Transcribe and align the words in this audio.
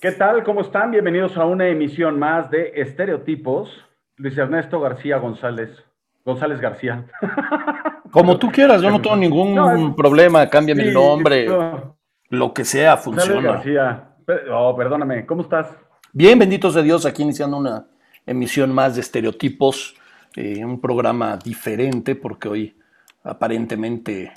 ¿Qué 0.00 0.12
tal? 0.12 0.44
¿Cómo 0.44 0.60
están? 0.60 0.92
Bienvenidos 0.92 1.36
a 1.36 1.44
una 1.44 1.66
emisión 1.66 2.20
más 2.20 2.52
de 2.52 2.70
Estereotipos. 2.76 3.84
Luis 4.14 4.38
Ernesto 4.38 4.78
García 4.78 5.18
González. 5.18 5.70
González 6.24 6.60
García. 6.60 7.04
Como 8.12 8.38
tú 8.38 8.48
quieras, 8.52 8.80
yo 8.80 8.92
no 8.92 9.02
tengo 9.02 9.16
ningún 9.16 9.96
problema. 9.96 10.48
Cámbiame 10.48 10.84
el 10.84 10.94
nombre. 10.94 11.48
Lo 12.28 12.54
que 12.54 12.64
sea, 12.64 12.96
funciona. 12.96 13.54
García. 13.54 14.14
Oh, 14.52 14.76
perdóname. 14.76 15.26
¿Cómo 15.26 15.42
estás? 15.42 15.66
Bien, 16.12 16.38
benditos 16.38 16.74
de 16.74 16.84
Dios, 16.84 17.04
aquí 17.04 17.24
iniciando 17.24 17.56
una 17.56 17.88
emisión 18.24 18.72
más 18.72 18.94
de 18.94 19.00
Estereotipos. 19.00 19.96
Eh, 20.36 20.64
un 20.64 20.80
programa 20.80 21.36
diferente 21.36 22.14
porque 22.14 22.48
hoy 22.48 22.78
aparentemente 23.24 24.32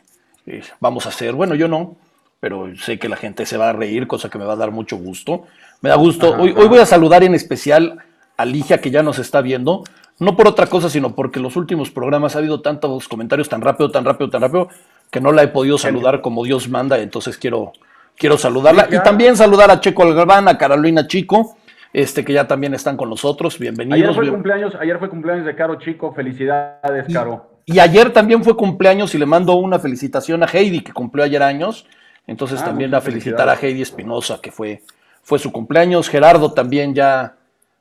eh, 0.48 0.64
vamos 0.80 1.06
a 1.06 1.10
hacer, 1.10 1.34
bueno, 1.34 1.54
yo 1.54 1.68
no, 1.68 1.98
pero 2.42 2.76
sé 2.76 2.98
que 2.98 3.08
la 3.08 3.16
gente 3.16 3.46
se 3.46 3.56
va 3.56 3.70
a 3.70 3.74
reír, 3.74 4.08
cosa 4.08 4.30
que 4.30 4.40
me 4.40 4.46
va 4.46 4.54
a 4.54 4.58
dar 4.58 4.72
mucho 4.72 4.98
gusto. 4.98 5.44
Me 5.80 5.90
da 5.90 5.96
gusto. 5.96 6.36
hoy, 6.38 6.54
hoy 6.58 6.68
voy 6.68 6.80
a 6.80 6.88
saludar 6.88 7.24
en 7.24 7.36
especial 7.36 8.00
a 8.36 8.46
Ligia, 8.46 8.82
que 8.82 8.90
ya 8.90 9.04
nos 9.04 9.20
está 9.20 9.42
viendo. 9.42 9.84
No 10.18 10.36
por 10.36 10.48
otra 10.48 10.66
cosa, 10.66 10.90
sino 10.90 11.14
porque 11.14 11.38
en 11.38 11.44
los 11.44 11.56
últimos 11.56 11.92
programas 11.92 12.36
ha 12.36 12.40
habido 12.40 12.62
tantos 12.62 13.08
comentarios 13.08 13.48
tan 13.48 13.62
rápido, 13.62 13.92
tan 13.92 14.06
rápido, 14.06 14.32
tan 14.32 14.42
rápido, 14.42 14.70
que 15.12 15.22
no 15.22 15.32
la 15.32 15.44
he 15.44 15.50
podido 15.50 15.78
saludar 15.78 16.22
como 16.22 16.44
Dios 16.44 16.68
manda. 16.68 16.98
Entonces 16.98 17.38
quiero, 17.38 17.74
quiero 18.18 18.40
saludarla. 18.40 18.88
Y 18.92 18.98
también 19.04 19.38
saludar 19.38 19.70
a 19.70 19.80
Checo 19.80 20.02
Algarván, 20.02 20.48
a 20.48 20.58
Carolina 20.58 21.06
Chico, 21.06 21.58
este, 21.94 22.26
que 22.26 22.34
ya 22.34 22.48
también 22.48 22.74
están 22.74 22.98
con 22.98 23.08
nosotros. 23.08 23.60
Bienvenidos. 23.60 24.02
Ayer 24.02 24.16
fue, 24.16 24.30
cumpleaños, 24.32 24.76
ayer 24.80 24.98
fue 24.98 25.10
cumpleaños 25.10 25.46
de 25.46 25.56
Caro 25.56 25.76
Chico. 25.76 26.12
Felicidades, 26.12 27.06
Caro. 27.14 27.52
Y 27.68 27.78
ayer 27.78 28.12
también 28.12 28.44
fue 28.44 28.58
cumpleaños 28.58 29.14
y 29.14 29.20
le 29.20 29.28
mando 29.28 29.54
una 29.54 29.78
felicitación 29.78 30.42
a 30.42 30.48
Heidi, 30.48 30.82
que 30.82 30.92
cumplió 30.92 31.24
ayer 31.24 31.44
años. 31.44 31.86
Entonces 32.28 32.62
ah, 32.62 32.66
también 32.66 32.94
a 32.94 33.02
felicitar 33.02 33.50
a 33.50 33.56
Heidi 33.56 33.82
Espinosa, 33.82 34.40
que 34.42 34.52
fue, 34.52 34.84
fue 35.24 35.40
su 35.40 35.52
cumpleaños. 35.52 36.10
Gerardo 36.10 36.54
también 36.54 36.94
ya 36.94 37.36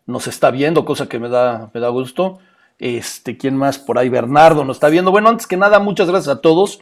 nos 0.07 0.27
está 0.27 0.51
viendo, 0.51 0.85
cosa 0.85 1.09
que 1.09 1.19
me 1.19 1.29
da, 1.29 1.71
me 1.73 1.81
da 1.81 1.89
gusto. 1.89 2.39
Este, 2.79 3.37
¿quién 3.37 3.57
más 3.57 3.79
por 3.79 3.99
ahí? 3.99 4.09
Bernardo 4.09 4.65
nos 4.65 4.79
está 4.79 4.89
viendo. 4.89 5.11
Bueno, 5.11 5.29
antes 5.29 5.47
que 5.47 5.57
nada, 5.57 5.79
muchas 5.79 6.09
gracias 6.09 6.37
a 6.37 6.41
todos. 6.41 6.81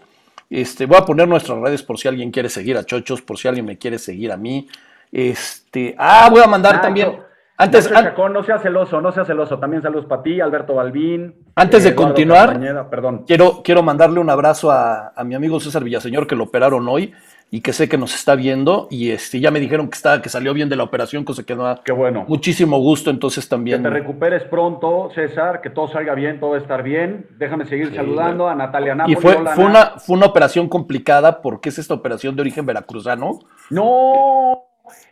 Este, 0.48 0.86
voy 0.86 0.96
a 0.96 1.04
poner 1.04 1.28
nuestras 1.28 1.58
redes 1.58 1.82
por 1.82 1.98
si 1.98 2.08
alguien 2.08 2.30
quiere 2.30 2.48
seguir 2.48 2.76
a 2.76 2.84
Chochos, 2.84 3.20
por 3.20 3.36
si 3.36 3.48
alguien 3.48 3.66
me 3.66 3.76
quiere 3.76 3.98
seguir 3.98 4.32
a 4.32 4.36
mí. 4.36 4.68
Este, 5.10 5.94
ah, 5.98 6.28
voy 6.30 6.40
a 6.42 6.46
mandar 6.46 6.76
ah, 6.76 6.80
también. 6.80 7.18
Antes, 7.60 7.90
no 7.90 8.44
sea 8.44 8.60
celoso, 8.60 9.00
no 9.00 9.10
sea 9.10 9.24
celoso. 9.24 9.58
También 9.58 9.82
saludos 9.82 10.06
para 10.06 10.22
ti, 10.22 10.40
Alberto 10.40 10.74
Balbín. 10.74 11.34
Antes 11.56 11.82
de 11.82 11.92
continuar, 11.92 12.88
perdón. 12.88 13.24
Quiero, 13.26 13.62
quiero 13.64 13.82
mandarle 13.82 14.20
un 14.20 14.30
abrazo 14.30 14.70
a, 14.70 15.08
a, 15.08 15.24
mi 15.24 15.34
amigo 15.34 15.58
César 15.58 15.82
Villaseñor, 15.82 16.28
que 16.28 16.36
lo 16.36 16.44
operaron 16.44 16.88
hoy 16.88 17.12
y 17.50 17.60
que 17.62 17.72
sé 17.72 17.88
que 17.88 17.96
nos 17.96 18.14
está 18.14 18.34
viendo 18.34 18.88
y 18.90 19.10
este 19.10 19.40
ya 19.40 19.50
me 19.50 19.60
dijeron 19.60 19.88
que 19.88 19.96
está 19.96 20.20
que 20.20 20.28
salió 20.28 20.52
bien 20.52 20.68
de 20.68 20.76
la 20.76 20.82
operación, 20.82 21.24
cosa 21.24 21.44
que 21.44 21.54
da 21.54 21.80
Qué 21.84 21.92
bueno. 21.92 22.24
muchísimo 22.28 22.78
gusto, 22.78 23.10
entonces 23.10 23.48
también. 23.48 23.82
Que 23.82 23.88
te 23.88 23.94
recuperes 23.94 24.44
pronto, 24.44 25.10
César, 25.14 25.60
que 25.60 25.70
todo 25.70 25.88
salga 25.88 26.14
bien, 26.14 26.40
todo 26.40 26.50
va 26.50 26.56
a 26.56 26.60
estar 26.60 26.82
bien. 26.82 27.26
Déjame 27.38 27.64
seguir 27.66 27.94
saludando 27.94 28.48
a 28.48 28.54
Natalia 28.54 28.94
Napoli. 28.94 29.14
Y 29.14 29.16
fue, 29.16 29.36
fue, 29.54 29.64
una, 29.64 29.98
fue 29.98 30.16
una 30.16 30.26
operación 30.26 30.68
complicada 30.68 31.40
porque 31.40 31.70
es 31.70 31.78
esta 31.78 31.94
operación 31.94 32.36
de 32.36 32.42
origen 32.42 32.66
veracruzano. 32.66 33.38
No, 33.70 34.64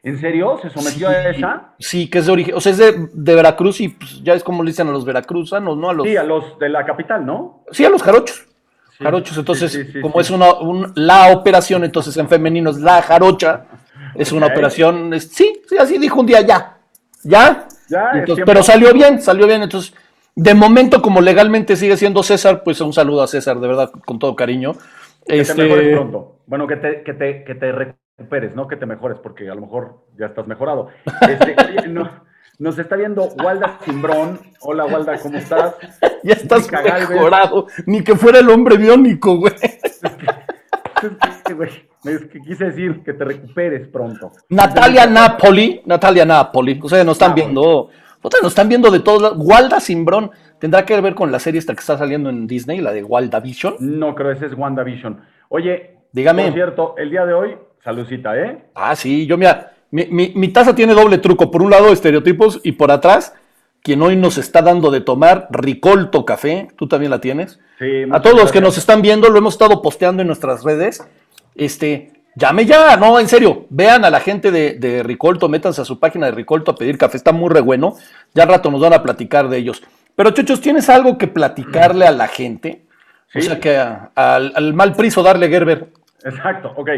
¿En 0.02 0.18
serio? 0.18 0.58
¿Se 0.60 0.70
sometió 0.70 1.08
a 1.08 1.30
esa? 1.30 1.74
Sí, 1.78 2.08
que 2.08 2.18
es 2.18 2.26
de 2.26 2.32
origen, 2.32 2.54
o 2.54 2.60
sea, 2.60 2.72
es 2.72 2.78
de, 2.78 3.08
de 3.12 3.34
Veracruz 3.34 3.80
y 3.80 3.88
pues, 3.88 4.22
ya 4.22 4.34
es 4.34 4.42
como 4.42 4.62
le 4.62 4.70
dicen 4.70 4.88
a 4.88 4.90
los 4.90 5.04
veracruzanos, 5.04 5.76
¿no? 5.76 5.90
A 5.90 5.94
los, 5.94 6.06
sí, 6.06 6.16
a 6.16 6.22
los 6.22 6.58
de 6.58 6.68
la 6.68 6.84
capital, 6.84 7.26
¿no? 7.26 7.64
Sí, 7.70 7.84
a 7.84 7.90
los 7.90 8.02
jarochos. 8.02 8.46
Jarochos, 8.98 9.36
entonces, 9.38 9.88
como 10.00 10.20
es 10.20 10.30
una, 10.30 10.46
la 10.94 11.32
operación, 11.32 11.84
entonces 11.84 12.16
en 12.16 12.28
femenino 12.28 12.70
es 12.70 12.78
la 12.78 13.02
jarocha, 13.02 13.66
es 14.14 14.32
una 14.32 14.46
operación, 14.46 15.18
sí, 15.20 15.62
sí, 15.68 15.76
así 15.78 15.98
dijo 15.98 16.20
un 16.20 16.26
día 16.26 16.40
ya, 16.40 16.78
ya, 17.22 17.66
ya 17.88 18.24
pero 18.44 18.62
salió 18.62 18.92
bien, 18.92 19.20
salió 19.20 19.46
bien, 19.46 19.62
entonces, 19.62 19.94
de 20.34 20.54
momento 20.54 21.00
como 21.00 21.20
legalmente 21.20 21.76
sigue 21.76 21.96
siendo 21.96 22.22
César, 22.22 22.62
pues 22.62 22.80
un 22.80 22.92
saludo 22.92 23.22
a 23.22 23.26
César, 23.26 23.58
de 23.58 23.68
verdad, 23.68 23.90
con 24.04 24.18
todo 24.18 24.36
cariño. 24.36 24.74
Que 25.26 25.40
este... 25.40 25.54
te 25.54 25.62
mejores 25.62 25.94
pronto. 25.94 26.40
Bueno, 26.46 26.66
que 26.66 26.76
te, 26.76 27.02
que 27.02 27.14
te, 27.14 27.44
que 27.44 27.54
te 27.54 27.72
recuperes, 27.72 28.54
no 28.54 28.68
que 28.68 28.76
te 28.76 28.86
mejores, 28.86 29.18
porque 29.18 29.48
a 29.48 29.54
lo 29.54 29.62
mejor 29.62 30.04
ya 30.18 30.26
estás 30.26 30.46
mejorado. 30.46 30.88
Este, 31.22 31.56
nos 32.58 32.78
está 32.78 32.96
viendo 32.96 33.24
Walda 33.42 33.78
Simbrón. 33.84 34.40
Hola, 34.60 34.86
Walda, 34.86 35.18
¿cómo 35.18 35.38
estás? 35.38 35.74
ya 36.22 36.34
estás 36.34 36.70
mejorado. 37.10 37.66
Ni 37.86 38.02
que 38.02 38.14
fuera 38.16 38.38
el 38.38 38.48
hombre 38.48 38.76
biónico, 38.76 39.36
güey. 39.38 39.54
Es 42.04 42.24
que, 42.26 42.40
quise 42.40 42.66
decir 42.66 43.02
que 43.04 43.12
te 43.12 43.24
recuperes 43.24 43.88
pronto. 43.88 44.32
Natalia 44.48 45.06
Napoli, 45.06 45.82
Natalia 45.84 46.24
Napoli, 46.24 46.78
ustedes 46.80 47.04
nos 47.04 47.16
están 47.16 47.34
viendo, 47.34 47.90
ustedes 48.22 48.42
nos 48.42 48.52
están 48.52 48.68
viendo 48.68 48.90
de 48.90 49.00
todos 49.00 49.34
Walda 49.36 49.80
Simbrón, 49.80 50.30
¿tendrá 50.60 50.86
que 50.86 51.00
ver 51.00 51.14
con 51.14 51.32
la 51.32 51.40
serie 51.40 51.58
esta 51.58 51.74
que 51.74 51.80
está 51.80 51.98
saliendo 51.98 52.30
en 52.30 52.46
Disney, 52.46 52.80
la 52.80 52.92
de 52.92 53.02
WandaVision? 53.02 53.76
No, 53.80 54.14
creo, 54.14 54.30
ese 54.30 54.46
es 54.46 54.54
WandaVision. 54.54 55.20
Oye, 55.48 55.96
dígame. 56.12 56.44
Por 56.44 56.54
cierto, 56.54 56.94
el 56.96 57.10
día 57.10 57.26
de 57.26 57.34
hoy 57.34 57.56
Saludcita, 57.86 58.36
¿eh? 58.36 58.64
Ah, 58.74 58.96
sí, 58.96 59.28
yo 59.28 59.38
mira, 59.38 59.75
mi, 60.04 60.48
taza 60.48 60.74
tiene 60.74 60.94
doble 60.94 61.18
truco. 61.18 61.50
Por 61.50 61.62
un 61.62 61.70
lado, 61.70 61.92
estereotipos, 61.92 62.60
y 62.62 62.72
por 62.72 62.90
atrás, 62.90 63.34
quien 63.82 64.02
hoy 64.02 64.16
nos 64.16 64.36
está 64.36 64.62
dando 64.62 64.90
de 64.90 65.00
tomar 65.00 65.48
Ricolto 65.50 66.24
Café. 66.24 66.68
¿Tú 66.76 66.86
también 66.86 67.10
la 67.10 67.20
tienes? 67.20 67.60
Sí. 67.78 68.04
A 68.10 68.20
todos 68.20 68.36
los 68.36 68.52
que 68.52 68.60
nos 68.60 68.76
están 68.78 69.00
viendo, 69.00 69.28
lo 69.28 69.38
hemos 69.38 69.54
estado 69.54 69.80
posteando 69.80 70.22
en 70.22 70.26
nuestras 70.28 70.64
redes. 70.64 71.06
Este, 71.54 72.12
llame 72.34 72.66
ya, 72.66 72.96
no, 72.96 73.18
en 73.18 73.28
serio. 73.28 73.66
Vean 73.70 74.04
a 74.04 74.10
la 74.10 74.20
gente 74.20 74.50
de, 74.50 75.02
Ricolto, 75.02 75.48
métanse 75.48 75.80
a 75.80 75.84
su 75.84 75.98
página 75.98 76.26
de 76.26 76.32
Ricolto 76.32 76.72
a 76.72 76.76
pedir 76.76 76.98
café. 76.98 77.16
Está 77.16 77.32
muy 77.32 77.48
re 77.48 77.60
bueno. 77.60 77.96
Ya 78.34 78.42
al 78.42 78.50
rato 78.50 78.70
nos 78.70 78.80
van 78.80 78.92
a 78.92 79.02
platicar 79.02 79.48
de 79.48 79.56
ellos. 79.56 79.82
Pero, 80.14 80.30
Chochos, 80.30 80.60
¿tienes 80.60 80.88
algo 80.88 81.16
que 81.16 81.26
platicarle 81.26 82.06
a 82.06 82.12
la 82.12 82.28
gente? 82.28 82.82
O 83.34 83.40
sea, 83.40 83.60
que 83.60 83.76
al, 83.76 84.52
al 84.54 84.74
mal 84.74 84.94
priso 84.94 85.22
darle 85.22 85.48
Gerber. 85.48 85.88
Exacto, 86.24 86.72
ok. 86.76 86.90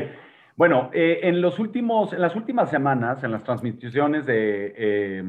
Bueno, 0.59 0.91
eh, 0.93 1.21
en, 1.23 1.41
los 1.41 1.61
últimos, 1.61 2.13
en 2.13 2.21
las 2.21 2.35
últimas 2.35 2.69
semanas, 2.69 3.23
en 3.23 3.31
las 3.31 3.45
transmisiones 3.45 4.25
eh, 4.27 5.23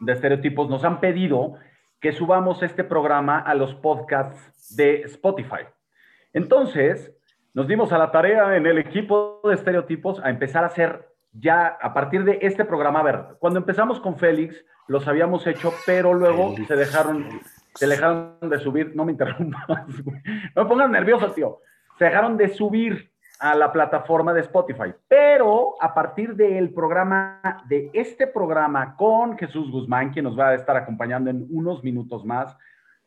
de, 0.00 0.12
estereotipos, 0.12 0.68
nos 0.68 0.84
han 0.84 1.00
pedido 1.00 1.54
que 1.98 2.12
subamos 2.12 2.62
este 2.62 2.84
programa 2.84 3.38
a 3.38 3.54
los 3.54 3.74
podcasts 3.74 4.76
de 4.76 5.00
Spotify. 5.04 5.64
Entonces, 6.34 7.10
nos 7.54 7.66
dimos 7.66 7.90
a 7.90 7.96
la 7.96 8.10
tarea 8.10 8.54
en 8.54 8.66
el 8.66 8.76
equipo 8.76 9.40
de 9.44 9.54
estereotipos 9.54 10.22
a 10.22 10.28
empezar 10.28 10.62
a 10.62 10.66
hacer 10.66 11.08
ya 11.32 11.68
a 11.68 11.94
partir 11.94 12.24
de 12.24 12.40
este 12.42 12.66
programa. 12.66 13.00
A 13.00 13.04
ver, 13.04 13.24
cuando 13.38 13.58
empezamos 13.58 13.98
con 13.98 14.18
Félix, 14.18 14.62
los 14.88 15.08
habíamos 15.08 15.46
hecho, 15.46 15.72
pero 15.86 16.12
luego 16.12 16.54
se 16.68 16.76
dejaron, 16.76 17.26
se 17.74 17.86
dejaron 17.86 18.36
de 18.42 18.58
subir. 18.58 18.94
No 18.94 19.06
me 19.06 19.12
interrumpas, 19.12 19.88
no 20.54 20.64
me 20.64 20.68
pongas 20.68 20.90
nervioso, 20.90 21.32
tío. 21.32 21.60
Se 21.98 22.04
dejaron 22.04 22.36
de 22.36 22.50
subir 22.50 23.15
a 23.38 23.54
la 23.54 23.72
plataforma 23.72 24.32
de 24.32 24.40
Spotify. 24.42 24.92
Pero 25.08 25.74
a 25.80 25.94
partir 25.94 26.34
del 26.34 26.70
programa, 26.70 27.62
de 27.68 27.90
este 27.92 28.26
programa 28.26 28.96
con 28.96 29.36
Jesús 29.38 29.70
Guzmán, 29.70 30.10
quien 30.10 30.24
nos 30.24 30.38
va 30.38 30.48
a 30.48 30.54
estar 30.54 30.76
acompañando 30.76 31.30
en 31.30 31.46
unos 31.50 31.82
minutos 31.84 32.24
más, 32.24 32.56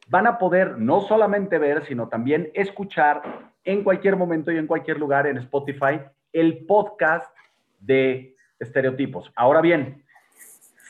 van 0.10 0.28
a 0.28 0.38
poder 0.38 0.78
no 0.78 1.02
solamente 1.02 1.58
ver, 1.58 1.86
sino 1.86 2.08
también 2.08 2.50
escuchar 2.54 3.22
en 3.64 3.84
cualquier 3.84 4.16
momento 4.16 4.52
y 4.52 4.58
en 4.58 4.68
cualquier 4.68 5.00
lugar 5.00 5.28
en 5.28 5.38
Spotify 5.38 6.02
el 6.34 6.66
podcast 6.66 7.36
de 7.80 8.36
estereotipos. 8.60 9.32
Ahora 9.36 9.62
bien, 9.62 10.04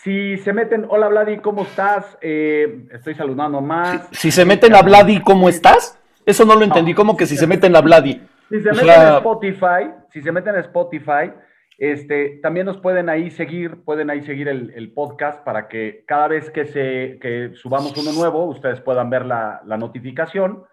si 0.03 0.37
se 0.37 0.53
meten, 0.53 0.85
hola 0.89 1.09
Vladi, 1.09 1.39
¿cómo 1.39 1.63
estás? 1.63 2.17
Eh, 2.21 2.87
estoy 2.91 3.15
saludando 3.15 3.59
más. 3.61 4.07
Si, 4.11 4.31
se 4.31 4.45
meten 4.45 4.73
a 4.75 4.81
Vladi, 4.81 5.21
¿cómo 5.21 5.49
estás? 5.49 5.99
Eso 6.25 6.45
no 6.45 6.55
lo 6.55 6.63
entendí, 6.63 6.93
¿cómo 6.93 7.17
que 7.17 7.25
si 7.25 7.35
se 7.35 7.47
meten 7.47 7.75
a 7.75 7.81
Vladi? 7.81 8.21
Si 8.49 8.61
se 8.61 8.71
meten 8.71 8.89
a 8.89 9.17
Spotify, 9.17 9.91
si 10.11 10.21
se 10.21 10.31
meten 10.31 10.55
a 10.55 10.59
Spotify, 10.59 11.31
este, 11.79 12.39
también 12.43 12.65
nos 12.65 12.77
pueden 12.77 13.07
ahí 13.07 13.31
seguir, 13.31 13.83
pueden 13.85 14.09
ahí 14.09 14.21
seguir 14.23 14.49
el, 14.49 14.91
podcast 14.93 15.45
para 15.45 15.69
que 15.69 16.03
cada 16.05 16.27
vez 16.27 16.49
que, 16.49 16.65
se, 16.65 17.17
que 17.21 17.51
subamos 17.53 17.95
uno 17.95 18.11
nuevo, 18.11 18.43
ustedes 18.45 18.81
puedan 18.81 19.09
ver 19.09 19.25
la, 19.25 19.61
notificación 19.65 20.63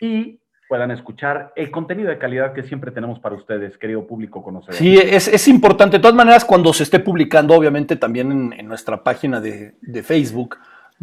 y 0.00 0.38
puedan 0.68 0.92
escuchar 0.92 1.52
el 1.56 1.72
contenido 1.72 2.08
de 2.08 2.18
calidad 2.18 2.52
que 2.52 2.62
siempre 2.62 2.92
tenemos 2.92 3.18
para 3.18 3.34
ustedes, 3.34 3.76
querido 3.78 4.06
público 4.06 4.44
conocedor. 4.44 4.74
Sí, 4.74 4.96
es, 4.96 5.48
importante. 5.48 5.96
De 5.96 6.02
todas 6.02 6.16
maneras, 6.16 6.44
cuando 6.44 6.72
se 6.72 6.84
esté 6.84 7.00
publicando, 7.00 7.54
obviamente 7.54 7.96
también 7.96 8.52
en, 8.56 8.68
nuestra 8.68 9.02
página 9.02 9.40
de, 9.40 9.74
Facebook, 10.04 10.56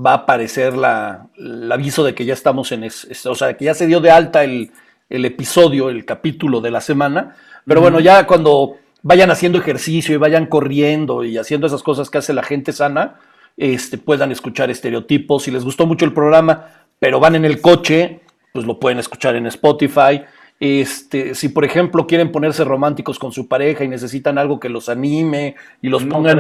va 0.04 0.12
a 0.12 0.16
aparecer 0.16 0.78
la, 0.78 1.28
el 1.36 1.70
aviso 1.70 2.06
de 2.06 2.16
que 2.16 2.24
ya 2.24 2.34
estamos 2.34 2.72
en, 2.72 2.86
es, 2.86 3.26
o 3.26 3.36
sea, 3.36 3.54
que 3.58 3.66
ya 3.66 3.74
se 3.74 3.86
dio 3.86 4.00
de 4.00 4.12
alta 4.12 4.46
el, 4.46 4.72
el 5.12 5.26
episodio, 5.26 5.90
el 5.90 6.06
capítulo 6.06 6.62
de 6.62 6.72
la 6.72 6.82
semana. 6.82 7.36
Pero 7.66 7.82
bueno, 7.82 8.00
ya 8.00 8.26
cuando 8.26 8.78
vayan 9.04 9.30
haciendo 9.30 9.60
ejercicio 9.60 10.16
y 10.16 10.18
vayan 10.18 10.46
corriendo 10.46 11.24
y 11.26 11.38
haciendo 11.38 11.68
esas 11.68 11.84
cosas 11.84 12.10
que 12.10 12.18
hace 12.18 12.34
la 12.34 12.44
gente 12.44 12.72
sana, 12.72 13.20
este, 13.58 13.98
puedan 13.98 14.32
escuchar 14.32 14.72
estereotipos. 14.72 15.44
Si 15.44 15.52
les 15.52 15.66
gustó 15.66 15.86
mucho 15.86 16.06
el 16.06 16.14
programa, 16.14 16.68
pero 16.98 17.20
van 17.20 17.36
en 17.36 17.44
el 17.44 17.60
coche, 17.62 18.22
pues 18.54 18.66
lo 18.66 18.80
pueden 18.80 19.00
escuchar 19.00 19.36
en 19.36 19.48
Spotify. 19.48 20.24
Este, 20.64 21.34
si 21.34 21.50
por 21.50 21.66
ejemplo 21.66 22.06
quieren 22.06 22.32
ponerse 22.32 22.64
románticos 22.64 23.18
con 23.18 23.32
su 23.32 23.48
pareja 23.48 23.84
y 23.84 23.88
necesitan 23.88 24.38
algo 24.38 24.60
que 24.60 24.70
los 24.70 24.90
anime 24.90 25.56
y 25.82 25.90
los 25.90 26.04
pongan, 26.04 26.40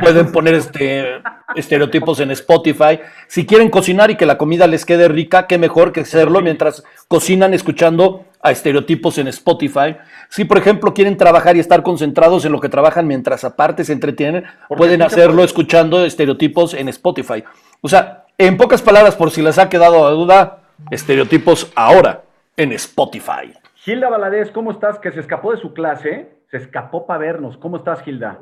pueden 0.00 0.30
poner 0.30 0.54
este, 0.54 1.20
estereotipos 1.56 2.20
en 2.20 2.30
Spotify. 2.30 3.00
Si 3.26 3.46
quieren 3.46 3.68
cocinar 3.68 4.12
y 4.12 4.14
que 4.14 4.26
la 4.26 4.38
comida 4.38 4.68
les 4.68 4.84
quede 4.84 5.08
rica, 5.08 5.48
qué 5.48 5.58
mejor 5.58 5.90
que 5.90 6.02
hacerlo 6.02 6.40
mientras 6.40 6.84
cocinan 7.08 7.52
escuchando 7.52 8.26
a 8.40 8.52
estereotipos 8.52 9.18
en 9.18 9.26
Spotify. 9.26 9.96
Si 10.28 10.44
por 10.44 10.58
ejemplo 10.58 10.94
quieren 10.94 11.16
trabajar 11.16 11.56
y 11.56 11.58
estar 11.58 11.82
concentrados 11.82 12.44
en 12.44 12.52
lo 12.52 12.60
que 12.60 12.68
trabajan 12.68 13.08
mientras 13.08 13.42
aparte 13.42 13.82
se 13.82 13.92
entretienen, 13.92 14.44
pueden 14.68 15.02
hacerlo 15.02 15.42
escuchando 15.42 16.04
estereotipos 16.04 16.74
en 16.74 16.88
Spotify. 16.90 17.42
O 17.80 17.88
sea, 17.88 18.26
en 18.38 18.56
pocas 18.56 18.82
palabras, 18.82 19.16
por 19.16 19.32
si 19.32 19.42
les 19.42 19.58
ha 19.58 19.68
quedado 19.68 20.06
a 20.06 20.12
duda, 20.12 20.58
estereotipos 20.92 21.72
ahora 21.74 22.22
en 22.58 22.72
Spotify. 22.72 23.54
Gilda 23.76 24.10
Valadez, 24.10 24.50
¿cómo 24.50 24.72
estás? 24.72 24.98
Que 24.98 25.12
se 25.12 25.20
escapó 25.20 25.52
de 25.52 25.60
su 25.60 25.72
clase, 25.72 26.28
se 26.50 26.58
escapó 26.58 27.06
para 27.06 27.20
vernos. 27.20 27.56
¿Cómo 27.56 27.78
estás, 27.78 28.02
Gilda? 28.02 28.40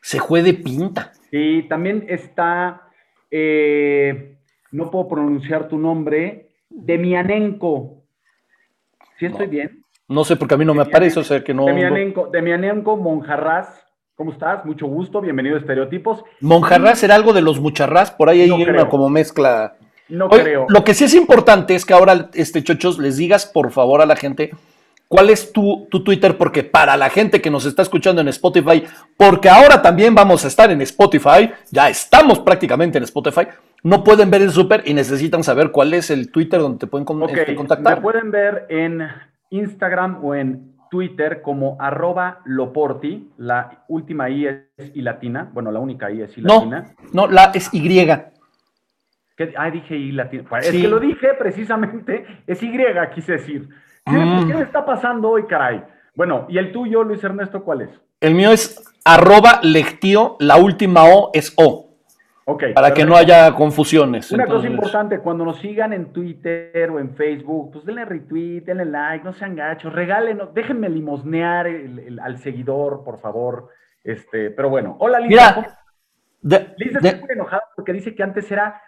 se 0.00 0.20
fue 0.20 0.42
de 0.42 0.54
pinta. 0.54 1.12
Y 1.32 1.62
también 1.64 2.04
está, 2.08 2.82
eh, 3.30 4.36
no 4.70 4.90
puedo 4.90 5.08
pronunciar 5.08 5.68
tu 5.68 5.78
nombre, 5.78 6.50
Demianenko. 6.68 8.04
¿Sí 9.18 9.26
estoy 9.26 9.48
bien? 9.48 9.82
No 10.06 10.22
sé, 10.24 10.36
porque 10.36 10.54
a 10.54 10.58
mí 10.58 10.64
no 10.64 10.74
me 10.74 10.82
aparece, 10.82 11.18
o 11.18 11.24
sea 11.24 11.42
que 11.42 11.52
no. 11.52 11.64
Demianenko, 11.64 12.28
Demianenko 12.28 12.96
Monjarraz. 12.96 13.86
¿Cómo 14.14 14.32
estás? 14.32 14.64
Mucho 14.64 14.86
gusto, 14.86 15.20
bienvenido 15.20 15.56
a 15.56 15.60
Estereotipos. 15.60 16.24
Monjarraz 16.40 17.02
era 17.04 17.14
algo 17.14 17.32
de 17.32 17.40
los 17.40 17.60
mucharrás, 17.60 18.10
por 18.10 18.28
ahí 18.28 18.42
hay 18.42 18.50
una 18.50 18.88
como 18.88 19.08
mezcla. 19.08 19.77
No 20.08 20.28
creo. 20.28 20.66
Lo 20.68 20.84
que 20.84 20.94
sí 20.94 21.04
es 21.04 21.14
importante 21.14 21.74
es 21.74 21.84
que 21.84 21.92
ahora, 21.92 22.30
este, 22.34 22.62
chochos, 22.62 22.98
les 22.98 23.16
digas 23.16 23.46
por 23.46 23.70
favor 23.70 24.00
a 24.00 24.06
la 24.06 24.16
gente 24.16 24.50
cuál 25.08 25.30
es 25.30 25.52
tu, 25.52 25.86
tu, 25.90 26.04
Twitter, 26.04 26.36
porque 26.36 26.62
para 26.62 26.96
la 26.96 27.10
gente 27.10 27.40
que 27.40 27.50
nos 27.50 27.64
está 27.64 27.82
escuchando 27.82 28.20
en 28.20 28.28
Spotify, 28.28 28.84
porque 29.16 29.48
ahora 29.48 29.82
también 29.82 30.14
vamos 30.14 30.44
a 30.44 30.48
estar 30.48 30.70
en 30.70 30.80
Spotify, 30.82 31.50
ya 31.70 31.88
estamos 31.88 32.38
prácticamente 32.40 32.98
en 32.98 33.04
Spotify, 33.04 33.48
no 33.82 34.04
pueden 34.04 34.30
ver 34.30 34.42
el 34.42 34.50
súper 34.50 34.82
y 34.84 34.94
necesitan 34.94 35.42
saber 35.42 35.70
cuál 35.70 35.94
es 35.94 36.10
el 36.10 36.30
Twitter 36.30 36.60
donde 36.60 36.78
te 36.78 36.86
pueden 36.86 37.06
este, 37.30 37.54
contactar. 37.54 37.96
Me 37.96 38.02
pueden 38.02 38.30
ver 38.30 38.66
en 38.68 39.08
Instagram 39.50 40.24
o 40.24 40.34
en 40.34 40.74
Twitter 40.90 41.42
como 41.42 41.76
arroba 41.80 42.40
Loporti, 42.44 43.30
la 43.38 43.84
última 43.88 44.30
I 44.30 44.46
es 44.46 44.92
I 44.94 45.02
latina, 45.02 45.50
bueno, 45.52 45.70
la 45.70 45.80
única 45.80 46.10
I 46.10 46.22
es 46.22 46.36
I 46.36 46.42
latina. 46.42 46.94
No, 47.12 47.26
no, 47.26 47.32
la 47.32 47.44
es 47.54 47.72
Y. 47.72 47.88
Ah, 49.56 49.70
dije 49.70 49.96
I 49.96 50.12
latina. 50.12 50.44
Es 50.60 50.70
que 50.72 50.88
lo 50.88 50.98
dije 50.98 51.34
precisamente, 51.38 52.26
es 52.46 52.62
Y, 52.62 52.74
quise 53.14 53.32
decir. 53.32 53.68
¿Qué, 54.04 54.12
mm. 54.12 54.50
¿Qué 54.50 54.62
está 54.62 54.84
pasando 54.84 55.30
hoy, 55.30 55.44
caray? 55.46 55.82
Bueno, 56.14 56.46
¿y 56.48 56.58
el 56.58 56.72
tuyo, 56.72 57.04
Luis 57.04 57.22
Ernesto, 57.22 57.62
cuál 57.62 57.82
es? 57.82 57.90
El 58.20 58.34
mío 58.34 58.50
es 58.50 58.82
arroba 59.04 59.60
lectio, 59.62 60.36
la 60.40 60.56
última 60.56 61.04
O 61.04 61.30
es 61.32 61.52
O. 61.56 61.88
Okay, 62.50 62.72
para 62.72 62.94
que 62.94 63.04
no 63.04 63.14
haya 63.14 63.54
confusiones. 63.54 64.32
Una 64.32 64.46
cosa 64.46 64.66
importante, 64.66 65.18
cuando 65.18 65.44
nos 65.44 65.58
sigan 65.58 65.92
en 65.92 66.14
Twitter 66.14 66.90
o 66.90 66.98
en 66.98 67.14
Facebook, 67.14 67.72
pues 67.72 67.84
denle 67.84 68.06
retweet, 68.06 68.62
denle 68.62 68.86
like, 68.86 69.22
no 69.22 69.34
sean 69.34 69.54
gachos, 69.54 69.92
regálenos, 69.92 70.54
déjenme 70.54 70.88
limosnear 70.88 71.66
al 72.22 72.38
seguidor, 72.38 73.04
por 73.04 73.20
favor. 73.20 73.68
Este, 74.02 74.50
pero 74.50 74.70
bueno, 74.70 74.96
hola 74.98 75.20
Lisa. 75.20 75.78
Lisa 76.42 77.00
está 77.02 77.20
muy 77.20 77.30
enojada 77.30 77.64
porque 77.76 77.92
dice 77.92 78.14
que 78.14 78.22
antes 78.22 78.50
era, 78.50 78.80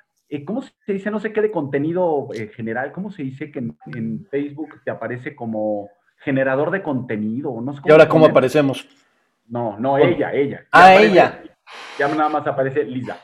¿cómo 0.44 0.62
se 0.62 0.93
dice? 0.93 1.11
No 1.11 1.21
sé 1.21 1.32
qué 1.32 1.43
de 1.43 1.50
contenido 1.50 2.29
eh, 2.35 2.50
general, 2.55 2.93
¿cómo 2.93 3.11
se 3.11 3.23
dice 3.23 3.50
que 3.50 3.59
en, 3.59 4.27
Facebook 4.31 4.81
te 4.85 4.91
aparece 4.91 5.35
como 5.35 5.88
generador 6.19 6.71
de 6.71 6.82
contenido? 6.82 7.61
No 7.61 7.75
¿Y 7.85 7.91
ahora 7.91 8.09
cómo 8.09 8.27
aparecemos? 8.27 8.87
No, 9.49 9.77
no, 9.79 9.99
ella, 9.99 10.32
ella. 10.32 10.65
Ah, 10.71 10.94
ella. 10.94 11.43
Ya 11.99 12.09
nada 12.09 12.29
más 12.29 12.47
aparece 12.47 12.85
Lisa. 12.85 13.19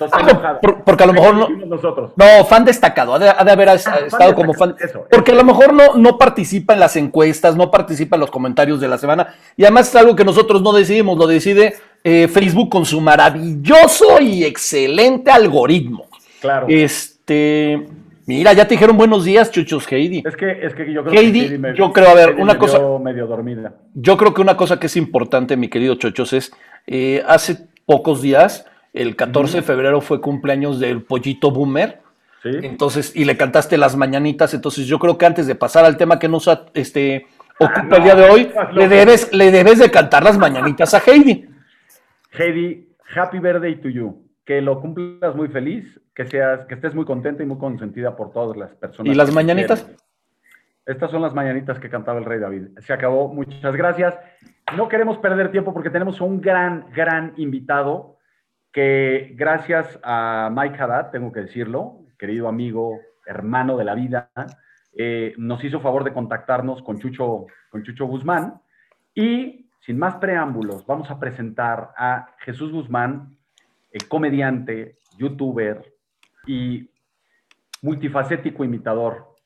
Ah, 0.00 0.58
porque 0.84 1.04
a 1.04 1.06
lo 1.06 1.12
mejor 1.12 1.34
no. 1.34 1.48
No, 2.16 2.44
fan 2.44 2.64
destacado. 2.64 3.14
Ha 3.14 3.18
de, 3.18 3.28
haber 3.28 3.68
ah, 3.68 3.74
estado 3.74 4.34
como 4.34 4.52
fan. 4.54 4.76
porque 5.10 5.32
a 5.32 5.34
lo 5.34 5.44
mejor 5.44 5.72
no, 5.72 5.94
no 5.94 6.18
participa 6.18 6.74
en 6.74 6.80
las 6.80 6.96
encuestas, 6.96 7.56
no 7.56 7.70
participa 7.70 8.16
en 8.16 8.20
los 8.20 8.30
comentarios 8.30 8.80
de 8.80 8.88
la 8.88 8.98
semana. 8.98 9.34
Y 9.56 9.64
además 9.64 9.88
es 9.88 9.96
algo 9.96 10.16
que 10.16 10.24
nosotros 10.24 10.62
no 10.62 10.72
decidimos, 10.72 11.16
lo 11.16 11.26
decide 11.26 11.76
eh, 12.02 12.28
Facebook 12.28 12.70
con 12.70 12.84
su 12.84 13.00
maravilloso 13.00 14.20
y 14.20 14.44
excelente 14.44 15.30
algoritmo. 15.30 16.06
Claro. 16.44 16.66
Este. 16.68 17.86
Mira, 18.26 18.52
ya 18.52 18.68
te 18.68 18.74
dijeron 18.74 18.98
buenos 18.98 19.24
días, 19.24 19.50
chuchos, 19.50 19.90
Heidi. 19.90 20.22
Es 20.26 20.36
que, 20.36 20.50
es 20.50 20.74
que 20.74 20.92
yo 20.92 21.02
creo 21.02 21.18
Heidi, 21.18 21.58
que 21.58 21.74
yo 21.74 21.90
creo, 21.90 22.10
a 22.10 22.14
ver, 22.14 22.34
una 22.34 22.58
cosa. 22.58 22.78
Medio 23.02 23.26
dormida. 23.26 23.72
Yo 23.94 24.18
creo 24.18 24.34
que 24.34 24.42
una 24.42 24.54
cosa 24.54 24.78
que 24.78 24.88
es 24.88 24.96
importante, 24.98 25.56
mi 25.56 25.68
querido 25.68 25.94
Chochos, 25.94 26.34
es 26.34 26.52
eh, 26.86 27.22
hace 27.26 27.66
pocos 27.86 28.20
días 28.20 28.66
el 28.92 29.16
14 29.16 29.58
de 29.58 29.62
febrero 29.62 30.02
fue 30.02 30.20
cumpleaños 30.20 30.80
del 30.80 31.02
pollito 31.02 31.50
boomer. 31.50 32.00
¿Sí? 32.42 32.50
Entonces, 32.62 33.16
y 33.16 33.24
le 33.24 33.38
cantaste 33.38 33.78
las 33.78 33.96
mañanitas. 33.96 34.52
Entonces, 34.52 34.86
yo 34.86 34.98
creo 34.98 35.16
que 35.16 35.24
antes 35.24 35.46
de 35.46 35.54
pasar 35.54 35.86
al 35.86 35.96
tema 35.96 36.18
que 36.18 36.28
nos 36.28 36.46
este, 36.74 37.26
ocupa 37.58 37.96
el 37.96 38.04
día 38.04 38.14
de 38.14 38.28
hoy, 38.28 38.50
le 38.74 38.88
debes, 38.88 39.32
le 39.32 39.50
debes 39.50 39.78
de 39.78 39.90
cantar 39.90 40.22
las 40.22 40.36
mañanitas 40.36 40.92
a 40.92 40.98
Heidi. 40.98 41.48
Heidi, 42.38 42.86
happy 43.16 43.38
birthday 43.38 43.76
to 43.76 43.88
you. 43.88 44.23
Que 44.44 44.60
lo 44.60 44.80
cumplas 44.80 45.34
muy 45.34 45.48
feliz, 45.48 46.00
que 46.14 46.26
seas, 46.26 46.66
que 46.66 46.74
estés 46.74 46.94
muy 46.94 47.04
contenta 47.04 47.42
y 47.42 47.46
muy 47.46 47.58
consentida 47.58 48.14
por 48.16 48.30
todas 48.30 48.56
las 48.56 48.74
personas. 48.74 49.12
¿Y 49.12 49.16
las 49.16 49.32
mañanitas? 49.32 49.90
Estas 50.86 51.10
son 51.10 51.22
las 51.22 51.34
mañanitas 51.34 51.78
que 51.78 51.88
cantaba 51.88 52.18
el 52.18 52.26
rey 52.26 52.38
David. 52.38 52.78
Se 52.80 52.92
acabó. 52.92 53.32
Muchas 53.32 53.74
gracias. 53.74 54.18
No 54.76 54.88
queremos 54.88 55.18
perder 55.18 55.50
tiempo 55.50 55.72
porque 55.72 55.90
tenemos 55.90 56.20
un 56.20 56.40
gran, 56.40 56.86
gran 56.92 57.32
invitado 57.36 58.18
que 58.72 59.32
gracias 59.36 59.98
a 60.02 60.50
Mike 60.52 60.76
Haddad, 60.82 61.10
tengo 61.10 61.30
que 61.30 61.40
decirlo, 61.40 62.00
querido 62.18 62.48
amigo, 62.48 62.98
hermano 63.24 63.76
de 63.76 63.84
la 63.84 63.94
vida, 63.94 64.30
eh, 64.96 65.32
nos 65.38 65.62
hizo 65.62 65.80
favor 65.80 66.02
de 66.02 66.12
contactarnos 66.12 66.82
con 66.82 66.98
Chucho, 66.98 67.46
con 67.70 67.84
Chucho 67.84 68.06
Guzmán. 68.06 68.60
Y 69.14 69.70
sin 69.80 69.98
más 69.98 70.16
preámbulos, 70.16 70.84
vamos 70.86 71.10
a 71.10 71.20
presentar 71.20 71.92
a 71.96 72.34
Jesús 72.38 72.72
Guzmán, 72.72 73.36
el 73.94 74.08
comediante, 74.08 74.98
youtuber 75.16 75.94
y 76.46 76.90
multifacético 77.80 78.64
imitador. 78.64 79.36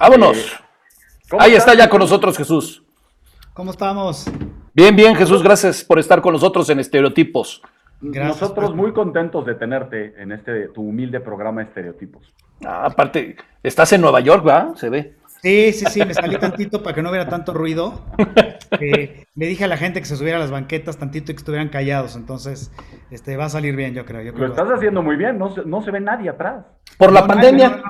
Vámonos. 0.00 0.36
Eh, 0.36 1.36
Ahí 1.38 1.52
está 1.52 1.74
ya 1.74 1.90
con 1.90 2.00
nosotros 2.00 2.38
Jesús. 2.38 2.82
¿Cómo 3.52 3.70
estamos? 3.70 4.24
Bien, 4.72 4.96
bien, 4.96 5.14
Jesús, 5.14 5.42
gracias 5.42 5.84
por 5.84 5.98
estar 5.98 6.22
con 6.22 6.32
nosotros 6.32 6.70
en 6.70 6.80
Estereotipos. 6.80 7.60
Nosotros 8.00 8.74
muy 8.74 8.92
contentos 8.92 9.44
de 9.44 9.54
tenerte 9.54 10.14
en 10.16 10.32
este 10.32 10.68
tu 10.68 10.82
humilde 10.82 11.20
programa 11.20 11.62
Estereotipos. 11.62 12.32
Ah, 12.64 12.86
aparte, 12.86 13.36
estás 13.62 13.92
en 13.92 14.00
Nueva 14.00 14.20
York, 14.20 14.46
¿va? 14.46 14.72
Se 14.74 14.88
ve. 14.88 15.16
Sí, 15.42 15.72
sí, 15.72 15.84
sí, 15.86 16.04
me 16.04 16.14
salí 16.14 16.38
tantito 16.38 16.82
para 16.82 16.94
que 16.94 17.02
no 17.02 17.10
hubiera 17.10 17.28
tanto 17.28 17.52
ruido. 17.52 18.06
Eh, 18.80 19.26
le 19.34 19.46
dije 19.46 19.64
a 19.64 19.68
la 19.68 19.76
gente 19.76 20.00
que 20.00 20.06
se 20.06 20.16
subiera 20.16 20.36
a 20.38 20.40
las 20.40 20.50
banquetas 20.50 20.98
tantito 20.98 21.32
y 21.32 21.34
que 21.34 21.38
estuvieran 21.38 21.68
callados. 21.68 22.16
Entonces, 22.16 22.70
este, 23.10 23.36
va 23.36 23.46
a 23.46 23.48
salir 23.48 23.74
bien, 23.76 23.94
yo 23.94 24.04
creo. 24.04 24.32
Lo 24.32 24.46
estás 24.46 24.68
haciendo 24.68 25.02
muy 25.02 25.16
bien, 25.16 25.38
no, 25.38 25.54
no 25.64 25.82
se 25.82 25.90
ve 25.90 26.00
nadie 26.00 26.30
atrás. 26.30 26.64
Por 26.96 27.12
la 27.12 27.26
pandemia. 27.26 27.82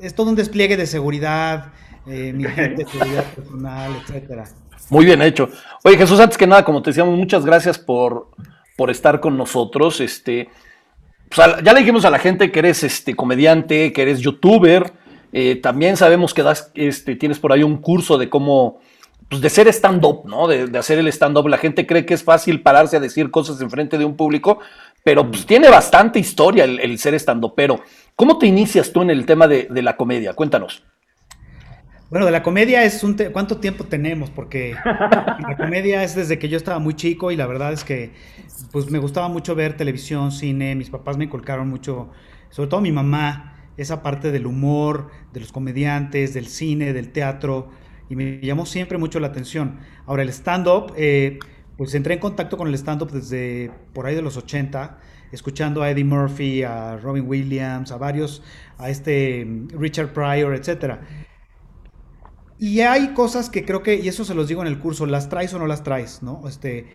es 0.00 0.14
todo 0.14 0.30
un 0.30 0.36
despliegue 0.36 0.76
de 0.76 0.86
seguridad, 0.86 1.72
eh, 2.06 2.32
mi 2.32 2.44
gente, 2.44 2.84
seguridad 2.84 3.24
personal, 3.34 3.92
etcétera. 4.02 4.44
Muy 4.90 5.04
bien 5.04 5.22
hecho. 5.22 5.48
Oye, 5.84 5.96
Jesús, 5.96 6.20
antes 6.20 6.36
que 6.36 6.46
nada, 6.46 6.64
como 6.64 6.82
te 6.82 6.90
decíamos, 6.90 7.16
muchas 7.16 7.44
gracias 7.44 7.78
por, 7.78 8.28
por 8.76 8.90
estar 8.90 9.20
con 9.20 9.36
nosotros. 9.36 10.00
Este, 10.00 10.48
pues, 11.34 11.48
ya 11.62 11.72
le 11.72 11.80
dijimos 11.80 12.04
a 12.04 12.10
la 12.10 12.18
gente 12.18 12.50
que 12.50 12.58
eres 12.58 12.82
este, 12.82 13.14
comediante, 13.14 13.92
que 13.92 14.02
eres 14.02 14.20
youtuber. 14.20 14.92
Eh, 15.32 15.56
también 15.56 15.96
sabemos 15.96 16.34
que 16.34 16.42
das, 16.42 16.70
este, 16.74 17.16
tienes 17.16 17.38
por 17.38 17.52
ahí 17.52 17.62
un 17.62 17.78
curso 17.78 18.18
de 18.18 18.28
cómo, 18.28 18.80
pues 19.32 19.40
de 19.40 19.48
ser 19.48 19.66
stand-up, 19.68 20.26
¿no? 20.26 20.46
De, 20.46 20.78
hacer 20.78 20.98
el 20.98 21.08
stand-up. 21.08 21.48
La 21.48 21.56
gente 21.56 21.86
cree 21.86 22.04
que 22.04 22.12
es 22.12 22.22
fácil 22.22 22.60
pararse 22.60 22.98
a 22.98 23.00
decir 23.00 23.30
cosas 23.30 23.58
en 23.62 23.70
frente 23.70 23.96
de 23.96 24.04
un 24.04 24.14
público, 24.14 24.58
pero 25.02 25.30
pues 25.30 25.46
tiene 25.46 25.70
bastante 25.70 26.18
historia 26.18 26.64
el, 26.64 26.98
ser 26.98 27.14
stand-up. 27.14 27.54
Pero, 27.56 27.80
¿cómo 28.14 28.36
te 28.36 28.46
inicias 28.46 28.92
tú 28.92 29.00
en 29.00 29.08
el 29.08 29.24
tema 29.24 29.48
de, 29.48 29.68
de 29.70 29.80
la 29.80 29.96
comedia? 29.96 30.34
Cuéntanos. 30.34 30.84
Bueno, 32.10 32.26
de 32.26 32.32
la 32.32 32.42
comedia 32.42 32.84
es 32.84 33.02
un... 33.04 33.16
¿Cuánto 33.32 33.56
tiempo 33.56 33.84
tenemos? 33.84 34.28
Porque 34.28 34.74
la 34.84 35.56
comedia 35.56 36.04
es 36.04 36.14
desde 36.14 36.38
que 36.38 36.50
yo 36.50 36.58
estaba 36.58 36.78
muy 36.78 36.92
chico 36.92 37.30
y 37.30 37.36
la 37.36 37.46
verdad 37.46 37.72
es 37.72 37.84
que 37.84 38.12
pues 38.70 38.90
me 38.90 38.98
gustaba 38.98 39.28
mucho 39.28 39.54
ver 39.54 39.78
televisión, 39.78 40.30
cine, 40.30 40.74
mis 40.74 40.90
papás 40.90 41.16
me 41.16 41.24
inculcaron 41.24 41.70
mucho, 41.70 42.10
sobre 42.50 42.68
todo 42.68 42.82
mi 42.82 42.92
mamá, 42.92 43.56
esa 43.78 44.02
parte 44.02 44.30
del 44.30 44.46
humor, 44.46 45.08
de 45.32 45.40
los 45.40 45.52
comediantes, 45.52 46.34
del 46.34 46.48
cine, 46.48 46.92
del 46.92 47.12
teatro, 47.12 47.70
y 48.12 48.16
me 48.16 48.40
llamó 48.42 48.66
siempre 48.66 48.98
mucho 48.98 49.20
la 49.20 49.28
atención. 49.28 49.78
Ahora, 50.04 50.22
el 50.22 50.28
stand-up, 50.28 50.92
eh, 50.98 51.38
pues 51.78 51.94
entré 51.94 52.12
en 52.12 52.20
contacto 52.20 52.58
con 52.58 52.68
el 52.68 52.74
stand-up 52.74 53.10
desde 53.10 53.70
por 53.94 54.04
ahí 54.04 54.14
de 54.14 54.20
los 54.20 54.36
80, 54.36 54.98
escuchando 55.32 55.82
a 55.82 55.90
Eddie 55.90 56.04
Murphy, 56.04 56.62
a 56.62 56.98
Robin 56.98 57.26
Williams, 57.26 57.90
a 57.90 57.96
varios, 57.96 58.42
a 58.76 58.90
este 58.90 59.46
mm, 59.46 59.68
Richard 59.78 60.12
Pryor, 60.12 60.54
etcétera. 60.54 61.00
Y 62.58 62.80
hay 62.80 63.14
cosas 63.14 63.48
que 63.48 63.64
creo 63.64 63.82
que, 63.82 63.94
y 63.94 64.08
eso 64.08 64.26
se 64.26 64.34
los 64.34 64.46
digo 64.46 64.60
en 64.60 64.68
el 64.68 64.78
curso, 64.78 65.06
las 65.06 65.30
traes 65.30 65.54
o 65.54 65.58
no 65.58 65.66
las 65.66 65.82
traes, 65.82 66.22
¿no? 66.22 66.46
Este, 66.46 66.92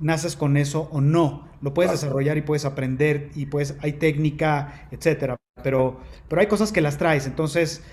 naces 0.00 0.34
con 0.34 0.56
eso 0.56 0.88
o 0.90 1.00
no. 1.00 1.48
Lo 1.60 1.74
puedes 1.74 1.92
desarrollar 1.92 2.38
y 2.38 2.42
puedes 2.42 2.64
aprender 2.64 3.30
y 3.36 3.46
pues 3.46 3.76
hay 3.82 3.92
técnica, 3.92 4.88
etcétera. 4.90 5.36
Pero, 5.62 6.00
pero 6.26 6.40
hay 6.40 6.48
cosas 6.48 6.72
que 6.72 6.80
las 6.80 6.98
traes. 6.98 7.28
Entonces, 7.28 7.84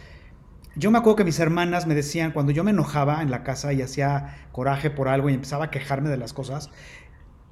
yo 0.76 0.92
me 0.92 0.98
acuerdo 0.98 1.18
que 1.18 1.24
mis 1.24 1.40
hermanas 1.40 1.86
me 1.88 1.96
decían, 1.96 2.32
cuando 2.32 2.52
yo 2.52 2.64
me 2.64 2.72
enojaba 2.72 3.22
en 3.22 3.30
la 3.32 3.44
casa 3.44 3.74
y 3.74 3.82
hacía 3.82 4.48
coraje 4.52 4.90
por 4.90 5.08
algo 5.08 5.30
y 5.30 5.34
empezaba 5.34 5.66
a 5.66 5.72
quejarme 5.72 6.10
de 6.10 6.18
las 6.18 6.34
cosas, 6.34 6.70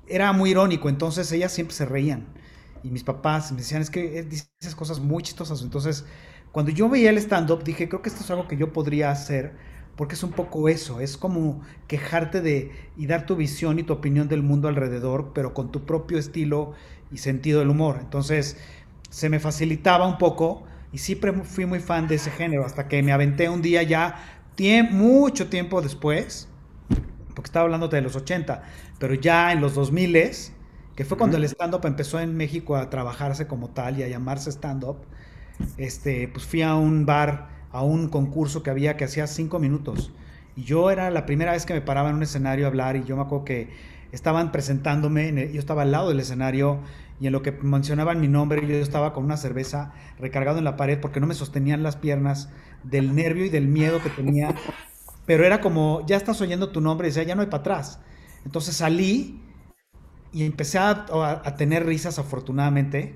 era 0.08 0.34
muy 0.34 0.52
irónico, 0.52 0.90
entonces 0.90 1.32
ellas 1.32 1.52
siempre 1.52 1.76
se 1.76 1.86
reían. 1.86 2.28
Y 2.84 2.90
mis 2.90 3.04
papás 3.04 3.52
me 3.52 3.60
decían, 3.60 3.82
es 3.82 3.90
que 3.92 4.24
dices 4.24 4.76
cosas 4.76 5.00
muy 5.00 5.24
chistosas. 5.24 5.62
Entonces, 5.62 6.06
cuando 6.52 6.72
yo 6.72 6.90
veía 6.90 7.12
el 7.12 7.18
stand-up, 7.18 7.64
dije, 7.64 7.88
creo 7.88 8.02
que 8.02 8.10
esto 8.10 8.24
es 8.24 8.32
algo 8.32 8.48
que 8.48 8.58
yo 8.58 8.74
podría 8.74 9.12
hacer, 9.12 9.56
porque 9.96 10.16
es 10.16 10.24
un 10.24 10.32
poco 10.32 10.68
eso, 10.68 11.00
es 11.00 11.16
como 11.18 11.62
quejarte 11.88 12.42
de 12.42 12.72
y 12.98 13.06
dar 13.06 13.26
tu 13.26 13.36
visión 13.36 13.78
y 13.78 13.84
tu 13.84 13.94
opinión 13.94 14.28
del 14.28 14.42
mundo 14.42 14.68
alrededor, 14.68 15.32
pero 15.34 15.54
con 15.54 15.72
tu 15.72 15.86
propio 15.86 16.18
estilo 16.18 16.74
y 17.12 17.18
sentido 17.18 17.60
del 17.60 17.70
humor. 17.70 17.98
Entonces, 18.02 18.58
se 19.10 19.30
me 19.30 19.40
facilitaba 19.40 20.08
un 20.08 20.18
poco 20.18 20.64
y 20.92 20.98
siempre 20.98 21.32
fui 21.44 21.66
muy 21.66 21.80
fan 21.80 22.08
de 22.08 22.16
ese 22.16 22.32
género, 22.32 22.66
hasta 22.66 22.88
que 22.88 23.02
me 23.04 23.12
aventé 23.12 23.50
un 23.50 23.62
día 23.62 23.84
ya, 23.84 24.16
mucho 24.92 25.50
tiempo 25.50 25.82
después, 25.82 26.48
porque 27.34 27.48
estaba 27.48 27.66
hablando 27.66 27.88
de 27.88 28.02
los 28.02 28.16
80, 28.16 28.64
pero 29.00 29.16
ya 29.16 29.52
en 29.52 29.62
los 29.62 29.74
2000 29.74 30.32
que 30.96 31.06
fue 31.06 31.18
cuando 31.18 31.38
el 31.38 31.46
stand-up 31.46 31.86
empezó 31.86 32.20
en 32.20 32.36
México 32.36 32.76
a 32.76 32.90
trabajarse 32.90 33.48
como 33.48 33.70
tal 33.70 33.98
y 33.98 34.04
a 34.04 34.08
llamarse 34.08 34.52
stand-up, 34.52 34.98
este, 35.78 36.28
pues 36.28 36.46
fui 36.46 36.62
a 36.62 36.76
un 36.76 37.06
bar, 37.06 37.50
a 37.72 37.82
un 37.82 38.10
concurso 38.10 38.62
que 38.62 38.70
había 38.70 38.98
que 38.98 39.06
hacía 39.06 39.26
cinco 39.26 39.58
minutos. 39.58 40.12
Y 40.56 40.64
yo 40.64 40.92
era 40.92 41.10
la 41.10 41.26
primera 41.26 41.54
vez 41.54 41.66
que 41.66 41.74
me 41.74 41.82
paraba 41.82 42.10
en 42.10 42.18
un 42.18 42.24
escenario 42.24 42.66
a 42.66 42.68
hablar 42.68 42.98
y 42.98 43.04
yo 43.04 43.16
me 43.16 43.24
acuerdo 43.24 43.46
que 43.46 43.70
estaban 44.12 44.52
presentándome, 44.52 45.52
yo 45.52 45.60
estaba 45.60 45.84
al 45.84 45.92
lado 45.92 46.10
del 46.10 46.20
escenario 46.20 46.80
y 47.22 47.28
en 47.28 47.34
lo 47.34 47.44
que 47.44 47.52
mencionaban 47.52 48.20
mi 48.20 48.28
nombre 48.28 48.66
yo 48.68 48.76
estaba 48.78 49.14
con 49.14 49.24
una 49.24 49.38
cerveza 49.38 49.94
recargado 50.18 50.58
en 50.58 50.64
la 50.64 50.76
pared 50.76 51.00
porque 51.00 51.20
no 51.20 51.28
me 51.28 51.36
sostenían 51.36 51.84
las 51.84 51.96
piernas 51.96 52.50
del 52.84 53.16
nervio 53.16 53.46
y 53.46 53.50
del 53.50 53.68
miedo 53.68 54.02
que 54.02 54.10
tenía. 54.10 54.56
Pero 55.28 55.46
era 55.46 55.62
como, 55.62 56.04
ya 56.08 56.18
estás 56.18 56.42
oyendo 56.42 56.72
tu 56.72 56.82
nombre 56.82 57.08
y 57.08 57.12
decía, 57.12 57.22
ya 57.22 57.36
no 57.36 57.42
hay 57.42 57.48
para 57.48 57.62
atrás. 57.62 58.00
Entonces 58.44 58.76
salí 58.76 59.40
y 60.34 60.46
empecé 60.46 60.80
a, 60.80 61.06
tener 61.58 61.86
risas 61.86 62.18
afortunadamente. 62.18 63.16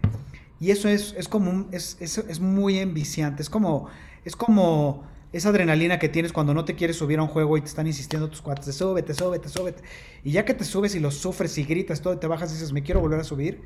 Y 0.60 0.70
eso 0.70 0.88
es, 0.88 1.16
es 1.18 1.28
como, 1.28 1.66
es, 1.72 1.98
es, 2.00 2.20
es, 2.20 2.40
muy 2.40 2.78
enviciante. 2.78 3.42
Es 3.42 3.50
como, 3.50 3.88
es 4.24 4.36
como 4.36 5.04
esa 5.34 5.50
adrenalina 5.50 5.98
que 5.98 6.10
tienes 6.10 6.32
cuando 6.32 6.54
no 6.54 6.64
te 6.64 6.76
quieres 6.76 6.96
subir 6.96 7.18
a 7.18 7.24
un 7.24 7.28
juego 7.28 7.58
y 7.58 7.62
te 7.62 7.68
están 7.68 7.88
insistiendo 7.88 8.30
tus 8.30 8.44
cuates, 8.44 8.76
súbete, 8.76 9.16
súbete, 9.16 9.50
súbete. 9.50 9.82
Y 10.24 10.30
ya 10.30 10.46
que 10.46 10.54
te 10.54 10.64
subes 10.64 10.94
y 10.94 11.00
lo 11.00 11.10
sufres 11.10 11.58
y 11.58 11.64
gritas 11.64 12.02
todo 12.02 12.14
y 12.14 12.18
te 12.18 12.28
bajas 12.28 12.52
y 12.52 12.54
dices, 12.54 12.72
me 12.72 12.84
quiero 12.84 13.02
volver 13.02 13.20
a 13.20 13.24
subir 13.24 13.64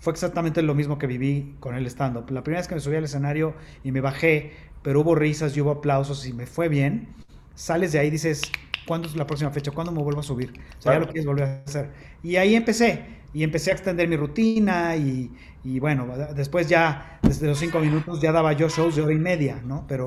fue 0.00 0.12
exactamente 0.12 0.62
lo 0.62 0.74
mismo 0.74 0.98
que 0.98 1.06
viví 1.06 1.56
con 1.60 1.74
el 1.76 1.86
stand-up. 1.86 2.30
La 2.30 2.42
primera 2.42 2.60
vez 2.60 2.68
que 2.68 2.74
me 2.74 2.80
subí 2.80 2.96
al 2.96 3.04
escenario 3.04 3.54
y 3.84 3.92
me 3.92 4.00
bajé, 4.00 4.52
pero 4.82 5.00
hubo 5.00 5.14
risas 5.14 5.56
y 5.56 5.60
hubo 5.60 5.70
aplausos 5.70 6.26
y 6.26 6.32
me 6.32 6.46
fue 6.46 6.68
bien, 6.68 7.08
sales 7.54 7.92
de 7.92 7.98
ahí 7.98 8.08
y 8.08 8.10
dices, 8.10 8.58
¿cuándo 8.86 9.08
es 9.08 9.14
la 9.14 9.26
próxima 9.26 9.50
fecha? 9.50 9.70
¿Cuándo 9.72 9.92
me 9.92 10.02
vuelvo 10.02 10.20
a 10.20 10.22
subir? 10.24 10.54
O 10.78 10.82
sea, 10.82 10.94
ya 10.94 11.00
lo 11.00 11.06
quieres 11.06 11.26
volver 11.26 11.44
a 11.44 11.62
hacer. 11.66 11.90
Y 12.22 12.36
ahí 12.36 12.54
empecé. 12.54 13.20
Y 13.32 13.44
empecé 13.44 13.70
a 13.70 13.74
extender 13.74 14.08
mi 14.08 14.16
rutina 14.16 14.96
y, 14.96 15.32
y 15.62 15.78
bueno, 15.78 16.08
después 16.34 16.68
ya, 16.68 17.20
desde 17.22 17.46
los 17.46 17.58
cinco 17.58 17.78
minutos, 17.78 18.20
ya 18.20 18.32
daba 18.32 18.52
yo 18.54 18.68
shows 18.68 18.96
de 18.96 19.02
hora 19.02 19.12
y 19.14 19.18
media, 19.18 19.60
¿no? 19.64 19.86
Pero 19.86 20.06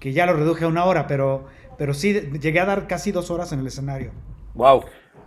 que 0.00 0.12
ya 0.12 0.26
lo 0.26 0.32
reduje 0.34 0.64
a 0.64 0.68
una 0.68 0.84
hora, 0.84 1.06
pero, 1.06 1.46
pero 1.76 1.94
sí, 1.94 2.14
llegué 2.40 2.60
a 2.60 2.64
dar 2.64 2.86
casi 2.88 3.12
dos 3.12 3.30
horas 3.30 3.52
en 3.52 3.60
el 3.60 3.66
escenario. 3.68 4.12
¡Wow! 4.54 4.84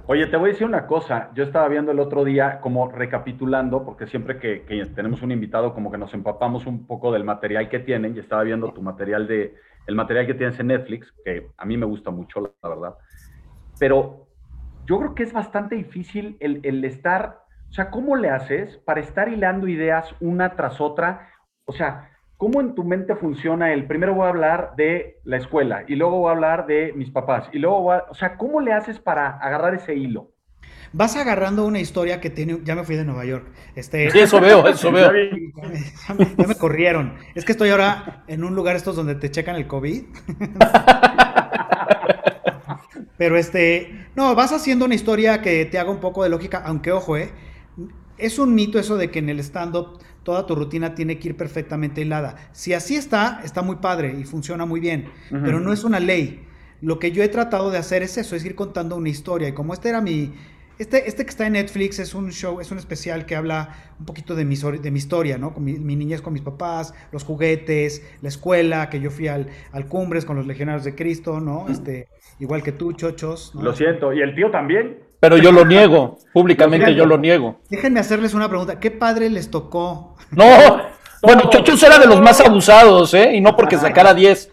Oye, 0.07 0.25
te 0.27 0.35
voy 0.35 0.49
a 0.49 0.53
decir 0.53 0.67
una 0.67 0.87
cosa. 0.87 1.29
Yo 1.35 1.43
estaba 1.43 1.67
viendo 1.67 1.91
el 1.91 1.99
otro 1.99 2.23
día, 2.23 2.59
como 2.59 2.89
recapitulando, 2.89 3.85
porque 3.85 4.07
siempre 4.07 4.39
que, 4.39 4.65
tenemos 4.95 5.21
un 5.21 5.31
invitado, 5.31 5.73
como 5.73 5.91
que 5.91 5.97
nos 5.97 6.13
empapamos 6.13 6.65
un 6.65 6.87
poco 6.87 7.11
del 7.11 7.23
material 7.23 7.69
que 7.69 7.79
tienen, 7.79 8.15
y 8.15 8.19
estaba 8.19 8.43
viendo 8.43 8.71
tu 8.73 8.81
material 8.81 9.27
de, 9.27 9.55
el 9.87 9.95
material 9.95 10.25
que 10.25 10.33
tienes 10.33 10.59
en 10.59 10.67
Netflix, 10.67 11.13
que 11.23 11.51
a 11.55 11.65
mí 11.65 11.77
me 11.77 11.85
gusta 11.85 12.09
mucho, 12.09 12.41
la, 12.41 12.69
verdad. 12.69 12.95
Pero 13.79 14.27
yo 14.85 14.99
creo 14.99 15.15
que 15.15 15.23
es 15.23 15.33
bastante 15.33 15.75
difícil 15.75 16.35
el, 16.39 16.59
el 16.63 16.83
estar, 16.83 17.43
o 17.69 17.73
sea, 17.73 17.91
¿cómo 17.91 18.15
le 18.15 18.29
haces 18.29 18.77
para 18.77 19.01
estar 19.01 19.29
hilando 19.29 19.67
ideas 19.67 20.15
una 20.19 20.55
tras 20.55 20.81
otra? 20.81 21.29
O 21.65 21.73
sea, 21.73 22.10
¿Cómo 22.41 22.59
en 22.59 22.73
tu 22.73 22.83
mente 22.83 23.15
funciona 23.15 23.71
el 23.71 23.85
primero 23.85 24.15
voy 24.15 24.25
a 24.25 24.29
hablar 24.29 24.73
de 24.75 25.19
la 25.25 25.37
escuela 25.37 25.83
y 25.87 25.93
luego 25.93 26.21
voy 26.21 26.29
a 26.29 26.31
hablar 26.31 26.65
de 26.65 26.91
mis 26.95 27.11
papás 27.11 27.47
y 27.53 27.59
luego 27.59 27.83
voy 27.83 27.97
a, 27.97 28.05
o 28.09 28.15
sea, 28.15 28.35
¿cómo 28.35 28.61
le 28.61 28.73
haces 28.73 28.97
para 28.97 29.37
agarrar 29.37 29.75
ese 29.75 29.93
hilo? 29.93 30.31
Vas 30.91 31.15
agarrando 31.15 31.67
una 31.67 31.79
historia 31.79 32.19
que 32.19 32.31
tiene, 32.31 32.57
ya 32.63 32.73
me 32.73 32.83
fui 32.83 32.95
de 32.95 33.05
Nueva 33.05 33.25
York. 33.25 33.45
Este, 33.75 34.09
sí, 34.09 34.17
eso 34.17 34.41
veo, 34.41 34.67
eso 34.67 34.91
veo. 34.91 35.11
Ya 36.35 36.47
me, 36.47 36.55
corrieron. 36.55 37.13
Es 37.35 37.45
que 37.45 37.51
estoy 37.51 37.69
ahora 37.69 38.23
en 38.27 38.43
un 38.43 38.55
lugar 38.55 38.75
estos 38.75 38.95
donde 38.95 39.13
te 39.13 39.29
checan 39.29 39.55
el 39.55 39.67
COVID. 39.67 40.03
Pero 43.19 43.37
este, 43.37 44.07
no, 44.15 44.33
vas 44.33 44.51
haciendo 44.51 44.85
una 44.85 44.95
historia 44.95 45.43
que 45.43 45.65
te 45.65 45.77
haga 45.77 45.91
un 45.91 45.99
poco 45.99 46.23
de 46.23 46.29
lógica, 46.29 46.63
aunque 46.65 46.91
ojo, 46.91 47.17
eh, 47.17 47.29
es 48.17 48.39
un 48.39 48.55
mito 48.55 48.79
eso 48.79 48.97
de 48.97 49.11
que 49.11 49.19
en 49.19 49.29
el 49.29 49.39
stand-up 49.41 49.99
toda 50.23 50.45
tu 50.45 50.55
rutina 50.55 50.95
tiene 50.95 51.17
que 51.19 51.29
ir 51.29 51.37
perfectamente 51.37 52.01
hilada. 52.01 52.35
Si 52.51 52.73
así 52.73 52.95
está, 52.95 53.41
está 53.43 53.61
muy 53.61 53.77
padre 53.77 54.15
y 54.19 54.23
funciona 54.23 54.65
muy 54.65 54.79
bien, 54.79 55.05
pero 55.29 55.59
no 55.59 55.73
es 55.73 55.83
una 55.83 55.99
ley. 55.99 56.45
Lo 56.81 56.99
que 56.99 57.11
yo 57.11 57.23
he 57.23 57.27
tratado 57.27 57.69
de 57.71 57.77
hacer 57.77 58.01
es 58.03 58.17
eso, 58.17 58.35
es 58.35 58.43
ir 58.43 58.55
contando 58.55 58.95
una 58.95 59.09
historia. 59.09 59.47
Y 59.47 59.53
como 59.53 59.73
este 59.73 59.89
era 59.89 60.01
mi... 60.01 60.33
Este, 60.79 61.07
este 61.07 61.25
que 61.25 61.29
está 61.29 61.45
en 61.45 61.53
Netflix 61.53 61.99
es 61.99 62.15
un 62.15 62.31
show, 62.31 62.59
es 62.59 62.71
un 62.71 62.79
especial 62.79 63.27
que 63.27 63.35
habla 63.35 63.93
un 63.99 64.05
poquito 64.07 64.33
de 64.33 64.45
mi, 64.45 64.55
de 64.55 64.89
mi 64.89 64.97
historia, 64.97 65.37
¿no? 65.37 65.53
Con 65.53 65.63
mi, 65.63 65.77
niñez 65.77 66.23
con 66.23 66.33
mis 66.33 66.41
papás, 66.41 66.95
los 67.11 67.23
juguetes, 67.23 68.03
la 68.23 68.29
escuela, 68.29 68.89
que 68.89 68.99
yo 68.99 69.11
fui 69.11 69.27
al, 69.27 69.47
al 69.73 69.85
Cumbres 69.85 70.25
con 70.25 70.37
los 70.37 70.47
Legionarios 70.47 70.83
de 70.83 70.95
Cristo, 70.95 71.39
¿no? 71.39 71.67
Este, 71.69 72.07
igual 72.39 72.63
que 72.63 72.71
tú, 72.71 72.93
chochos. 72.93 73.53
Lo 73.53 73.73
siento, 73.73 74.11
¿y 74.11 74.21
el 74.21 74.33
tío 74.33 74.49
también? 74.49 74.97
Pero 75.21 75.37
yo 75.37 75.51
lo 75.51 75.63
niego, 75.65 76.17
públicamente 76.33 76.95
yo 76.95 77.05
lo 77.05 77.15
niego. 77.15 77.59
Déjenme 77.69 77.99
hacerles 77.99 78.33
una 78.33 78.49
pregunta. 78.49 78.79
¿Qué 78.79 78.89
padre 78.89 79.29
les 79.29 79.51
tocó? 79.51 80.10
No, 80.31 80.45
bueno, 81.21 81.49
Chochos 81.49 81.81
era 81.83 81.99
de 81.99 82.07
los 82.07 82.19
más 82.21 82.41
abusados, 82.41 83.13
¿eh? 83.13 83.35
Y 83.35 83.41
no 83.41 83.55
porque 83.55 83.77
sacara 83.77 84.13
10. 84.13 84.51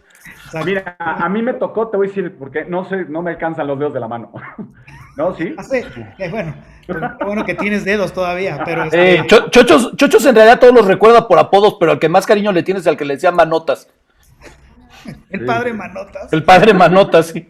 Mira, 0.64 0.96
a 0.98 1.28
mí 1.28 1.42
me 1.42 1.54
tocó, 1.54 1.88
te 1.88 1.96
voy 1.96 2.06
a 2.06 2.08
decir, 2.08 2.36
porque 2.38 2.64
no 2.64 2.84
sé, 2.88 3.04
no 3.08 3.22
me 3.22 3.32
alcanzan 3.32 3.66
los 3.66 3.78
dedos 3.78 3.94
de 3.94 4.00
la 4.00 4.08
mano. 4.08 4.32
¿No? 5.16 5.34
¿Sí? 5.34 5.54
Ah, 5.58 5.64
eh, 6.18 6.28
bueno, 6.30 6.54
bueno 7.24 7.44
que 7.44 7.54
tienes 7.54 7.84
dedos 7.84 8.12
todavía, 8.12 8.62
pero... 8.64 8.84
Eh, 8.92 9.26
chochos, 9.26 9.96
Chochos 9.96 10.24
en 10.26 10.34
realidad 10.34 10.60
todos 10.60 10.74
los 10.74 10.86
recuerda 10.86 11.26
por 11.26 11.38
apodos, 11.38 11.76
pero 11.78 11.92
al 11.92 11.98
que 11.98 12.08
más 12.08 12.24
cariño 12.24 12.52
le 12.52 12.62
tienes 12.62 12.82
es 12.82 12.86
al 12.86 12.96
que 12.96 13.04
le 13.04 13.14
decía 13.14 13.32
manotas. 13.32 13.88
El 15.30 15.44
padre 15.44 15.72
Manotas. 15.72 16.32
El 16.32 16.44
padre 16.44 16.74
Manotas, 16.74 17.26
sí. 17.26 17.48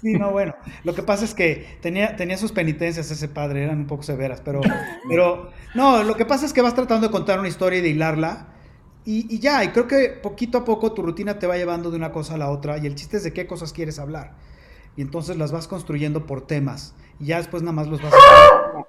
sí. 0.00 0.12
no, 0.14 0.30
bueno. 0.30 0.54
Lo 0.84 0.94
que 0.94 1.02
pasa 1.02 1.24
es 1.24 1.34
que 1.34 1.78
tenía, 1.80 2.16
tenía 2.16 2.36
sus 2.36 2.52
penitencias 2.52 3.10
ese 3.10 3.28
padre, 3.28 3.64
eran 3.64 3.78
un 3.78 3.86
poco 3.86 4.02
severas, 4.02 4.40
pero, 4.40 4.60
pero 5.08 5.50
no, 5.74 6.02
lo 6.02 6.16
que 6.16 6.24
pasa 6.24 6.46
es 6.46 6.52
que 6.52 6.62
vas 6.62 6.74
tratando 6.74 7.06
de 7.06 7.12
contar 7.12 7.38
una 7.38 7.48
historia 7.48 7.78
y 7.78 7.82
de 7.82 7.88
hilarla. 7.90 8.48
Y, 9.04 9.34
y, 9.34 9.40
ya, 9.40 9.64
y 9.64 9.68
creo 9.68 9.88
que 9.88 10.10
poquito 10.10 10.58
a 10.58 10.64
poco 10.64 10.92
tu 10.92 11.02
rutina 11.02 11.38
te 11.38 11.48
va 11.48 11.56
llevando 11.56 11.90
de 11.90 11.96
una 11.96 12.12
cosa 12.12 12.34
a 12.34 12.38
la 12.38 12.50
otra. 12.50 12.78
Y 12.78 12.86
el 12.86 12.94
chiste 12.94 13.16
es 13.16 13.24
de 13.24 13.32
qué 13.32 13.46
cosas 13.46 13.72
quieres 13.72 13.98
hablar. 13.98 14.34
Y 14.96 15.02
entonces 15.02 15.36
las 15.36 15.50
vas 15.50 15.66
construyendo 15.66 16.26
por 16.26 16.46
temas. 16.46 16.94
Y 17.18 17.26
ya 17.26 17.38
después 17.38 17.62
nada 17.62 17.72
más 17.72 17.88
los 17.88 18.00
vas 18.00 18.12
a... 18.12 18.84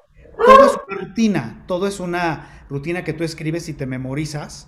Todo 0.46 0.66
es 0.66 0.80
una 0.88 1.08
rutina. 1.08 1.64
Todo 1.68 1.88
es 1.88 2.00
una 2.00 2.66
rutina 2.70 3.04
que 3.04 3.14
tú 3.14 3.24
escribes 3.24 3.70
y 3.70 3.74
te 3.74 3.86
memorizas 3.86 4.68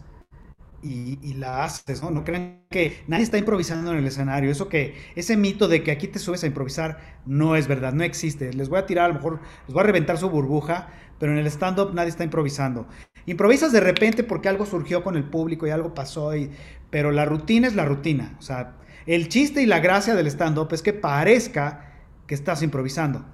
y, 0.82 1.34
la 1.34 1.63
haces, 1.63 2.01
¿no? 2.01 2.12
No 2.12 2.24
crean 2.24 2.62
que 2.70 3.03
nadie 3.08 3.24
está 3.24 3.38
improvisando 3.38 3.91
en 3.91 3.98
el 3.98 4.08
escenario. 4.08 4.51
Eso 4.51 4.70
que, 4.70 4.96
ese 5.15 5.36
mito 5.36 5.67
de 5.67 5.84
que 5.84 5.91
aquí 5.91 6.08
te 6.08 6.20
subes 6.20 6.44
a 6.44 6.48
improvisar 6.48 7.00
no 7.25 7.55
es 7.55 7.67
verdad, 7.67 7.94
no 7.94 8.03
existe. 8.03 8.53
Les 8.53 8.70
voy 8.70 8.79
a 8.79 8.86
tirar, 8.86 9.05
a 9.05 9.08
lo 9.10 9.15
mejor 9.15 9.39
les 9.65 9.74
voy 9.74 9.82
a 9.82 9.86
reventar 9.86 10.17
su 10.17 10.29
burbuja, 10.29 10.89
pero 11.20 11.32
en 11.32 11.39
el 11.39 11.48
stand-up 11.48 11.94
nadie 11.94 12.10
está 12.10 12.24
improvisando. 12.24 12.88
Improvisas 13.25 13.72
de 13.72 13.79
repente 13.79 14.24
porque 14.24 14.50
algo 14.50 14.65
surgió 14.65 15.03
con 15.03 15.15
el 15.15 15.24
público 15.24 15.65
y 15.65 15.72
algo 15.72 15.94
pasó, 15.94 16.36
y, 16.36 16.51
pero 16.89 17.12
la 17.12 17.25
rutina 17.25 17.67
es 17.67 17.75
la 17.75 17.86
rutina. 17.86 18.36
O 18.39 18.41
sea, 18.41 18.75
el 19.05 19.27
chiste 19.29 19.62
y 19.62 19.65
la 19.65 19.79
gracia 19.79 20.15
del 20.15 20.27
stand-up 20.27 20.70
es 20.72 20.82
que 20.82 20.94
parezca 20.94 21.94
que 22.27 22.36
estás 22.36 22.62
improvisando. 22.62 23.25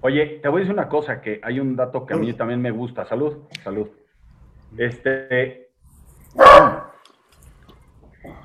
Oye, 0.00 0.38
te 0.42 0.48
voy 0.48 0.60
a 0.60 0.60
decir 0.60 0.74
una 0.74 0.88
cosa, 0.88 1.20
que 1.20 1.40
hay 1.42 1.58
un 1.58 1.74
dato 1.74 2.06
que 2.06 2.14
a 2.14 2.16
mí 2.16 2.32
también 2.34 2.60
me 2.60 2.70
gusta. 2.70 3.04
Salud, 3.06 3.38
salud. 3.64 3.88
Este, 4.76 5.67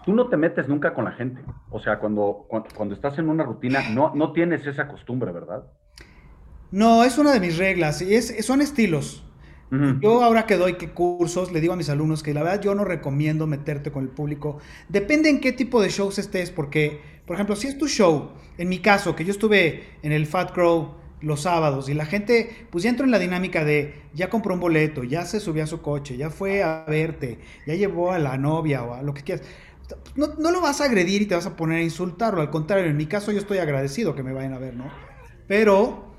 Tú 0.06 0.14
no 0.14 0.28
te 0.28 0.38
metes 0.38 0.68
nunca 0.68 0.94
con 0.94 1.06
la 1.06 1.14
gente. 1.14 1.42
O 1.70 1.80
sea, 1.80 2.00
cuando, 2.00 2.46
cuando, 2.48 2.94
estás 2.94 3.18
en 3.20 3.30
una 3.30 3.44
rutina, 3.44 3.90
no, 3.90 4.14
no 4.14 4.34
tienes 4.34 4.66
esa 4.68 4.88
costumbre, 4.88 5.32
¿verdad? 5.32 5.64
No, 6.72 7.04
es 7.04 7.18
una 7.18 7.32
de 7.32 7.40
mis 7.40 7.58
reglas, 7.58 8.02
y 8.02 8.16
es, 8.16 8.46
son 8.46 8.62
estilos. 8.62 9.24
Yo 10.02 10.24
ahora 10.24 10.46
que 10.46 10.56
doy 10.56 10.74
cursos, 10.74 11.52
le 11.52 11.60
digo 11.60 11.74
a 11.74 11.76
mis 11.76 11.90
alumnos 11.90 12.22
que 12.22 12.32
la 12.36 12.44
verdad 12.44 12.62
yo 12.62 12.76
no 12.76 12.86
recomiendo 12.86 13.48
meterte 13.48 13.92
con 13.92 14.04
el 14.04 14.10
público. 14.10 14.60
Depende 14.88 15.30
en 15.30 15.42
qué 15.42 15.52
tipo 15.52 15.82
de 15.82 15.90
shows 15.90 16.20
estés, 16.20 16.52
porque, 16.52 17.02
por 17.26 17.34
ejemplo, 17.36 17.56
si 17.56 17.70
es 17.70 17.78
tu 17.80 17.88
show, 17.88 18.34
en 18.60 18.70
mi 18.70 18.80
caso, 18.80 19.16
que 19.16 19.26
yo 19.26 19.32
estuve 19.32 19.98
en 20.04 20.12
el 20.12 20.28
Fat 20.28 20.52
Crow 20.52 20.94
los 21.24 21.42
sábados 21.42 21.90
y 21.90 21.94
la 21.94 22.06
gente, 22.06 22.68
pues 22.70 22.84
ya 22.84 22.90
entró 22.90 23.06
en 23.06 23.12
la 23.12 23.20
dinámica 23.20 23.64
de, 23.64 24.02
ya 24.14 24.30
compró 24.30 24.54
un 24.54 24.60
boleto, 24.60 25.04
ya 25.04 25.26
se 25.26 25.40
subió 25.40 25.64
a 25.64 25.68
su 25.68 25.82
coche, 25.82 26.18
ya 26.18 26.30
fue 26.30 26.64
a 26.64 26.86
verte, 26.88 27.40
ya 27.66 27.76
llevó 27.76 28.12
a 28.12 28.20
la 28.20 28.38
novia 28.38 28.84
o 28.84 28.94
a 28.94 29.02
lo 29.02 29.14
que 29.14 29.24
quieras. 29.24 29.46
No, 30.16 30.28
no 30.38 30.52
lo 30.52 30.62
vas 30.62 30.82
a 30.82 30.86
agredir 30.86 31.22
y 31.22 31.26
te 31.26 31.36
vas 31.36 31.46
a 31.46 31.56
poner 31.56 31.80
a 31.80 31.82
insultarlo, 31.82 32.42
al 32.42 32.50
contrario, 32.50 32.90
en 32.90 32.98
mi 32.98 33.06
caso 33.06 33.32
yo 33.32 33.40
estoy 33.40 33.58
agradecido 33.58 34.16
que 34.16 34.24
me 34.24 34.34
vayan 34.34 34.54
a 34.54 34.60
ver, 34.60 34.76
¿no? 34.76 34.92
Pero 35.48 36.14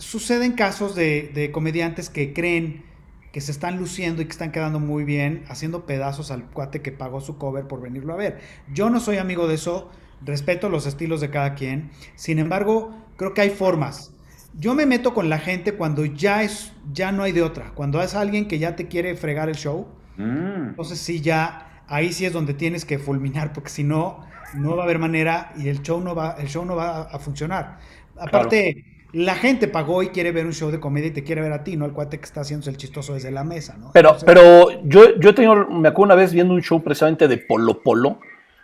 suceden 0.00 0.52
casos 0.52 0.94
de, 0.94 1.50
comediantes 1.52 2.10
que 2.10 2.32
creen 2.32 2.84
que 3.32 3.40
se 3.40 3.52
están 3.52 3.76
luciendo 3.76 4.22
y 4.22 4.24
que 4.24 4.32
están 4.32 4.50
quedando 4.50 4.80
muy 4.80 5.04
bien, 5.04 5.44
haciendo 5.48 5.86
pedazos 5.86 6.32
al 6.32 6.46
cuate 6.50 6.82
que 6.82 6.90
pagó 6.90 7.20
su 7.20 7.38
cover 7.38 7.68
por 7.68 7.80
venirlo 7.80 8.12
a 8.12 8.16
ver. 8.16 8.40
Yo 8.72 8.90
no 8.90 8.98
soy 8.98 9.18
amigo 9.18 9.46
de 9.46 9.54
eso, 9.54 9.90
respeto 10.22 10.68
los 10.68 10.86
estilos 10.86 11.20
de 11.20 11.30
cada 11.30 11.54
quien, 11.54 11.90
sin 12.16 12.38
embargo, 12.40 12.92
creo 13.20 13.34
que 13.34 13.42
hay 13.42 13.50
formas. 13.50 14.14
Yo 14.58 14.74
me 14.74 14.86
meto 14.86 15.12
con 15.12 15.28
la 15.28 15.38
gente 15.38 15.74
cuando 15.74 16.06
ya 16.06 16.42
es, 16.42 16.72
ya 16.90 17.12
no 17.12 17.22
hay 17.22 17.32
de 17.32 17.42
otra, 17.42 17.72
cuando 17.74 18.00
es 18.00 18.14
alguien 18.14 18.48
que 18.48 18.58
ya 18.58 18.76
te 18.76 18.88
quiere 18.88 19.14
fregar 19.14 19.50
el 19.50 19.56
show, 19.56 19.88
mm. 20.16 20.70
entonces 20.70 20.98
sí 21.00 21.20
ya, 21.20 21.82
ahí 21.86 22.14
sí 22.14 22.24
es 22.24 22.32
donde 22.32 22.54
tienes 22.54 22.86
que 22.86 22.98
fulminar, 22.98 23.52
porque 23.52 23.68
si 23.68 23.84
no, 23.84 24.24
no 24.54 24.74
va 24.74 24.82
a 24.82 24.84
haber 24.86 24.98
manera 24.98 25.52
y 25.58 25.68
el 25.68 25.82
show 25.82 26.00
no 26.00 26.14
va, 26.14 26.36
el 26.38 26.48
show 26.48 26.64
no 26.64 26.76
va 26.76 27.02
a 27.02 27.18
funcionar. 27.18 27.76
Aparte, 28.18 28.86
la 29.12 29.34
gente 29.34 29.68
pagó 29.68 30.02
y 30.02 30.08
quiere 30.08 30.32
ver 30.32 30.46
un 30.46 30.54
show 30.54 30.70
de 30.70 30.80
comedia 30.80 31.08
y 31.08 31.12
te 31.12 31.22
quiere 31.22 31.42
ver 31.42 31.52
a 31.52 31.62
ti, 31.62 31.76
no 31.76 31.84
el 31.84 31.92
cuate 31.92 32.18
que 32.18 32.24
está 32.24 32.40
haciendo 32.40 32.70
el 32.70 32.78
chistoso 32.78 33.12
desde 33.12 33.30
la 33.30 33.44
mesa, 33.44 33.76
¿no? 33.76 33.90
Pero, 33.92 34.16
pero 34.24 34.82
yo, 34.84 35.18
yo 35.18 35.28
he 35.28 35.32
tenido, 35.34 35.68
me 35.68 35.88
acuerdo 35.88 36.14
una 36.14 36.22
vez 36.22 36.32
viendo 36.32 36.54
un 36.54 36.62
show 36.62 36.82
precisamente 36.82 37.28
de 37.28 37.36
Polo 37.36 37.82
Polo, 37.82 38.18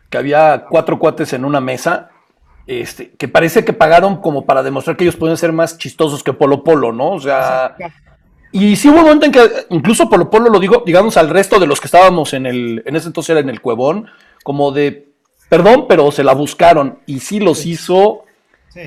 que 0.08 0.16
había 0.16 0.64
cuatro 0.70 0.98
cuates 0.98 1.34
en 1.34 1.44
una 1.44 1.60
mesa, 1.60 2.10
este, 2.66 3.10
que 3.10 3.28
parece 3.28 3.64
que 3.64 3.72
pagaron 3.72 4.16
como 4.16 4.44
para 4.44 4.62
demostrar 4.62 4.96
que 4.96 5.04
ellos 5.04 5.16
pueden 5.16 5.36
ser 5.36 5.52
más 5.52 5.78
chistosos 5.78 6.24
que 6.24 6.32
Polo 6.32 6.64
Polo, 6.64 6.92
¿no? 6.92 7.12
O 7.12 7.20
sea, 7.20 7.76
y 8.50 8.74
sí 8.74 8.88
hubo 8.88 8.98
un 8.98 9.02
momento 9.04 9.26
en 9.26 9.32
que 9.32 9.40
incluso 9.70 10.10
Polo 10.10 10.28
Polo 10.28 10.50
lo 10.50 10.58
digo, 10.58 10.82
digamos, 10.84 11.16
al 11.16 11.30
resto 11.30 11.60
de 11.60 11.66
los 11.66 11.80
que 11.80 11.86
estábamos 11.86 12.34
en 12.34 12.46
el, 12.46 12.82
en 12.84 12.96
ese 12.96 13.06
entonces 13.06 13.30
era 13.30 13.40
en 13.40 13.50
el 13.50 13.60
Cuevón, 13.60 14.08
como 14.42 14.72
de, 14.72 15.10
perdón, 15.48 15.86
pero 15.88 16.10
se 16.10 16.24
la 16.24 16.34
buscaron 16.34 16.98
y 17.06 17.20
sí 17.20 17.38
los 17.38 17.66
hizo 17.66 18.24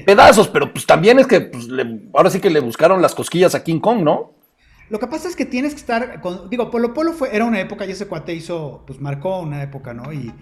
pedazos, 0.06 0.50
pero 0.50 0.72
pues 0.72 0.86
también 0.86 1.18
es 1.20 1.26
que 1.26 1.42
pues, 1.42 1.68
ahora 2.14 2.30
sí 2.30 2.40
que 2.40 2.50
le 2.50 2.60
buscaron 2.60 3.02
las 3.02 3.16
cosquillas 3.16 3.56
a 3.56 3.64
King 3.64 3.80
Kong, 3.80 4.02
¿no? 4.02 4.34
Lo 4.90 5.00
que 5.00 5.08
pasa 5.08 5.30
es 5.30 5.36
que 5.36 5.46
tienes 5.46 5.74
que 5.74 5.80
estar, 5.80 6.20
con, 6.20 6.50
digo, 6.50 6.70
Polo 6.70 6.94
Polo 6.94 7.14
fue, 7.14 7.34
era 7.34 7.46
una 7.46 7.60
época 7.60 7.86
y 7.86 7.92
ese 7.92 8.08
cuate 8.08 8.34
hizo, 8.34 8.84
pues 8.86 9.00
marcó 9.00 9.40
una 9.40 9.64
época, 9.64 9.94
¿no? 9.94 10.12
Y, 10.12 10.34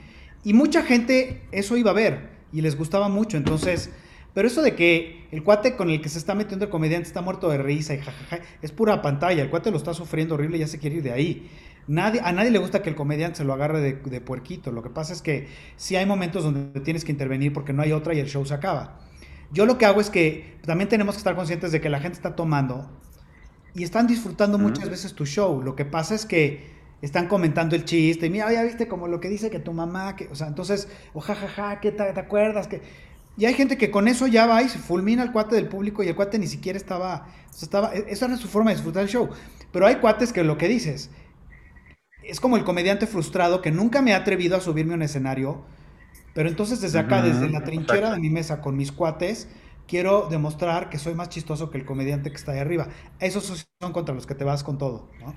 y 0.43 0.53
mucha 0.53 0.81
gente 0.81 1.43
eso 1.51 1.77
iba 1.77 1.91
a 1.91 1.93
ver 1.93 2.36
y 2.51 2.61
les 2.61 2.77
gustaba 2.77 3.09
mucho, 3.09 3.37
entonces, 3.37 3.89
pero 4.33 4.47
eso 4.47 4.61
de 4.61 4.75
que 4.75 5.27
el 5.31 5.43
cuate 5.43 5.75
con 5.75 5.89
el 5.89 6.01
que 6.01 6.09
se 6.09 6.17
está 6.17 6.35
metiendo 6.35 6.65
el 6.65 6.71
comediante 6.71 7.07
está 7.07 7.21
muerto 7.21 7.49
de 7.49 7.57
risa 7.57 7.93
y 7.93 7.99
jajaja, 7.99 8.39
es 8.61 8.71
pura 8.71 9.01
pantalla, 9.01 9.43
el 9.43 9.49
cuate 9.49 9.71
lo 9.71 9.77
está 9.77 9.93
sufriendo 9.93 10.35
horrible 10.35 10.57
y 10.57 10.59
ya 10.61 10.67
se 10.67 10.79
quiere 10.79 10.97
ir 10.97 11.03
de 11.03 11.11
ahí. 11.11 11.49
Nadie, 11.87 12.19
a 12.21 12.31
nadie 12.33 12.51
le 12.51 12.59
gusta 12.59 12.81
que 12.81 12.89
el 12.89 12.95
comediante 12.95 13.37
se 13.37 13.43
lo 13.45 13.53
agarre 13.53 13.79
de, 13.79 13.93
de 13.93 14.21
puerquito, 14.21 14.71
lo 14.71 14.83
que 14.83 14.89
pasa 14.89 15.13
es 15.13 15.21
que 15.21 15.47
sí 15.77 15.95
hay 15.95 16.05
momentos 16.05 16.43
donde 16.43 16.79
tienes 16.81 17.05
que 17.05 17.11
intervenir 17.11 17.53
porque 17.53 17.73
no 17.73 17.81
hay 17.81 17.93
otra 17.93 18.13
y 18.13 18.19
el 18.19 18.27
show 18.27 18.45
se 18.45 18.53
acaba. 18.53 18.99
Yo 19.51 19.65
lo 19.65 19.77
que 19.77 19.85
hago 19.85 20.01
es 20.01 20.09
que 20.09 20.57
también 20.65 20.89
tenemos 20.89 21.15
que 21.15 21.19
estar 21.19 21.35
conscientes 21.35 21.71
de 21.71 21.79
que 21.79 21.89
la 21.89 21.99
gente 21.99 22.17
está 22.17 22.35
tomando 22.35 22.89
y 23.73 23.83
están 23.83 24.07
disfrutando 24.07 24.57
muchas 24.57 24.89
veces 24.89 25.13
tu 25.13 25.25
show. 25.25 25.61
Lo 25.61 25.75
que 25.75 25.85
pasa 25.85 26.15
es 26.15 26.25
que 26.25 26.76
están 27.01 27.27
comentando 27.27 27.75
el 27.75 27.85
chiste 27.85 28.25
y 28.25 28.29
mira, 28.29 28.51
ya 28.51 28.63
viste 28.63 28.87
como 28.87 29.07
lo 29.07 29.19
que 29.19 29.29
dice 29.29 29.49
que 29.49 29.59
tu 29.59 29.73
mamá, 29.73 30.15
que, 30.15 30.27
o 30.27 30.35
sea, 30.35 30.47
entonces, 30.47 30.87
o 31.13 31.19
jajaja, 31.19 31.79
¿qué 31.79 31.91
te, 31.91 32.03
acuerdas? 32.03 32.67
que 32.67 32.81
Y 33.37 33.45
hay 33.45 33.53
gente 33.53 33.77
que 33.77 33.91
con 33.91 34.07
eso 34.07 34.27
ya 34.27 34.45
va 34.45 34.63
y 34.63 34.69
se 34.69 34.79
fulmina 34.79 35.23
al 35.23 35.31
cuate 35.31 35.55
del 35.55 35.67
público 35.67 36.03
y 36.03 36.07
el 36.07 36.15
cuate 36.15 36.39
ni 36.39 36.47
siquiera 36.47 36.77
estaba, 36.77 37.27
estaba, 37.61 37.93
e, 37.93 38.05
esa 38.09 38.25
era 38.25 38.37
su 38.37 38.47
forma 38.47 38.71
de 38.71 38.77
disfrutar 38.77 39.03
el 39.03 39.09
show. 39.09 39.29
Pero 39.71 39.85
hay 39.85 39.95
cuates 39.95 40.33
que 40.33 40.43
lo 40.43 40.57
que 40.57 40.67
dices, 40.67 41.11
es 42.23 42.39
como 42.39 42.57
el 42.57 42.63
comediante 42.63 43.07
frustrado 43.07 43.61
que 43.61 43.71
nunca 43.71 44.01
me 44.01 44.13
ha 44.13 44.17
atrevido 44.17 44.57
a 44.57 44.61
subirme 44.61 44.93
a 44.93 44.95
un 44.95 45.03
escenario 45.03 45.63
pero 46.37 46.49
entonces 46.49 46.79
desde 46.79 46.99
acá, 46.99 47.23
desde 47.23 47.49
la 47.49 47.63
trinchera 47.63 48.11
de 48.11 48.19
mi 48.19 48.29
mesa 48.29 48.61
con 48.61 48.77
mis 48.77 48.91
cuates, 48.91 49.47
quiero 49.87 50.27
demostrar 50.29 50.87
que 50.87 50.99
soy 50.99 51.15
más 51.15 51.29
chistoso 51.29 51.71
que 51.71 51.79
el 51.79 51.83
comediante 51.83 52.29
que 52.29 52.35
está 52.35 52.51
ahí 52.51 52.59
arriba. 52.59 52.89
Esos 53.19 53.67
son 53.81 53.91
contra 53.91 54.13
los 54.13 54.27
que 54.27 54.35
te 54.35 54.43
vas 54.43 54.63
con 54.63 54.77
todo, 54.77 55.09
¿no? 55.19 55.33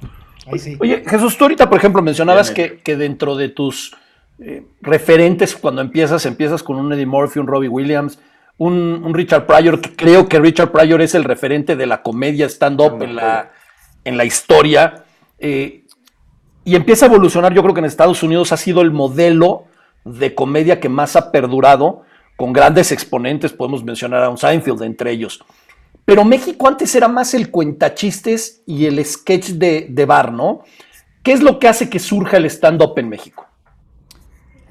Ahí 0.47 0.59
sí. 0.59 0.77
Oye, 0.81 1.03
Jesús, 1.07 1.37
tú 1.37 1.45
ahorita, 1.45 1.69
por 1.69 1.79
ejemplo, 1.79 2.03
mencionabas 2.03 2.51
que, 2.51 2.79
que, 2.79 2.97
dentro 2.97 3.37
de 3.37 3.49
tus 3.49 3.95
eh, 4.39 4.65
referentes, 4.81 5.55
cuando 5.55 5.83
empiezas, 5.83 6.25
empiezas 6.27 6.63
con 6.63 6.77
un 6.77 6.93
Eddie 6.93 7.07
Murphy, 7.07 7.41
un 7.41 7.47
Robbie 7.47 7.69
Williams, 7.69 8.19
un, 8.57 9.13
Richard 9.15 9.47
Pryor, 9.47 9.81
que 9.81 9.95
creo 9.97 10.29
que 10.29 10.39
Richard 10.39 10.71
Pryor 10.71 11.01
es 11.01 11.15
el 11.15 11.25
referente 11.25 11.77
de 11.77 11.87
la 11.87 12.03
comedia 12.03 12.47
stand-up 12.47 13.03
en 13.03 13.17
la, 13.17 13.53
en 14.05 14.17
la 14.17 14.25
historia. 14.25 15.05
Eh, 15.39 15.85
y 16.65 16.77
empieza 16.77 17.07
a 17.07 17.09
evolucionar, 17.09 17.55
yo 17.55 17.63
creo 17.63 17.75
que 17.75 17.81
en 17.81 17.87
Estados 17.87 18.23
Unidos 18.23 18.53
ha 18.53 18.57
sido 18.57 18.83
el 18.83 18.91
modelo 18.91 19.65
de 20.05 20.35
comedia 20.35 20.81
que 20.81 20.89
más 20.89 21.17
ha 21.17 21.33
perdurado, 21.33 22.03
con 22.37 22.53
grandes 22.53 22.93
exponentes, 22.93 23.53
podemos 23.53 23.85
mencionar 23.85 24.23
a 24.23 24.31
un 24.31 24.39
Seinfeld 24.39 24.83
entre 24.83 25.11
ellos. 25.11 25.45
Pero 26.05 26.25
México 26.25 26.69
antes 26.69 26.95
era 26.95 27.09
más 27.09 27.35
el 27.35 27.51
cuentachistes 27.51 28.63
y 28.67 28.87
el 28.87 29.05
sketch 29.05 29.51
de, 29.51 29.87
de 29.91 30.05
bar, 30.07 30.33
¿no? 30.33 30.63
¿Qué 31.23 31.33
es 31.33 31.43
lo 31.43 31.59
que 31.59 31.69
hace 31.69 31.89
que 31.91 31.99
surja 31.99 32.39
el 32.39 32.47
stand-up 32.47 32.95
en 32.99 33.09
México? 33.09 33.47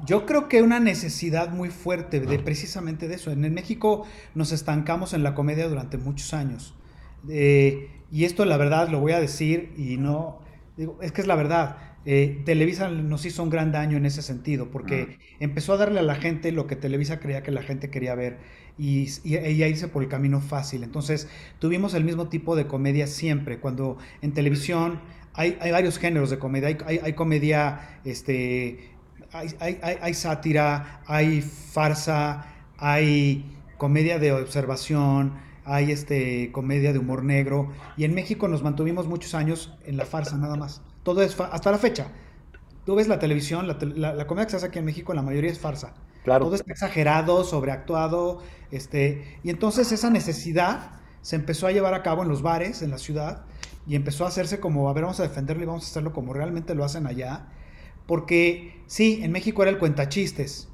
Yo 0.06 0.26
creo 0.26 0.48
que 0.48 0.62
una 0.62 0.80
necesidad 0.80 1.52
muy 1.52 1.70
fuerte 1.70 2.20
de 2.20 2.40
precisamente 2.40 3.08
de 3.08 3.16
eso. 3.16 3.32
En 3.32 3.54
México 3.54 4.06
nos 4.34 4.52
estancamos 4.52 5.14
en 5.14 5.24
la 5.24 5.36
comedia 5.36 5.68
durante 5.68 5.98
muchos 5.98 6.34
años. 6.34 6.74
Eh, 7.30 7.90
y 8.12 8.24
esto 8.24 8.46
la 8.46 8.58
verdad 8.58 8.90
lo 8.90 9.00
voy 9.00 9.12
a 9.12 9.20
decir 9.20 9.74
y 9.78 9.98
no, 9.98 10.40
digo, 10.78 10.98
es 11.02 11.12
que 11.12 11.22
es 11.22 11.28
la 11.28 11.36
verdad. 11.36 11.78
Eh, 12.06 12.42
Televisa 12.46 12.90
nos 12.90 13.26
hizo 13.26 13.44
un 13.44 13.50
gran 13.50 13.72
daño 13.72 13.98
en 13.98 14.06
ese 14.06 14.22
sentido, 14.22 14.70
porque 14.72 15.20
empezó 15.40 15.74
a 15.74 15.78
darle 15.78 16.00
a 16.00 16.04
la 16.04 16.16
gente 16.16 16.52
lo 16.52 16.66
que 16.66 16.78
Televisa 16.78 17.20
creía 17.20 17.44
que 17.44 17.52
la 17.52 17.62
gente 17.62 17.90
quería 17.90 18.16
ver 18.16 18.40
y, 18.80 19.10
y, 19.26 19.64
irse 19.64 19.90
por 19.90 20.02
el 20.02 20.10
camino 20.10 20.40
fácil. 20.40 20.84
Entonces, 20.84 21.28
tuvimos 21.60 21.94
el 21.94 22.06
mismo 22.06 22.30
tipo 22.30 22.56
de 22.56 22.66
comedia 22.66 23.06
siempre, 23.08 23.60
cuando 23.60 23.98
en 24.22 24.34
televisión 24.34 25.02
hay, 25.34 25.72
varios 25.72 26.00
géneros 26.00 26.30
de 26.30 26.40
comedia, 26.40 26.78
hay, 26.86 27.14
comedia, 27.14 28.00
este, 28.06 28.92
hay, 29.32 30.14
sátira, 30.14 31.02
hay 31.06 31.42
farsa, 31.42 32.46
hay 32.78 33.46
comedia 33.78 34.18
de 34.18 34.32
observación, 34.32 35.34
hay 35.66 35.92
este, 35.92 36.52
comedia 36.52 36.94
de 36.94 37.00
humor 37.00 37.24
negro, 37.24 37.72
y 37.98 38.06
en 38.06 38.16
México 38.16 38.48
nos 38.48 38.64
mantuvimos 38.64 39.08
muchos 39.08 39.36
años 39.36 39.78
en 39.86 39.98
la 39.98 40.06
farsa 40.06 40.38
nada 40.38 40.56
más. 40.56 40.82
Todo 41.04 41.22
es, 41.22 41.38
hasta 41.40 41.72
la 41.72 41.78
fecha. 41.78 42.08
Tú 42.86 42.96
ves 42.96 43.08
la 43.08 43.20
televisión, 43.20 43.68
la, 43.68 43.78
la, 44.14 44.26
comedia 44.26 44.46
que 44.46 44.52
se 44.52 44.58
hace 44.58 44.68
aquí 44.68 44.80
en 44.80 44.86
México, 44.86 45.14
la 45.14 45.22
mayoría 45.22 45.52
es 45.52 45.60
farsa. 45.60 45.94
Todo 46.38 46.56
está 46.56 46.72
exagerado, 46.72 47.44
sobreactuado, 47.44 48.42
este, 48.72 49.40
y 49.44 49.50
entonces 49.50 49.92
esa 49.92 50.10
necesidad 50.10 50.92
se 51.22 51.36
empezó 51.36 51.68
a 51.68 51.72
llevar 51.72 51.94
a 51.94 52.04
cabo 52.04 52.24
en 52.24 52.30
los 52.30 52.42
bares, 52.42 52.82
en 52.82 52.92
la 52.92 52.98
ciudad, 52.98 53.46
y 53.88 53.96
empezó 53.96 54.26
a 54.26 54.28
hacerse 54.28 54.60
como, 54.60 54.90
a 54.90 54.94
ver, 54.94 55.04
vamos 55.04 55.20
a 55.20 55.24
defenderlo 55.24 55.64
y 55.64 55.66
vamos 55.66 55.86
a 55.86 55.88
hacerlo 55.88 56.14
como 56.14 56.34
realmente 56.34 56.76
lo 56.76 56.84
hacen 56.84 57.08
allá. 57.08 57.48
Porque 58.06 58.82
sí, 58.88 59.20
en 59.24 59.32
México 59.32 59.62
era 59.64 59.72
el 59.72 59.80
cuentachistes, 59.80 60.68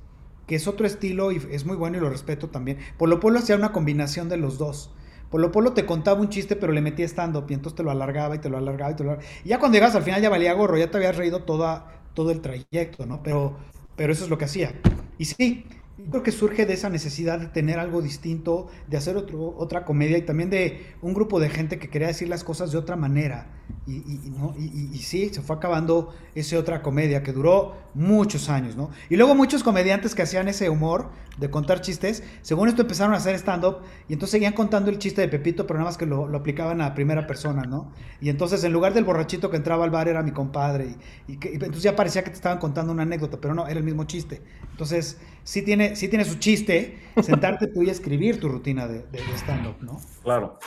que 0.47 0.55
es 0.55 0.67
otro 0.67 0.85
estilo 0.85 1.31
y 1.31 1.41
es 1.51 1.65
muy 1.65 1.75
bueno 1.75 1.97
y 1.97 2.01
lo 2.01 2.09
respeto 2.09 2.49
también. 2.49 2.77
Por 2.97 3.09
lo 3.09 3.19
Polo 3.19 3.39
hacía 3.39 3.55
una 3.55 3.71
combinación 3.71 4.29
de 4.29 4.37
los 4.37 4.57
dos. 4.57 4.93
Polo 5.29 5.51
Polo 5.51 5.73
te 5.73 5.85
contaba 5.85 6.21
un 6.21 6.29
chiste, 6.29 6.55
pero 6.55 6.71
le 6.71 6.81
metía 6.81 7.05
stand-up 7.05 7.45
y 7.49 7.53
entonces 7.53 7.75
te 7.75 7.83
lo 7.83 7.91
alargaba 7.91 8.35
y 8.35 8.39
te 8.39 8.49
lo 8.49 8.57
alargaba 8.57 8.91
y 8.91 8.95
te 8.95 9.03
lo 9.03 9.11
alargaba. 9.11 9.33
Y 9.43 9.49
ya 9.49 9.59
cuando 9.59 9.75
llegas 9.75 9.95
al 9.95 10.03
final 10.03 10.21
ya 10.21 10.29
valía 10.29 10.53
gorro, 10.53 10.77
ya 10.77 10.91
te 10.91 10.97
habías 10.97 11.17
reído 11.17 11.43
toda, 11.43 12.01
todo 12.13 12.31
el 12.31 12.41
trayecto, 12.41 13.05
¿no? 13.05 13.23
Pero, 13.23 13.57
pero 13.95 14.13
eso 14.13 14.23
es 14.23 14.29
lo 14.29 14.37
que 14.37 14.45
hacía. 14.45 14.73
Y 15.17 15.25
sí, 15.25 15.65
creo 16.09 16.23
que 16.23 16.31
surge 16.31 16.65
de 16.65 16.73
esa 16.73 16.89
necesidad 16.89 17.39
de 17.39 17.47
tener 17.47 17.79
algo 17.79 18.01
distinto, 18.01 18.67
de 18.87 18.97
hacer 18.97 19.15
otro, 19.15 19.55
otra 19.57 19.85
comedia 19.85 20.17
y 20.17 20.23
también 20.23 20.49
de 20.49 20.85
un 21.01 21.13
grupo 21.13 21.39
de 21.39 21.49
gente 21.49 21.79
que 21.79 21.89
quería 21.89 22.07
decir 22.07 22.27
las 22.27 22.43
cosas 22.43 22.71
de 22.71 22.77
otra 22.77 22.95
manera. 22.95 23.47
Y, 23.87 23.99
¿no? 24.37 24.55
y, 24.57 24.97
sí, 24.99 25.29
se 25.29 25.41
fue 25.41 25.55
acabando 25.55 26.13
esa 26.33 26.57
otra 26.57 26.81
comedia 26.81 27.23
que 27.23 27.31
duró 27.31 27.75
muchos 27.93 28.49
años, 28.49 28.75
¿no? 28.75 28.89
Y 29.09 29.15
luego 29.15 29.35
muchos 29.35 29.63
comediantes 29.63 30.15
que 30.15 30.23
hacían 30.23 30.47
ese 30.47 30.69
humor 30.69 31.09
de 31.37 31.49
contar 31.49 31.81
chistes, 31.81 32.23
según 32.41 32.69
esto 32.69 32.81
empezaron 32.83 33.13
a 33.13 33.17
hacer 33.17 33.35
stand-up 33.35 33.79
y 34.07 34.13
entonces 34.13 34.31
seguían 34.31 34.53
contando 34.53 34.89
el 34.89 34.99
chiste 34.99 35.21
de 35.21 35.27
Pepito, 35.27 35.67
pero 35.67 35.79
nada 35.79 35.89
más 35.89 35.97
que 35.97 36.05
lo, 36.05 36.27
lo, 36.27 36.37
aplicaban 36.37 36.81
a 36.81 36.93
primera 36.93 37.27
persona, 37.27 37.63
¿no? 37.63 37.91
Y 38.21 38.29
entonces 38.29 38.63
en 38.63 38.71
lugar 38.73 38.93
del 38.93 39.03
borrachito 39.03 39.49
que 39.49 39.57
entraba 39.57 39.83
al 39.83 39.89
bar 39.89 40.07
era 40.07 40.23
mi 40.23 40.31
compadre 40.31 40.95
y, 41.27 41.33
entonces 41.33 41.83
ya 41.83 41.95
parecía 41.95 42.23
que 42.23 42.29
te 42.29 42.35
estaban 42.35 42.59
contando 42.59 42.91
una 42.91 43.03
anécdota, 43.03 43.37
pero 43.39 43.53
no, 43.53 43.67
era 43.67 43.79
el 43.79 43.85
mismo 43.85 44.05
chiste. 44.05 44.41
Entonces 44.71 45.19
sí 45.43 45.61
tiene, 45.61 45.95
sí 45.95 46.07
tiene 46.07 46.25
su 46.25 46.35
chiste 46.35 46.99
sentarte 47.21 47.67
tú 47.67 47.83
y 47.83 47.89
escribir 47.89 48.39
tu 48.39 48.49
rutina 48.49 48.87
de, 48.87 49.03
de 49.03 49.19
stand-up, 49.35 49.77
¿no? 49.81 49.99
Claro. 50.23 50.59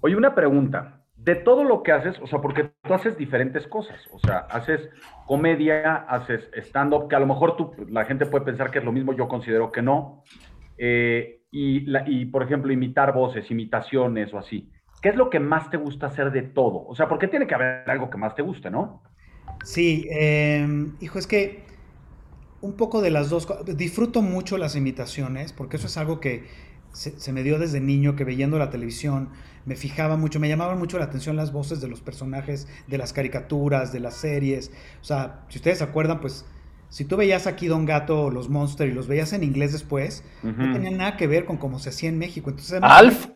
Oye, 0.00 0.16
una 0.16 0.34
pregunta. 0.34 0.99
De 1.22 1.34
todo 1.34 1.64
lo 1.64 1.82
que 1.82 1.92
haces, 1.92 2.18
o 2.20 2.26
sea, 2.26 2.40
porque 2.40 2.70
tú 2.82 2.94
haces 2.94 3.16
diferentes 3.18 3.66
cosas, 3.66 3.98
o 4.10 4.18
sea, 4.18 4.38
haces 4.50 4.88
comedia, 5.26 5.96
haces 5.96 6.48
stand-up, 6.54 7.08
que 7.08 7.16
a 7.16 7.20
lo 7.20 7.26
mejor 7.26 7.56
tú, 7.56 7.72
la 7.88 8.06
gente 8.06 8.24
puede 8.24 8.46
pensar 8.46 8.70
que 8.70 8.78
es 8.78 8.84
lo 8.84 8.92
mismo, 8.92 9.12
yo 9.12 9.28
considero 9.28 9.70
que 9.70 9.82
no. 9.82 10.22
Eh, 10.78 11.42
y, 11.52 12.24
por 12.26 12.42
ejemplo, 12.42 12.72
imitar 12.72 13.12
voces, 13.12 13.50
imitaciones 13.50 14.32
o 14.32 14.38
así. 14.38 14.70
¿Qué 15.02 15.10
es 15.10 15.16
lo 15.16 15.28
que 15.28 15.40
más 15.40 15.68
te 15.68 15.76
gusta 15.76 16.06
hacer 16.06 16.30
de 16.30 16.42
todo? 16.42 16.86
O 16.86 16.94
sea, 16.94 17.08
porque 17.08 17.28
tiene 17.28 17.46
que 17.46 17.54
haber 17.54 17.90
algo 17.90 18.08
que 18.08 18.18
más 18.18 18.34
te 18.34 18.42
guste, 18.42 18.70
¿no? 18.70 19.02
Sí, 19.64 20.06
eh, 20.10 20.66
hijo, 21.00 21.18
es 21.18 21.26
que 21.26 21.64
un 22.60 22.76
poco 22.76 23.00
de 23.00 23.10
las 23.10 23.30
dos 23.30 23.46
cosas. 23.46 23.76
Disfruto 23.76 24.22
mucho 24.22 24.58
las 24.58 24.76
imitaciones, 24.76 25.52
porque 25.52 25.76
eso 25.76 25.86
es 25.86 25.96
algo 25.96 26.20
que 26.20 26.44
se, 26.92 27.18
se, 27.18 27.32
me 27.32 27.42
dio 27.42 27.58
desde 27.58 27.80
niño, 27.80 28.16
que 28.16 28.24
viendo 28.24 28.58
la 28.58 28.70
televisión 28.70 29.30
me 29.64 29.76
fijaba 29.76 30.16
mucho, 30.16 30.40
me 30.40 30.48
llamaban 30.48 30.78
mucho 30.78 30.98
la 30.98 31.04
atención 31.04 31.36
las 31.36 31.52
voces 31.52 31.80
de 31.80 31.88
los 31.88 32.00
personajes, 32.00 32.66
de 32.86 32.98
las 32.98 33.12
caricaturas, 33.12 33.92
de 33.92 34.00
las 34.00 34.14
series. 34.14 34.70
O 35.00 35.04
sea, 35.04 35.44
si 35.48 35.58
ustedes 35.58 35.78
se 35.78 35.84
acuerdan, 35.84 36.20
pues 36.20 36.44
si 36.88 37.04
tú 37.04 37.16
veías 37.16 37.46
aquí 37.46 37.68
Don 37.68 37.84
Gato 37.84 38.24
o 38.24 38.30
los 38.30 38.48
Monster 38.48 38.88
y 38.88 38.92
los 38.92 39.06
veías 39.06 39.32
en 39.32 39.44
inglés 39.44 39.72
después, 39.72 40.24
uh 40.42 40.48
-huh. 40.48 40.56
no 40.56 40.72
tenían 40.72 40.96
nada 40.96 41.16
que 41.16 41.26
ver 41.26 41.44
con 41.44 41.56
cómo 41.56 41.78
se 41.78 41.90
hacía 41.90 42.08
en 42.08 42.18
México. 42.18 42.50
Entonces, 42.50 42.80
Alf. 42.82 43.28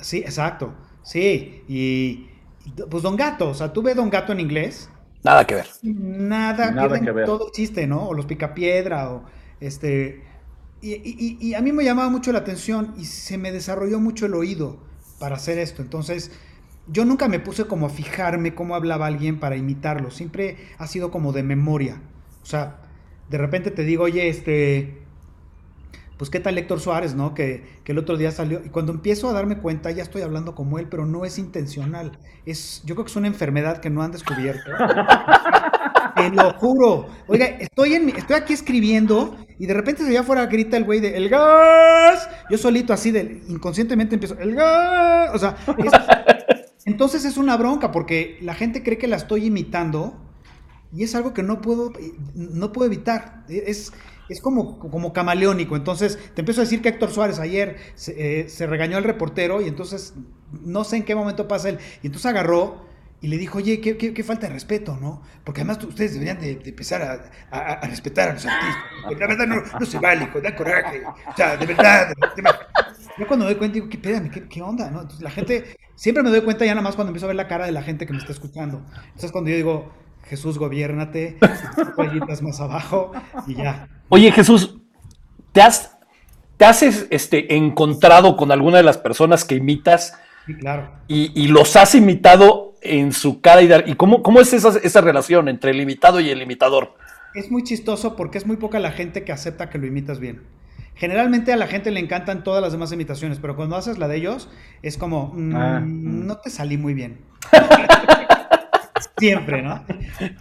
Sí, 0.00 0.18
exacto. 0.18 0.74
Sí, 1.02 1.62
y 1.68 2.28
pues 2.90 3.02
Don 3.02 3.16
Gato, 3.16 3.50
o 3.50 3.54
sea, 3.54 3.72
tú 3.72 3.82
ves 3.82 3.96
Don 3.96 4.10
Gato 4.10 4.32
en 4.32 4.40
inglés. 4.40 4.90
Nada 5.22 5.46
que 5.46 5.54
ver. 5.54 5.66
Nada, 5.82 6.70
nada 6.70 7.00
que 7.00 7.10
ver. 7.10 7.26
Todo 7.26 7.50
chiste, 7.50 7.86
¿no? 7.86 8.08
O 8.08 8.14
los 8.14 8.26
Picapiedra, 8.26 9.10
o 9.10 9.24
este. 9.60 10.22
Y, 10.84 11.00
y, 11.02 11.38
y, 11.40 11.54
a 11.54 11.62
mí 11.62 11.72
me 11.72 11.82
llamaba 11.82 12.10
mucho 12.10 12.30
la 12.30 12.40
atención 12.40 12.92
y 12.98 13.06
se 13.06 13.38
me 13.38 13.52
desarrolló 13.52 14.00
mucho 14.00 14.26
el 14.26 14.34
oído 14.34 14.76
para 15.18 15.36
hacer 15.36 15.56
esto. 15.56 15.80
Entonces, 15.80 16.30
yo 16.88 17.06
nunca 17.06 17.26
me 17.26 17.40
puse 17.40 17.64
como 17.64 17.86
a 17.86 17.88
fijarme 17.88 18.54
cómo 18.54 18.74
hablaba 18.74 19.06
alguien 19.06 19.40
para 19.40 19.56
imitarlo. 19.56 20.10
Siempre 20.10 20.58
ha 20.76 20.86
sido 20.86 21.10
como 21.10 21.32
de 21.32 21.42
memoria. 21.42 22.02
O 22.42 22.44
sea, 22.44 22.82
de 23.30 23.38
repente 23.38 23.70
te 23.70 23.82
digo, 23.82 24.04
oye, 24.04 24.28
este, 24.28 24.98
pues 26.18 26.28
qué 26.28 26.38
tal 26.38 26.58
Héctor 26.58 26.80
Suárez, 26.80 27.14
¿no? 27.14 27.32
Que, 27.32 27.64
que, 27.82 27.92
el 27.92 27.98
otro 27.98 28.18
día 28.18 28.30
salió. 28.30 28.60
Y 28.62 28.68
cuando 28.68 28.92
empiezo 28.92 29.30
a 29.30 29.32
darme 29.32 29.56
cuenta, 29.56 29.90
ya 29.90 30.02
estoy 30.02 30.20
hablando 30.20 30.54
como 30.54 30.78
él, 30.78 30.88
pero 30.90 31.06
no 31.06 31.24
es 31.24 31.38
intencional. 31.38 32.18
Es, 32.44 32.82
yo 32.84 32.94
creo 32.94 33.06
que 33.06 33.10
es 33.10 33.16
una 33.16 33.28
enfermedad 33.28 33.78
que 33.78 33.88
no 33.88 34.02
han 34.02 34.12
descubierto. 34.12 34.70
Te 36.14 36.30
lo 36.30 36.52
juro. 36.54 37.08
Oiga, 37.26 37.46
estoy, 37.46 37.94
estoy 37.94 38.36
aquí 38.36 38.52
escribiendo 38.52 39.36
y 39.58 39.66
de 39.66 39.74
repente 39.74 40.04
allá 40.04 40.20
afuera 40.20 40.46
grita 40.46 40.76
el 40.76 40.84
güey 40.84 41.00
de 41.00 41.16
¡El 41.16 41.28
gas! 41.28 42.28
Yo 42.50 42.58
solito 42.58 42.92
así 42.92 43.10
de 43.10 43.42
inconscientemente 43.48 44.14
empiezo 44.14 44.38
¡El 44.38 44.54
gas! 44.54 45.30
O 45.34 45.38
sea, 45.38 45.56
es, 45.78 45.92
entonces 46.84 47.24
es 47.24 47.36
una 47.36 47.56
bronca 47.56 47.90
porque 47.90 48.38
la 48.42 48.54
gente 48.54 48.82
cree 48.82 48.98
que 48.98 49.08
la 49.08 49.16
estoy 49.16 49.46
imitando 49.46 50.20
y 50.92 51.02
es 51.02 51.14
algo 51.14 51.34
que 51.34 51.42
no 51.42 51.60
puedo, 51.60 51.92
no 52.34 52.72
puedo 52.72 52.86
evitar. 52.86 53.44
Es, 53.48 53.92
es 54.28 54.40
como, 54.40 54.78
como 54.78 55.12
camaleónico. 55.12 55.74
Entonces, 55.74 56.18
te 56.34 56.42
empiezo 56.42 56.60
a 56.60 56.64
decir 56.64 56.82
que 56.82 56.90
Héctor 56.90 57.10
Suárez 57.10 57.40
ayer 57.40 57.76
se, 57.96 58.42
eh, 58.42 58.48
se, 58.48 58.66
regañó 58.66 58.96
al 58.96 59.04
reportero 59.04 59.60
y 59.60 59.66
entonces 59.66 60.14
no 60.62 60.84
sé 60.84 60.98
en 60.98 61.04
qué 61.04 61.16
momento 61.16 61.48
pasa 61.48 61.70
él. 61.70 61.78
Y 62.02 62.06
entonces 62.06 62.26
agarró 62.26 62.86
y 63.24 63.26
le 63.26 63.38
dijo, 63.38 63.56
oye, 63.56 63.80
qué, 63.80 63.96
qué, 63.96 64.12
qué 64.12 64.22
falta 64.22 64.48
de 64.48 64.52
respeto, 64.52 64.98
¿no? 65.00 65.22
Porque 65.44 65.62
además 65.62 65.82
ustedes 65.82 66.12
deberían 66.12 66.38
de, 66.38 66.56
de 66.56 66.68
empezar 66.68 67.00
a, 67.00 67.30
a, 67.50 67.72
a, 67.72 67.86
respetar 67.86 68.28
a 68.28 68.32
los 68.34 68.44
artistas. 68.44 68.84
Porque 69.02 69.18
la 69.18 69.26
verdad 69.28 69.46
no, 69.46 69.62
no 69.80 69.86
se 69.86 69.98
vale, 69.98 70.28
da 70.42 70.54
coraje. 70.54 71.02
O 71.06 71.34
sea, 71.34 71.56
de 71.56 71.64
verdad. 71.64 72.08
De 72.08 72.42
verdad. 72.42 72.60
Yo 73.16 73.26
cuando 73.26 73.46
me 73.46 73.52
doy 73.52 73.58
cuenta 73.58 73.76
digo, 73.76 73.88
¿qué, 73.88 73.96
espérame, 73.96 74.30
¿qué, 74.30 74.46
qué 74.46 74.60
onda? 74.60 74.90
¿no? 74.90 75.00
Entonces 75.00 75.22
la 75.22 75.30
gente, 75.30 75.74
siempre 75.94 76.22
me 76.22 76.28
doy 76.28 76.42
cuenta 76.42 76.66
ya 76.66 76.72
nada 76.74 76.82
más 76.82 76.96
cuando 76.96 77.12
empiezo 77.12 77.24
a 77.24 77.28
ver 77.28 77.36
la 77.36 77.48
cara 77.48 77.64
de 77.64 77.72
la 77.72 77.82
gente 77.82 78.04
que 78.04 78.12
me 78.12 78.18
está 78.18 78.32
escuchando. 78.32 78.84
Entonces 79.06 79.32
cuando 79.32 79.48
yo 79.48 79.56
digo, 79.56 79.90
Jesús, 80.24 80.58
gobiernate, 80.58 81.38
rayitas 81.96 82.42
más 82.42 82.60
abajo 82.60 83.12
y 83.46 83.54
ya. 83.54 83.88
Oye, 84.10 84.32
Jesús, 84.32 84.76
¿te 85.52 85.62
has, 85.62 85.96
te 86.58 86.66
has 86.66 86.82
este, 86.82 87.56
encontrado 87.56 88.36
con 88.36 88.52
alguna 88.52 88.76
de 88.76 88.82
las 88.82 88.98
personas 88.98 89.46
que 89.46 89.54
imitas? 89.54 90.12
Sí, 90.44 90.54
claro. 90.56 90.90
Y, 91.08 91.32
y 91.42 91.48
los 91.48 91.74
has 91.76 91.94
imitado 91.94 92.73
en 92.84 93.12
su 93.12 93.40
cara 93.40 93.62
y, 93.62 93.90
y 93.90 93.94
cómo, 93.94 94.22
cómo 94.22 94.40
es 94.40 94.52
esa, 94.52 94.78
esa 94.82 95.00
relación 95.00 95.48
entre 95.48 95.72
el 95.72 95.80
imitado 95.80 96.20
y 96.20 96.30
el 96.30 96.42
imitador? 96.42 96.94
Es 97.34 97.50
muy 97.50 97.64
chistoso 97.64 98.14
porque 98.14 98.38
es 98.38 98.46
muy 98.46 98.56
poca 98.56 98.78
la 98.78 98.92
gente 98.92 99.24
que 99.24 99.32
acepta 99.32 99.70
que 99.70 99.78
lo 99.78 99.86
imitas 99.86 100.20
bien. 100.20 100.42
Generalmente 100.94 101.52
a 101.52 101.56
la 101.56 101.66
gente 101.66 101.90
le 101.90 101.98
encantan 101.98 102.44
todas 102.44 102.62
las 102.62 102.72
demás 102.72 102.92
imitaciones, 102.92 103.38
pero 103.40 103.56
cuando 103.56 103.74
haces 103.74 103.98
la 103.98 104.06
de 104.06 104.16
ellos, 104.16 104.48
es 104.82 104.96
como, 104.96 105.32
mmm, 105.34 105.56
ah, 105.56 105.82
no 105.84 106.38
te 106.38 106.50
salí 106.50 106.78
muy 106.78 106.94
bien. 106.94 107.18
siempre, 109.18 109.62
¿no? 109.62 109.84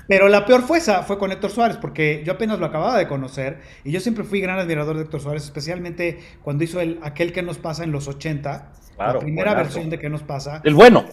Pero 0.07 0.29
la 0.29 0.45
peor 0.45 0.61
fue 0.61 0.77
esa, 0.77 1.03
fue 1.03 1.17
con 1.17 1.31
Héctor 1.31 1.51
Suárez, 1.51 1.77
porque 1.77 2.21
yo 2.25 2.33
apenas 2.33 2.59
lo 2.59 2.65
acababa 2.65 2.97
de 2.97 3.07
conocer 3.07 3.61
y 3.83 3.91
yo 3.91 3.99
siempre 3.99 4.23
fui 4.23 4.41
gran 4.41 4.59
admirador 4.59 4.95
de 4.95 5.03
Héctor 5.03 5.21
Suárez, 5.21 5.43
especialmente 5.43 6.19
cuando 6.43 6.63
hizo 6.63 6.79
el, 6.79 6.99
aquel 7.01 7.33
que 7.33 7.41
nos 7.41 7.57
pasa 7.57 7.83
en 7.83 7.91
los 7.91 8.07
80, 8.07 8.73
claro, 8.95 9.13
la 9.13 9.19
primera 9.19 9.51
buenazo. 9.51 9.73
versión 9.73 9.89
de 9.89 9.99
que 9.99 10.09
nos 10.09 10.23
pasa. 10.23 10.61
El 10.63 10.75
bueno. 10.75 11.05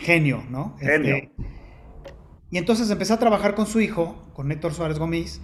Genio, 0.00 0.42
¿no? 0.50 0.76
Genio. 0.78 1.16
Este, 1.16 1.32
y 2.50 2.58
entonces 2.58 2.90
empecé 2.90 3.12
a 3.12 3.18
trabajar 3.18 3.54
con 3.54 3.66
su 3.66 3.80
hijo, 3.80 4.16
con 4.34 4.50
Héctor 4.50 4.74
Suárez 4.74 4.98
Gómez, 4.98 5.40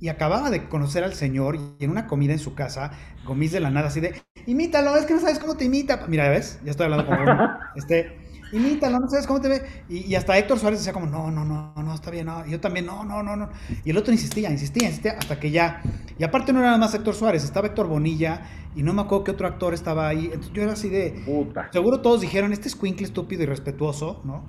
y 0.00 0.08
acababa 0.08 0.50
de 0.50 0.68
conocer 0.68 1.02
al 1.02 1.14
señor 1.14 1.56
y 1.56 1.84
en 1.84 1.90
una 1.90 2.06
comida 2.06 2.32
en 2.32 2.38
su 2.38 2.54
casa, 2.54 2.92
Gómez 3.24 3.50
de 3.50 3.60
la 3.60 3.70
nada 3.70 3.88
así 3.88 4.00
de, 4.00 4.22
imítalo, 4.46 4.96
es 4.96 5.06
que 5.06 5.14
no 5.14 5.20
sabes 5.20 5.40
cómo 5.40 5.56
te 5.56 5.64
imita. 5.64 6.06
Mira, 6.06 6.28
¿ves? 6.28 6.60
Ya 6.64 6.70
estoy 6.70 6.84
hablando 6.84 7.06
con 7.06 7.20
uno. 7.20 7.58
Este, 7.74 8.16
imítalo, 8.52 8.98
no 9.00 9.08
sabes 9.08 9.26
cómo 9.26 9.40
te 9.40 9.48
ve. 9.48 9.62
Y, 9.88 10.06
y, 10.06 10.14
hasta 10.14 10.36
Héctor 10.36 10.58
Suárez 10.58 10.80
decía 10.80 10.92
como, 10.92 11.06
no, 11.06 11.30
no, 11.30 11.44
no, 11.44 11.72
no, 11.76 11.94
está 11.94 12.10
bien, 12.10 12.26
no. 12.26 12.46
Y 12.46 12.50
yo 12.50 12.60
también, 12.60 12.86
no, 12.86 13.04
no, 13.04 13.22
no, 13.22 13.36
no. 13.36 13.50
Y 13.84 13.90
el 13.90 13.96
otro 13.96 14.12
insistía, 14.12 14.50
insistía, 14.50 14.88
insistía, 14.88 15.16
hasta 15.18 15.38
que 15.38 15.50
ya. 15.50 15.82
Y 16.18 16.24
aparte 16.24 16.52
no 16.52 16.60
era 16.60 16.68
nada 16.68 16.78
más 16.78 16.94
Héctor 16.94 17.14
Suárez, 17.14 17.44
estaba 17.44 17.66
Héctor 17.66 17.86
Bonilla, 17.86 18.42
y 18.74 18.82
no 18.82 18.92
me 18.92 19.02
acuerdo 19.02 19.24
qué 19.24 19.30
otro 19.32 19.46
actor 19.46 19.74
estaba 19.74 20.08
ahí. 20.08 20.26
Entonces 20.26 20.52
yo 20.52 20.62
era 20.62 20.72
así 20.72 20.88
de. 20.88 21.22
Puta. 21.24 21.70
Seguro 21.72 22.00
todos 22.00 22.20
dijeron, 22.20 22.52
este 22.52 22.68
es 22.68 22.76
Quinkle 22.76 23.06
estúpido 23.06 23.42
y 23.42 23.46
respetuoso, 23.46 24.22
¿no? 24.24 24.44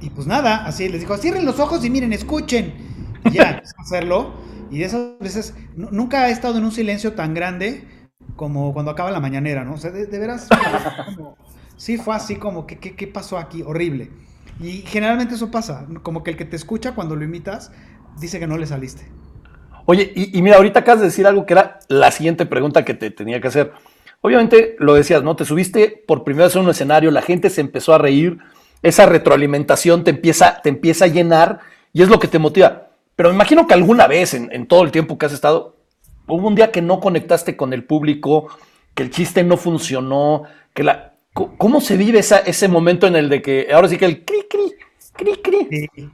Y 0.00 0.10
pues 0.10 0.26
nada, 0.26 0.66
así 0.66 0.88
les 0.88 1.00
dijo, 1.00 1.16
cierren 1.16 1.44
los 1.44 1.60
ojos 1.60 1.84
y 1.84 1.90
miren, 1.90 2.12
escuchen. 2.12 2.74
Y 3.24 3.30
ya, 3.30 3.62
hacerlo. 3.78 4.34
Y 4.70 4.78
de 4.78 4.86
esas 4.86 5.18
veces, 5.20 5.54
nunca 5.76 6.28
he 6.28 6.32
estado 6.32 6.58
en 6.58 6.64
un 6.64 6.72
silencio 6.72 7.12
tan 7.12 7.34
grande 7.34 7.86
como 8.36 8.72
cuando 8.72 8.90
acaba 8.90 9.10
la 9.10 9.20
mañanera, 9.20 9.64
¿no? 9.64 9.74
O 9.74 9.76
sea, 9.76 9.90
de, 9.90 10.06
de 10.06 10.18
veras, 10.18 10.48
como, 11.14 11.36
sí 11.82 11.96
fue 11.96 12.14
así 12.14 12.36
como, 12.36 12.64
¿qué, 12.64 12.78
qué, 12.78 12.94
¿qué 12.94 13.08
pasó 13.08 13.38
aquí? 13.38 13.64
Horrible. 13.66 14.08
Y 14.60 14.82
generalmente 14.82 15.34
eso 15.34 15.50
pasa, 15.50 15.84
como 16.04 16.22
que 16.22 16.30
el 16.30 16.36
que 16.36 16.44
te 16.44 16.54
escucha 16.54 16.94
cuando 16.94 17.16
lo 17.16 17.24
imitas 17.24 17.72
dice 18.20 18.38
que 18.38 18.46
no 18.46 18.56
le 18.56 18.66
saliste. 18.66 19.10
Oye, 19.86 20.12
y, 20.14 20.40
mira, 20.42 20.58
ahorita 20.58 20.80
acabas 20.80 21.00
de 21.00 21.06
decir 21.06 21.26
algo 21.26 21.44
que 21.44 21.54
era 21.54 21.80
la 21.88 22.12
siguiente 22.12 22.46
pregunta 22.46 22.84
que 22.84 22.94
te 22.94 23.10
tenía 23.10 23.40
que 23.40 23.48
hacer. 23.48 23.72
Obviamente 24.20 24.76
lo 24.78 24.94
decías, 24.94 25.24
¿no? 25.24 25.34
Te 25.34 25.44
subiste 25.44 26.04
por 26.06 26.22
primera 26.22 26.44
vez 26.44 26.54
a 26.54 26.60
un 26.60 26.70
escenario, 26.70 27.10
la 27.10 27.20
gente 27.20 27.50
se 27.50 27.60
empezó 27.60 27.92
a 27.92 27.98
reír, 27.98 28.38
esa 28.82 29.06
retroalimentación 29.06 30.04
te 30.04 30.10
empieza, 30.10 30.62
te 30.62 30.68
empieza 30.68 31.06
a 31.06 31.08
llenar 31.08 31.58
y 31.92 32.02
es 32.02 32.08
lo 32.08 32.20
que 32.20 32.28
te 32.28 32.38
motiva. 32.38 32.90
Pero 33.16 33.30
me 33.30 33.34
imagino 33.34 33.66
que 33.66 33.74
alguna 33.74 34.06
vez 34.06 34.34
en 34.34 34.68
todo 34.68 34.84
el 34.84 34.92
tiempo 34.92 35.18
que 35.18 35.26
has 35.26 35.32
estado, 35.32 35.74
hubo 36.28 36.46
un 36.46 36.54
día 36.54 36.70
que 36.70 36.80
no 36.80 37.00
conectaste 37.00 37.56
con 37.56 37.72
el 37.72 37.82
público, 37.82 38.46
que 38.94 39.02
el 39.02 39.10
chiste 39.10 39.42
no 39.42 39.56
funcionó, 39.56 40.44
que 40.74 40.84
la, 40.84 41.11
¿Cómo 41.32 41.80
se 41.80 41.96
vive 41.96 42.18
esa, 42.18 42.38
ese 42.38 42.68
momento 42.68 43.06
en 43.06 43.16
el 43.16 43.30
de 43.30 43.40
que 43.40 43.68
ahora 43.72 43.88
sí 43.88 43.96
que 43.96 44.04
el 44.04 44.24
cri, 44.24 44.44
cri, 44.50 44.74
cri, 45.16 45.36
cri? 45.42 45.66
Sí, 45.70 46.10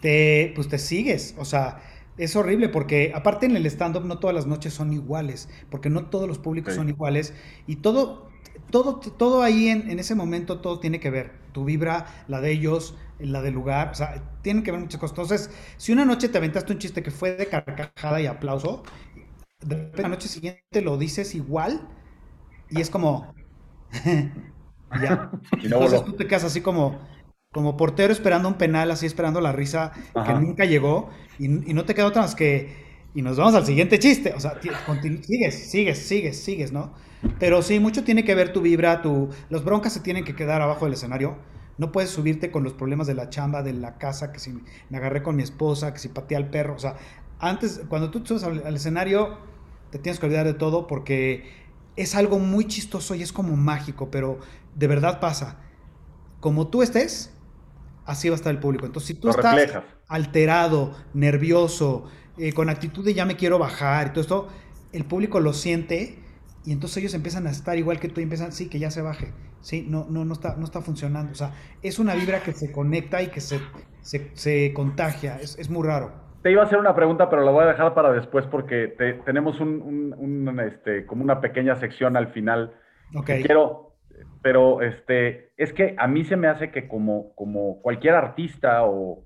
te, 0.00 0.52
pues 0.54 0.68
te 0.68 0.78
sigues, 0.78 1.34
o 1.36 1.44
sea, 1.44 1.82
es 2.16 2.36
horrible 2.36 2.68
porque 2.68 3.12
aparte 3.14 3.46
en 3.46 3.56
el 3.56 3.66
stand-up 3.66 4.04
no 4.04 4.18
todas 4.18 4.34
las 4.34 4.46
noches 4.46 4.72
son 4.72 4.92
iguales, 4.92 5.48
porque 5.68 5.90
no 5.90 6.06
todos 6.06 6.28
los 6.28 6.38
públicos 6.38 6.74
sí. 6.74 6.78
son 6.78 6.88
iguales 6.88 7.34
y 7.66 7.76
todo, 7.76 8.28
todo, 8.70 9.00
todo 9.00 9.42
ahí 9.42 9.68
en, 9.68 9.90
en, 9.90 9.98
ese 9.98 10.14
momento 10.14 10.60
todo 10.60 10.78
tiene 10.78 11.00
que 11.00 11.10
ver, 11.10 11.32
tu 11.52 11.64
vibra, 11.64 12.24
la 12.28 12.40
de 12.40 12.52
ellos, 12.52 12.96
la 13.18 13.42
del 13.42 13.54
lugar, 13.54 13.90
o 13.90 13.94
sea, 13.94 14.22
tienen 14.42 14.62
que 14.62 14.70
ver 14.70 14.80
muchas 14.80 15.00
cosas. 15.00 15.18
Entonces, 15.18 15.50
si 15.76 15.92
una 15.92 16.04
noche 16.04 16.28
te 16.28 16.38
aventaste 16.38 16.72
un 16.72 16.78
chiste 16.78 17.02
que 17.02 17.10
fue 17.10 17.32
de 17.32 17.46
carcajada 17.46 18.20
y 18.20 18.26
aplauso, 18.26 18.84
de 19.60 19.76
repente 19.76 20.02
la 20.02 20.08
noche 20.08 20.28
siguiente 20.28 20.82
lo 20.82 20.98
dices 20.98 21.34
igual 21.34 21.88
y 22.70 22.80
es 22.80 22.90
como... 22.90 23.34
Ya. 25.00 25.30
Y 25.62 25.68
no 25.68 25.76
Entonces 25.76 26.04
tú 26.04 26.12
te 26.12 26.26
quedas 26.26 26.44
así 26.44 26.60
como, 26.60 26.98
como 27.52 27.76
portero 27.76 28.12
esperando 28.12 28.48
un 28.48 28.54
penal, 28.54 28.90
así 28.90 29.06
esperando 29.06 29.40
la 29.40 29.52
risa 29.52 29.92
Ajá. 30.14 30.34
que 30.34 30.40
nunca 30.40 30.64
llegó, 30.64 31.10
y, 31.38 31.46
y, 31.70 31.74
no 31.74 31.84
te 31.84 31.94
queda 31.94 32.06
otra 32.06 32.22
más 32.22 32.34
que. 32.34 32.82
Y 33.14 33.20
nos 33.22 33.36
vamos 33.36 33.54
al 33.54 33.66
siguiente 33.66 33.98
chiste. 33.98 34.32
O 34.34 34.40
sea, 34.40 34.58
sigues, 35.22 35.68
sigues, 35.68 35.98
sigues, 35.98 36.42
sigues, 36.42 36.72
¿no? 36.72 36.94
Pero 37.38 37.62
sí, 37.62 37.78
mucho 37.78 38.04
tiene 38.04 38.24
que 38.24 38.34
ver 38.34 38.52
tu 38.52 38.62
vibra, 38.62 39.02
tu. 39.02 39.28
Los 39.50 39.64
broncas 39.64 39.92
se 39.92 40.00
tienen 40.00 40.24
que 40.24 40.34
quedar 40.34 40.62
abajo 40.62 40.86
del 40.86 40.94
escenario. 40.94 41.36
No 41.78 41.92
puedes 41.92 42.10
subirte 42.10 42.50
con 42.50 42.64
los 42.64 42.72
problemas 42.72 43.06
de 43.06 43.14
la 43.14 43.28
chamba, 43.28 43.62
de 43.62 43.72
la 43.72 43.98
casa, 43.98 44.32
que 44.32 44.38
si 44.38 44.58
me 44.90 44.98
agarré 44.98 45.22
con 45.22 45.36
mi 45.36 45.42
esposa, 45.42 45.92
que 45.92 45.98
si 45.98 46.08
pateé 46.08 46.36
al 46.36 46.50
perro. 46.50 46.74
O 46.74 46.78
sea, 46.78 46.96
antes, 47.38 47.82
cuando 47.88 48.10
tú 48.10 48.24
subes 48.24 48.44
al, 48.44 48.62
al 48.66 48.76
escenario, 48.76 49.38
te 49.90 49.98
tienes 49.98 50.18
que 50.18 50.26
olvidar 50.26 50.46
de 50.46 50.54
todo 50.54 50.86
porque 50.86 51.44
es 51.96 52.14
algo 52.14 52.38
muy 52.38 52.66
chistoso 52.66 53.14
y 53.14 53.22
es 53.22 53.32
como 53.32 53.56
mágico, 53.56 54.10
pero 54.10 54.38
de 54.74 54.86
verdad 54.86 55.20
pasa. 55.20 55.60
Como 56.40 56.68
tú 56.68 56.82
estés, 56.82 57.32
así 58.04 58.28
va 58.28 58.34
a 58.34 58.36
estar 58.36 58.52
el 58.52 58.60
público. 58.60 58.86
Entonces, 58.86 59.08
si 59.08 59.14
tú 59.14 59.28
estás 59.28 59.82
alterado, 60.08 60.94
nervioso, 61.14 62.08
eh, 62.38 62.52
con 62.52 62.68
actitud 62.68 63.04
de 63.04 63.14
ya 63.14 63.24
me 63.24 63.36
quiero 63.36 63.58
bajar 63.58 64.08
y 64.08 64.10
todo 64.10 64.20
esto, 64.20 64.48
el 64.92 65.04
público 65.04 65.40
lo 65.40 65.52
siente 65.52 66.18
y 66.64 66.72
entonces 66.72 66.98
ellos 66.98 67.14
empiezan 67.14 67.46
a 67.46 67.50
estar 67.50 67.76
igual 67.76 67.98
que 67.98 68.08
tú 68.08 68.20
y 68.20 68.24
empiezan, 68.24 68.52
sí, 68.52 68.68
que 68.68 68.78
ya 68.78 68.90
se 68.90 69.02
baje, 69.02 69.32
sí, 69.60 69.86
no, 69.88 70.06
no, 70.08 70.24
no, 70.24 70.32
está, 70.32 70.56
no 70.56 70.64
está 70.64 70.80
funcionando. 70.80 71.32
O 71.32 71.34
sea, 71.34 71.52
es 71.82 71.98
una 71.98 72.14
vibra 72.14 72.40
que 72.40 72.52
se 72.52 72.70
conecta 72.70 73.22
y 73.22 73.28
que 73.28 73.40
se, 73.40 73.60
se, 74.00 74.72
contagia, 74.72 75.38
es, 75.40 75.68
muy 75.70 75.86
raro. 75.86 76.12
Te 76.42 76.50
iba 76.50 76.62
a 76.62 76.66
hacer 76.66 76.78
una 76.78 76.94
pregunta, 76.94 77.28
pero 77.30 77.44
la 77.44 77.50
voy 77.50 77.64
a 77.64 77.68
dejar 77.68 77.94
para 77.94 78.12
después 78.12 78.46
porque 78.46 78.94
tenemos 79.24 79.60
un, 79.60 80.60
este, 80.66 81.06
como 81.06 81.22
una 81.22 81.40
pequeña 81.40 81.76
sección 81.76 82.16
al 82.16 82.32
final. 82.32 82.74
Ok. 83.14 83.26
Quiero, 83.44 83.91
pero 84.42 84.82
este, 84.82 85.52
es 85.56 85.72
que 85.72 85.94
a 85.98 86.08
mí 86.08 86.24
se 86.24 86.36
me 86.36 86.48
hace 86.48 86.70
que 86.70 86.88
como, 86.88 87.34
como 87.34 87.80
cualquier 87.80 88.14
artista 88.14 88.84
o 88.84 89.24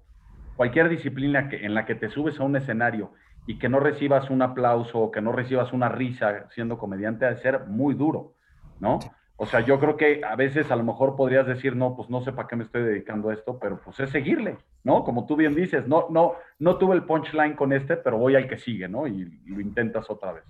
cualquier 0.57 0.89
disciplina 0.89 1.49
que, 1.49 1.65
en 1.65 1.75
la 1.75 1.87
que 1.87 1.95
te 1.95 2.11
subes 2.11 2.39
a 2.39 2.45
un 2.45 2.57
escenario 2.57 3.13
y 3.47 3.59
que 3.59 3.69
no 3.69 3.81
recibas 3.81 4.31
un 4.31 4.43
aplauso 4.43 4.99
o 4.99 5.11
que 5.11 5.23
no 5.23 5.33
recibas 5.33 5.73
una 5.73 5.89
risa 5.89 6.49
siendo 6.51 6.79
comediante, 6.79 7.25
ha 7.25 7.31
de 7.31 7.41
ser 7.41 7.67
muy 7.67 7.95
duro, 7.95 8.35
¿no? 8.81 8.99
O 9.39 9.45
sea, 9.45 9.61
yo 9.61 9.79
creo 9.79 9.97
que 9.97 10.23
a 10.25 10.35
veces 10.35 10.71
a 10.71 10.77
lo 10.77 10.83
mejor 10.83 11.15
podrías 11.15 11.47
decir, 11.47 11.77
no, 11.77 11.95
pues 11.95 12.09
no 12.09 12.23
sé 12.23 12.33
para 12.33 12.49
qué 12.49 12.57
me 12.57 12.65
estoy 12.65 12.83
dedicando 12.83 13.29
a 13.29 13.35
esto, 13.35 13.59
pero 13.59 13.79
pues 13.85 14.01
es 14.01 14.11
seguirle, 14.11 14.57
¿no? 14.83 15.05
Como 15.05 15.27
tú 15.27 15.37
bien 15.37 15.55
dices, 15.55 15.87
no, 15.87 16.07
no, 16.11 16.35
no 16.59 16.79
tuve 16.79 16.97
el 16.97 17.05
punchline 17.05 17.55
con 17.55 17.73
este, 17.73 17.99
pero 17.99 18.17
voy 18.17 18.35
al 18.35 18.49
que 18.49 18.59
sigue, 18.59 18.89
¿no? 18.89 19.07
Y 19.07 19.25
lo 19.47 19.61
intentas 19.61 20.09
otra 20.09 20.33
vez. 20.33 20.45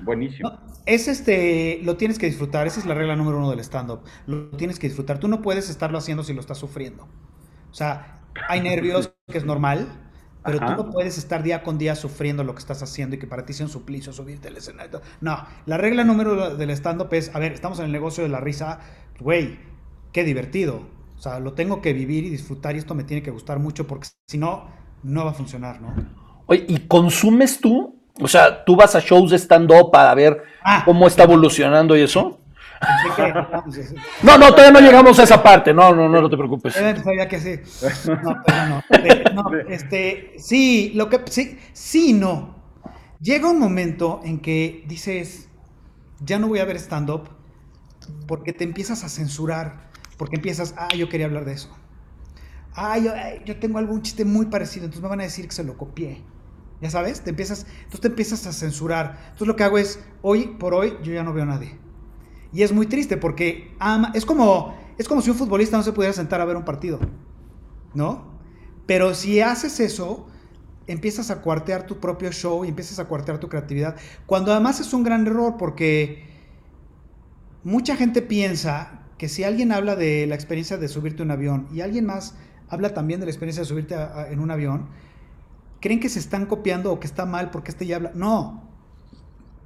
Buenísimo. 0.00 0.58
es 0.86 1.08
este, 1.08 1.80
lo 1.82 1.96
tienes 1.96 2.18
que 2.18 2.26
disfrutar, 2.26 2.66
esa 2.66 2.80
es 2.80 2.86
la 2.86 2.94
regla 2.94 3.16
número 3.16 3.38
uno 3.38 3.50
del 3.50 3.60
stand-up. 3.60 4.00
Lo 4.26 4.50
tienes 4.50 4.78
que 4.78 4.88
disfrutar. 4.88 5.18
Tú 5.18 5.28
no 5.28 5.42
puedes 5.42 5.70
estarlo 5.70 5.98
haciendo 5.98 6.24
si 6.24 6.32
lo 6.32 6.40
estás 6.40 6.58
sufriendo. 6.58 7.04
O 7.70 7.74
sea, 7.74 8.22
hay 8.48 8.60
nervios, 8.60 9.14
que 9.30 9.38
es 9.38 9.44
normal, 9.44 9.88
pero 10.44 10.58
tú 10.58 10.72
no 10.82 10.90
puedes 10.90 11.18
estar 11.18 11.42
día 11.42 11.62
con 11.62 11.78
día 11.78 11.94
sufriendo 11.94 12.44
lo 12.44 12.54
que 12.54 12.60
estás 12.60 12.82
haciendo 12.82 13.16
y 13.16 13.18
que 13.18 13.26
para 13.26 13.46
ti 13.46 13.52
sea 13.52 13.66
un 13.66 13.72
suplicio 13.72 14.12
subirte 14.12 14.48
al 14.48 14.56
escenario. 14.56 15.00
No, 15.20 15.44
la 15.66 15.78
regla 15.78 16.04
número 16.04 16.56
del 16.56 16.70
stand-up 16.70 17.08
es, 17.12 17.34
a 17.34 17.38
ver, 17.38 17.52
estamos 17.52 17.78
en 17.78 17.86
el 17.86 17.92
negocio 17.92 18.24
de 18.24 18.30
la 18.30 18.40
risa, 18.40 18.80
güey, 19.20 19.58
qué 20.12 20.24
divertido. 20.24 20.88
O 21.16 21.22
sea, 21.22 21.38
lo 21.38 21.52
tengo 21.52 21.80
que 21.80 21.92
vivir 21.92 22.24
y 22.24 22.30
disfrutar 22.30 22.74
y 22.74 22.78
esto 22.78 22.94
me 22.94 23.04
tiene 23.04 23.22
que 23.22 23.30
gustar 23.30 23.60
mucho 23.60 23.86
porque 23.86 24.08
si 24.26 24.38
no, 24.38 24.66
no 25.04 25.24
va 25.24 25.30
a 25.30 25.34
funcionar, 25.34 25.80
¿no? 25.80 25.94
Oye, 26.46 26.64
¿y 26.68 26.88
consumes 26.88 27.60
tú? 27.60 28.01
O 28.20 28.28
sea, 28.28 28.64
¿tú 28.64 28.76
vas 28.76 28.94
a 28.94 29.00
shows 29.00 29.30
de 29.30 29.38
stand-up 29.38 29.90
para 29.90 30.14
ver 30.14 30.42
ah, 30.62 30.82
cómo 30.84 31.06
está 31.06 31.24
evolucionando 31.24 31.96
y 31.96 32.02
eso? 32.02 32.38
No, 34.22 34.38
no, 34.38 34.50
todavía 34.50 34.72
no 34.72 34.80
llegamos 34.80 35.18
a 35.18 35.22
esa 35.22 35.40
parte. 35.42 35.72
No, 35.72 35.94
no, 35.94 36.08
no, 36.08 36.20
no 36.20 36.28
te 36.28 36.36
preocupes. 36.36 36.74
Sabía 36.74 37.28
que 37.28 37.38
sí. 37.38 37.60
No, 38.08 38.82
pero 38.88 39.32
no. 39.34 39.42
no. 39.42 39.58
Este, 39.68 40.34
sí, 40.38 40.92
lo 40.94 41.08
que 41.08 41.20
sí, 41.30 41.58
sí, 41.72 42.12
no. 42.12 42.56
Llega 43.20 43.48
un 43.48 43.60
momento 43.60 44.20
en 44.24 44.40
que 44.40 44.84
dices, 44.88 45.48
ya 46.20 46.38
no 46.38 46.48
voy 46.48 46.58
a 46.58 46.64
ver 46.64 46.76
stand-up 46.76 47.28
porque 48.26 48.52
te 48.52 48.64
empiezas 48.64 49.04
a 49.04 49.08
censurar, 49.08 49.88
porque 50.16 50.36
empiezas, 50.36 50.74
ah, 50.76 50.88
yo 50.96 51.08
quería 51.08 51.26
hablar 51.26 51.44
de 51.44 51.52
eso. 51.52 51.70
Ah, 52.74 52.98
yo, 52.98 53.12
yo 53.44 53.58
tengo 53.58 53.78
algún 53.78 54.02
chiste 54.02 54.24
muy 54.24 54.46
parecido, 54.46 54.86
entonces 54.86 55.02
me 55.02 55.08
van 55.08 55.20
a 55.20 55.24
decir 55.24 55.46
que 55.46 55.54
se 55.54 55.64
lo 55.64 55.76
copié. 55.76 56.22
Ya 56.82 56.90
sabes, 56.90 57.20
te 57.20 57.30
empiezas, 57.30 57.64
entonces 57.76 58.00
te 58.00 58.08
empiezas 58.08 58.44
a 58.46 58.52
censurar. 58.52 59.16
Entonces 59.22 59.46
lo 59.46 59.54
que 59.54 59.62
hago 59.62 59.78
es, 59.78 60.00
hoy 60.20 60.56
por 60.58 60.74
hoy, 60.74 60.94
yo 61.04 61.12
ya 61.12 61.22
no 61.22 61.32
veo 61.32 61.44
a 61.44 61.46
nadie. 61.46 61.78
Y 62.52 62.62
es 62.62 62.72
muy 62.72 62.86
triste 62.86 63.16
porque 63.16 63.72
ama, 63.78 64.10
es 64.14 64.26
como, 64.26 64.76
es 64.98 65.06
como 65.06 65.22
si 65.22 65.30
un 65.30 65.36
futbolista 65.36 65.76
no 65.76 65.84
se 65.84 65.92
pudiera 65.92 66.12
sentar 66.12 66.40
a 66.40 66.44
ver 66.44 66.56
un 66.56 66.64
partido, 66.64 66.98
¿no? 67.94 68.32
Pero 68.84 69.14
si 69.14 69.40
haces 69.40 69.78
eso, 69.78 70.26
empiezas 70.88 71.30
a 71.30 71.40
cuartear 71.40 71.86
tu 71.86 72.00
propio 72.00 72.32
show 72.32 72.64
y 72.64 72.68
empiezas 72.68 72.98
a 72.98 73.04
cuartear 73.04 73.38
tu 73.38 73.48
creatividad. 73.48 73.94
Cuando 74.26 74.50
además 74.50 74.80
es 74.80 74.92
un 74.92 75.04
gran 75.04 75.24
error 75.24 75.56
porque 75.56 76.26
mucha 77.62 77.94
gente 77.94 78.22
piensa 78.22 79.04
que 79.18 79.28
si 79.28 79.44
alguien 79.44 79.70
habla 79.70 79.94
de 79.94 80.26
la 80.26 80.34
experiencia 80.34 80.78
de 80.78 80.88
subirte 80.88 81.22
a 81.22 81.26
un 81.26 81.30
avión 81.30 81.68
y 81.72 81.80
alguien 81.80 82.06
más 82.06 82.34
habla 82.68 82.92
también 82.92 83.20
de 83.20 83.26
la 83.26 83.30
experiencia 83.30 83.62
de 83.62 83.68
subirte 83.68 83.94
en 84.30 84.40
un 84.40 84.50
avión, 84.50 84.88
creen 85.82 86.00
que 86.00 86.08
se 86.08 86.18
están 86.18 86.46
copiando 86.46 86.90
o 86.90 86.98
que 86.98 87.06
está 87.06 87.26
mal 87.26 87.50
porque 87.50 87.70
este 87.70 87.84
ya 87.84 87.96
habla. 87.96 88.12
No, 88.14 88.72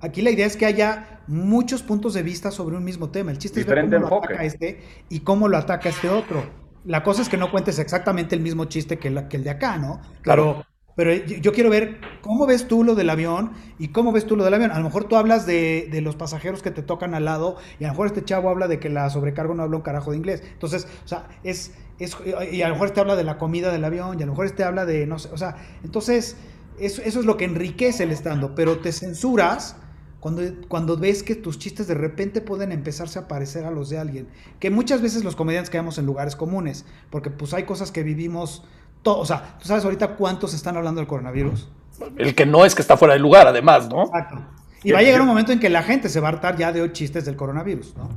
Aquí 0.00 0.20
la 0.20 0.30
idea 0.30 0.46
es 0.46 0.56
que 0.56 0.66
haya 0.66 1.20
muchos 1.26 1.82
puntos 1.82 2.14
de 2.14 2.22
vista 2.22 2.50
sobre 2.50 2.76
un 2.76 2.84
mismo 2.84 3.10
tema. 3.10 3.30
El 3.30 3.38
chiste 3.38 3.60
es 3.60 3.66
ver 3.66 3.88
cómo 3.88 3.98
lo 3.98 4.18
ataca 4.18 4.44
este 4.44 4.80
y 5.08 5.20
cómo 5.20 5.48
lo 5.48 5.56
ataca 5.56 5.88
este 5.88 6.08
otro. 6.08 6.44
La 6.84 7.02
cosa 7.02 7.22
es 7.22 7.28
que 7.28 7.36
no 7.36 7.50
cuentes 7.50 7.78
exactamente 7.78 8.34
el 8.34 8.42
mismo 8.42 8.66
chiste 8.66 8.98
que, 8.98 9.08
el 9.08 9.44
de 9.44 9.50
acá, 9.50 9.78
¿no? 9.78 10.00
Claro. 10.22 10.64
Pero, 10.94 11.12
yo 11.12 11.52
quiero 11.52 11.68
ver 11.68 11.98
cómo 12.22 12.46
ves 12.46 12.68
tú 12.68 12.82
lo 12.82 12.94
del 12.94 13.10
avión 13.10 13.52
y 13.78 13.88
cómo 13.88 14.12
ves 14.12 14.26
tú 14.26 14.36
lo 14.36 14.44
del 14.44 14.54
avión. 14.54 14.70
A 14.70 14.78
lo 14.78 14.84
mejor 14.84 15.04
tú 15.04 15.16
hablas 15.16 15.44
de, 15.44 15.90
los 16.02 16.16
pasajeros 16.16 16.62
que 16.62 16.70
te 16.70 16.82
tocan 16.82 17.14
al 17.14 17.24
lado 17.26 17.56
y 17.78 17.84
a 17.84 17.88
lo 17.88 17.94
mejor 17.94 18.06
este 18.06 18.24
chavo 18.24 18.48
habla 18.48 18.66
de 18.68 18.78
que 18.78 18.88
la 18.88 19.10
sobrecargo 19.10 19.54
no 19.54 19.62
habla 19.62 19.76
un 19.76 19.82
carajo 19.82 20.10
de 20.10 20.18
inglés. 20.18 20.42
Entonces, 20.52 20.86
o 21.04 21.08
sea, 21.08 21.28
es, 21.42 21.74
es 21.98 22.16
y 22.52 22.62
a 22.62 22.68
lo 22.68 22.74
mejor 22.74 22.88
este 22.88 23.00
habla 23.00 23.16
de 23.16 23.24
la 23.24 23.38
comida 23.38 23.72
del 23.72 23.84
avión 23.84 24.18
y 24.18 24.22
a 24.22 24.26
lo 24.26 24.32
mejor 24.32 24.46
este 24.46 24.64
habla 24.64 24.84
de, 24.84 25.06
no 25.06 25.18
sé, 25.18 25.30
o 25.32 25.38
sea, 25.38 25.56
entonces 25.82 26.36
eso, 26.78 27.02
eso 27.02 27.20
es 27.20 27.26
lo 27.26 27.36
que 27.36 27.44
enriquece 27.44 28.04
el 28.04 28.10
estando, 28.10 28.54
pero 28.54 28.78
te 28.78 28.92
censuras 28.92 29.76
cuando, 30.20 30.42
cuando 30.68 30.96
ves 30.96 31.22
que 31.22 31.34
tus 31.34 31.58
chistes 31.58 31.86
de 31.86 31.94
repente 31.94 32.40
pueden 32.40 32.72
empezarse 32.72 33.18
a 33.18 33.28
parecer 33.28 33.64
a 33.64 33.70
los 33.70 33.90
de 33.90 33.98
alguien. 33.98 34.28
Que 34.58 34.70
muchas 34.70 35.00
veces 35.00 35.24
los 35.24 35.36
comediantes 35.36 35.70
quedamos 35.70 35.98
en 35.98 36.06
lugares 36.06 36.36
comunes, 36.36 36.84
porque 37.10 37.30
pues 37.30 37.54
hay 37.54 37.62
cosas 37.62 37.92
que 37.92 38.02
vivimos, 38.02 38.64
todo, 39.02 39.18
o 39.20 39.24
sea, 39.24 39.56
tú 39.58 39.68
sabes 39.68 39.84
ahorita 39.84 40.16
cuántos 40.16 40.52
están 40.52 40.76
hablando 40.76 41.00
del 41.00 41.06
coronavirus. 41.06 41.70
El 42.16 42.34
que 42.34 42.44
no 42.44 42.64
es 42.64 42.74
que 42.74 42.82
está 42.82 42.96
fuera 42.96 43.14
de 43.14 43.20
lugar, 43.20 43.46
además, 43.46 43.88
¿no? 43.88 44.02
Exacto. 44.02 44.44
Y 44.82 44.92
va 44.92 44.98
a 44.98 45.02
llegar 45.02 45.20
un 45.20 45.28
momento 45.28 45.52
en 45.52 45.60
que 45.60 45.70
la 45.70 45.82
gente 45.82 46.08
se 46.08 46.20
va 46.20 46.28
a 46.28 46.32
hartar 46.32 46.56
ya 46.56 46.72
de 46.72 46.82
hoy 46.82 46.92
chistes 46.92 47.24
del 47.24 47.36
coronavirus, 47.36 47.96
¿no? 47.96 48.08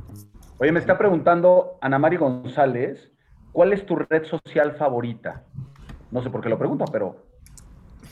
Oye, 0.58 0.72
me 0.72 0.80
está 0.80 0.98
preguntando 0.98 1.78
Ana 1.80 1.98
Mari 1.98 2.16
González, 2.16 3.10
¿cuál 3.52 3.72
es 3.72 3.84
tu 3.86 3.96
red 3.96 4.24
social 4.24 4.76
favorita? 4.76 5.42
No 6.10 6.22
sé 6.22 6.30
por 6.30 6.40
qué 6.40 6.48
lo 6.48 6.58
pregunto, 6.58 6.84
pero... 6.90 7.16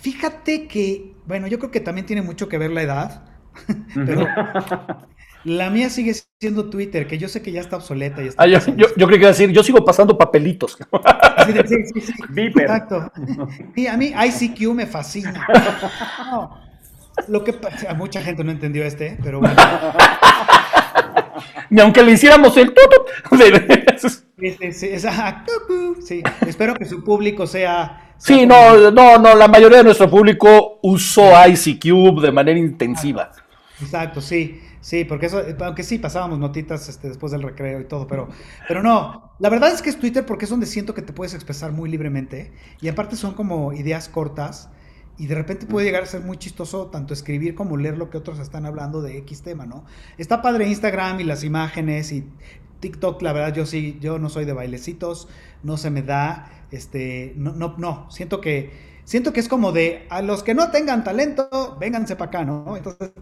Fíjate 0.00 0.68
que, 0.68 1.14
bueno, 1.26 1.48
yo 1.48 1.58
creo 1.58 1.70
que 1.70 1.80
también 1.80 2.06
tiene 2.06 2.22
mucho 2.22 2.48
que 2.48 2.58
ver 2.58 2.70
la 2.70 2.82
edad. 2.82 3.22
Pero 3.94 4.26
la 5.44 5.70
mía 5.70 5.90
sigue 5.90 6.14
siendo 6.40 6.70
Twitter, 6.70 7.06
que 7.06 7.18
yo 7.18 7.28
sé 7.28 7.42
que 7.42 7.52
ya 7.52 7.60
está 7.60 7.76
obsoleta. 7.76 8.22
Ah, 8.36 8.46
yo, 8.46 8.60
creo 8.60 9.08
que 9.08 9.16
iba 9.16 9.26
a 9.26 9.32
decir, 9.32 9.50
yo 9.50 9.62
sigo 9.62 9.84
pasando 9.84 10.16
papelitos. 10.16 10.78
Sí, 11.46 11.52
sí, 11.66 12.00
sí, 12.00 12.12
Exacto. 12.36 13.10
Y 13.74 13.86
a 13.86 13.96
mí 13.96 14.12
ICQ 14.12 14.74
me 14.74 14.86
fascina. 14.86 15.46
lo 17.28 17.42
que 17.42 17.54
a 17.88 17.94
mucha 17.94 18.20
gente 18.22 18.44
no 18.44 18.52
entendió 18.52 18.84
este, 18.84 19.18
pero 19.22 19.40
bueno. 19.40 19.56
Ni 21.70 21.80
aunque 21.80 22.02
le 22.02 22.12
hiciéramos 22.12 22.56
el 22.56 22.74
Sí, 26.04 26.22
espero 26.46 26.74
que 26.74 26.84
su 26.84 27.02
público 27.02 27.46
sea 27.46 28.08
Sí, 28.18 28.46
no, 28.46 28.90
no, 28.90 29.18
no, 29.18 29.34
la 29.36 29.46
mayoría 29.46 29.78
de 29.78 29.84
nuestro 29.84 30.10
público 30.10 30.80
usó 30.82 31.32
ICQ 31.46 32.20
de 32.20 32.32
manera 32.32 32.58
intensiva. 32.58 33.30
Exacto, 33.80 34.20
sí, 34.20 34.60
sí, 34.80 35.04
porque 35.04 35.26
eso, 35.26 35.40
aunque 35.60 35.84
sí 35.84 35.98
pasábamos 35.98 36.40
notitas 36.40 36.88
este, 36.88 37.08
después 37.08 37.30
del 37.30 37.42
recreo 37.42 37.80
y 37.80 37.84
todo, 37.84 38.08
pero, 38.08 38.28
pero 38.66 38.82
no, 38.82 39.34
la 39.38 39.48
verdad 39.48 39.72
es 39.72 39.82
que 39.82 39.90
es 39.90 40.00
Twitter 40.00 40.26
porque 40.26 40.46
es 40.46 40.50
donde 40.50 40.66
siento 40.66 40.94
que 40.94 41.02
te 41.02 41.12
puedes 41.12 41.32
expresar 41.32 41.70
muy 41.70 41.88
libremente 41.88 42.50
y 42.80 42.88
aparte 42.88 43.14
son 43.14 43.34
como 43.34 43.72
ideas 43.72 44.08
cortas 44.08 44.68
y 45.18 45.26
de 45.26 45.34
repente 45.34 45.66
puede 45.66 45.86
llegar 45.86 46.04
a 46.04 46.06
ser 46.06 46.20
muy 46.20 46.36
chistoso 46.36 46.86
tanto 46.86 47.12
escribir 47.12 47.54
como 47.54 47.76
leer 47.76 47.98
lo 47.98 48.08
que 48.08 48.16
otros 48.16 48.38
están 48.38 48.64
hablando 48.66 49.02
de 49.02 49.18
X 49.18 49.42
tema, 49.42 49.66
¿no? 49.66 49.84
Está 50.16 50.40
padre 50.40 50.68
Instagram 50.68 51.20
y 51.20 51.24
las 51.24 51.42
imágenes 51.42 52.12
y 52.12 52.24
TikTok, 52.80 53.20
la 53.22 53.32
verdad 53.32 53.52
yo 53.52 53.66
sí, 53.66 53.98
yo 54.00 54.20
no 54.20 54.28
soy 54.28 54.44
de 54.44 54.52
bailecitos, 54.52 55.28
no 55.64 55.76
se 55.76 55.90
me 55.90 56.02
da, 56.02 56.48
este, 56.70 57.34
no, 57.36 57.52
no, 57.52 57.74
no, 57.78 58.08
siento 58.10 58.40
que, 58.40 58.70
siento 59.02 59.32
que 59.32 59.40
es 59.40 59.48
como 59.48 59.72
de, 59.72 60.06
a 60.08 60.22
los 60.22 60.44
que 60.44 60.54
no 60.54 60.70
tengan 60.70 61.02
talento, 61.02 61.76
vénganse 61.80 62.14
para 62.14 62.28
acá, 62.28 62.44
¿no? 62.44 62.76
Entonces, 62.76 63.12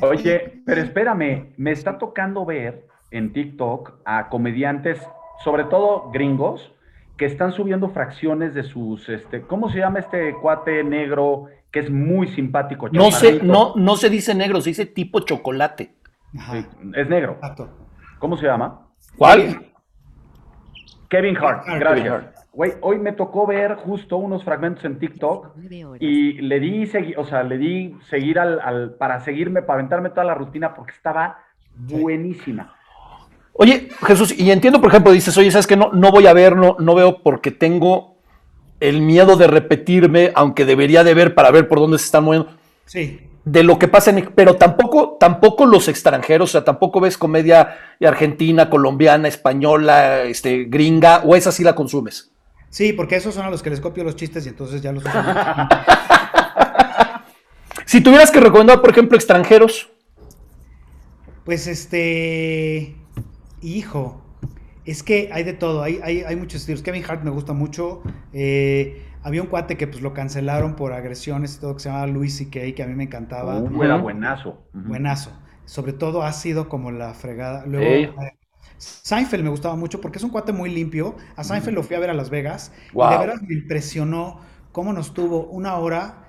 Oye, 0.00 0.62
pero 0.64 0.80
espérame, 0.80 1.54
me 1.56 1.72
está 1.72 1.98
tocando 1.98 2.44
ver 2.46 2.86
en 3.10 3.32
TikTok 3.32 3.94
a 4.04 4.28
comediantes, 4.28 5.00
sobre 5.42 5.64
todo 5.64 6.10
gringos, 6.12 6.72
que 7.18 7.26
están 7.26 7.52
subiendo 7.52 7.90
fracciones 7.90 8.54
de 8.54 8.62
sus, 8.62 9.08
este, 9.08 9.42
¿cómo 9.42 9.68
se 9.68 9.78
llama 9.78 9.98
este 9.98 10.34
cuate 10.40 10.84
negro 10.84 11.46
que 11.70 11.80
es 11.80 11.90
muy 11.90 12.28
simpático? 12.28 12.88
No 12.90 13.10
se, 13.10 13.42
no, 13.42 13.74
no 13.76 13.96
se 13.96 14.08
dice 14.08 14.34
negro, 14.34 14.60
se 14.60 14.70
dice 14.70 14.86
tipo 14.86 15.20
chocolate. 15.20 15.96
es 16.94 17.08
negro. 17.08 17.32
Exacto. 17.32 17.68
¿Cómo 18.20 18.36
se 18.36 18.46
llama? 18.46 18.86
¿Cuál? 19.16 19.66
Kevin 21.08 21.36
Hart, 21.36 21.64
gracias. 21.66 22.46
Güey, 22.52 22.72
hoy 22.80 22.98
me 22.98 23.12
tocó 23.12 23.46
ver 23.46 23.74
justo 23.76 24.16
unos 24.16 24.44
fragmentos 24.44 24.84
en 24.84 24.98
TikTok 24.98 25.56
y 26.00 26.40
le 26.40 26.60
di, 26.60 26.88
o 27.16 27.24
sea, 27.24 27.42
le 27.42 27.58
di 27.58 27.96
seguir 28.08 28.38
al, 28.38 28.94
para 28.94 29.20
seguirme, 29.20 29.62
para 29.62 29.80
aventarme 29.80 30.10
toda 30.10 30.24
la 30.24 30.34
rutina 30.34 30.74
porque 30.74 30.92
estaba 30.92 31.38
buenísima. 31.74 32.74
Oye, 33.60 33.88
Jesús, 34.06 34.32
y 34.38 34.52
entiendo, 34.52 34.80
por 34.80 34.88
ejemplo, 34.90 35.10
dices, 35.10 35.36
oye, 35.36 35.50
¿sabes 35.50 35.66
que 35.66 35.76
no, 35.76 35.90
no 35.92 36.12
voy 36.12 36.28
a 36.28 36.32
ver, 36.32 36.54
no, 36.54 36.76
no 36.78 36.94
veo 36.94 37.18
porque 37.22 37.50
tengo 37.50 38.14
el 38.78 39.00
miedo 39.02 39.36
de 39.36 39.48
repetirme, 39.48 40.30
aunque 40.34 40.64
debería 40.64 41.02
de 41.02 41.12
ver 41.12 41.34
para 41.34 41.50
ver 41.50 41.66
por 41.66 41.80
dónde 41.80 41.98
se 41.98 42.04
están 42.04 42.22
moviendo. 42.22 42.50
Sí. 42.86 43.20
De 43.44 43.64
lo 43.64 43.78
que 43.80 43.88
pasa 43.88 44.10
en. 44.10 44.30
Pero 44.32 44.54
tampoco, 44.54 45.16
tampoco 45.18 45.66
los 45.66 45.88
extranjeros, 45.88 46.50
o 46.50 46.52
sea, 46.52 46.64
tampoco 46.64 47.00
ves 47.00 47.18
comedia 47.18 47.76
argentina, 48.00 48.70
colombiana, 48.70 49.26
española, 49.26 50.22
este, 50.22 50.66
gringa, 50.66 51.22
o 51.24 51.34
esa 51.34 51.50
sí 51.50 51.64
la 51.64 51.74
consumes. 51.74 52.30
Sí, 52.70 52.92
porque 52.92 53.16
esos 53.16 53.34
son 53.34 53.46
a 53.46 53.50
los 53.50 53.60
que 53.60 53.70
les 53.70 53.80
copio 53.80 54.04
los 54.04 54.14
chistes 54.14 54.46
y 54.46 54.50
entonces 54.50 54.82
ya 54.82 54.92
los 54.92 55.02
Si 57.86 58.02
tuvieras 58.02 58.30
que 58.30 58.38
recomendar, 58.38 58.80
por 58.82 58.90
ejemplo, 58.90 59.16
extranjeros. 59.16 59.88
Pues 61.44 61.66
este. 61.66 62.94
Hijo. 63.62 64.22
Es 64.84 65.02
que 65.02 65.28
hay 65.32 65.44
de 65.44 65.52
todo, 65.52 65.82
hay, 65.82 66.00
hay, 66.02 66.36
muchos 66.36 66.62
estilos. 66.62 66.82
Kevin 66.82 67.04
Hart 67.06 67.22
me 67.22 67.30
gusta 67.30 67.52
mucho. 67.52 68.02
Eh, 68.32 69.04
había 69.22 69.42
un 69.42 69.48
cuate 69.48 69.76
que 69.76 69.86
pues 69.86 70.00
lo 70.00 70.14
cancelaron 70.14 70.76
por 70.76 70.92
agresiones 70.92 71.56
y 71.56 71.60
todo, 71.60 71.74
que 71.74 71.80
se 71.80 71.88
llamaba 71.90 72.06
Louis 72.06 72.34
C.K., 72.34 72.74
que 72.74 72.82
a 72.82 72.86
mí 72.86 72.94
me 72.94 73.04
encantaba. 73.04 73.58
Uh, 73.58 73.82
era 73.82 73.96
buenazo. 73.96 74.66
Buenazo. 74.72 75.32
Sobre 75.66 75.92
todo 75.92 76.22
ha 76.22 76.32
sido 76.32 76.70
como 76.70 76.90
la 76.90 77.12
fregada. 77.12 77.66
Luego, 77.66 78.14
Seinfeld 78.78 79.42
me 79.42 79.50
gustaba 79.50 79.76
mucho 79.76 80.00
porque 80.00 80.18
es 80.18 80.24
un 80.24 80.30
cuate 80.30 80.52
muy 80.52 80.70
limpio. 80.70 81.16
A 81.36 81.44
Seinfeld 81.44 81.76
lo 81.76 81.82
fui 81.82 81.96
a 81.96 81.98
ver 81.98 82.10
a 82.10 82.14
Las 82.14 82.30
Vegas 82.30 82.72
y 82.92 82.96
de 82.96 83.18
verdad 83.18 83.40
me 83.42 83.54
impresionó 83.54 84.40
cómo 84.72 84.92
nos 84.92 85.12
tuvo 85.12 85.46
una 85.48 85.76
hora 85.76 86.28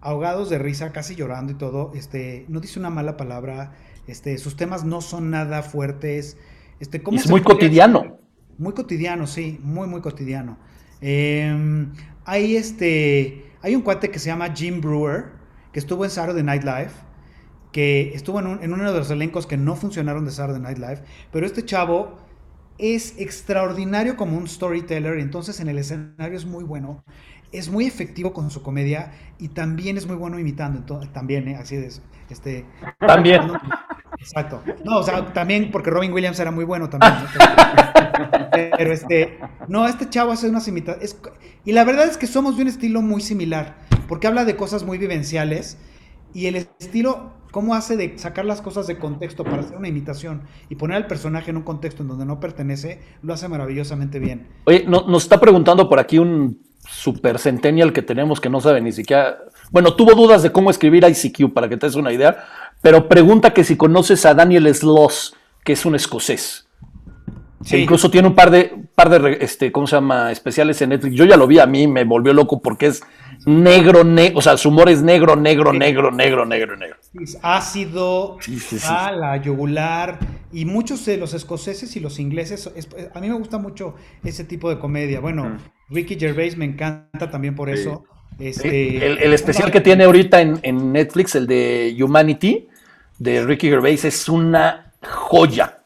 ahogados 0.00 0.50
de 0.50 0.58
risa, 0.58 0.92
casi 0.92 1.14
llorando 1.14 1.52
y 1.52 1.54
todo. 1.54 1.92
Este, 1.94 2.44
no 2.48 2.60
dice 2.60 2.78
una 2.78 2.90
mala 2.90 3.16
palabra. 3.16 3.72
Este, 4.06 4.38
sus 4.38 4.56
temas 4.56 4.84
no 4.84 5.00
son 5.00 5.30
nada 5.30 5.62
fuertes. 5.62 6.36
Este, 6.80 7.02
¿cómo 7.02 7.18
es 7.18 7.28
muy 7.28 7.42
cotidiano. 7.42 8.18
Muy 8.56 8.72
cotidiano, 8.72 9.26
sí, 9.26 9.58
muy, 9.62 9.86
muy 9.86 10.00
cotidiano. 10.00 10.58
Em, 11.00 11.92
hay, 12.24 12.56
este, 12.56 13.52
hay 13.62 13.76
un 13.76 13.82
cuate 13.82 14.10
que 14.10 14.18
se 14.18 14.26
llama 14.26 14.52
Jim 14.54 14.80
Brewer, 14.80 15.32
que 15.72 15.78
estuvo 15.78 16.04
en 16.04 16.10
Saturday 16.10 16.42
Night 16.42 16.64
Live 16.64 17.08
que 17.72 18.12
estuvo 18.14 18.40
en, 18.40 18.72
uno 18.72 18.92
de 18.92 18.98
los 18.98 19.10
elencos 19.10 19.46
que 19.46 19.56
no 19.56 19.76
funcionaron 19.76 20.24
de 20.24 20.30
Saturday 20.30 20.60
Night 20.60 20.78
Live, 20.78 21.02
pero 21.32 21.46
este 21.46 21.64
chavo 21.64 22.18
es 22.78 23.18
extraordinario 23.18 24.16
como 24.16 24.36
un 24.36 24.48
storyteller, 24.48 25.18
entonces 25.18 25.60
en 25.60 25.68
el 25.68 25.78
escenario 25.78 26.36
es 26.36 26.46
muy 26.46 26.64
bueno, 26.64 27.04
es 27.52 27.68
muy 27.70 27.86
efectivo 27.86 28.32
con 28.32 28.50
su 28.50 28.62
comedia 28.62 29.12
y 29.38 29.48
también 29.48 29.96
es 29.96 30.06
muy 30.06 30.16
bueno 30.16 30.38
imitando, 30.38 30.78
entonces, 30.78 31.12
también, 31.12 31.48
¿eh? 31.48 31.56
así 31.56 31.76
es, 31.76 32.02
este... 32.30 32.64
También. 32.98 33.42
Exacto. 34.20 34.62
No, 34.84 34.98
o 34.98 35.02
sea, 35.02 35.32
también 35.32 35.70
porque 35.70 35.90
Robin 35.90 36.12
Williams 36.12 36.38
era 36.40 36.50
muy 36.50 36.64
bueno 36.64 36.88
también. 36.88 37.14
Pero 38.76 38.92
este, 38.92 39.38
no, 39.68 39.86
este 39.86 40.08
chavo 40.08 40.32
hace 40.32 40.48
unas 40.48 40.66
imitaciones. 40.68 41.18
Y 41.64 41.72
la 41.72 41.84
verdad 41.84 42.06
es 42.06 42.16
que 42.16 42.26
somos 42.26 42.56
de 42.56 42.62
un 42.62 42.68
estilo 42.68 43.02
muy 43.02 43.20
similar, 43.20 43.76
porque 44.08 44.26
habla 44.26 44.44
de 44.44 44.56
cosas 44.56 44.84
muy 44.84 44.98
vivenciales 44.98 45.78
y 46.34 46.46
el 46.46 46.56
estilo 46.56 47.32
cómo 47.50 47.74
hace 47.74 47.96
de 47.96 48.18
sacar 48.18 48.44
las 48.44 48.60
cosas 48.60 48.86
de 48.86 48.98
contexto 48.98 49.44
para 49.44 49.60
hacer 49.60 49.76
una 49.76 49.88
imitación 49.88 50.42
y 50.68 50.74
poner 50.74 50.96
al 50.96 51.06
personaje 51.06 51.50
en 51.50 51.56
un 51.56 51.62
contexto 51.62 52.02
en 52.02 52.08
donde 52.08 52.26
no 52.26 52.40
pertenece, 52.40 53.00
lo 53.22 53.32
hace 53.32 53.48
maravillosamente 53.48 54.18
bien. 54.18 54.48
Oye, 54.64 54.84
nos 54.86 55.22
está 55.22 55.40
preguntando 55.40 55.88
por 55.88 55.98
aquí 55.98 56.18
un 56.18 56.60
super 56.88 57.38
centennial 57.38 57.92
que 57.92 58.02
tenemos 58.02 58.40
que 58.40 58.48
no 58.48 58.60
sabe 58.60 58.80
ni 58.80 58.92
siquiera, 58.92 59.38
bueno, 59.70 59.94
tuvo 59.94 60.14
dudas 60.14 60.42
de 60.42 60.52
cómo 60.52 60.70
escribir 60.70 61.04
ICQ 61.04 61.52
para 61.52 61.68
que 61.68 61.76
te 61.76 61.86
des 61.86 61.96
una 61.96 62.12
idea, 62.12 62.44
pero 62.82 63.08
pregunta 63.08 63.52
que 63.52 63.64
si 63.64 63.76
conoces 63.76 64.24
a 64.26 64.34
Daniel 64.34 64.72
Sloss, 64.74 65.34
que 65.64 65.72
es 65.72 65.84
un 65.84 65.94
escocés. 65.94 66.64
Sí. 67.64 67.76
incluso 67.76 68.08
tiene 68.08 68.28
un 68.28 68.36
par 68.36 68.52
de, 68.52 68.72
par 68.94 69.10
de 69.10 69.38
este, 69.40 69.72
¿cómo 69.72 69.88
se 69.88 69.96
llama? 69.96 70.30
especiales 70.30 70.80
en 70.80 70.90
Netflix. 70.90 71.16
Yo 71.16 71.24
ya 71.24 71.36
lo 71.36 71.48
vi 71.48 71.58
a 71.58 71.66
mí, 71.66 71.88
me 71.88 72.04
volvió 72.04 72.32
loco 72.32 72.62
porque 72.62 72.86
es 72.86 73.02
negro, 73.46 74.04
negro, 74.04 74.38
o 74.38 74.42
sea, 74.42 74.56
su 74.56 74.68
humor 74.68 74.88
es 74.88 75.02
negro, 75.02 75.34
negro, 75.34 75.72
negro, 75.72 76.12
negro, 76.12 76.46
negro, 76.46 76.76
negro. 76.76 76.96
Es 77.20 77.36
ácido, 77.42 78.38
a 78.84 79.10
la 79.12 79.36
yugular, 79.38 80.18
y 80.52 80.64
muchos 80.64 81.04
de 81.04 81.16
los 81.16 81.34
escoceses 81.34 81.96
y 81.96 82.00
los 82.00 82.18
ingleses, 82.18 82.70
a 83.12 83.20
mí 83.20 83.28
me 83.28 83.34
gusta 83.34 83.58
mucho 83.58 83.94
ese 84.22 84.44
tipo 84.44 84.70
de 84.70 84.78
comedia. 84.78 85.20
Bueno, 85.20 85.58
Ricky 85.88 86.16
Gervais 86.18 86.56
me 86.56 86.64
encanta 86.64 87.30
también 87.30 87.54
por 87.54 87.70
eso. 87.70 88.04
Este, 88.38 89.24
el, 89.24 89.32
especial 89.32 89.70
que 89.70 89.80
tiene 89.80 90.04
ahorita 90.04 90.40
en, 90.40 90.92
Netflix, 90.92 91.34
el 91.34 91.46
de 91.46 91.96
Humanity, 92.00 92.68
de 93.18 93.44
Ricky 93.44 93.68
Gervais, 93.68 94.04
es 94.04 94.28
una 94.28 94.92
joya. 95.02 95.78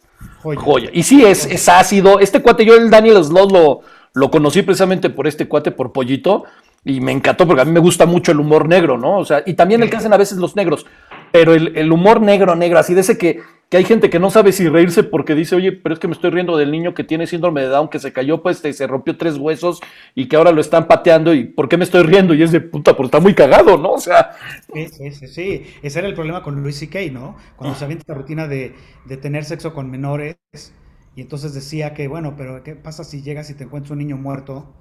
Joya. 0.42 0.90
Y 0.92 1.02
sí, 1.04 1.24
es, 1.24 1.46
es 1.46 1.68
ácido. 1.68 2.18
Este 2.18 2.42
cuate, 2.42 2.64
yo 2.64 2.74
el 2.74 2.90
Daniel 2.90 3.24
Sloth 3.24 3.52
lo, 3.52 3.80
lo 4.14 4.30
conocí 4.30 4.62
precisamente 4.62 5.10
por 5.10 5.26
este 5.26 5.48
cuate, 5.48 5.70
por 5.70 5.92
Pollito, 5.92 6.44
y 6.84 7.00
me 7.00 7.12
encantó 7.12 7.46
porque 7.46 7.62
a 7.62 7.64
mí 7.64 7.72
me 7.72 7.80
gusta 7.80 8.06
mucho 8.06 8.32
el 8.32 8.40
humor 8.40 8.68
negro, 8.68 8.98
¿no? 8.98 9.18
O 9.18 9.24
sea, 9.24 9.42
y 9.46 9.54
también 9.54 9.82
el 9.82 9.90
que 9.90 9.96
hacen 9.96 10.12
a 10.12 10.16
veces 10.16 10.38
los 10.38 10.56
negros, 10.56 10.86
pero 11.30 11.54
el, 11.54 11.92
humor 11.92 12.20
negro, 12.20 12.54
negro, 12.56 12.78
así 12.78 12.92
de 12.94 13.02
ese 13.02 13.16
que, 13.16 13.40
que, 13.72 13.78
hay 13.78 13.84
gente 13.84 14.10
que 14.10 14.18
no 14.18 14.30
sabe 14.30 14.52
si 14.52 14.68
reírse 14.68 15.02
porque 15.02 15.34
dice, 15.34 15.56
oye, 15.56 15.72
pero 15.72 15.94
es 15.94 15.98
que 15.98 16.06
me 16.06 16.12
estoy 16.12 16.30
riendo 16.30 16.56
del 16.58 16.70
niño 16.70 16.92
que 16.92 17.02
tiene 17.02 17.26
síndrome 17.26 17.62
de 17.62 17.68
Down, 17.68 17.88
que 17.88 17.98
se 17.98 18.12
cayó, 18.12 18.42
pues 18.42 18.58
se 18.58 18.86
rompió 18.86 19.16
tres 19.16 19.38
huesos 19.38 19.80
y 20.14 20.28
que 20.28 20.36
ahora 20.36 20.52
lo 20.52 20.60
están 20.60 20.86
pateando 20.86 21.32
y 21.32 21.44
¿por 21.44 21.68
qué 21.68 21.78
me 21.78 21.84
estoy 21.84 22.02
riendo? 22.02 22.34
Y 22.34 22.42
es 22.42 22.52
de 22.52 22.60
puta, 22.60 22.94
porque 22.94 23.06
está 23.06 23.20
muy 23.20 23.34
cagado, 23.34 23.78
¿no? 23.78 23.92
O 23.92 24.00
sea... 24.00 24.32
Sí, 24.72 25.10
sí, 25.10 25.26
sí, 25.26 25.66
ese 25.82 25.98
era 25.98 26.08
el 26.08 26.14
problema 26.14 26.42
con 26.42 26.62
Luis 26.62 26.78
C.K., 26.78 27.00
¿no? 27.10 27.36
Cuando 27.56 27.74
se 27.74 27.84
avienta 27.84 28.04
la 28.08 28.14
rutina 28.14 28.46
de, 28.46 28.74
de 29.06 29.16
tener 29.16 29.44
sexo 29.44 29.72
con 29.72 29.90
menores 29.90 30.36
y 31.16 31.20
entonces 31.20 31.54
decía 31.54 31.94
que, 31.94 32.08
bueno, 32.08 32.34
pero 32.36 32.62
¿qué 32.62 32.74
pasa 32.74 33.04
si 33.04 33.22
llegas 33.22 33.50
y 33.50 33.54
te 33.54 33.64
encuentras 33.64 33.90
un 33.90 33.98
niño 33.98 34.16
muerto? 34.16 34.72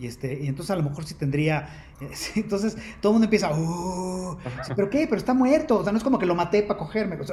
Y, 0.00 0.06
este, 0.06 0.38
y 0.40 0.46
entonces 0.46 0.70
a 0.70 0.76
lo 0.76 0.82
mejor 0.82 1.04
sí 1.04 1.14
tendría. 1.14 1.68
Entonces 2.36 2.76
todo 3.00 3.10
el 3.10 3.14
mundo 3.14 3.24
empieza, 3.24 3.52
uh, 3.52 4.36
¿pero 4.76 4.88
qué? 4.88 5.06
Pero 5.06 5.16
está 5.16 5.34
muerto. 5.34 5.78
O 5.78 5.82
sea, 5.82 5.92
no 5.92 5.98
es 5.98 6.04
como 6.04 6.18
que 6.18 6.26
lo 6.26 6.34
maté 6.34 6.62
para 6.62 6.78
cogerme. 6.78 7.18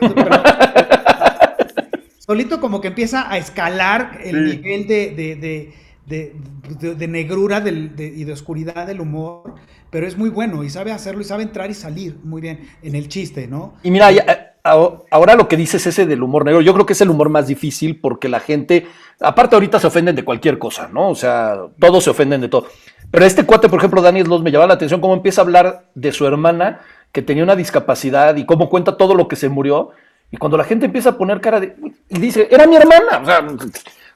solito 2.25 2.59
como 2.59 2.81
que 2.81 2.87
empieza 2.87 3.31
a 3.31 3.37
escalar 3.37 4.19
el 4.23 4.45
nivel 4.45 4.87
de, 4.87 5.71
de, 6.07 7.07
negrura 7.07 7.63
y 7.67 8.23
de 8.23 8.33
oscuridad 8.33 8.87
del 8.87 8.99
humor, 8.99 9.55
pero 9.91 10.07
es 10.07 10.17
muy 10.17 10.29
bueno 10.29 10.63
y 10.63 10.69
sabe 10.69 10.91
hacerlo 10.91 11.21
y 11.21 11.25
sabe 11.25 11.43
entrar 11.43 11.69
y 11.69 11.75
salir 11.75 12.17
muy 12.23 12.41
bien 12.41 12.67
en 12.81 12.95
el 12.95 13.09
chiste, 13.09 13.47
¿no? 13.47 13.75
Y 13.83 13.91
mira, 13.91 14.11
ya, 14.11 14.55
ahora 14.63 15.35
lo 15.35 15.47
que 15.47 15.57
dices 15.57 15.85
ese 15.85 16.05
del 16.05 16.23
humor 16.23 16.45
negro, 16.45 16.61
yo 16.61 16.73
creo 16.73 16.85
que 16.85 16.93
es 16.93 17.01
el 17.01 17.09
humor 17.09 17.29
más 17.29 17.47
difícil 17.47 17.99
porque 17.99 18.27
la 18.27 18.39
gente, 18.39 18.87
aparte 19.19 19.55
ahorita 19.55 19.79
se 19.79 19.87
ofenden 19.87 20.15
de 20.15 20.25
cualquier 20.25 20.57
cosa, 20.57 20.89
¿no? 20.91 21.09
O 21.09 21.15
sea, 21.15 21.57
todos 21.79 22.03
se 22.03 22.09
ofenden 22.09 22.41
de 22.41 22.49
todo. 22.49 22.67
Pero 23.11 23.25
este 23.25 23.45
cuate, 23.45 23.69
por 23.69 23.79
ejemplo, 23.79 24.01
Daniel 24.01 24.27
Los, 24.27 24.41
me 24.41 24.51
llama 24.51 24.67
la 24.67 24.73
atención 24.73 25.01
cómo 25.01 25.13
empieza 25.13 25.41
a 25.41 25.43
hablar 25.43 25.85
de 25.95 26.11
su 26.11 26.25
hermana 26.25 26.81
que 27.11 27.21
tenía 27.21 27.43
una 27.43 27.55
discapacidad 27.55 28.35
y 28.35 28.45
cómo 28.45 28.69
cuenta 28.69 28.97
todo 28.97 29.15
lo 29.15 29.27
que 29.27 29.35
se 29.35 29.49
murió. 29.49 29.91
Y 30.31 30.37
cuando 30.37 30.57
la 30.57 30.63
gente 30.63 30.85
empieza 30.85 31.11
a 31.11 31.17
poner 31.17 31.39
cara 31.39 31.59
de... 31.59 31.75
Y 32.09 32.19
dice, 32.19 32.47
era 32.51 32.67
mi 32.67 32.75
hermana. 32.75 33.19
O 33.21 33.25
sea, 33.25 33.47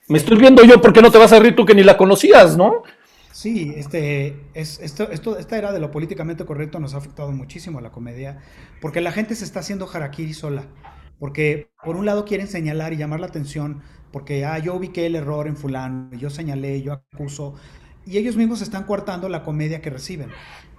me 0.07 0.17
estoy 0.17 0.37
viendo 0.37 0.63
yo, 0.63 0.81
¿por 0.81 0.91
qué 0.91 1.01
no 1.01 1.11
te 1.11 1.17
vas 1.17 1.31
a 1.31 1.39
reír 1.39 1.55
tú 1.55 1.65
que 1.65 1.75
ni 1.75 1.83
la 1.83 1.95
conocías, 1.95 2.57
no? 2.57 2.83
Sí, 3.31 3.73
este, 3.77 4.35
es, 4.53 4.79
esto, 4.81 5.09
esto, 5.11 5.37
esta 5.37 5.57
era 5.57 5.71
de 5.71 5.79
lo 5.79 5.91
políticamente 5.91 6.45
correcto 6.45 6.79
nos 6.79 6.93
ha 6.93 6.97
afectado 6.97 7.31
muchísimo 7.31 7.79
a 7.79 7.81
la 7.81 7.91
comedia, 7.91 8.41
porque 8.81 8.99
la 8.99 9.13
gente 9.13 9.35
se 9.35 9.45
está 9.45 9.61
haciendo 9.61 9.87
harakiri 9.89 10.33
sola. 10.33 10.63
Porque 11.19 11.69
por 11.83 11.95
un 11.95 12.05
lado 12.05 12.25
quieren 12.25 12.47
señalar 12.47 12.91
y 12.93 12.97
llamar 12.97 13.19
la 13.19 13.27
atención, 13.27 13.81
porque 14.11 14.45
ah, 14.45 14.59
yo 14.59 14.75
ubiqué 14.75 15.05
el 15.05 15.15
error 15.15 15.47
en 15.47 15.57
fulano, 15.57 16.11
yo 16.13 16.29
señalé, 16.29 16.81
yo 16.81 16.93
acuso, 16.93 17.55
y 18.05 18.17
ellos 18.17 18.35
mismos 18.35 18.61
están 18.61 18.83
coartando 18.85 19.29
la 19.29 19.43
comedia 19.43 19.81
que 19.81 19.89
reciben. 19.89 20.29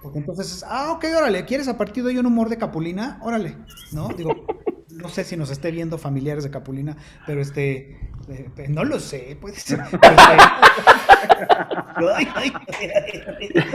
Porque 0.01 0.19
entonces, 0.19 0.65
ah, 0.67 0.91
ok, 0.93 1.05
órale, 1.17 1.45
¿quieres 1.45 1.67
a 1.67 1.77
partir 1.77 2.03
de 2.03 2.09
hoy 2.09 2.17
un 2.17 2.25
humor 2.25 2.49
de 2.49 2.57
Capulina? 2.57 3.19
Órale, 3.21 3.55
¿no? 3.91 4.09
Digo, 4.09 4.45
no 4.89 5.09
sé 5.09 5.23
si 5.23 5.37
nos 5.37 5.49
esté 5.51 5.71
viendo 5.71 5.97
familiares 5.97 6.43
de 6.43 6.51
Capulina, 6.51 6.97
pero 7.25 7.41
este, 7.41 7.99
eh, 8.29 8.67
no 8.69 8.83
lo 8.83 8.99
sé, 8.99 9.37
puede 9.39 9.55
ser. 9.55 9.79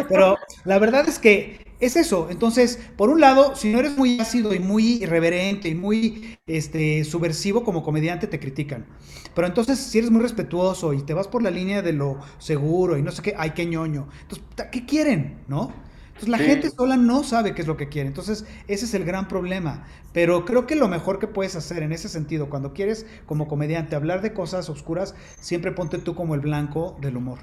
Pero 0.08 0.36
la 0.64 0.78
verdad 0.78 1.08
es 1.08 1.18
que 1.18 1.65
es 1.80 1.96
eso. 1.96 2.28
Entonces, 2.30 2.78
por 2.96 3.10
un 3.10 3.20
lado, 3.20 3.54
si 3.56 3.70
no 3.70 3.78
eres 3.78 3.96
muy 3.96 4.18
ácido 4.20 4.54
y 4.54 4.58
muy 4.58 5.02
irreverente 5.02 5.68
y 5.68 5.74
muy 5.74 6.38
este, 6.46 7.04
subversivo 7.04 7.64
como 7.64 7.82
comediante, 7.82 8.26
te 8.26 8.40
critican. 8.40 8.86
Pero 9.34 9.46
entonces, 9.46 9.78
si 9.78 9.98
eres 9.98 10.10
muy 10.10 10.22
respetuoso 10.22 10.92
y 10.92 11.02
te 11.02 11.14
vas 11.14 11.28
por 11.28 11.42
la 11.42 11.50
línea 11.50 11.82
de 11.82 11.92
lo 11.92 12.18
seguro 12.38 12.96
y 12.96 13.02
no 13.02 13.12
sé 13.12 13.22
qué, 13.22 13.34
ay, 13.36 13.50
qué 13.50 13.66
ñoño. 13.66 14.08
Entonces, 14.22 14.46
¿qué 14.70 14.86
quieren? 14.86 15.40
¿No? 15.48 15.72
Entonces 16.16 16.30
la 16.30 16.38
gente 16.38 16.70
sola 16.70 16.96
no 16.96 17.22
sabe 17.24 17.54
qué 17.54 17.60
es 17.60 17.68
lo 17.68 17.76
que 17.76 17.90
quiere. 17.90 18.08
Entonces 18.08 18.46
ese 18.68 18.86
es 18.86 18.94
el 18.94 19.04
gran 19.04 19.28
problema. 19.28 19.84
Pero 20.14 20.46
creo 20.46 20.66
que 20.66 20.74
lo 20.74 20.88
mejor 20.88 21.18
que 21.18 21.26
puedes 21.26 21.56
hacer 21.56 21.82
en 21.82 21.92
ese 21.92 22.08
sentido, 22.08 22.48
cuando 22.48 22.72
quieres 22.72 23.04
como 23.26 23.48
comediante 23.48 23.96
hablar 23.96 24.22
de 24.22 24.32
cosas 24.32 24.70
oscuras, 24.70 25.14
siempre 25.40 25.72
ponte 25.72 25.98
tú 25.98 26.14
como 26.14 26.34
el 26.34 26.40
blanco 26.40 26.96
del 27.02 27.18
humor. 27.18 27.40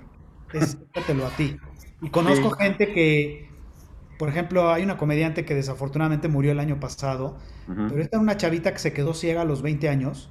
es 0.53 0.75
a 0.95 1.37
ti. 1.37 1.57
Y 2.01 2.09
conozco 2.09 2.49
gente 2.49 2.91
que, 2.91 3.47
por 4.17 4.29
ejemplo, 4.29 4.71
hay 4.71 4.83
una 4.83 4.97
comediante 4.97 5.45
que 5.45 5.55
desafortunadamente 5.55 6.27
murió 6.27 6.51
el 6.51 6.59
año 6.59 6.79
pasado, 6.79 7.37
pero 7.67 8.01
esta 8.01 8.17
es 8.17 8.23
una 8.23 8.37
chavita 8.37 8.71
que 8.71 8.79
se 8.79 8.93
quedó 8.93 9.13
ciega 9.13 9.41
a 9.41 9.45
los 9.45 9.61
20 9.61 9.89
años 9.89 10.29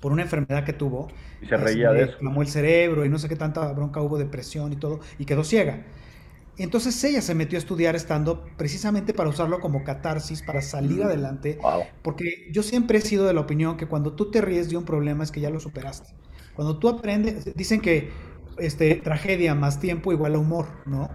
por 0.00 0.12
una 0.12 0.22
enfermedad 0.22 0.64
que 0.64 0.72
tuvo. 0.72 1.08
Y 1.40 1.46
se 1.46 1.56
reía 1.56 1.90
de 1.92 2.04
eso. 2.04 2.18
el 2.20 2.48
cerebro 2.48 3.04
y 3.04 3.08
no 3.08 3.18
sé 3.18 3.28
qué 3.28 3.36
tanta 3.36 3.70
bronca 3.72 4.00
hubo, 4.00 4.18
depresión 4.18 4.72
y 4.72 4.76
todo, 4.76 5.00
y 5.18 5.24
quedó 5.24 5.44
ciega. 5.44 5.84
Entonces 6.56 7.02
ella 7.04 7.22
se 7.22 7.34
metió 7.36 7.56
a 7.56 7.60
estudiar 7.60 7.94
estando 7.94 8.44
precisamente 8.56 9.14
para 9.14 9.28
usarlo 9.30 9.60
como 9.60 9.84
catarsis, 9.84 10.42
para 10.42 10.60
salir 10.60 11.04
adelante. 11.04 11.58
Porque 12.02 12.48
yo 12.50 12.64
siempre 12.64 12.98
he 12.98 13.00
sido 13.00 13.26
de 13.26 13.34
la 13.34 13.40
opinión 13.40 13.76
que 13.76 13.86
cuando 13.86 14.14
tú 14.14 14.30
te 14.30 14.40
ríes 14.40 14.68
de 14.68 14.76
un 14.76 14.84
problema 14.84 15.22
es 15.22 15.30
que 15.30 15.40
ya 15.40 15.50
lo 15.50 15.60
superaste. 15.60 16.14
Cuando 16.56 16.78
tú 16.78 16.88
aprendes, 16.88 17.54
dicen 17.54 17.80
que 17.80 18.10
este, 18.58 18.96
tragedia 18.96 19.54
más 19.54 19.78
tiempo 19.78 20.12
igual 20.12 20.34
a 20.34 20.38
humor, 20.38 20.66
¿no? 20.84 21.08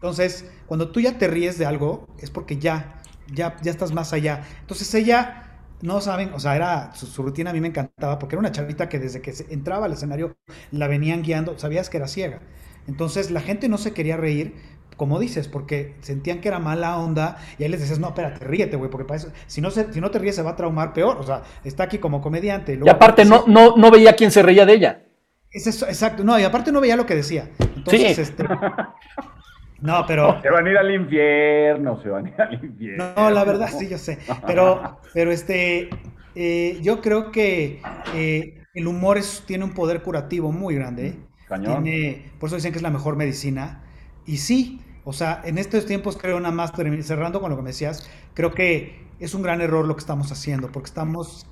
Entonces, 0.00 0.46
cuando 0.64 0.90
tú 0.90 1.00
ya 1.00 1.18
te 1.18 1.28
ríes 1.28 1.58
de 1.58 1.66
algo, 1.66 2.08
es 2.18 2.30
porque 2.30 2.56
ya, 2.56 3.02
ya, 3.34 3.58
ya 3.60 3.70
estás 3.70 3.92
más 3.92 4.14
allá. 4.14 4.44
Entonces 4.62 4.94
ella, 4.94 5.60
no 5.82 6.00
saben, 6.00 6.32
o 6.32 6.40
sea, 6.40 6.56
era 6.56 6.94
su, 6.94 7.22
rutina 7.22 7.50
a 7.50 7.52
mí 7.52 7.60
me 7.60 7.68
encantaba 7.68 8.18
porque 8.18 8.34
era 8.34 8.40
una 8.40 8.50
chavita 8.50 8.88
que 8.88 8.98
desde 8.98 9.20
que 9.20 9.34
entraba 9.50 9.84
al 9.84 9.92
escenario 9.92 10.38
la 10.70 10.88
venían 10.88 11.20
guiando, 11.20 11.58
sabías 11.58 11.90
que 11.90 11.98
era 11.98 12.08
ciega. 12.08 12.40
Entonces 12.88 13.30
la 13.30 13.42
gente 13.42 13.68
no 13.68 13.76
se 13.76 13.92
quería 13.92 14.16
reír, 14.16 14.54
como 14.96 15.18
dices, 15.18 15.48
porque 15.48 15.96
sentían 16.00 16.40
que 16.40 16.48
era 16.48 16.58
mala 16.58 16.96
onda 16.96 17.36
y 17.58 17.64
ahí 17.64 17.68
les 17.68 17.80
decías, 17.80 17.98
no, 17.98 18.08
espérate, 18.08 18.42
ríete, 18.42 18.76
güey, 18.76 18.90
porque 18.90 19.04
para 19.04 19.18
eso, 19.18 19.30
si 19.48 19.60
no, 19.60 19.70
si 19.70 20.00
no 20.00 20.10
te 20.10 20.18
ríes 20.18 20.34
se 20.34 20.42
va 20.42 20.52
a 20.52 20.56
traumar 20.56 20.94
peor, 20.94 21.18
o 21.18 21.24
sea, 21.24 21.42
está 21.62 21.82
aquí 21.82 21.98
como 21.98 22.22
comediante. 22.22 22.80
y 22.82 22.88
aparte 22.88 23.26
no, 23.26 23.44
no, 23.46 23.76
no 23.76 23.90
veía 23.90 24.16
quién 24.16 24.30
se 24.30 24.42
reía 24.42 24.64
de 24.64 24.72
ella. 24.72 25.02
Es 25.50 25.66
eso, 25.66 25.86
exacto, 25.86 26.24
no, 26.24 26.38
y 26.38 26.44
aparte 26.44 26.72
no 26.72 26.80
veía 26.80 26.96
lo 26.96 27.04
que 27.04 27.16
decía. 27.16 27.50
Entonces, 27.58 28.16
sí. 28.16 28.22
este... 28.22 28.44
No, 29.80 30.04
pero... 30.06 30.40
Se 30.42 30.50
van 30.50 30.66
a 30.66 30.70
ir 30.70 30.78
al 30.78 30.94
infierno, 30.94 32.00
se 32.02 32.08
van 32.08 32.26
a 32.26 32.28
ir 32.28 32.40
al 32.40 32.64
infierno. 32.64 33.12
No, 33.16 33.30
la 33.30 33.44
verdad, 33.44 33.68
sí, 33.68 33.88
yo 33.88 33.98
sé. 33.98 34.18
Pero, 34.46 34.98
pero 35.14 35.32
este, 35.32 35.88
eh, 36.34 36.78
yo 36.82 37.00
creo 37.00 37.30
que 37.30 37.82
eh, 38.14 38.64
el 38.74 38.86
humor 38.86 39.18
es, 39.18 39.44
tiene 39.46 39.64
un 39.64 39.72
poder 39.72 40.02
curativo 40.02 40.52
muy 40.52 40.74
grande. 40.74 41.08
¿eh? 41.08 42.30
por 42.38 42.46
eso 42.46 42.56
dicen 42.56 42.72
que 42.72 42.78
es 42.78 42.82
la 42.82 42.90
mejor 42.90 43.16
medicina. 43.16 43.82
Y 44.26 44.36
sí, 44.36 44.80
o 45.04 45.12
sea, 45.12 45.40
en 45.44 45.58
estos 45.58 45.86
tiempos 45.86 46.16
creo 46.16 46.38
nada 46.38 46.54
más, 46.54 46.72
cerrando 47.02 47.40
con 47.40 47.50
lo 47.50 47.56
que 47.56 47.62
me 47.62 47.70
decías, 47.70 48.08
creo 48.34 48.52
que 48.52 49.08
es 49.18 49.34
un 49.34 49.42
gran 49.42 49.60
error 49.60 49.86
lo 49.86 49.96
que 49.96 50.00
estamos 50.00 50.30
haciendo, 50.30 50.70
porque 50.70 50.86
estamos 50.86 51.46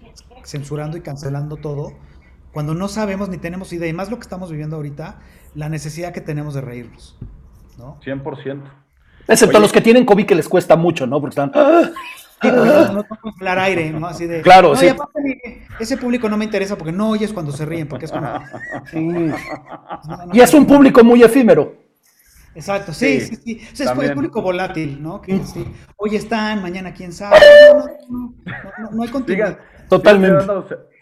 censurando 0.45 0.97
y 0.97 1.01
cancelando 1.01 1.57
todo, 1.57 1.93
cuando 2.53 2.75
no 2.75 2.89
sabemos 2.89 3.29
ni 3.29 3.39
tenemos 3.39 3.73
idea, 3.73 3.89
y 3.89 3.93
más 3.93 4.11
lo 4.11 4.17
que 4.17 4.23
estamos 4.23 4.51
viviendo 4.51 4.77
ahorita, 4.77 5.21
la 5.55 5.69
necesidad 5.69 6.13
que 6.13 6.21
tenemos 6.21 6.55
de 6.55 6.61
reírnos. 6.61 7.19
¿No? 7.79 7.99
100%. 8.01 8.61
Excepto 9.27 9.57
a 9.57 9.61
los 9.61 9.73
que 9.73 9.81
tienen 9.81 10.05
COVID 10.05 10.27
que 10.27 10.35
les 10.35 10.49
cuesta 10.49 10.77
mucho, 10.77 11.07
¿no? 11.07 11.21
Porque 11.21 11.33
están... 11.33 11.53
¡ah! 11.55 11.91
no 12.43 13.05
podemos 13.05 13.35
hablar 13.37 13.59
aire, 13.59 13.91
¿no? 13.91 14.07
Así 14.07 14.27
de. 14.27 14.43
Claro, 14.43 14.77
sí. 14.77 14.87
ese 15.81 15.97
público 15.97 16.29
no 16.29 16.37
me 16.37 16.45
interesa 16.45 16.77
porque 16.77 16.93
no 16.93 17.11
oyes 17.11 17.33
cuando 17.33 17.53
se 17.53 17.67
ríen, 17.67 17.89
porque 17.89 18.05
es 18.05 18.13
como. 18.13 18.29
y 20.33 20.41
es 20.41 20.55
un 20.55 20.67
público 20.67 21.03
muy 21.03 21.23
efímero. 21.23 21.75
Exacto, 22.55 22.93
sí, 22.93 23.21
sí, 23.21 23.37
sí. 23.37 23.69
O 23.73 23.77
sea, 23.77 23.93
es 23.93 24.11
público 24.13 24.43
volátil, 24.43 25.03
¿no? 25.03 25.21
Que, 25.21 25.39
sí. 25.45 25.65
Hoy 25.97 26.17
están, 26.17 26.63
mañana 26.63 26.93
quién 26.93 27.13
sabe. 27.13 27.37
No, 28.09 28.35
no, 28.79 28.91
no 28.93 29.03
hay 29.03 29.09
continuidad. 29.11 29.59
Totalmente. 29.89 30.45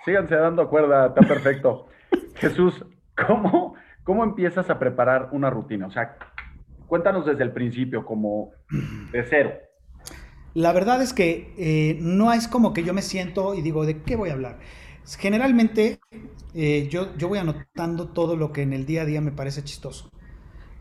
Síganse 0.04 0.34
dando, 0.36 0.68
cuerda, 0.68 1.06
está 1.06 1.20
perfecto. 1.22 1.86
Jesús, 2.34 2.84
¿cómo, 3.26 3.74
¿cómo 4.04 4.24
empiezas 4.24 4.68
a 4.70 4.78
preparar 4.78 5.28
una 5.32 5.50
rutina? 5.50 5.86
O 5.86 5.90
sea, 5.90 6.16
cuéntanos 6.86 7.26
desde 7.26 7.42
el 7.42 7.52
principio, 7.52 8.04
como 8.04 8.52
de 9.12 9.24
cero. 9.28 9.52
La 10.54 10.72
verdad 10.72 11.02
es 11.02 11.12
que 11.12 11.52
eh, 11.58 11.98
no 12.00 12.32
es 12.32 12.48
como 12.48 12.72
que 12.72 12.82
yo 12.82 12.94
me 12.94 13.02
siento 13.02 13.54
y 13.54 13.62
digo, 13.62 13.84
¿de 13.84 14.02
qué 14.02 14.16
voy 14.16 14.30
a 14.30 14.32
hablar? 14.32 14.58
Generalmente 15.18 16.00
eh, 16.54 16.88
yo, 16.90 17.14
yo 17.16 17.28
voy 17.28 17.38
anotando 17.38 18.08
todo 18.08 18.36
lo 18.36 18.52
que 18.52 18.62
en 18.62 18.72
el 18.72 18.86
día 18.86 19.02
a 19.02 19.04
día 19.04 19.20
me 19.20 19.32
parece 19.32 19.62
chistoso. 19.62 20.10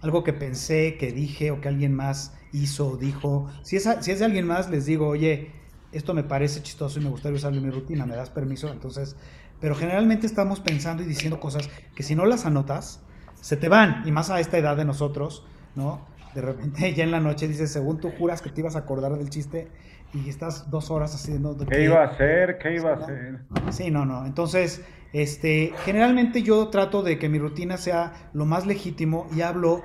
Algo 0.02 0.24
que 0.24 0.34
pensé, 0.34 0.98
que 0.98 1.12
dije 1.12 1.52
o 1.52 1.60
que 1.60 1.68
alguien 1.68 1.94
más 1.94 2.38
hizo 2.54 2.92
o 2.92 2.98
dijo. 2.98 3.50
Si 3.64 3.76
es, 3.76 3.90
si 4.00 4.12
es 4.12 4.20
de 4.20 4.26
alguien 4.26 4.48
más, 4.48 4.70
les 4.70 4.86
digo, 4.86 5.08
oye, 5.08 5.52
esto 5.92 6.14
me 6.14 6.24
parece 6.24 6.62
chistoso 6.64 7.00
y 7.00 7.04
me 7.04 7.10
gustaría 7.10 7.38
usarlo 7.38 7.58
en 7.58 7.66
mi 7.66 7.72
rutina, 7.72 8.06
¿me 8.06 8.16
das 8.16 8.30
permiso? 8.30 8.72
Entonces, 8.72 9.18
pero 9.60 9.76
generalmente 9.76 10.28
estamos 10.28 10.60
pensando 10.60 11.04
y 11.04 11.06
diciendo 11.06 11.40
cosas 11.40 11.70
que 11.96 12.04
si 12.04 12.16
no 12.16 12.26
las 12.26 12.46
anotas, 12.46 13.04
se 13.42 13.58
te 13.58 13.70
van. 13.70 14.04
Y 14.06 14.12
más 14.12 14.30
a 14.30 14.40
esta 14.40 14.58
edad 14.58 14.78
de 14.78 14.86
nosotros, 14.86 15.46
¿no? 15.76 16.16
de 16.36 16.42
repente 16.42 16.94
ya 16.96 17.04
en 17.04 17.12
la 17.12 17.20
noche 17.20 17.48
dices, 17.48 17.72
según 17.72 18.00
tú 18.00 18.12
juras 18.12 18.42
que 18.42 18.52
te 18.52 18.62
ibas 18.62 18.76
a 18.76 18.80
acordar 18.80 19.18
del 19.18 19.30
chiste 19.30 19.70
y 20.14 20.30
estás 20.30 20.70
dos 20.70 20.92
horas 20.92 21.16
haciendo... 21.16 21.58
¿Qué, 21.58 21.84
iba 21.84 22.04
a 22.04 22.08
hacer? 22.08 22.58
¿Qué 22.60 22.76
iba 22.76 22.92
a 22.92 22.96
hacer? 22.96 23.40
Sí, 23.72 23.92
no, 23.92 24.06
no. 24.06 24.26
Entonces, 24.26 24.82
este, 25.12 25.74
generalmente 25.84 26.42
yo 26.42 26.70
trato 26.70 27.04
de 27.04 27.18
que 27.18 27.28
mi 27.28 27.38
rutina 27.38 27.76
sea 27.76 28.30
lo 28.32 28.46
más 28.46 28.66
legítimo 28.66 29.28
y 29.36 29.42
hablo 29.42 29.82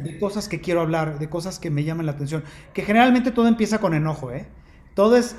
de 0.00 0.18
cosas 0.18 0.48
que 0.48 0.60
quiero 0.60 0.80
hablar, 0.80 1.18
de 1.18 1.28
cosas 1.28 1.58
que 1.58 1.70
me 1.70 1.84
llaman 1.84 2.06
la 2.06 2.12
atención. 2.12 2.44
Que 2.72 2.82
generalmente 2.82 3.30
todo 3.30 3.46
empieza 3.46 3.78
con 3.78 3.92
enojo, 3.92 4.30
¿eh? 4.32 4.46
Todo 4.94 5.16
es, 5.16 5.36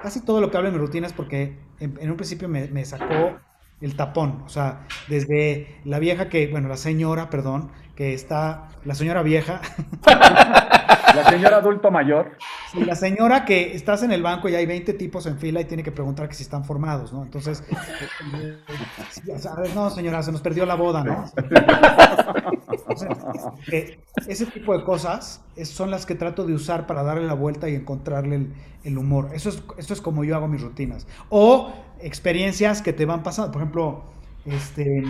casi 0.00 0.20
todo 0.24 0.40
lo 0.40 0.50
que 0.50 0.58
hablo 0.58 0.68
en 0.68 0.76
mi 0.76 0.80
rutina 0.80 1.06
es 1.08 1.12
porque 1.12 1.58
en, 1.80 2.10
un 2.10 2.16
principio 2.16 2.48
me, 2.48 2.68
me 2.68 2.84
sacó 2.84 3.40
el 3.80 3.96
tapón, 3.96 4.42
o 4.44 4.48
sea, 4.48 4.86
desde 5.08 5.80
la 5.84 5.98
vieja 5.98 6.28
que, 6.28 6.48
bueno, 6.48 6.68
la 6.68 6.76
señora, 6.76 7.30
perdón, 7.30 7.70
que 7.98 8.14
está, 8.14 8.68
la 8.84 8.94
señora 8.94 9.24
vieja. 9.24 9.60
La 11.14 11.24
señora 11.30 11.56
adulto 11.56 11.90
mayor. 11.90 12.36
Sí, 12.70 12.84
la 12.84 12.94
señora 12.94 13.44
que 13.44 13.74
estás 13.74 14.02
en 14.02 14.12
el 14.12 14.22
banco 14.22 14.48
y 14.48 14.54
hay 14.54 14.66
20 14.66 14.92
tipos 14.92 15.26
en 15.26 15.38
fila 15.38 15.60
y 15.60 15.64
tiene 15.64 15.82
que 15.82 15.90
preguntar 15.90 16.28
que 16.28 16.34
si 16.34 16.42
están 16.42 16.64
formados, 16.64 17.12
¿no? 17.12 17.22
Entonces, 17.22 17.64
no, 19.74 19.90
señora, 19.90 20.22
se 20.22 20.30
nos 20.30 20.42
perdió 20.42 20.64
la 20.66 20.74
boda, 20.76 21.02
¿no? 21.02 21.24
ese 24.28 24.46
tipo 24.46 24.76
de 24.76 24.84
cosas 24.84 25.40
son 25.64 25.90
las 25.90 26.06
que 26.06 26.14
trato 26.14 26.44
de 26.44 26.52
usar 26.52 26.86
para 26.86 27.02
darle 27.02 27.26
la 27.26 27.34
vuelta 27.34 27.68
y 27.68 27.74
encontrarle 27.74 28.46
el, 28.84 28.98
humor. 28.98 29.30
Eso 29.32 29.48
es, 29.48 29.62
eso 29.78 29.94
es 29.94 30.00
como 30.00 30.24
yo 30.24 30.36
hago 30.36 30.46
mis 30.46 30.60
rutinas. 30.60 31.06
O 31.30 31.72
experiencias 32.00 32.80
que 32.80 32.92
te 32.92 33.06
van 33.06 33.22
pasando. 33.22 33.50
Por 33.50 33.62
ejemplo, 33.62 34.04
este, 34.44 35.02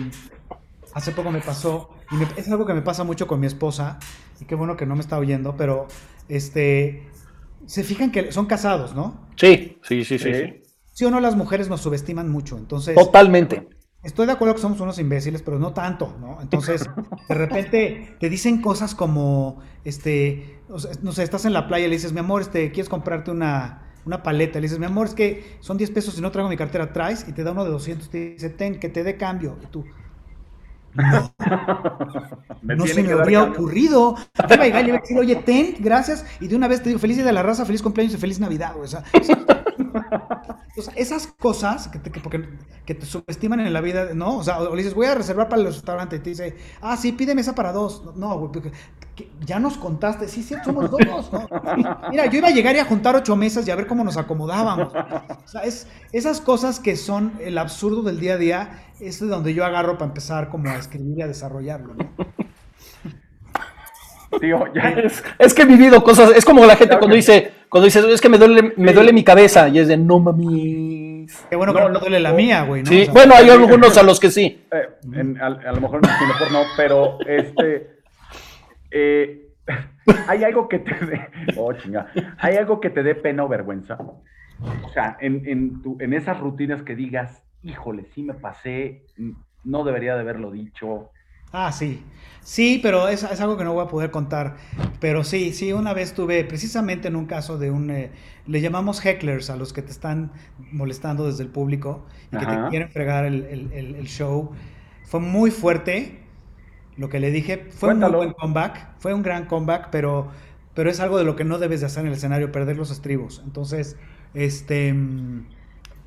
hace 0.99 1.11
poco 1.11 1.31
me 1.31 1.41
pasó, 1.41 1.89
y 2.11 2.39
es 2.39 2.49
algo 2.49 2.65
que 2.65 2.73
me 2.73 2.81
pasa 2.81 3.03
mucho 3.03 3.25
con 3.25 3.39
mi 3.39 3.47
esposa, 3.47 3.99
y 4.39 4.45
qué 4.45 4.55
bueno 4.55 4.77
que 4.77 4.85
no 4.85 4.95
me 4.95 5.01
está 5.01 5.17
oyendo, 5.17 5.55
pero 5.57 5.87
este, 6.27 7.07
se 7.65 7.83
fijan 7.83 8.11
que 8.11 8.31
son 8.31 8.45
casados, 8.45 8.93
¿no? 8.95 9.27
Sí, 9.35 9.77
sí, 9.81 10.05
sí, 10.05 10.19
sí. 10.19 10.61
Sí, 10.91 11.05
o 11.05 11.11
no, 11.11 11.19
las 11.19 11.35
mujeres 11.35 11.69
nos 11.69 11.81
subestiman 11.81 12.29
mucho, 12.29 12.57
entonces... 12.57 12.95
Totalmente. 12.95 13.67
Estoy 14.03 14.27
de 14.27 14.33
acuerdo 14.33 14.55
que 14.55 14.61
somos 14.61 14.79
unos 14.79 14.97
imbéciles, 14.99 15.41
pero 15.41 15.59
no 15.59 15.73
tanto, 15.73 16.15
¿no? 16.19 16.41
Entonces, 16.41 16.85
de 17.27 17.35
repente 17.35 18.15
te 18.19 18.29
dicen 18.29 18.61
cosas 18.61 18.95
como, 18.95 19.59
este, 19.83 20.61
no 21.01 21.11
sé, 21.11 21.23
estás 21.23 21.45
en 21.45 21.53
la 21.53 21.67
playa 21.67 21.85
y 21.85 21.89
le 21.89 21.95
dices, 21.95 22.13
mi 22.13 22.19
amor, 22.19 22.41
este, 22.41 22.71
¿quieres 22.71 22.87
comprarte 22.87 23.31
una, 23.31 23.91
una 24.05 24.23
paleta? 24.23 24.59
Le 24.59 24.63
dices, 24.63 24.79
mi 24.79 24.85
amor, 24.85 25.07
es 25.07 25.13
que 25.13 25.57
son 25.59 25.77
10 25.77 25.91
pesos 25.91 26.17
y 26.17 26.21
no 26.21 26.31
traigo 26.31 26.49
mi 26.49 26.55
cartera, 26.55 26.93
traes 26.93 27.27
y 27.27 27.33
te 27.33 27.43
da 27.43 27.51
uno 27.51 27.65
de 27.65 27.71
200, 27.71 28.09
te 28.09 28.31
dice, 28.31 28.49
ten, 28.49 28.79
que 28.79 28.87
te 28.87 29.03
dé 29.03 29.17
cambio. 29.17 29.57
Y 29.61 29.67
tú, 29.67 29.85
no, 30.93 31.33
no 32.61 32.87
se 32.87 33.03
me 33.03 33.11
habría 33.13 33.43
ocurrido. 33.43 34.15
Iba 34.37 34.63
a 34.63 34.65
llegar 34.65 34.85
y 34.85 34.87
iba 34.89 34.97
a 34.97 35.01
decir, 35.01 35.17
oye, 35.17 35.35
ten, 35.35 35.75
gracias. 35.79 36.25
Y 36.39 36.47
de 36.47 36.55
una 36.55 36.67
vez 36.67 36.81
te 36.81 36.89
digo, 36.89 36.99
feliz 36.99 37.17
día 37.17 37.25
de 37.25 37.33
la 37.33 37.43
raza, 37.43 37.65
feliz 37.65 37.81
cumpleaños 37.81 38.13
y 38.13 38.17
feliz 38.17 38.39
Navidad. 38.39 38.73
O 40.77 40.81
sea, 40.81 40.93
esas 40.95 41.27
cosas 41.27 41.87
que 41.89 41.99
te, 41.99 42.11
que, 42.89 42.95
te 42.95 43.05
subestiman 43.05 43.59
en 43.59 43.71
la 43.71 43.81
vida, 43.81 44.13
¿no? 44.15 44.37
O 44.37 44.43
sea, 44.43 44.59
o 44.61 44.71
le 44.71 44.77
dices, 44.77 44.95
voy 44.95 45.05
a 45.05 45.13
reservar 45.13 45.47
para 45.47 45.61
el 45.61 45.67
restaurante 45.67 46.15
y 46.15 46.19
te 46.19 46.31
dice, 46.31 46.57
ah, 46.81 46.97
sí, 46.97 47.11
pide 47.11 47.35
mesa 47.35 47.53
para 47.53 47.71
dos. 47.71 48.03
No, 48.15 48.39
güey, 48.39 48.71
ya 49.45 49.59
nos 49.59 49.77
contaste, 49.77 50.27
sí, 50.27 50.41
sí, 50.41 50.55
somos 50.65 50.89
dos, 50.89 51.31
¿no? 51.31 51.47
Mira, 52.09 52.25
yo 52.25 52.39
iba 52.39 52.47
a 52.47 52.51
llegar 52.51 52.75
y 52.75 52.79
a 52.79 52.85
juntar 52.85 53.15
ocho 53.15 53.35
mesas 53.35 53.67
y 53.67 53.71
a 53.71 53.75
ver 53.75 53.85
cómo 53.85 54.03
nos 54.03 54.17
acomodábamos. 54.17 54.91
O 54.91 55.47
sea, 55.47 55.61
es, 55.61 55.87
esas 56.11 56.41
cosas 56.41 56.79
que 56.79 56.95
son 56.95 57.33
el 57.39 57.59
absurdo 57.59 58.01
del 58.01 58.19
día 58.19 58.33
a 58.33 58.37
día, 58.37 58.83
es 58.99 59.19
de 59.19 59.27
donde 59.27 59.53
yo 59.53 59.65
agarro 59.65 59.99
para 59.99 60.07
empezar 60.07 60.49
como 60.49 60.69
a 60.69 60.77
escribir 60.77 61.19
y 61.19 61.21
a 61.21 61.27
desarrollarlo, 61.27 61.93
¿no? 61.93 62.09
es, 65.39 65.53
que 65.53 65.61
he 65.61 65.65
vivido 65.65 66.03
cosas, 66.03 66.31
es 66.35 66.45
como 66.45 66.65
la 66.65 66.75
gente 66.75 66.97
cuando 66.97 67.15
dice, 67.15 67.51
cuando 67.69 67.85
dice, 67.85 67.99
es 68.11 68.21
que 68.21 68.29
me 68.29 68.37
duele, 68.37 68.73
me 68.77 68.93
duele 68.93 69.13
mi 69.13 69.23
cabeza, 69.23 69.69
y 69.69 69.79
es 69.79 69.87
de 69.87 69.97
no 69.97 70.19
mami. 70.19 71.08
Qué 71.49 71.55
bueno 71.55 71.73
que 71.73 71.79
no, 71.79 71.89
no 71.89 71.99
duele 71.99 72.19
la 72.19 72.33
mía, 72.33 72.63
güey, 72.63 72.85
Sí, 72.85 73.07
bueno, 73.11 73.33
hay 73.35 73.49
algunos 73.49 73.97
a 73.97 74.03
los 74.03 74.19
que 74.19 74.31
sí. 74.31 74.65
Eh, 74.71 75.35
a, 75.41 75.49
lo 75.49 75.81
mejor 75.81 76.01
mejor 76.01 76.51
no, 76.51 76.63
pero 76.75 77.19
este 77.25 77.99
eh, 78.91 79.49
hay 80.27 80.43
algo 80.43 80.67
que 80.67 80.79
te 80.79 81.05
dé, 81.05 81.29
oh, 81.57 81.73
hay 82.37 82.55
algo 82.55 82.79
que 82.79 82.89
te 82.89 83.03
dé 83.03 83.15
pena 83.15 83.43
o 83.43 83.47
vergüenza. 83.47 83.97
O 83.99 84.89
sea, 84.93 85.17
en, 85.21 85.47
en, 85.47 85.81
en 85.99 86.13
esas 86.13 86.39
rutinas 86.39 86.81
que 86.83 86.95
digas, 86.95 87.43
híjole, 87.63 88.05
sí 88.13 88.23
me 88.23 88.33
pasé, 88.33 89.03
no 89.63 89.83
debería 89.83 90.15
de 90.15 90.21
haberlo 90.21 90.51
dicho, 90.51 91.11
Ah, 91.51 91.71
sí. 91.71 92.03
Sí, 92.41 92.79
pero 92.81 93.07
es, 93.09 93.23
es, 93.23 93.41
algo 93.41 93.57
que 93.57 93.63
no 93.63 93.73
voy 93.73 93.83
a 93.83 93.87
poder 93.87 94.11
contar. 94.11 94.55
Pero 94.99 95.23
sí, 95.23 95.53
sí, 95.53 95.73
una 95.73 95.93
vez 95.93 96.13
tuve, 96.13 96.43
precisamente 96.45 97.07
en 97.07 97.15
un 97.15 97.25
caso 97.25 97.57
de 97.57 97.69
un, 97.69 97.91
eh, 97.91 98.11
le 98.47 98.61
llamamos 98.61 99.05
hecklers 99.05 99.49
a 99.49 99.55
los 99.55 99.73
que 99.73 99.81
te 99.81 99.91
están 99.91 100.31
molestando 100.71 101.27
desde 101.27 101.43
el 101.43 101.49
público 101.49 102.05
y 102.31 102.37
que 102.37 102.45
te 102.45 102.57
quieren 102.69 102.89
fregar 102.89 103.25
el, 103.25 103.45
el, 103.45 103.95
el, 103.95 104.07
show. 104.07 104.51
Fue 105.05 105.19
muy 105.19 105.51
fuerte 105.51 106.21
lo 106.97 107.09
que 107.09 107.19
le 107.19 107.29
dije. 107.29 107.67
Fue 107.69 107.93
un 107.93 107.99
buen 107.99 108.33
comeback, 108.33 108.95
fue 108.97 109.13
un 109.13 109.21
gran 109.21 109.45
comeback, 109.45 109.89
pero, 109.91 110.29
pero 110.73 110.89
es 110.89 110.99
algo 110.99 111.17
de 111.17 111.25
lo 111.25 111.35
que 111.35 111.43
no 111.43 111.59
debes 111.59 111.81
de 111.81 111.85
hacer 111.85 112.01
en 112.01 112.07
el 112.07 112.13
escenario, 112.13 112.51
perder 112.51 112.77
los 112.77 112.89
estribos. 112.89 113.41
Entonces, 113.45 113.97
este... 114.33 114.93
Mm, 114.93 115.45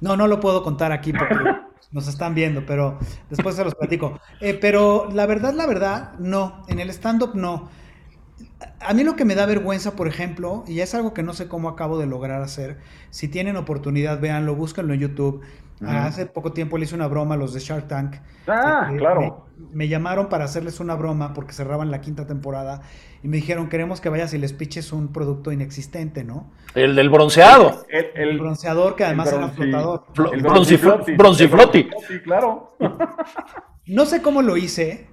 no, 0.00 0.16
no 0.16 0.26
lo 0.26 0.40
puedo 0.40 0.64
contar 0.64 0.90
aquí 0.90 1.12
porque 1.12 1.36
nos 1.92 2.08
están 2.08 2.34
viendo, 2.34 2.64
pero 2.66 2.98
después 3.30 3.54
se 3.54 3.64
los 3.64 3.74
platico. 3.74 4.18
Eh, 4.40 4.54
pero 4.54 5.08
la 5.12 5.26
verdad, 5.26 5.54
la 5.54 5.66
verdad, 5.66 6.12
no. 6.18 6.64
En 6.68 6.80
el 6.80 6.90
stand-up 6.90 7.34
no. 7.34 7.70
A 8.80 8.94
mí 8.94 9.04
lo 9.04 9.16
que 9.16 9.24
me 9.24 9.34
da 9.34 9.46
vergüenza, 9.46 9.94
por 9.94 10.08
ejemplo, 10.08 10.64
y 10.66 10.80
es 10.80 10.94
algo 10.94 11.14
que 11.14 11.22
no 11.22 11.34
sé 11.34 11.48
cómo 11.48 11.68
acabo 11.68 11.98
de 11.98 12.06
lograr 12.06 12.42
hacer, 12.42 12.78
si 13.10 13.28
tienen 13.28 13.56
oportunidad, 13.56 14.20
véanlo, 14.20 14.54
búsquenlo 14.54 14.94
en 14.94 15.00
YouTube. 15.00 15.42
Hace 15.86 16.26
poco 16.26 16.52
tiempo 16.52 16.78
le 16.78 16.84
hice 16.84 16.94
una 16.94 17.08
broma 17.08 17.34
a 17.34 17.38
los 17.38 17.52
de 17.54 17.60
Shark 17.60 17.88
Tank. 17.88 18.16
Ah, 18.46 18.84
este, 18.86 18.98
claro. 18.98 19.46
Me, 19.72 19.88
llamaron 19.88 20.28
para 20.28 20.44
hacerles 20.44 20.80
una 20.80 20.94
broma 20.94 21.34
porque 21.34 21.52
cerraban 21.52 21.90
la 21.90 22.00
quinta 22.00 22.26
temporada 22.26 22.82
y 23.22 23.28
me 23.28 23.36
dijeron, 23.36 23.68
queremos 23.68 24.00
que 24.00 24.08
vayas 24.08 24.34
y 24.34 24.38
les 24.38 24.52
piches 24.52 24.92
un 24.92 25.12
producto 25.12 25.52
inexistente, 25.52 26.24
¿no? 26.24 26.50
El 26.74 26.94
del 26.94 27.10
bronceado. 27.10 27.84
El, 27.88 28.38
bronceador 28.38 28.96
que 28.96 29.04
además 29.04 29.32
era 29.32 29.48
flotador. 29.48 30.04
el 30.32 30.42
broncifloti. 31.16 31.90
Sí, 32.08 32.20
claro. 32.22 32.76
no 33.86 34.06
sé 34.06 34.22
cómo 34.22 34.42
lo 34.42 34.56
hice, 34.56 35.08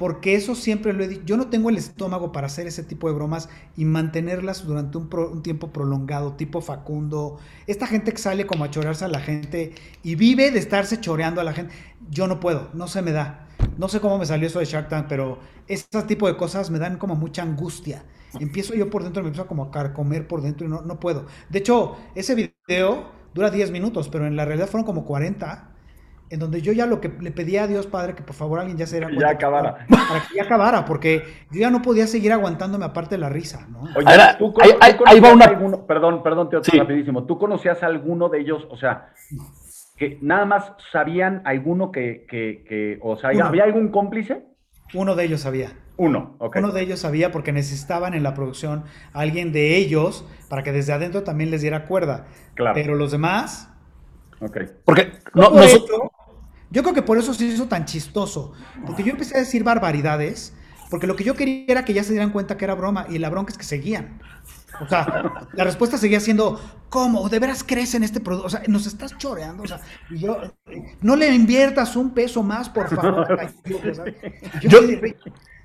porque 0.00 0.34
eso 0.34 0.54
siempre 0.54 0.94
lo 0.94 1.04
he 1.04 1.08
dicho. 1.08 1.24
Yo 1.26 1.36
no 1.36 1.48
tengo 1.48 1.68
el 1.68 1.76
estómago 1.76 2.32
para 2.32 2.46
hacer 2.46 2.66
ese 2.66 2.82
tipo 2.82 3.06
de 3.06 3.12
bromas 3.12 3.50
y 3.76 3.84
mantenerlas 3.84 4.64
durante 4.64 4.96
un, 4.96 5.42
tiempo 5.42 5.74
prolongado, 5.74 6.36
tipo 6.36 6.62
Facundo. 6.62 7.36
Esta 7.66 7.86
gente 7.86 8.10
que 8.10 8.16
sale 8.16 8.46
como 8.46 8.64
a 8.64 8.70
chorearse 8.70 9.04
a 9.04 9.08
la 9.08 9.20
gente 9.20 9.74
y 10.02 10.14
vive 10.14 10.52
de 10.52 10.58
estarse 10.58 11.02
choreando 11.02 11.42
a 11.42 11.44
la 11.44 11.52
gente. 11.52 11.74
Yo 12.08 12.26
no 12.28 12.40
puedo, 12.40 12.70
no 12.72 12.88
se 12.88 13.02
me 13.02 13.12
da. 13.12 13.46
No 13.76 13.88
sé 13.88 14.00
cómo 14.00 14.16
me 14.16 14.24
salió 14.24 14.46
eso 14.46 14.60
de 14.60 14.64
Shark 14.64 14.88
Tank, 14.88 15.04
pero 15.06 15.38
ese 15.68 15.86
tipo 16.08 16.26
de 16.28 16.38
cosas 16.38 16.70
me 16.70 16.78
dan 16.78 16.96
como 16.96 17.14
mucha 17.14 17.42
angustia. 17.42 18.02
Empiezo 18.40 18.72
yo 18.72 18.88
por 18.88 19.02
dentro, 19.02 19.22
me 19.22 19.28
empiezo 19.28 19.46
como 19.46 19.64
a 19.64 19.70
carcomer 19.70 20.26
por 20.26 20.40
dentro 20.40 20.66
y 20.66 20.70
no, 20.70 20.80
no 20.80 20.98
puedo. 20.98 21.26
De 21.50 21.58
hecho, 21.58 21.98
ese 22.14 22.34
video 22.34 23.10
dura 23.34 23.50
10 23.50 23.70
minutos, 23.70 24.08
pero 24.08 24.26
en 24.26 24.34
la 24.34 24.46
realidad 24.46 24.66
fueron 24.66 24.86
como 24.86 25.04
40 25.04 25.69
en 26.30 26.38
donde 26.38 26.62
yo 26.62 26.72
ya 26.72 26.86
lo 26.86 27.00
que 27.00 27.08
le 27.08 27.32
pedía 27.32 27.64
a 27.64 27.66
Dios 27.66 27.88
Padre 27.88 28.14
que 28.14 28.22
por 28.22 28.36
favor 28.36 28.60
alguien 28.60 28.78
ya 28.78 28.86
se 28.86 28.96
diera 28.96 29.08
cuenta. 29.08 29.26
Ya 29.26 29.32
acabara. 29.32 29.86
Para, 29.88 30.28
que 30.28 30.36
ya 30.36 30.44
acabara, 30.44 30.84
porque 30.84 31.24
yo 31.50 31.60
ya 31.60 31.70
no 31.70 31.82
podía 31.82 32.06
seguir 32.06 32.32
aguantándome 32.32 32.84
aparte 32.84 33.16
de 33.16 33.20
la 33.20 33.28
risa, 33.28 33.66
¿no? 33.68 33.80
Oye, 33.96 34.06
¿tú, 34.38 34.54
ahí, 34.80 35.20
va 35.20 35.32
una... 35.32 35.86
perdón, 35.86 36.22
perdón, 36.22 36.48
te 36.48 36.62
sí. 36.62 36.78
rapidísimo. 36.78 37.24
¿Tú 37.24 37.36
conocías 37.36 37.82
a 37.82 37.86
alguno 37.86 38.28
de 38.28 38.40
ellos, 38.40 38.66
o 38.70 38.76
sea, 38.76 39.12
que 39.96 40.18
nada 40.22 40.44
más 40.46 40.72
sabían 40.92 41.42
alguno 41.44 41.90
que, 41.90 42.24
que, 42.28 42.64
que 42.66 42.98
o 43.02 43.16
sea, 43.16 43.30
¿había 43.30 43.64
algún 43.64 43.88
cómplice? 43.88 44.46
Uno 44.94 45.16
de 45.16 45.24
ellos 45.24 45.40
sabía. 45.40 45.72
Uno, 45.96 46.36
ok. 46.38 46.56
Uno 46.58 46.72
de 46.72 46.82
ellos 46.82 47.00
sabía 47.00 47.30
porque 47.32 47.52
necesitaban 47.52 48.14
en 48.14 48.22
la 48.22 48.34
producción 48.34 48.84
a 49.12 49.20
alguien 49.20 49.52
de 49.52 49.76
ellos 49.76 50.24
para 50.48 50.62
que 50.62 50.72
desde 50.72 50.92
adentro 50.92 51.24
también 51.24 51.50
les 51.50 51.60
diera 51.60 51.86
cuerda. 51.86 52.26
Claro. 52.54 52.74
Pero 52.74 52.94
los 52.94 53.10
demás... 53.10 53.68
Ok. 54.40 54.58
Porque 54.86 55.12
no, 55.34 55.50
yo 56.70 56.82
creo 56.82 56.94
que 56.94 57.02
por 57.02 57.18
eso 57.18 57.34
se 57.34 57.44
hizo 57.44 57.66
tan 57.66 57.84
chistoso. 57.84 58.52
Porque 58.86 59.02
yo 59.02 59.10
empecé 59.10 59.36
a 59.36 59.40
decir 59.40 59.64
barbaridades. 59.64 60.52
Porque 60.88 61.06
lo 61.06 61.16
que 61.16 61.24
yo 61.24 61.34
quería 61.34 61.64
era 61.68 61.84
que 61.84 61.92
ya 61.92 62.02
se 62.04 62.12
dieran 62.12 62.30
cuenta 62.30 62.56
que 62.56 62.64
era 62.64 62.74
broma. 62.74 63.06
Y 63.08 63.18
la 63.18 63.28
bronca 63.30 63.52
es 63.52 63.58
que 63.58 63.64
seguían. 63.64 64.20
O 64.80 64.88
sea, 64.88 65.46
la 65.52 65.64
respuesta 65.64 65.98
seguía 65.98 66.20
siendo, 66.20 66.60
¿cómo? 66.88 67.28
¿De 67.28 67.38
veras 67.38 67.64
crees 67.66 67.94
en 67.94 68.04
este 68.04 68.20
producto? 68.20 68.46
O 68.46 68.50
sea, 68.50 68.62
nos 68.68 68.86
estás 68.86 69.18
choreando. 69.18 69.64
O 69.64 69.66
sea, 69.66 69.80
yo, 70.10 70.40
no 71.02 71.16
le 71.16 71.34
inviertas 71.34 71.96
un 71.96 72.14
peso 72.14 72.42
más, 72.42 72.68
por 72.68 72.88
favor. 72.88 73.26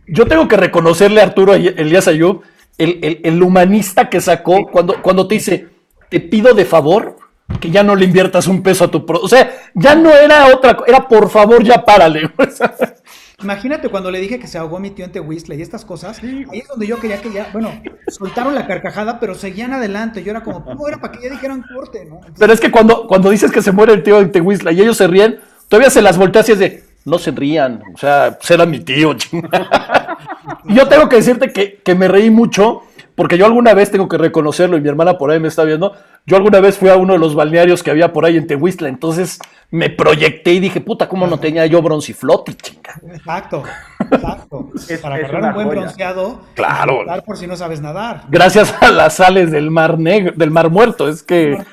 Yo, 0.07 0.27
tengo 0.27 0.47
que 0.47 0.57
reconocerle 0.57 1.19
a 1.19 1.23
Arturo 1.23 1.55
Elías 1.55 2.07
Ayub 2.07 2.43
el, 2.77 3.21
el, 3.23 3.41
humanista 3.41 4.07
que 4.07 4.21
sacó 4.21 4.67
cuando, 4.67 5.01
cuando 5.01 5.27
te 5.27 5.33
dice, 5.33 5.67
te 6.09 6.19
pido 6.19 6.53
de 6.53 6.63
favor 6.63 7.17
que 7.59 7.71
ya 7.71 7.83
no 7.83 7.95
le 7.95 8.05
inviertas 8.05 8.47
un 8.47 8.63
peso 8.63 8.85
a 8.85 8.91
tu 8.91 9.05
pro. 9.05 9.19
O 9.19 9.27
sea, 9.27 9.51
ya 9.73 9.95
no 9.95 10.11
era 10.11 10.47
otra, 10.47 10.77
era 10.87 11.07
por 11.07 11.29
favor, 11.29 11.63
ya 11.63 11.83
párale. 11.83 12.31
Imagínate 13.43 13.89
cuando 13.89 14.09
le 14.11 14.19
dije 14.19 14.39
que 14.39 14.47
se 14.47 14.57
ahogó 14.57 14.79
mi 14.79 14.91
tío 14.91 15.05
en 15.05 15.11
Tehuistle 15.11 15.55
y 15.55 15.61
estas 15.61 15.85
cosas. 15.85 16.21
Ahí 16.23 16.59
es 16.59 16.67
donde 16.67 16.87
yo 16.87 16.99
quería 16.99 17.21
que 17.21 17.31
ya, 17.31 17.49
bueno, 17.51 17.69
soltaron 18.07 18.55
la 18.55 18.65
carcajada, 18.65 19.19
pero 19.19 19.35
seguían 19.35 19.73
adelante. 19.73 20.23
Yo 20.23 20.31
era 20.31 20.41
como, 20.41 20.63
¿cómo 20.63 20.87
era 20.87 20.99
para 20.99 21.13
que 21.13 21.23
ya 21.23 21.29
dijeran 21.29 21.63
corte? 21.75 22.05
¿no? 22.05 22.21
pero 22.39 22.53
es 22.53 22.59
que 22.59 22.71
cuando, 22.71 23.07
cuando 23.07 23.29
dices 23.29 23.51
que 23.51 23.61
se 23.61 23.71
muere 23.71 23.93
el 23.93 24.03
tío 24.03 24.19
en 24.19 24.31
Tehuistle 24.31 24.71
y 24.71 24.81
ellos 24.81 24.97
se 24.97 25.07
ríen, 25.07 25.39
todavía 25.67 25.89
se 25.89 26.01
las 26.01 26.17
volteas 26.17 26.47
y 26.49 26.53
es 26.53 26.59
de, 26.59 26.83
no 27.03 27.19
se 27.19 27.31
rían. 27.31 27.83
O 27.93 27.97
sea, 27.97 28.37
pues 28.39 28.49
era 28.49 28.65
mi 28.65 28.79
tío, 28.79 29.13
y 30.65 30.73
yo 30.73 30.87
tengo 30.87 31.09
que 31.09 31.17
decirte 31.17 31.51
que, 31.51 31.81
que 31.83 31.93
me 31.93 32.07
reí 32.07 32.31
mucho 32.31 32.83
porque 33.15 33.37
yo 33.37 33.45
alguna 33.45 33.73
vez 33.73 33.91
tengo 33.91 34.07
que 34.09 34.17
reconocerlo 34.17 34.77
y 34.77 34.81
mi 34.81 34.89
hermana 34.89 35.17
por 35.17 35.31
ahí 35.31 35.39
me 35.39 35.47
está 35.47 35.63
viendo. 35.63 35.93
Yo 36.27 36.37
alguna 36.37 36.59
vez 36.59 36.77
fui 36.79 36.89
a 36.89 36.95
uno 36.95 37.13
de 37.13 37.19
los 37.19 37.35
balnearios 37.35 37.83
que 37.83 37.91
había 37.91 38.11
por 38.11 38.25
ahí 38.25 38.35
en 38.35 38.47
Tehuistla, 38.47 38.89
entonces 38.89 39.39
me 39.69 39.91
proyecté 39.91 40.53
y 40.53 40.59
dije, 40.59 40.81
puta, 40.81 41.07
¿cómo 41.07 41.27
no 41.27 41.39
tenía 41.39 41.67
yo 41.67 41.83
bronciflote, 41.83 42.55
chinga? 42.55 42.99
Exacto, 43.13 43.63
exacto. 44.11 44.69
Para 45.01 45.15
agarrar 45.15 45.43
un 45.43 45.53
buen 45.53 45.69
bronceado, 45.69 46.41
claro. 46.55 47.03
por 47.25 47.37
si 47.37 47.45
no 47.45 47.55
sabes 47.55 47.79
nadar. 47.79 48.23
Gracias 48.29 48.73
a 48.81 48.89
las 48.89 49.15
sales 49.15 49.51
del 49.51 49.69
mar 49.69 49.99
negro, 49.99 50.33
del 50.35 50.49
mar 50.49 50.69
muerto, 50.69 51.07
es 51.07 51.23
que. 51.23 51.57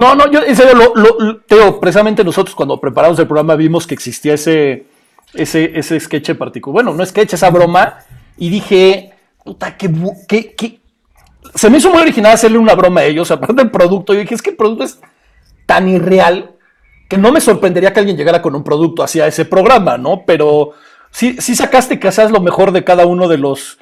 No, 0.00 0.14
no, 0.14 0.30
yo 0.30 0.40
en 0.44 0.54
serio, 0.54 0.92
lo, 0.94 1.38
Teo, 1.38 1.80
precisamente 1.80 2.22
nosotros 2.22 2.54
cuando 2.54 2.80
preparamos 2.80 3.18
el 3.18 3.26
programa 3.26 3.56
vimos 3.56 3.84
que 3.84 3.94
existía 3.94 4.34
ese, 4.34 4.86
ese, 5.34 5.76
ese 5.76 5.98
sketch 5.98 6.28
en 6.28 6.38
particular. 6.38 6.72
Bueno, 6.72 6.96
no 6.96 7.04
sketch, 7.04 7.32
esa 7.32 7.50
broma, 7.50 7.98
y 8.36 8.48
dije, 8.48 9.12
puta, 9.42 9.76
qué, 9.76 9.90
qué, 10.56 10.77
se 11.54 11.70
me 11.70 11.78
hizo 11.78 11.90
muy 11.90 12.02
original 12.02 12.32
hacerle 12.32 12.58
una 12.58 12.74
broma 12.74 13.00
a 13.00 13.04
ellos, 13.04 13.30
aparte 13.30 13.54
del 13.54 13.70
producto. 13.70 14.14
Yo 14.14 14.20
dije, 14.20 14.34
es 14.34 14.42
que 14.42 14.50
el 14.50 14.56
producto 14.56 14.84
es 14.84 15.00
tan 15.66 15.88
irreal 15.88 16.54
que 17.08 17.18
no 17.18 17.32
me 17.32 17.40
sorprendería 17.40 17.92
que 17.92 18.00
alguien 18.00 18.16
llegara 18.16 18.42
con 18.42 18.54
un 18.54 18.62
producto 18.62 19.02
hacia 19.02 19.26
ese 19.26 19.44
programa, 19.44 19.96
¿no? 19.96 20.24
Pero 20.26 20.72
sí, 21.10 21.36
sí 21.40 21.54
sacaste 21.54 21.98
que 21.98 22.10
lo 22.30 22.40
mejor 22.40 22.72
de 22.72 22.84
cada 22.84 23.06
uno 23.06 23.28
de 23.28 23.38
los. 23.38 23.78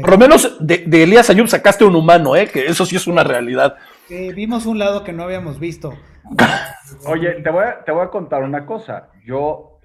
Por 0.00 0.10
lo 0.10 0.18
menos 0.18 0.56
de, 0.60 0.84
Elías 1.02 1.30
Ayub 1.30 1.48
sacaste 1.48 1.84
un 1.84 1.96
humano, 1.96 2.36
¿eh? 2.36 2.46
Que 2.46 2.66
eso 2.66 2.84
sí 2.84 2.96
es 2.96 3.06
una 3.06 3.24
realidad. 3.24 3.76
vimos 4.08 4.66
un 4.66 4.78
lado 4.78 5.02
que 5.02 5.12
no 5.12 5.24
habíamos 5.24 5.58
visto. 5.58 5.94
Oye, 7.06 7.40
te 7.42 7.50
voy, 7.50 7.64
a, 7.64 7.84
te 7.84 7.90
voy 7.90 8.04
a 8.04 8.10
contar 8.10 8.42
una 8.42 8.66
cosa. 8.66 9.08
Yo, 9.24 9.78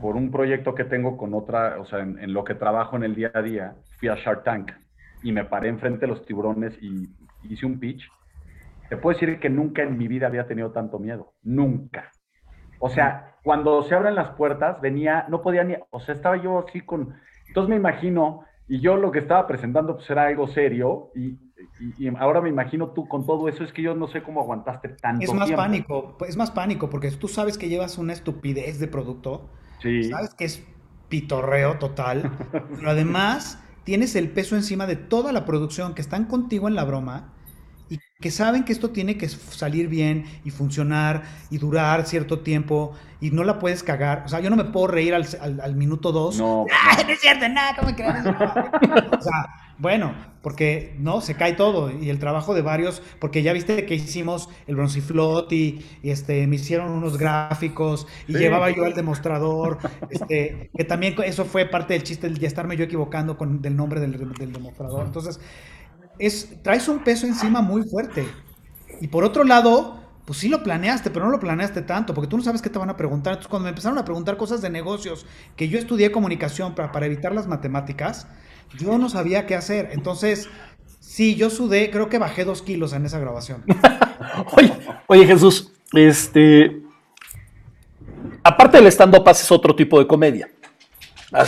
por 0.00 0.16
un 0.16 0.30
proyecto 0.30 0.74
que 0.74 0.84
tengo 0.84 1.16
con 1.16 1.34
otra, 1.34 1.76
o 1.80 1.86
sea, 1.86 1.98
en 2.00 2.32
lo 2.32 2.44
que 2.44 2.54
trabajo 2.54 2.96
en 2.96 3.02
el 3.02 3.14
día 3.14 3.32
a 3.34 3.42
día, 3.42 3.74
fui 3.98 4.08
a 4.08 4.14
Shark 4.14 4.44
Tank 4.44 4.70
y 5.22 5.32
me 5.32 5.44
paré 5.44 5.68
enfrente 5.68 6.00
de 6.00 6.08
los 6.08 6.24
tiburones 6.24 6.74
y 6.80 7.08
hice 7.42 7.66
un 7.66 7.78
pitch, 7.78 8.08
te 8.88 8.96
puedo 8.96 9.18
decir 9.18 9.38
que 9.38 9.50
nunca 9.50 9.82
en 9.82 9.98
mi 9.98 10.08
vida 10.08 10.26
había 10.26 10.46
tenido 10.46 10.70
tanto 10.70 10.98
miedo. 10.98 11.34
Nunca. 11.42 12.10
O 12.80 12.88
sea, 12.88 13.36
cuando 13.42 13.82
se 13.82 13.94
abren 13.94 14.14
las 14.14 14.30
puertas, 14.36 14.80
venía, 14.80 15.26
no 15.28 15.42
podía 15.42 15.64
ni, 15.64 15.74
o 15.90 16.00
sea, 16.00 16.14
estaba 16.14 16.36
yo 16.36 16.64
así 16.66 16.80
con, 16.80 17.14
entonces 17.48 17.68
me 17.68 17.76
imagino, 17.76 18.44
y 18.68 18.80
yo 18.80 18.96
lo 18.96 19.10
que 19.10 19.20
estaba 19.20 19.46
presentando 19.46 19.96
pues 19.96 20.08
era 20.10 20.26
algo 20.26 20.46
serio, 20.48 21.10
y, 21.14 21.38
ahora 22.18 22.40
me 22.40 22.48
imagino 22.48 22.90
tú 22.90 23.08
con 23.08 23.26
todo 23.26 23.48
eso, 23.48 23.64
es 23.64 23.72
que 23.72 23.82
yo 23.82 23.94
no 23.94 24.06
sé 24.06 24.22
cómo 24.22 24.40
aguantaste 24.40 24.90
tanto 24.90 25.24
Es 25.24 25.34
más 25.34 25.50
pánico, 25.50 26.16
es 26.26 26.36
más 26.36 26.52
pánico, 26.52 26.88
porque 26.88 27.10
tú 27.10 27.26
sabes 27.26 27.58
que 27.58 27.68
llevas 27.68 27.98
una 27.98 28.12
estupidez 28.12 28.78
de 28.78 28.86
producto, 28.86 29.48
sí. 29.80 30.04
sabes 30.04 30.34
que 30.34 30.44
es 30.44 30.64
pitorreo 31.08 31.78
total, 31.78 32.30
pero 32.52 32.90
además 32.90 33.64
tienes 33.88 34.16
el 34.16 34.28
peso 34.28 34.54
encima 34.54 34.86
de 34.86 34.96
toda 34.96 35.32
la 35.32 35.46
producción 35.46 35.94
que 35.94 36.02
están 36.02 36.26
contigo 36.26 36.68
en 36.68 36.74
la 36.74 36.84
broma 36.84 37.32
y 37.88 37.98
que 38.20 38.30
saben 38.30 38.64
que 38.64 38.74
esto 38.74 38.90
tiene 38.90 39.16
que 39.16 39.30
salir 39.30 39.88
bien 39.88 40.26
y 40.44 40.50
funcionar 40.50 41.22
y 41.48 41.56
durar 41.56 42.04
cierto 42.04 42.40
tiempo 42.40 42.92
y 43.18 43.30
no 43.30 43.44
la 43.44 43.58
puedes 43.58 43.82
cagar. 43.82 44.24
O 44.26 44.28
sea, 44.28 44.40
yo 44.40 44.50
no 44.50 44.56
me 44.56 44.64
puedo 44.64 44.88
reír 44.88 45.14
al, 45.14 45.26
al, 45.40 45.74
minuto 45.74 46.12
dos. 46.12 46.36
No, 46.38 46.66
no 46.66 47.10
es 47.10 47.18
cierto, 47.18 47.48
nada, 47.48 47.76
¿cómo 47.80 47.96
crees? 47.96 48.26
o 48.26 49.22
sea, 49.22 49.46
bueno, 49.78 50.14
porque 50.42 50.94
no, 50.98 51.20
se 51.20 51.34
cae 51.34 51.52
todo 51.52 51.90
y 51.90 52.10
el 52.10 52.18
trabajo 52.18 52.54
de 52.54 52.62
varios, 52.62 53.02
porque 53.20 53.42
ya 53.42 53.52
viste 53.52 53.86
que 53.86 53.94
hicimos 53.94 54.48
el 54.66 54.76
bronciflot 54.76 55.52
y, 55.52 55.84
y 56.02 56.10
este, 56.10 56.46
me 56.46 56.56
hicieron 56.56 56.90
unos 56.90 57.16
gráficos 57.16 58.06
y 58.26 58.34
llevaba 58.34 58.70
yo 58.70 58.84
al 58.84 58.94
demostrador, 58.94 59.78
este, 60.10 60.70
que 60.76 60.84
también 60.84 61.14
eso 61.24 61.44
fue 61.44 61.64
parte 61.66 61.94
del 61.94 62.02
chiste 62.02 62.28
de 62.28 62.46
estarme 62.46 62.76
yo 62.76 62.84
equivocando 62.84 63.36
con 63.36 63.62
del 63.62 63.76
nombre 63.76 64.00
del, 64.00 64.32
del 64.34 64.52
demostrador. 64.52 65.06
Entonces, 65.06 65.40
es, 66.18 66.62
traes 66.62 66.88
un 66.88 67.04
peso 67.04 67.26
encima 67.26 67.62
muy 67.62 67.82
fuerte. 67.82 68.26
Y 69.00 69.08
por 69.08 69.24
otro 69.24 69.44
lado, 69.44 70.00
pues 70.24 70.40
sí 70.40 70.48
lo 70.48 70.62
planeaste, 70.62 71.10
pero 71.10 71.24
no 71.24 71.30
lo 71.30 71.40
planeaste 71.40 71.82
tanto, 71.82 72.14
porque 72.14 72.28
tú 72.28 72.36
no 72.36 72.42
sabes 72.42 72.62
qué 72.62 72.68
te 72.68 72.78
van 72.78 72.90
a 72.90 72.96
preguntar. 72.96 73.34
Entonces, 73.34 73.48
cuando 73.48 73.64
me 73.64 73.70
empezaron 73.70 73.98
a 73.98 74.04
preguntar 74.04 74.36
cosas 74.36 74.60
de 74.60 74.70
negocios, 74.70 75.24
que 75.56 75.68
yo 75.68 75.78
estudié 75.78 76.10
comunicación 76.10 76.74
para, 76.74 76.92
para 76.92 77.06
evitar 77.06 77.32
las 77.32 77.46
matemáticas, 77.46 78.26
yo 78.76 78.98
no 78.98 79.08
sabía 79.08 79.46
qué 79.46 79.54
hacer. 79.54 79.90
Entonces, 79.92 80.48
sí, 81.00 81.34
yo 81.34 81.50
sudé, 81.50 81.90
creo 81.90 82.08
que 82.08 82.18
bajé 82.18 82.44
dos 82.44 82.62
kilos 82.62 82.92
en 82.92 83.06
esa 83.06 83.18
grabación. 83.18 83.64
oye, 84.52 84.72
oye, 85.06 85.26
Jesús, 85.26 85.72
este. 85.92 86.82
Aparte 88.42 88.78
del 88.78 88.86
stand-up, 88.88 89.28
haces 89.28 89.50
otro 89.50 89.74
tipo 89.74 89.98
de 89.98 90.06
comedia. 90.06 90.48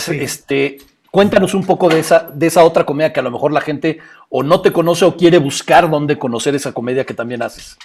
Este, 0.09 0.79
cuéntanos 1.11 1.55
un 1.55 1.65
poco 1.65 1.89
de 1.89 2.01
esa, 2.01 2.31
de 2.33 2.47
esa 2.47 2.65
otra 2.65 2.85
comedia 2.85 3.13
que 3.13 3.21
a 3.21 3.23
lo 3.23 3.31
mejor 3.31 3.53
la 3.53 3.61
gente 3.61 3.99
o 4.29 4.43
no 4.43 4.61
te 4.61 4.73
conoce 4.73 5.05
o 5.05 5.17
quiere 5.17 5.39
buscar 5.39 5.91
dónde 5.91 6.19
conocer 6.19 6.55
esa 6.55 6.73
comedia 6.73 7.05
que 7.05 7.15
también 7.15 7.43
haces. 7.43 7.79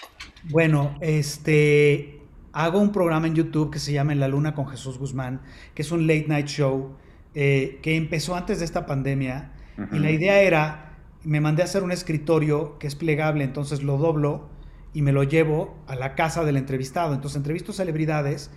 Bueno, 0.43 0.95
este, 1.01 2.21
hago 2.51 2.79
un 2.79 2.91
programa 2.91 3.27
en 3.27 3.35
YouTube 3.35 3.71
que 3.71 3.79
se 3.79 3.93
llama 3.93 4.11
En 4.11 4.19
la 4.19 4.27
Luna 4.27 4.53
con 4.53 4.67
Jesús 4.67 4.97
Guzmán, 4.97 5.41
que 5.73 5.81
es 5.81 5.91
un 5.91 6.05
late 6.05 6.25
night 6.27 6.47
show 6.47 6.97
eh, 7.35 7.79
que 7.81 7.95
empezó 7.95 8.35
antes 8.35 8.59
de 8.59 8.65
esta 8.65 8.85
pandemia. 8.85 9.51
Y 9.91 9.99
la 9.99 10.09
idea 10.09 10.41
era, 10.41 10.97
me 11.23 11.41
mandé 11.41 11.61
a 11.61 11.65
hacer 11.65 11.83
un 11.83 11.91
escritorio 11.91 12.79
que 12.79 12.87
es 12.87 12.95
plegable, 12.95 13.43
entonces 13.43 13.83
lo 13.83 13.97
doblo 13.97 14.47
y 14.93 15.01
me 15.01 15.11
lo 15.11 15.23
llevo 15.23 15.77
a 15.87 15.95
la 15.95 16.15
casa 16.15 16.45
del 16.45 16.55
entrevistado. 16.55 17.13
Entonces 17.13 17.35
entrevisto 17.35 17.73
celebridades 17.73 18.51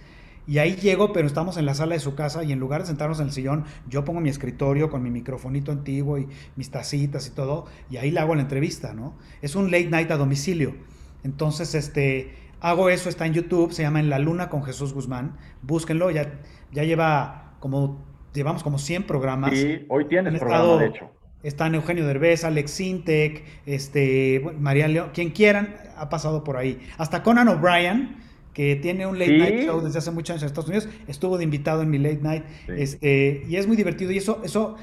y 0.48 0.58
ahí 0.58 0.76
llego, 0.76 1.12
pero 1.12 1.26
estamos 1.26 1.58
en 1.58 1.66
la 1.66 1.74
sala 1.74 1.94
de 1.94 2.00
su 2.00 2.14
casa 2.14 2.42
y 2.42 2.52
en 2.52 2.58
lugar 2.58 2.80
de 2.80 2.86
sentarnos 2.86 3.20
en 3.20 3.26
el 3.26 3.32
sillón, 3.32 3.64
yo 3.86 4.06
pongo 4.06 4.20
mi 4.20 4.30
escritorio 4.30 4.88
con 4.88 5.02
mi 5.02 5.10
microfonito 5.10 5.72
antiguo 5.72 6.16
y 6.16 6.26
mis 6.56 6.70
tacitas 6.70 7.26
y 7.26 7.30
todo, 7.32 7.66
y 7.90 7.98
ahí 7.98 8.10
le 8.10 8.20
hago 8.20 8.34
la 8.34 8.40
entrevista, 8.40 8.94
¿no? 8.94 9.12
Es 9.42 9.56
un 9.56 9.70
late 9.70 9.90
night 9.90 10.10
a 10.10 10.16
domicilio. 10.16 10.74
Entonces, 11.22 11.74
este, 11.74 12.34
hago 12.60 12.88
eso, 12.88 13.10
está 13.10 13.26
en 13.26 13.34
YouTube, 13.34 13.72
se 13.72 13.82
llama 13.82 14.00
En 14.00 14.08
la 14.08 14.18
Luna 14.18 14.48
con 14.48 14.62
Jesús 14.64 14.94
Guzmán. 14.94 15.36
Búsquenlo, 15.60 16.10
ya, 16.10 16.40
ya 16.72 16.84
lleva 16.84 17.56
como, 17.60 18.02
llevamos 18.38 18.62
como 18.62 18.78
100 18.78 19.04
programas. 19.04 19.52
Sí, 19.52 19.84
hoy 19.88 20.06
tienes 20.06 20.38
programa, 20.38 20.76
de 20.78 20.86
hecho. 20.86 21.10
Están 21.42 21.74
Eugenio 21.74 22.06
Derbez, 22.06 22.44
Alex 22.44 22.70
Sintek, 22.72 23.44
este, 23.66 24.42
María 24.58 24.88
León, 24.88 25.10
quien 25.14 25.30
quieran, 25.30 25.76
ha 25.96 26.08
pasado 26.08 26.42
por 26.42 26.56
ahí. 26.56 26.80
Hasta 26.96 27.22
Conan 27.22 27.46
O'Brien, 27.48 28.16
que 28.52 28.74
tiene 28.74 29.06
un 29.06 29.18
late 29.18 29.38
night 29.38 29.66
show 29.66 29.80
desde 29.80 29.98
hace 29.98 30.10
muchos 30.10 30.30
años 30.30 30.42
en 30.42 30.46
Estados 30.46 30.68
Unidos, 30.68 30.88
estuvo 31.06 31.38
de 31.38 31.44
invitado 31.44 31.82
en 31.82 31.90
mi 31.90 31.98
late 31.98 32.20
night. 32.22 32.44
Este, 32.68 33.44
y 33.48 33.54
es 33.54 33.68
muy 33.68 33.76
divertido. 33.76 34.10
Y 34.10 34.18
eso, 34.18 34.40
eso 34.42 34.76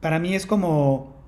para 0.00 0.18
mí 0.18 0.34
es 0.34 0.44
como 0.44 1.22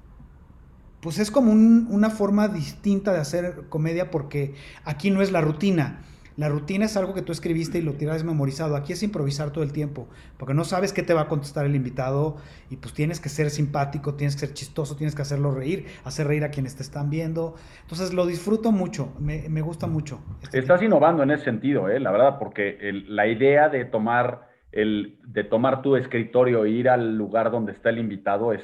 pues 1.05 1.19
es 1.19 1.31
como 1.31 1.53
una 1.53 2.09
forma 2.09 2.49
distinta 2.49 3.13
de 3.13 3.19
hacer 3.19 3.65
comedia 3.69 4.11
porque 4.11 4.55
aquí 4.85 5.11
no 5.11 5.21
es 5.21 5.33
la 5.33 5.43
rutina. 5.43 6.01
La 6.37 6.49
rutina 6.49 6.87
es 6.87 6.97
algo 6.97 7.15
que 7.15 7.23
tú 7.23 7.33
escribiste 7.33 7.79
y 7.79 7.83
lo 7.83 7.93
tienes 7.93 8.25
memorizado. 8.25 8.75
Aquí 8.77 8.93
es 8.93 9.03
improvisar 9.03 9.51
todo 9.51 9.63
el 9.63 9.73
tiempo, 9.73 10.09
porque 10.37 10.55
no 10.55 10.65
sabes 10.65 10.93
qué 10.93 11.03
te 11.03 11.15
va 11.15 11.23
a 11.23 11.29
contestar 11.29 11.65
el 11.65 11.77
invitado 11.77 12.37
y 12.71 12.77
pues 12.77 12.93
tienes 12.93 13.21
que 13.21 13.29
ser 13.29 13.51
simpático, 13.51 14.15
tienes 14.15 14.35
que 14.35 14.47
ser 14.47 14.55
chistoso, 14.55 14.97
tienes 14.97 15.15
que 15.15 15.23
hacerlo 15.23 15.53
reír, 15.53 15.87
hacer 16.05 16.27
reír 16.27 16.45
a 16.45 16.51
quienes 16.51 16.77
te 16.77 16.83
están 16.83 17.09
viendo. 17.11 17.55
Entonces 17.83 18.13
lo 18.13 18.27
disfruto 18.27 18.73
mucho, 18.73 19.13
me, 19.21 19.61
gusta 19.63 19.87
mucho. 19.87 20.21
Este 20.43 20.59
Estás 20.59 20.83
innovando 20.83 21.23
en 21.23 21.31
ese 21.31 21.45
sentido, 21.45 21.89
¿eh? 21.89 22.01
la 22.01 22.11
verdad, 22.11 22.39
porque 22.39 22.79
la 23.07 23.27
idea 23.27 23.69
de 23.69 23.85
tomar 23.85 24.55
el 24.75 25.21
de 25.23 25.45
tomar 25.45 25.83
tu 25.83 25.95
escritorio 25.95 26.65
e 26.65 26.71
ir 26.71 26.89
al 26.89 27.17
lugar 27.17 27.53
donde 27.53 27.71
está 27.71 27.91
el 27.91 27.99
invitado 27.99 28.53
es, 28.53 28.63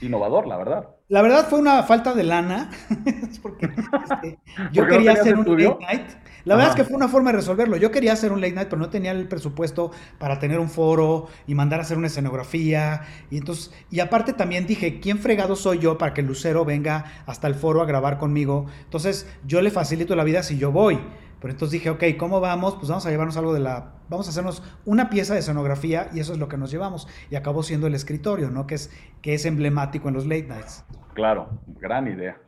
innovador, 0.00 0.48
la 0.48 0.56
verdad. 0.56 0.88
La 1.12 1.20
verdad 1.20 1.46
fue 1.46 1.58
una 1.58 1.82
falta 1.82 2.14
de 2.14 2.24
lana, 2.24 2.70
porque 3.42 3.66
este, 3.66 4.38
yo 4.72 4.86
quería 4.86 5.12
hacer 5.12 5.36
un 5.36 5.44
late 5.44 5.76
night. 5.78 6.10
La 6.46 6.56
verdad 6.56 6.70
es 6.70 6.76
que 6.76 6.84
fue 6.84 6.96
una 6.96 7.06
forma 7.06 7.32
de 7.32 7.36
resolverlo. 7.36 7.76
Yo 7.76 7.90
quería 7.90 8.14
hacer 8.14 8.32
un 8.32 8.40
late 8.40 8.54
night, 8.54 8.68
pero 8.70 8.80
no 8.80 8.88
tenía 8.88 9.10
el 9.10 9.28
presupuesto 9.28 9.90
para 10.18 10.38
tener 10.38 10.58
un 10.58 10.70
foro 10.70 11.26
y 11.46 11.54
mandar 11.54 11.80
a 11.80 11.82
hacer 11.82 11.98
una 11.98 12.06
escenografía. 12.06 13.02
Y 13.30 13.36
entonces, 13.36 13.74
y 13.90 14.00
aparte 14.00 14.32
también 14.32 14.66
dije, 14.66 15.00
¿quién 15.00 15.18
fregado 15.18 15.54
soy 15.54 15.80
yo 15.80 15.98
para 15.98 16.14
que 16.14 16.22
Lucero 16.22 16.64
venga 16.64 17.04
hasta 17.26 17.46
el 17.46 17.56
foro 17.56 17.82
a 17.82 17.84
grabar 17.84 18.16
conmigo? 18.16 18.64
Entonces, 18.84 19.28
yo 19.46 19.60
le 19.60 19.70
facilito 19.70 20.16
la 20.16 20.24
vida 20.24 20.42
si 20.42 20.56
yo 20.56 20.72
voy. 20.72 20.98
Pero 21.40 21.52
entonces 21.52 21.72
dije, 21.72 21.90
ok, 21.90 22.04
¿cómo 22.18 22.40
vamos? 22.40 22.76
Pues 22.76 22.88
vamos 22.88 23.04
a 23.04 23.10
llevarnos 23.10 23.36
algo 23.36 23.52
de 23.52 23.60
la... 23.60 23.96
Vamos 24.08 24.28
a 24.28 24.30
hacernos 24.30 24.62
una 24.86 25.10
pieza 25.10 25.34
de 25.34 25.40
escenografía 25.40 26.08
y 26.14 26.20
eso 26.20 26.32
es 26.32 26.38
lo 26.38 26.48
que 26.48 26.56
nos 26.56 26.70
llevamos. 26.70 27.06
Y 27.30 27.36
acabó 27.36 27.62
siendo 27.62 27.86
el 27.86 27.94
escritorio, 27.94 28.48
¿no? 28.48 28.66
Que 28.66 28.76
es, 28.76 28.90
que 29.20 29.34
es 29.34 29.44
emblemático 29.44 30.08
en 30.08 30.14
los 30.14 30.24
late 30.24 30.46
nights. 30.46 30.84
Claro, 31.14 31.48
gran 31.66 32.08
idea. 32.08 32.38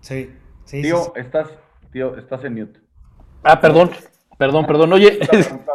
Sí, 0.00 0.30
sí. 0.64 0.82
Tío, 0.82 1.14
Estás, 1.16 1.48
tío, 1.92 2.16
estás 2.16 2.44
en 2.44 2.54
mute. 2.54 2.80
Ah, 3.42 3.60
perdón, 3.60 3.90
perdón, 4.38 4.66
perdón. 4.66 4.92
Oye, 4.92 5.18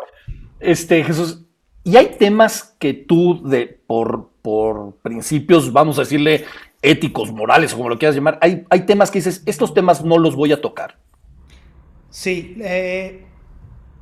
este, 0.59 1.03
Jesús, 1.03 1.45
¿y 1.83 1.97
hay 1.97 2.15
temas 2.17 2.75
que 2.79 2.93
tú, 2.93 3.47
de, 3.47 3.81
por, 3.87 4.29
por 4.41 4.97
principios, 4.97 5.71
vamos 5.71 5.97
a 5.97 6.01
decirle, 6.01 6.45
éticos, 6.81 7.31
morales 7.31 7.73
o 7.73 7.77
como 7.77 7.89
lo 7.89 7.99
quieras 7.99 8.15
llamar, 8.15 8.39
hay, 8.41 8.65
hay 8.69 8.81
temas 8.81 9.11
que 9.11 9.19
dices, 9.19 9.43
estos 9.45 9.73
temas 9.73 10.03
no 10.03 10.17
los 10.17 10.35
voy 10.35 10.51
a 10.51 10.61
tocar? 10.61 10.97
Sí, 12.09 12.57
eh, 12.61 13.25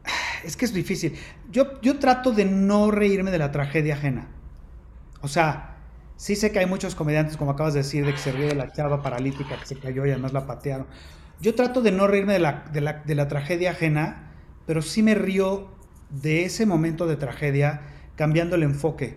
es 0.44 0.56
que 0.56 0.66
es 0.66 0.74
difícil. 0.74 1.16
Yo, 1.52 1.80
yo 1.82 2.00
trato 2.00 2.32
de 2.32 2.46
no 2.46 2.92
reírme 2.92 3.32
de 3.32 3.38
la 3.38 3.52
tragedia 3.52 3.96
ajena. 3.96 4.28
O 5.22 5.28
sea, 5.28 5.69
sí 6.20 6.36
sé 6.36 6.52
que 6.52 6.60
hay 6.60 6.66
muchos 6.66 6.96
comediantes, 6.96 7.38
como 7.38 7.52
acabas 7.52 7.74
de 7.74 7.80
decir, 7.80 8.06
de 8.06 8.12
que 8.12 8.18
se 8.18 8.34
ríe 8.34 8.48
de 8.48 8.56
la 8.56 8.74
chava 8.74 9.02
paralítica 9.02 9.58
que 9.58 9.66
se 9.66 9.78
cayó 9.78 10.06
y 10.06 10.12
además 10.12 10.34
la 10.34 10.46
patearon. 10.46 10.86
Yo 11.40 11.56
trato 11.56 11.82
de 11.82 11.94
no 11.94 12.08
reírme 12.08 12.34
de 12.34 12.40
la, 12.40 12.66
de 12.74 12.82
la, 12.82 12.94
de 13.06 13.16
la 13.16 13.30
tragedia 13.30 13.72
ajena, 13.72 14.34
pero 14.68 14.82
sí 14.82 15.02
me 15.02 15.16
río 15.16 15.70
de 16.10 16.44
ese 16.44 16.66
momento 16.66 17.08
de 17.08 17.16
tragedia 17.16 17.84
cambiando 18.18 18.58
el 18.58 18.64
enfoque. 18.64 19.16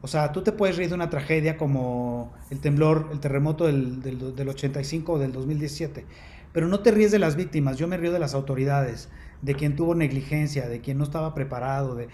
O 0.00 0.08
sea, 0.08 0.32
tú 0.32 0.40
te 0.42 0.52
puedes 0.52 0.78
reír 0.78 0.88
de 0.88 0.94
una 0.94 1.10
tragedia 1.10 1.58
como 1.58 2.32
el 2.48 2.58
temblor, 2.60 3.10
el 3.12 3.20
terremoto 3.20 3.66
del, 3.66 4.00
del, 4.00 4.34
del 4.34 4.48
85 4.48 5.12
o 5.12 5.18
del 5.18 5.32
2017 5.32 6.06
pero 6.52 6.68
no 6.68 6.80
te 6.80 6.90
ríes 6.90 7.12
de 7.12 7.18
las 7.18 7.36
víctimas, 7.36 7.76
yo 7.78 7.86
me 7.86 7.96
río 7.96 8.12
de 8.12 8.18
las 8.18 8.34
autoridades, 8.34 9.08
de 9.42 9.54
quien 9.54 9.76
tuvo 9.76 9.94
negligencia, 9.94 10.68
de 10.68 10.80
quien 10.80 10.98
no 10.98 11.04
estaba 11.04 11.34
preparado, 11.34 11.94
de 11.94 12.08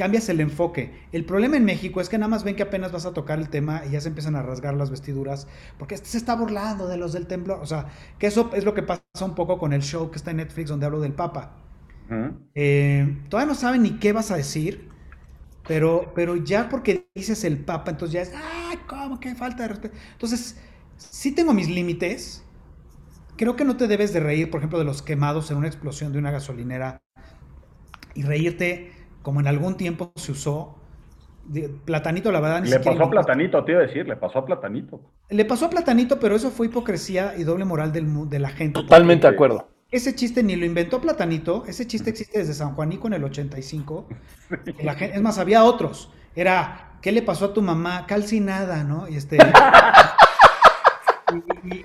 cambias 0.00 0.30
el 0.30 0.40
enfoque. 0.40 0.94
El 1.12 1.26
problema 1.26 1.58
en 1.58 1.66
México 1.66 2.00
es 2.00 2.08
que 2.08 2.16
nada 2.16 2.30
más 2.30 2.42
ven 2.42 2.56
que 2.56 2.62
apenas 2.62 2.90
vas 2.90 3.04
a 3.04 3.12
tocar 3.12 3.38
el 3.38 3.50
tema 3.50 3.82
y 3.86 3.90
ya 3.90 4.00
se 4.00 4.08
empiezan 4.08 4.34
a 4.34 4.40
rasgar 4.40 4.72
las 4.72 4.90
vestiduras 4.90 5.46
porque 5.78 5.94
este 5.94 6.08
se 6.08 6.16
está 6.16 6.34
burlando 6.34 6.88
de 6.88 6.96
los 6.96 7.12
del 7.12 7.26
temblor. 7.26 7.60
O 7.60 7.66
sea, 7.66 7.88
que 8.18 8.26
eso 8.26 8.50
es 8.54 8.64
lo 8.64 8.72
que 8.72 8.82
pasa 8.82 9.02
un 9.20 9.34
poco 9.34 9.58
con 9.58 9.74
el 9.74 9.82
show 9.82 10.10
que 10.10 10.16
está 10.16 10.30
en 10.30 10.38
Netflix 10.38 10.70
donde 10.70 10.86
hablo 10.86 11.00
del 11.00 11.12
Papa. 11.12 11.54
Eh, 12.54 13.24
todavía 13.28 13.52
no 13.52 13.54
saben 13.54 13.82
ni 13.82 13.98
qué 13.98 14.14
vas 14.14 14.30
a 14.30 14.38
decir, 14.38 14.88
pero, 15.68 16.12
pero 16.14 16.34
ya 16.34 16.70
porque 16.70 17.06
dices 17.14 17.44
el 17.44 17.58
Papa, 17.58 17.90
entonces 17.90 18.14
ya 18.14 18.22
es, 18.22 18.32
¡ay, 18.34 18.78
cómo, 18.86 19.20
qué 19.20 19.34
falta 19.34 19.64
de 19.64 19.68
respeto! 19.68 19.98
Entonces, 20.12 20.56
sí 20.96 21.32
tengo 21.32 21.52
mis 21.52 21.68
límites, 21.68 22.42
creo 23.36 23.54
que 23.54 23.66
no 23.66 23.76
te 23.76 23.86
debes 23.86 24.14
de 24.14 24.20
reír, 24.20 24.50
por 24.50 24.60
ejemplo, 24.60 24.78
de 24.78 24.86
los 24.86 25.02
quemados 25.02 25.50
en 25.50 25.58
una 25.58 25.66
explosión 25.66 26.10
de 26.10 26.18
una 26.18 26.30
gasolinera 26.30 27.02
y 28.14 28.22
reírte 28.22 28.99
como 29.22 29.40
en 29.40 29.46
algún 29.46 29.76
tiempo 29.76 30.12
se 30.16 30.32
usó. 30.32 30.76
Platanito, 31.84 32.30
la 32.30 32.40
verdad, 32.40 32.62
ni 32.62 32.70
Le 32.70 32.78
pasó 32.78 33.04
a 33.04 33.10
Platanito, 33.10 33.64
te 33.64 33.72
iba 33.72 33.80
a 33.80 33.86
decir, 33.86 34.06
le 34.06 34.16
pasó 34.16 34.40
a 34.40 34.46
Platanito. 34.46 35.00
Le 35.30 35.44
pasó 35.44 35.66
a 35.66 35.70
Platanito, 35.70 36.20
pero 36.20 36.36
eso 36.36 36.50
fue 36.50 36.66
hipocresía 36.66 37.34
y 37.36 37.42
doble 37.42 37.64
moral 37.64 37.92
del, 37.92 38.28
de 38.28 38.38
la 38.38 38.50
gente. 38.50 38.80
Totalmente 38.80 39.26
de 39.26 39.34
acuerdo. 39.34 39.66
Ese 39.90 40.14
chiste 40.14 40.44
ni 40.44 40.54
lo 40.54 40.64
inventó 40.64 41.00
Platanito, 41.00 41.64
ese 41.66 41.86
chiste 41.86 42.10
existe 42.10 42.38
desde 42.38 42.54
San 42.54 42.74
Juanico 42.74 43.08
en 43.08 43.14
el 43.14 43.24
85. 43.24 44.06
La 44.82 44.94
gente, 44.94 45.16
es 45.16 45.22
más, 45.22 45.38
había 45.38 45.64
otros. 45.64 46.12
Era, 46.36 46.98
¿qué 47.02 47.10
le 47.10 47.22
pasó 47.22 47.46
a 47.46 47.54
tu 47.54 47.62
mamá? 47.62 48.06
Calcinada, 48.06 48.84
¿no? 48.84 49.08
Y 49.08 49.16
este. 49.16 49.38
y, 51.64 51.84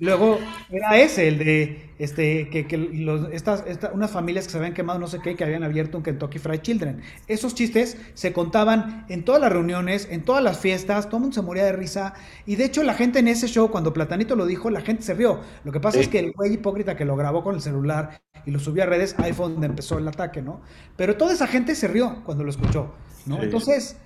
luego 0.00 0.38
era 0.70 0.98
ese, 0.98 1.28
el 1.28 1.38
de 1.38 1.90
este, 1.98 2.48
que, 2.48 2.76
los, 2.76 3.30
estas, 3.32 3.64
unas 3.92 4.10
familias 4.10 4.46
que 4.46 4.52
se 4.52 4.58
habían 4.58 4.74
quemado 4.74 4.98
no 4.98 5.08
sé 5.08 5.20
qué, 5.20 5.34
que 5.34 5.44
habían 5.44 5.64
abierto 5.64 5.98
un 5.98 6.04
Kentucky 6.04 6.38
Fried 6.38 6.60
Children. 6.60 7.02
Esos 7.26 7.54
chistes 7.54 7.96
se 8.14 8.32
contaban 8.32 9.04
en 9.08 9.24
todas 9.24 9.40
las 9.40 9.52
reuniones, 9.52 10.08
en 10.10 10.22
todas 10.22 10.42
las 10.42 10.58
fiestas, 10.58 11.06
todo 11.06 11.16
el 11.16 11.22
mundo 11.22 11.34
se 11.34 11.42
moría 11.42 11.64
de 11.64 11.72
risa. 11.72 12.14
Y 12.46 12.56
de 12.56 12.64
hecho, 12.64 12.82
la 12.82 12.94
gente 12.94 13.18
en 13.18 13.28
ese 13.28 13.48
show, 13.48 13.70
cuando 13.70 13.92
Platanito 13.92 14.36
lo 14.36 14.46
dijo, 14.46 14.70
la 14.70 14.80
gente 14.80 15.02
se 15.02 15.14
rió. 15.14 15.40
Lo 15.64 15.72
que 15.72 15.80
pasa 15.80 15.98
es 15.98 16.08
que 16.08 16.20
el 16.20 16.32
güey 16.32 16.54
hipócrita 16.54 16.96
que 16.96 17.04
lo 17.04 17.16
grabó 17.16 17.42
con 17.42 17.54
el 17.54 17.60
celular 17.60 18.22
y 18.46 18.50
lo 18.50 18.60
subió 18.60 18.84
a 18.84 18.86
redes, 18.86 19.16
ahí 19.18 19.32
fue 19.32 19.48
donde 19.48 19.66
empezó 19.66 19.98
el 19.98 20.06
ataque, 20.06 20.40
¿no? 20.40 20.60
Pero 20.96 21.16
toda 21.16 21.32
esa 21.32 21.46
gente 21.46 21.74
se 21.74 21.88
rió 21.88 22.22
cuando 22.24 22.44
lo 22.44 22.50
escuchó, 22.50 22.94
¿no? 23.26 23.42
Entonces, 23.42 23.96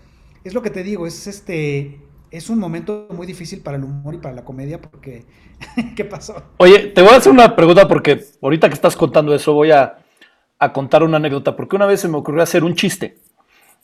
es 0.45 0.55
lo 0.55 0.63
que 0.63 0.71
te 0.71 0.83
digo, 0.83 1.07
es 1.07 1.27
este 1.27 2.01
es 2.33 2.49
un 2.49 2.59
momento 2.59 3.07
muy 3.11 3.27
difícil 3.27 3.61
para 3.61 3.77
el 3.77 3.85
humor 3.85 4.15
y 4.15 4.19
para 4.19 4.35
la 4.35 4.43
comedia 4.43 4.81
porque 4.81 5.27
¿qué 5.97 6.05
pasó? 6.05 6.43
Oye, 6.57 6.79
te 6.89 7.03
voy 7.03 7.13
a 7.13 7.17
hacer 7.17 7.31
una 7.31 7.55
pregunta 7.55 7.87
porque 7.87 8.25
ahorita 8.41 8.69
que 8.69 8.75
estás 8.75 8.97
contando 8.97 9.35
eso 9.35 9.53
voy 9.53 9.71
a, 9.71 9.99
contar 10.73 11.03
una 11.03 11.17
anécdota 11.17 11.57
porque 11.57 11.77
una 11.77 11.87
vez 11.87 12.01
se 12.01 12.09
me 12.09 12.17
ocurrió 12.17 12.43
hacer 12.43 12.63
un 12.63 12.77
chiste 12.77 13.19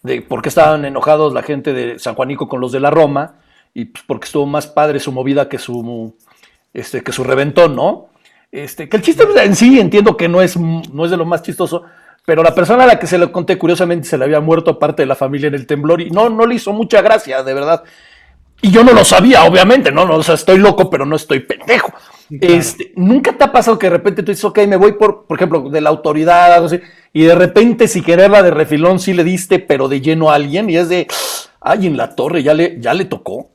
de 0.03 0.23
por 0.23 0.43
qué 0.43 0.49
estaban 0.49 0.85
enojados 0.85 1.35
la 1.35 1.43
gente 1.43 1.73
de 1.73 1.99
San 1.99 2.15
Juanico 2.15 2.49
con 2.49 2.61
los 2.61 2.71
de 2.71 2.79
la 2.79 2.91
Roma 2.91 3.35
y 3.75 3.87
pues 3.87 4.05
porque 4.07 4.27
estuvo 4.27 4.47
más 4.47 4.69
padre 4.69 5.01
su 5.01 5.11
movida 5.11 5.49
que 5.49 5.59
su 5.59 6.15
este 6.73 7.03
que 7.03 7.11
su 7.11 7.25
reventón, 7.25 7.75
¿no? 7.75 8.11
Este, 8.53 8.89
que 8.89 8.97
el 8.97 9.03
chiste 9.03 9.25
en 9.43 9.57
sí 9.57 9.79
entiendo 9.79 10.17
que 10.17 10.29
no 10.29 10.41
es, 10.41 10.57
no 10.57 11.05
es 11.05 11.11
de 11.11 11.17
lo 11.17 11.27
más 11.27 11.43
chistoso, 11.43 11.85
pero 12.25 12.43
la 12.43 12.55
persona 12.55 12.85
a 12.85 12.87
la 12.87 12.99
que 12.99 13.07
se 13.07 13.19
lo 13.19 13.33
conté, 13.33 13.59
curiosamente, 13.59 14.09
se 14.09 14.17
le 14.17 14.25
había 14.25 14.41
muerto 14.41 14.79
parte 14.79 15.03
de 15.03 15.07
la 15.07 15.15
familia 15.15 15.49
en 15.49 15.55
el 15.55 15.67
temblor 15.67 16.01
y 16.01 16.11
no, 16.11 16.29
no 16.29 16.47
le 16.47 16.55
hizo 16.55 16.73
mucha 16.73 17.03
gracia, 17.03 17.43
de 17.43 17.55
verdad. 17.55 17.83
Y 18.61 18.71
yo 18.71 18.83
no 18.83 18.93
lo 18.93 19.05
sabía, 19.05 19.45
obviamente, 19.45 19.93
¿no? 19.93 20.05
no 20.05 20.17
o 20.17 20.23
sea, 20.23 20.35
estoy 20.35 20.59
loco, 20.59 20.91
pero 20.91 21.07
no 21.07 21.17
estoy 21.17 21.41
pendejo. 21.41 21.93
este, 22.29 22.93
¿Nunca 22.97 23.33
te 23.37 23.45
ha 23.45 23.53
pasado 23.53 23.79
que 23.79 23.87
de 23.87 23.97
repente 23.97 24.23
tú 24.23 24.33
dices, 24.33 24.45
ok, 24.45 24.61
me 24.67 24.77
voy 24.77 24.93
por, 24.93 25.27
por 25.27 25.37
ejemplo, 25.37 25.71
de 25.71 25.81
la 25.81 25.91
autoridad, 25.91 26.53
algo 26.53 26.67
así, 26.67 26.81
y 27.13 27.23
de 27.23 27.35
repente, 27.35 27.87
si 27.89 28.03
quererla 28.03 28.43
de 28.43 28.51
refilón, 28.51 28.99
sí 28.99 29.15
le 29.15 29.25
diste, 29.25 29.59
pero 29.59 29.89
de 29.89 30.01
lleno 30.01 30.31
a 30.31 30.35
alguien, 30.35 30.69
y 30.69 30.77
es 30.77 30.89
de, 30.89 31.07
ay, 31.61 31.87
en 31.87 31.97
la 31.97 32.15
torre, 32.17 32.43
ya 32.43 32.55
le, 32.55 32.81
ya 32.81 32.95
le 32.95 33.05
tocó? 33.05 33.51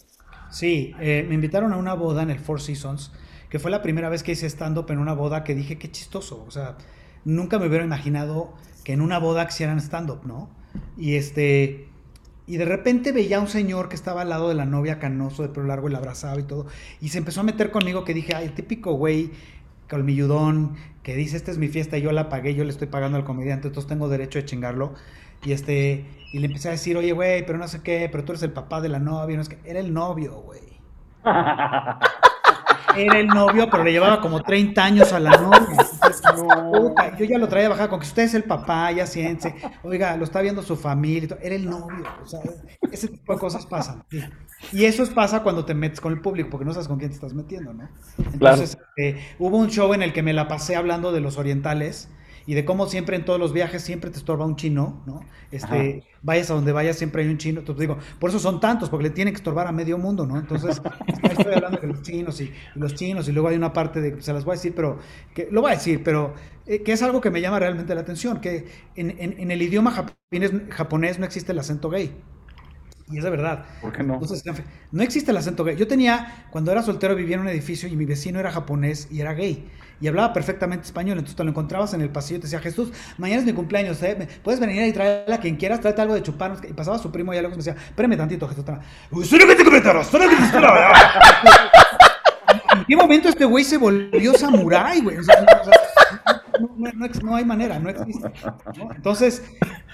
Sí, 0.49 0.95
eh, 0.99 1.25
me 1.27 1.35
invitaron 1.35 1.73
a 1.73 1.77
una 1.77 1.93
boda 1.95 2.23
en 2.23 2.29
el 2.29 2.39
Four 2.39 2.61
Seasons, 2.61 3.11
que 3.49 3.59
fue 3.59 3.71
la 3.71 3.81
primera 3.81 4.09
vez 4.09 4.23
que 4.23 4.31
hice 4.31 4.47
stand-up 4.47 4.89
en 4.89 4.99
una 4.99 5.13
boda 5.13 5.43
que 5.43 5.53
dije, 5.53 5.77
qué 5.77 5.91
chistoso, 5.91 6.43
o 6.47 6.51
sea, 6.51 6.77
nunca 7.25 7.59
me 7.59 7.67
hubiera 7.67 7.83
imaginado 7.83 8.53
que 8.83 8.93
en 8.93 9.01
una 9.01 9.19
boda 9.19 9.47
hicieran 9.49 9.79
stand-up, 9.79 10.21
¿no? 10.25 10.49
Y 10.97 11.15
este. 11.15 11.87
Y 12.45 12.57
de 12.57 12.65
repente 12.65 13.11
veía 13.11 13.37
a 13.37 13.39
un 13.39 13.47
señor 13.47 13.87
que 13.87 13.95
estaba 13.95 14.21
al 14.21 14.29
lado 14.29 14.49
de 14.49 14.55
la 14.55 14.65
novia 14.65 14.99
canoso 14.99 15.43
de 15.43 15.49
pelo 15.49 15.67
largo 15.67 15.87
y 15.87 15.91
la 15.91 15.99
abrazaba 15.99 16.39
y 16.39 16.43
todo. 16.43 16.65
Y 16.99 17.09
se 17.09 17.17
empezó 17.17 17.39
a 17.39 17.43
meter 17.43 17.71
conmigo 17.71 18.03
que 18.03 18.13
dije, 18.13 18.35
ay, 18.35 18.45
el 18.45 18.53
típico 18.53 18.93
güey 18.93 19.31
colmilludón 19.89 20.75
que 21.03 21.15
dice, 21.15 21.37
esta 21.37 21.51
es 21.51 21.57
mi 21.57 21.67
fiesta 21.67 21.97
yo 21.97 22.11
la 22.11 22.29
pagué, 22.29 22.55
yo 22.55 22.63
le 22.63 22.71
estoy 22.71 22.87
pagando 22.87 23.17
al 23.17 23.25
comediante, 23.25 23.67
entonces 23.67 23.87
tengo 23.87 24.09
derecho 24.09 24.39
de 24.39 24.45
chingarlo. 24.45 24.93
Y 25.43 25.51
este, 25.51 26.05
y 26.31 26.39
le 26.39 26.47
empecé 26.47 26.69
a 26.69 26.71
decir, 26.71 26.97
oye, 26.97 27.11
güey, 27.11 27.45
pero 27.45 27.57
no 27.57 27.67
sé 27.67 27.81
qué, 27.81 28.09
pero 28.11 28.23
tú 28.23 28.31
eres 28.31 28.43
el 28.43 28.51
papá 28.51 28.81
de 28.81 28.89
la 28.89 28.99
novia, 28.99 29.35
no 29.35 29.41
es 29.41 29.49
que, 29.49 29.59
era 29.65 29.79
el 29.79 29.93
novio, 29.93 30.41
güey. 30.41 30.61
era 32.97 33.19
el 33.19 33.27
novio, 33.27 33.69
pero 33.69 33.83
le 33.83 33.91
llevaba 33.91 34.21
como 34.21 34.41
30 34.41 34.83
años 34.83 35.13
a 35.13 35.19
la 35.19 35.31
novia. 35.37 35.87
yo 37.17 37.25
ya 37.25 37.37
lo 37.37 37.47
traía 37.47 37.69
bajada 37.69 37.89
con 37.89 37.99
que 37.99 38.07
usted 38.07 38.23
es 38.23 38.33
el 38.33 38.43
papá, 38.43 38.91
ya 38.91 39.05
siéntese. 39.05 39.55
Oiga, 39.83 40.15
lo 40.17 40.23
está 40.23 40.41
viendo 40.41 40.61
su 40.61 40.75
familia. 40.75 41.37
Era 41.41 41.55
el 41.55 41.69
novio. 41.69 42.05
O 42.21 42.25
sea, 42.25 42.41
ese 42.91 43.07
tipo 43.07 43.33
de 43.33 43.39
cosas 43.39 43.65
pasan. 43.65 44.03
Y 44.71 44.85
eso 44.85 45.05
pasa 45.13 45.43
cuando 45.43 45.65
te 45.65 45.73
metes 45.73 45.99
con 45.99 46.13
el 46.13 46.21
público, 46.21 46.49
porque 46.49 46.65
no 46.65 46.73
sabes 46.73 46.87
con 46.87 46.97
quién 46.97 47.09
te 47.09 47.15
estás 47.15 47.33
metiendo, 47.33 47.73
¿no? 47.73 47.89
Entonces, 48.17 48.77
eh, 48.97 49.35
hubo 49.39 49.57
un 49.57 49.69
show 49.69 49.93
en 49.93 50.03
el 50.03 50.13
que 50.13 50.23
me 50.23 50.33
la 50.33 50.47
pasé 50.47 50.75
hablando 50.75 51.11
de 51.11 51.19
los 51.19 51.37
orientales 51.37 52.09
y 52.45 52.53
de 52.53 52.65
cómo 52.65 52.87
siempre 52.87 53.15
en 53.15 53.25
todos 53.25 53.39
los 53.39 53.53
viajes 53.53 53.81
siempre 53.83 54.11
te 54.11 54.17
estorba 54.17 54.45
un 54.45 54.55
chino, 54.55 55.01
¿no? 55.05 55.21
Este, 55.51 56.03
vayas 56.21 56.49
a 56.51 56.55
donde 56.55 56.71
vayas 56.71 56.97
siempre 56.97 57.23
hay 57.23 57.29
un 57.29 57.37
chino. 57.37 57.59
Entonces 57.59 57.79
digo, 57.79 57.97
por 58.19 58.29
eso 58.29 58.39
son 58.39 58.59
tantos, 58.59 58.89
porque 58.89 59.03
le 59.03 59.09
tienen 59.11 59.33
que 59.33 59.37
estorbar 59.37 59.67
a 59.67 59.71
medio 59.71 59.97
mundo, 59.97 60.25
¿no? 60.25 60.37
Entonces, 60.37 60.81
estoy 61.23 61.53
hablando 61.53 61.79
de 61.79 61.87
los 61.87 62.01
chinos 62.01 62.41
y, 62.41 62.51
los 62.75 62.95
chinos 62.95 63.27
y 63.27 63.31
luego 63.31 63.49
hay 63.49 63.55
una 63.55 63.71
parte 63.71 64.01
de, 64.01 64.21
se 64.21 64.33
las 64.33 64.43
voy 64.43 64.53
a 64.53 64.55
decir, 64.55 64.73
pero, 64.75 64.99
que 65.33 65.47
lo 65.51 65.61
voy 65.61 65.71
a 65.71 65.75
decir, 65.75 66.03
pero 66.03 66.33
eh, 66.65 66.81
que 66.83 66.91
es 66.91 67.01
algo 67.01 67.21
que 67.21 67.29
me 67.29 67.41
llama 67.41 67.59
realmente 67.59 67.93
la 67.95 68.01
atención, 68.01 68.41
que 68.41 68.67
en, 68.95 69.15
en, 69.19 69.51
el 69.51 69.61
idioma 69.61 69.91
japonés, 69.91 70.51
japonés 70.69 71.19
no 71.19 71.25
existe 71.25 71.51
el 71.51 71.59
acento 71.59 71.89
gay. 71.89 72.13
Y 73.11 73.17
es 73.17 73.23
de 73.23 73.29
verdad. 73.29 73.65
¿Por 73.81 73.91
qué 73.91 74.03
no? 74.03 74.19
no 74.91 75.03
existe 75.03 75.31
el 75.31 75.37
acento 75.37 75.63
gay. 75.63 75.75
Yo 75.75 75.87
tenía, 75.87 76.47
cuando 76.51 76.71
era 76.71 76.81
soltero, 76.83 77.15
vivía 77.15 77.35
en 77.35 77.41
un 77.41 77.47
edificio 77.49 77.89
y 77.89 77.95
mi 77.95 78.05
vecino 78.05 78.39
era 78.39 78.51
japonés 78.51 79.07
y 79.11 79.21
era 79.21 79.33
gay 79.33 79.69
y 80.03 80.07
hablaba 80.09 80.33
perfectamente 80.33 80.85
español. 80.85 81.17
Entonces 81.17 81.37
te 81.37 81.43
lo 81.45 81.51
encontrabas 81.51 81.93
en 81.93 82.01
el 82.01 82.09
pasillo 82.09 82.37
y 82.37 82.39
te 82.41 82.47
decía, 82.47 82.59
Jesús, 82.59 82.91
mañana 83.17 83.39
es 83.39 83.45
mi 83.45 83.53
cumpleaños, 83.53 84.03
¿eh? 84.03 84.27
puedes 84.43 84.59
venir 84.59 84.85
y 84.85 84.91
traerle 84.91 85.33
a 85.33 85.39
quien 85.39 85.55
quieras, 85.55 85.79
tráete 85.79 86.01
algo 86.01 86.13
de 86.13 86.21
chupar. 86.21 86.57
Y 86.67 86.73
pasaba 86.73 86.99
su 86.99 87.09
primo 87.09 87.33
y 87.33 87.37
luego 87.37 87.51
me 87.51 87.57
decía, 87.57 87.77
espérame 87.87 88.17
tantito, 88.17 88.45
Jesús. 88.49 88.65
¿En 92.75 92.85
qué 92.85 92.95
momento 92.97 93.29
este 93.29 93.45
güey 93.45 93.63
se 93.63 93.77
volvió 93.77 94.33
samurái, 94.33 94.99
güey? 95.01 95.17
no, 97.23 97.35
hay 97.35 97.45
manera, 97.45 97.79
no 97.79 97.89
existe. 97.89 98.29
Entonces, 98.95 99.41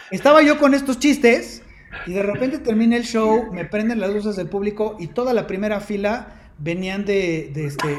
estaba 0.09 0.41
yo 0.41 0.57
con 0.57 0.73
estos 0.73 0.97
chistes 0.97 1.61
y 2.05 2.13
de 2.13 2.23
repente 2.23 2.59
termina 2.59 2.95
el 2.95 3.03
show, 3.03 3.51
me 3.51 3.65
prenden 3.65 3.99
las 3.99 4.13
luces 4.13 4.35
del 4.35 4.47
público 4.47 4.95
y 4.99 5.07
toda 5.07 5.33
la 5.33 5.47
primera 5.47 5.79
fila 5.79 6.27
venían 6.59 7.05
de, 7.05 7.51
de, 7.53 7.65
este, 7.65 7.97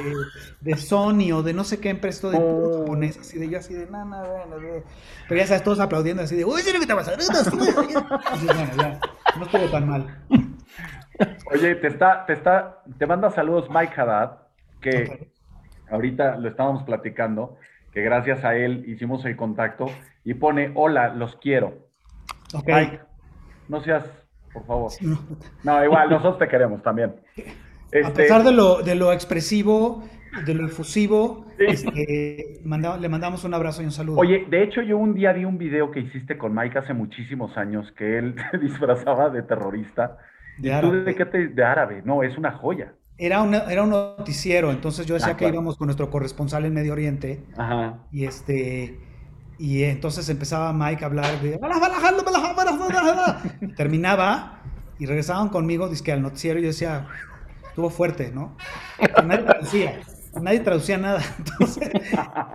de 0.61 0.77
Sony 0.77 1.33
o 1.33 1.43
de 1.43 1.55
no 1.55 1.65
sé 1.65 1.81
qué 1.81 1.89
empresa 1.89 2.31
de 2.31 2.39
oh. 2.39 2.81
japonés, 2.81 3.19
así 3.19 3.39
de 3.39 3.49
yo, 3.49 3.59
así 3.59 3.75
de 3.75 3.87
nada, 3.87 4.45
pero 5.29 5.41
ya 5.41 5.47
sabes, 5.47 5.63
todos 5.63 5.81
aplaudiendo 5.81 6.23
así 6.23 6.37
de, 6.37 6.45
uy, 6.45 6.61
¿qué 6.63 6.87
te 6.87 6.95
pasa? 6.95 7.13
ya, 7.17 9.01
no 9.39 9.45
estuvo 9.45 9.65
tan 9.71 9.89
mal. 9.89 10.19
Oye, 11.53 11.75
te 11.75 11.89
está, 11.89 12.25
te 12.27 12.33
está, 12.35 12.83
te 12.99 13.07
manda 13.07 13.31
saludos 13.31 13.69
Mike 13.71 14.01
Haddad, 14.01 14.39
que 14.81 15.31
ahorita 15.91 16.37
lo 16.37 16.49
estábamos 16.49 16.83
platicando, 16.85 17.57
que 17.93 18.03
gracias 18.03 18.45
a 18.45 18.55
él 18.57 18.85
hicimos 18.87 19.25
el 19.25 19.37
contacto 19.37 19.87
y 20.25 20.35
pone, 20.35 20.73
hola, 20.75 21.09
los 21.15 21.37
quiero. 21.37 21.89
Mike, 22.67 23.01
no 23.71 23.83
seas, 23.83 24.05
por 24.53 24.67
favor. 24.67 24.93
No, 25.63 25.85
igual, 25.85 26.11
nosotros 26.11 26.39
te 26.39 26.49
queremos 26.49 26.83
también. 26.83 27.15
A 27.93 27.99
este, 27.99 28.23
pesar 28.23 28.43
de 28.43 28.53
lo, 28.53 28.83
de 28.83 28.97
lo 28.97 29.13
expresivo, 29.13 30.03
de 30.45 30.55
lo 30.55 30.67
efusivo, 30.67 31.47
este, 31.59 32.61
le 32.65 33.09
mandamos 33.09 33.45
un 33.45 33.55
abrazo 33.55 33.83
y 33.83 33.85
un 33.85 33.93
saludo. 33.93 34.19
Oye, 34.19 34.47
de 34.51 34.65
hecho 34.65 34.83
yo 34.83 34.99
un 34.99 35.15
día 35.15 35.33
vi 35.33 35.45
un 35.45 35.57
video 35.57 35.91
que 35.91 36.01
hiciste 36.01 36.37
con 36.37 36.53
Mike 36.55 36.81
hace 36.81 36.95
muchísimos 36.95 37.57
años 37.57 37.91
que 37.97 38.19
él 38.19 38.35
se 38.51 38.59
disfrazaba 38.59 39.31
de 39.31 39.43
terrorista. 39.43 40.19
¿De 40.59 40.73
árabe? 40.73 41.05
de, 41.05 41.15
qué 41.15 41.25
te, 41.25 41.49
de 41.49 41.65
árabe? 41.65 42.03
No, 42.05 42.23
es 42.23 42.37
una 42.37 42.53
joya. 42.53 42.93
Era, 43.17 43.45
era 43.71 43.83
un 43.83 43.91
noticiero, 43.91 44.71
entonces 44.71 45.07
yo 45.07 45.15
decía 45.15 45.35
ah, 45.35 45.37
que 45.37 45.47
íbamos 45.47 45.77
con 45.77 45.87
nuestro 45.87 46.11
corresponsal 46.11 46.65
en 46.65 46.75
Medio 46.75 46.93
Oriente. 46.93 47.45
Ajá. 47.57 47.99
Y 48.11 48.25
este... 48.25 48.99
Y 49.61 49.85
entonces 49.85 50.27
empezaba 50.31 50.73
Mike 50.73 51.05
a 51.05 51.07
hablar 51.09 51.39
de... 51.43 51.59
Terminaba 53.77 54.63
y 54.99 55.05
regresaban 55.05 55.51
conmigo, 55.51 55.87
dice 55.91 56.03
que 56.03 56.13
al 56.13 56.23
noticiero 56.23 56.59
yo 56.59 56.69
decía, 56.69 57.07
estuvo 57.69 57.91
fuerte, 57.91 58.33
¿no? 58.35 58.57
Nadie 59.23 59.45
traducía, 59.45 60.01
nadie 60.41 60.61
traducía 60.61 60.97
nada. 60.97 61.23
Entonces, 61.39 61.91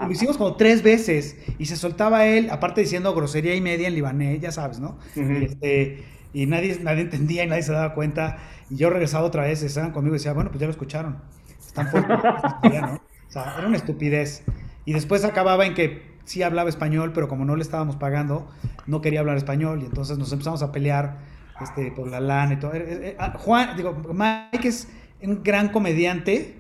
lo 0.02 0.12
hicimos 0.12 0.36
como 0.38 0.56
tres 0.56 0.82
veces 0.82 1.38
y 1.60 1.68
se 1.68 1.76
soltaba 1.76 2.26
él, 2.26 2.50
aparte 2.50 2.82
diciendo 2.82 3.14
grosería 3.14 3.54
y 3.54 3.62
media 3.62 3.88
en 3.88 3.94
libanés, 3.94 4.42
ya 4.42 4.52
sabes, 4.52 4.80
¿no? 4.80 4.98
Este, 5.16 6.04
y 6.34 6.48
nadie, 6.48 6.80
nadie 6.82 7.02
entendía 7.02 7.44
y 7.44 7.48
nadie 7.48 7.62
se 7.62 7.72
daba 7.72 7.94
cuenta. 7.94 8.40
Y 8.72 8.78
yo 8.78 8.90
regresaba 8.90 9.26
otra 9.26 9.44
vez, 9.44 9.62
estaban 9.62 9.92
conmigo 9.92 10.16
y 10.16 10.18
decía, 10.18 10.34
bueno, 10.34 10.50
pues 10.50 10.60
ya 10.60 10.66
lo 10.66 10.72
escucharon. 10.72 11.22
Están 11.64 11.88
fuertes. 11.92 12.18
¿no? 12.82 12.96
O 12.96 13.32
sea, 13.32 13.54
era 13.60 13.68
una 13.68 13.78
estupidez. 13.78 14.44
Y 14.86 14.94
después 14.94 15.24
acababa 15.24 15.68
en 15.68 15.76
que 15.76 16.15
sí 16.26 16.44
hablaba 16.44 16.70
español, 16.70 17.12
pero 17.14 17.28
como 17.28 17.46
no 17.46 17.56
le 17.56 17.62
estábamos 17.62 17.96
pagando, 17.96 18.48
no 18.86 19.02
quería 19.02 19.22
hablar 19.22 19.38
español. 19.38 19.82
Y 19.82 19.86
entonces 19.86 20.18
nos 20.18 20.32
empezamos 20.32 20.62
a 20.62 20.72
pelear 20.72 21.20
este, 21.62 21.92
por 21.92 22.10
la 22.10 22.20
lana 22.20 22.54
y 22.54 22.58
todo. 22.58 22.74
Eh, 22.74 22.86
eh, 22.88 23.16
ah, 23.18 23.34
Juan, 23.38 23.78
digo, 23.78 23.96
Mike 24.14 24.68
es 24.68 24.90
un 25.22 25.44
gran 25.44 25.70
comediante, 25.70 26.58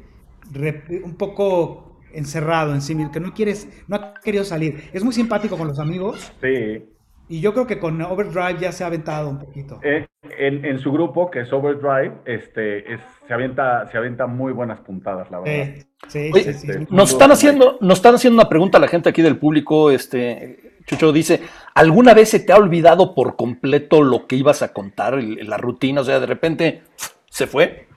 un 1.03 1.15
poco 1.15 1.99
encerrado 2.13 2.73
en 2.73 2.81
sí 2.81 2.95
mismo, 2.95 3.11
que 3.11 3.19
no 3.19 3.33
quieres, 3.33 3.67
no 3.87 3.97
ha 3.97 4.13
querido 4.13 4.43
salir. 4.45 4.89
Es 4.93 5.03
muy 5.03 5.13
simpático 5.13 5.57
con 5.57 5.67
los 5.67 5.79
amigos. 5.79 6.31
Sí. 6.41 6.94
Y 7.27 7.41
yo 7.41 7.53
creo 7.53 7.65
que 7.65 7.79
con 7.79 7.99
Overdrive 8.01 8.59
ya 8.59 8.71
se 8.71 8.83
ha 8.83 8.87
aventado 8.87 9.29
un 9.29 9.39
poquito. 9.39 9.79
Eh, 9.83 10.05
en, 10.37 10.79
su 10.79 10.91
grupo, 10.91 11.31
que 11.31 11.41
es 11.41 11.51
Overdrive, 11.51 12.13
este, 12.25 12.85
se, 13.27 13.33
avienta, 13.33 13.89
se 13.89 13.97
avienta 13.97 14.27
muy 14.27 14.53
buenas 14.53 14.79
puntadas, 14.81 15.31
la 15.31 15.39
verdad. 15.39 15.75
Sí, 16.07 16.31
sí, 16.33 16.53
sí, 16.53 16.67
Nos 16.89 17.11
están, 17.11 17.31
haciendo, 17.31 17.77
nos 17.81 17.97
están 17.97 18.15
haciendo 18.15 18.39
una 18.39 18.49
pregunta 18.49 18.77
a 18.77 18.81
la 18.81 18.87
gente 18.87 19.09
aquí 19.09 19.23
del 19.23 19.37
público. 19.37 19.89
Este, 19.89 20.77
Chucho 20.85 21.11
dice, 21.11 21.41
¿alguna 21.73 22.13
vez 22.13 22.29
se 22.29 22.39
te 22.39 22.53
ha 22.53 22.57
olvidado 22.57 23.15
por 23.15 23.35
completo 23.35 24.03
lo 24.03 24.27
que 24.27 24.35
ibas 24.35 24.61
a 24.61 24.71
contar, 24.71 25.15
la 25.23 25.57
rutina? 25.57 26.01
O 26.01 26.03
sea, 26.03 26.19
de 26.19 26.27
repente 26.27 26.83
se 27.27 27.47
fue. 27.47 27.87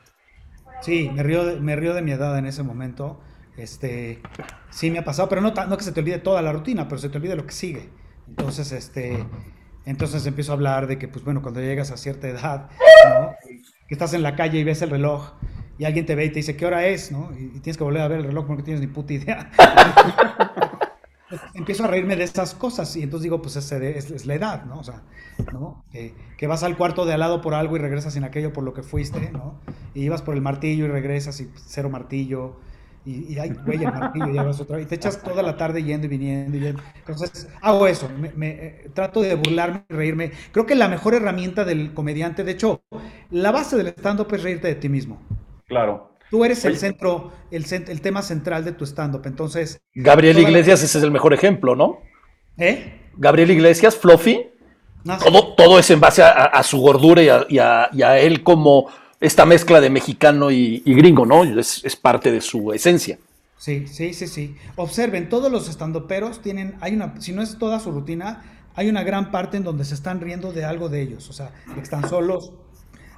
Sí, 0.81 1.11
me 1.12 1.22
río, 1.22 1.45
de, 1.45 1.61
me 1.61 1.76
río 1.76 1.93
de 1.93 2.01
mi 2.01 2.12
edad 2.12 2.39
en 2.39 2.47
ese 2.47 2.62
momento. 2.62 3.20
Este, 3.59 4.20
sí 4.70 4.91
me 4.91 5.01
ha 5.01 5.05
pasado, 5.05 5.29
pero 5.29 5.43
no, 5.43 5.53
no 5.53 5.76
que 5.76 5.85
se 5.85 5.93
te 5.93 6.01
olvide 6.01 6.18
toda 6.18 6.41
la 6.41 6.53
rutina, 6.53 6.89
pero 6.89 6.99
se 6.99 7.11
te 7.11 7.18
olvide 7.18 7.37
lo 7.37 7.45
que 7.45 7.53
sigue. 7.53 7.91
Entonces, 8.29 8.72
este, 8.72 9.24
entonces 9.85 10.26
empiezo 10.26 10.53
a 10.53 10.55
hablar 10.55 10.87
de 10.87 10.99
que, 10.99 11.09
pues 11.09 11.24
bueno, 11.24 11.43
cuando 11.43 11.61
llegas 11.61 11.91
a 11.91 11.97
cierta 11.97 12.29
edad, 12.29 12.68
que 13.87 13.95
estás 13.95 14.12
en 14.14 14.22
la 14.22 14.37
calle 14.37 14.59
y 14.59 14.64
ves 14.64 14.83
el 14.83 14.91
reloj 14.91 15.33
y 15.79 15.85
alguien 15.85 16.07
te 16.07 16.14
ve 16.14 16.26
y 16.26 16.29
te 16.29 16.37
dice, 16.37 16.57
¿qué 16.57 16.66
hora 16.66 16.87
es? 16.87 17.12
¿no? 17.12 17.31
Y, 17.39 17.61
tienes 17.61 17.79
que 17.79 17.85
volver 17.85 18.03
a 18.03 18.09
ver 18.09 18.18
el 18.18 18.24
reloj 18.24 18.47
porque 18.47 18.62
no 18.62 18.64
tienes 18.64 18.81
ni 18.81 18.89
puta 18.89 19.12
idea. 19.12 19.51
empiezo 21.55 21.85
a 21.85 21.87
reírme 21.87 22.16
de 22.16 22.24
esas 22.24 22.55
cosas 22.55 22.95
y 22.97 23.03
entonces 23.03 23.24
digo, 23.24 23.41
pues 23.43 23.57
es, 23.57 23.70
es, 23.72 24.26
la 24.26 24.35
edad, 24.35 24.64
¿no? 24.64 24.79
O 24.81 24.85
sea, 24.85 25.03
¿no? 25.53 25.85
que 25.93 26.47
vas 26.47 26.62
al 26.62 26.76
cuarto 26.76 27.05
de 27.05 27.14
al 27.14 27.20
lado 27.20 27.41
por 27.41 27.55
algo 27.55 27.76
y 27.76 27.79
regresas 27.79 28.14
sin 28.14 28.24
aquello 28.24 28.53
por 28.53 28.64
lo 28.64 28.74
que 28.74 28.83
fuiste, 28.83 29.31
¿no? 29.31 29.61
Y 29.95 30.03
ibas 30.03 30.22
por 30.22 30.35
el 30.35 30.43
martillo 30.43 30.87
y 30.87 30.89
regresas 30.89 31.41
y 31.41 31.51
cero 31.55 31.91
martillo. 31.91 32.57
Y, 33.09 33.33
y 33.33 33.39
ay, 33.39 33.55
güey, 33.65 33.83
el 33.83 33.91
martillo, 33.91 34.29
y 34.29 34.35
ya 34.35 34.43
vas 34.43 34.61
otra 34.61 34.77
vez. 34.77 34.85
Y 34.85 34.89
te 34.91 34.97
echas 34.97 35.23
toda 35.23 35.43
la 35.43 35.57
tarde 35.57 35.83
yendo 35.83 36.07
y 36.07 36.11
viniendo 36.11 36.55
y 36.59 36.61
yendo. 36.61 36.83
Entonces, 36.95 37.49
hago 37.63 37.87
eso. 37.87 38.07
Me, 38.37 38.49
eh, 38.49 38.91
trato 38.93 39.23
de 39.23 39.35
burlarme 39.35 39.85
y 39.89 39.95
reírme. 39.95 40.33
Creo 40.53 40.67
que 40.67 40.75
la 40.75 40.89
mejor 40.89 41.15
herramienta 41.15 41.65
del 41.65 41.95
comediante, 41.95 42.45
de 42.45 42.53
hecho, 42.53 42.83
la 43.31 43.51
base 43.51 43.79
del 43.79 43.89
stand-up 43.89 44.29
es 44.35 44.43
reírte 44.43 44.69
de 44.69 44.75
ti 44.75 44.91
mismo. 44.91 45.23
Claro. 45.67 46.19
Tú 46.31 46.45
eres 46.45 46.63
el 46.67 46.77
centro, 46.77 47.33
el, 47.51 47.65
el 47.71 48.01
tema 48.03 48.21
central 48.21 48.63
de 48.63 48.73
tu 48.73 48.85
stand-up, 48.85 49.23
entonces... 49.25 49.81
Gabriel 49.95 50.39
Iglesias, 50.39 50.83
ese 50.83 50.99
es 50.99 51.05
el 51.05 51.11
mejor 51.11 51.33
ejemplo, 51.33 51.75
¿no? 51.75 52.01
¿Eh? 52.59 53.01
Gabriel 53.17 53.51
Iglesias, 53.51 53.97
Fluffy, 53.97 54.51
todo, 55.05 55.55
todo, 55.55 55.79
es 55.79 55.91
en 55.91 56.01
base 56.01 56.23
a, 56.23 56.63
su 56.63 56.79
gordura 56.81 57.23
y 57.49 57.59
a, 57.59 58.19
él 58.19 58.43
como 58.43 58.91
esta 59.21 59.47
mezcla 59.47 59.81
de 59.81 59.91
mexicano 59.91 60.51
y, 60.51 60.81
gringo, 60.85 61.27
¿no? 61.27 61.45
Es, 61.45 61.85
es, 61.85 61.97
parte 61.97 62.31
de 62.31 62.41
su 62.41 62.73
esencia. 62.73 63.19
Sí, 63.57 63.87
sí, 63.89 64.14
sí, 64.14 64.27
sí. 64.27 64.57
Observen, 64.77 65.29
todos 65.29 65.51
los 65.51 65.69
estandoperos 65.69 66.41
tienen, 66.41 66.77
hay 66.81 66.95
una, 66.95 67.21
si 67.21 67.33
no 67.33 67.43
es 67.43 67.59
toda 67.59 67.81
su 67.81 67.91
rutina, 67.91 68.43
hay 68.77 68.89
una 68.89 69.03
gran 69.03 69.33
parte 69.33 69.57
en 69.57 69.64
donde 69.64 69.85
se 69.85 69.95
están 69.95 70.21
riendo 70.21 70.53
de 70.53 70.64
algo 70.64 70.89
de 70.89 71.03
ellos, 71.03 71.29
o 71.29 71.33
sea, 71.33 71.51
de 71.66 71.75
que 71.75 71.81
están 71.81 72.09
solos, 72.09 72.53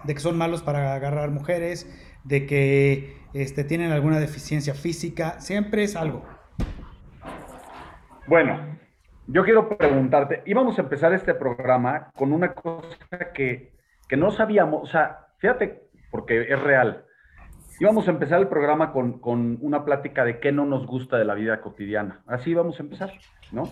de 0.04 0.14
que 0.14 0.20
son 0.20 0.38
malos 0.38 0.62
para 0.62 0.94
agarrar 0.94 1.30
mujeres, 1.30 1.86
de 2.24 2.46
que 2.46 3.16
este, 3.34 3.64
tienen 3.64 3.92
alguna 3.92 4.18
deficiencia 4.18 4.74
física, 4.74 5.40
siempre 5.40 5.84
es 5.84 5.96
algo. 5.96 6.24
Bueno, 8.26 8.78
yo 9.26 9.44
quiero 9.44 9.68
preguntarte, 9.68 10.42
íbamos 10.46 10.78
a 10.78 10.82
empezar 10.82 11.12
este 11.12 11.34
programa 11.34 12.10
con 12.14 12.32
una 12.32 12.52
cosa 12.54 13.32
que, 13.34 13.72
no 14.16 14.30
sabíamos, 14.30 14.82
o 14.82 14.86
sea, 14.86 15.28
fíjate, 15.38 15.89
porque 16.10 16.42
es 16.42 16.60
real. 16.60 17.04
Íbamos 17.80 18.06
a 18.08 18.10
empezar 18.10 18.40
el 18.40 18.48
programa 18.48 18.92
con, 18.92 19.58
una 19.62 19.84
plática 19.84 20.24
de 20.24 20.38
qué 20.38 20.52
no 20.52 20.66
nos 20.66 20.86
gusta 20.86 21.16
de 21.16 21.24
la 21.24 21.34
vida 21.34 21.60
cotidiana. 21.62 22.20
Así 22.26 22.50
íbamos 22.50 22.78
a 22.78 22.82
empezar, 22.82 23.10
¿no? 23.52 23.70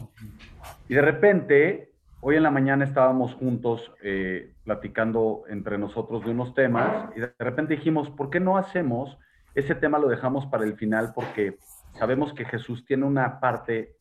Y 0.89 0.95
de 0.95 1.03
repente, 1.03 1.91
hoy 2.21 2.37
en 2.37 2.43
la 2.43 2.51
mañana 2.51 2.85
estábamos 2.85 3.35
juntos 3.35 3.93
eh, 4.03 4.53
platicando 4.65 5.43
entre 5.51 5.77
nosotros 5.77 6.25
de 6.25 6.31
unos 6.31 6.55
temas 6.55 7.11
y 7.17 7.21
de 7.21 7.35
repente 7.39 7.77
dijimos, 7.77 8.09
¿por 8.09 8.31
qué 8.31 8.41
no 8.41 8.57
hacemos 8.57 9.19
ese 9.55 9.75
tema 9.75 9.99
lo 9.99 10.09
dejamos 10.09 10.47
para 10.47 10.65
el 10.65 10.75
final? 10.75 11.13
Porque 11.15 11.59
sabemos 11.99 12.33
que 12.33 12.47
Jesús 12.47 12.87
tiene 12.87 13.05
una 13.05 13.41
parte 13.41 13.97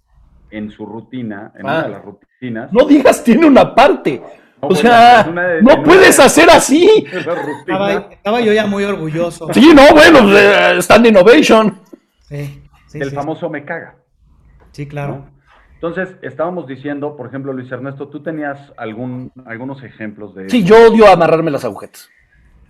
en 0.49 0.71
su 0.71 0.85
rutina, 0.85 1.51
en 1.55 1.65
una 1.65 1.81
de 1.81 1.85
ah. 1.85 1.89
las 1.89 2.05
rutinas. 2.05 2.71
No 2.71 2.85
digas 2.85 3.23
tiene 3.25 3.45
una 3.45 3.75
parte. 3.75 4.21
O 4.59 4.75
sea, 4.75 5.29
no 5.61 5.83
puedes 5.83 6.19
hacer 6.19 6.49
así. 6.49 7.05
Estaba, 7.11 8.41
yo 8.41 8.53
ya 8.53 8.65
muy 8.65 8.83
orgulloso. 8.83 9.47
Sí, 9.53 9.71
no, 9.73 9.93
bueno, 9.93 10.21
pues, 10.21 10.77
stand 10.85 11.07
innovation. 11.07 11.79
Sí, 12.27 12.61
El 12.93 13.11
famoso 13.11 13.49
me 13.49 13.63
caga. 13.63 13.95
Sí, 14.71 14.87
claro. 14.87 15.25
Entonces, 15.75 16.09
estábamos 16.23 16.65
diciendo, 16.65 17.15
por 17.15 17.27
ejemplo, 17.27 17.53
Luis 17.53 17.71
Ernesto, 17.71 18.07
tú 18.07 18.23
tenías 18.23 18.57
algún, 18.77 19.31
algunos 19.45 19.83
ejemplos 19.83 20.33
de... 20.33 20.49
Sí, 20.49 20.63
yo 20.63 20.87
odio 20.87 21.07
amarrarme 21.07 21.51
las 21.51 21.65
agujetas. 21.65 22.09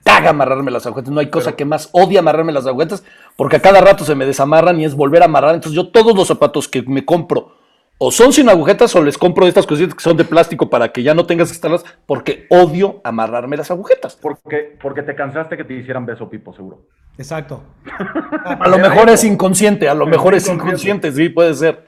Caga 0.03 0.31
amarrarme 0.31 0.71
las 0.71 0.85
agujetas. 0.85 1.11
No 1.11 1.21
hay 1.21 1.29
cosa 1.29 1.55
que 1.55 1.63
más 1.63 1.89
odie 1.93 2.19
amarrarme 2.19 2.51
las 2.51 2.67
agujetas, 2.67 3.05
porque 3.37 3.57
a 3.57 3.61
cada 3.61 3.79
rato 3.79 4.03
se 4.03 4.13
me 4.13 4.25
desamarran 4.25 4.79
y 4.79 4.85
es 4.85 4.93
volver 4.93 5.21
a 5.21 5.25
amarrar. 5.25 5.55
Entonces, 5.55 5.75
yo 5.75 5.89
todos 5.89 6.15
los 6.15 6.27
zapatos 6.27 6.67
que 6.67 6.81
me 6.81 7.05
compro 7.05 7.55
o 7.97 8.11
son 8.11 8.31
sin 8.31 8.49
agujetas 8.49 8.95
o 8.95 9.03
les 9.03 9.17
compro 9.17 9.47
estas 9.47 9.65
cositas 9.65 9.95
que 9.95 10.01
son 10.01 10.17
de 10.17 10.23
plástico 10.23 10.69
para 10.69 10.91
que 10.91 11.03
ya 11.03 11.13
no 11.13 11.25
tengas 11.25 11.49
que 11.49 11.53
estarlas, 11.53 11.83
porque 12.05 12.45
odio 12.49 13.01
amarrarme 13.03 13.57
las 13.57 13.71
agujetas. 13.71 14.15
Porque, 14.15 14.77
porque 14.81 15.01
te 15.01 15.15
cansaste 15.15 15.57
que 15.57 15.63
te 15.63 15.73
hicieran 15.73 16.05
beso 16.05 16.29
pipo, 16.29 16.53
seguro. 16.53 16.81
Exacto. 17.17 17.63
a 18.45 18.67
lo 18.67 18.77
mejor 18.77 19.09
es 19.09 19.23
inconsciente, 19.23 19.89
a 19.89 19.95
lo 19.95 20.05
mejor 20.05 20.35
es 20.35 20.47
inconsciente, 20.47 21.11
sí, 21.11 21.29
puede 21.29 21.53
ser. 21.55 21.85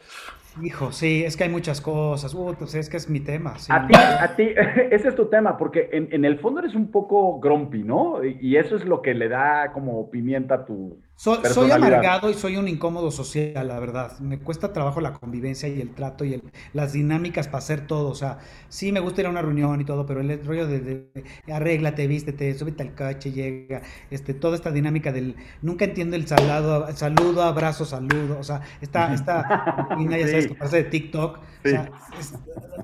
Hijo, 0.64 0.92
sí, 0.92 1.24
es 1.24 1.38
que 1.38 1.44
hay 1.44 1.50
muchas 1.50 1.80
cosas. 1.80 2.34
Uh, 2.34 2.56
pues 2.58 2.74
es 2.76 2.90
que 2.90 2.98
es 2.98 3.10
mi 3.10 3.20
tema. 3.20 3.54
A 3.70 3.88
ti, 3.88 3.94
a 3.96 4.36
ti, 4.36 4.50
ese 4.92 5.10
es 5.10 5.16
tu 5.16 5.28
tema, 5.28 5.58
porque 5.58 5.90
en, 5.92 6.26
el 6.26 6.40
fondo 6.40 6.60
eres 6.60 6.76
un 6.76 6.92
poco 6.92 7.40
grumpy, 7.40 7.84
¿no? 7.84 8.24
Y 8.24 8.58
eso 8.58 8.76
es 8.76 8.84
lo 8.84 9.02
que 9.02 9.14
le 9.14 9.30
da 9.30 9.72
como 9.72 10.10
pimienta 10.10 10.56
a 10.56 10.66
tu, 10.66 11.00
soy 11.20 11.70
amargado 11.70 12.30
y 12.30 12.34
soy 12.34 12.56
un 12.56 12.70
incómodo 12.70 13.12
social, 13.12 13.68
la 13.68 13.78
verdad. 13.78 14.18
Me 14.20 14.40
cuesta 14.40 14.72
trabajo 14.72 15.02
la 15.02 15.12
convivencia 15.12 15.68
y 15.68 15.82
el 15.82 15.90
trato 15.94 16.24
y 16.24 16.42
las 16.72 16.94
dinámicas 16.94 17.48
para 17.48 17.58
hacer 17.58 17.86
todo. 17.88 18.08
O 18.08 18.16
sea, 18.16 18.38
sí 18.70 18.94
me 18.94 19.02
gusta 19.02 19.20
ir 19.20 19.28
a 19.28 19.30
una 19.30 19.42
reunión 19.42 19.82
y 19.82 19.84
todo, 19.84 20.06
pero 20.06 20.22
el 20.22 20.46
rollo 20.46 20.66
de, 20.66 20.80
de 20.80 21.54
arréglate, 21.54 22.08
vístete, 22.08 22.58
súbete 22.58 22.84
al 22.84 22.96
coche, 22.96 23.34
llega, 23.34 23.82
este, 24.10 24.34
toda 24.34 24.56
esta 24.56 24.72
dinámica 24.72 25.12
del 25.12 25.36
nunca 25.62 25.84
entiendo 25.84 26.16
el 26.16 26.26
salado, 26.26 26.88
saludo, 26.96 27.44
abrazo, 27.44 27.84
saludo. 27.84 28.40
O 28.40 28.44
sea, 28.44 28.62
esta, 28.80 29.14
esta 29.14 29.90
ya 30.00 30.28
sabes 30.28 30.48
que 30.48 30.56
pasa 30.56 30.78
de 30.78 30.86
TikTok. 30.86 31.38
O 31.38 31.68
sea, 31.68 31.92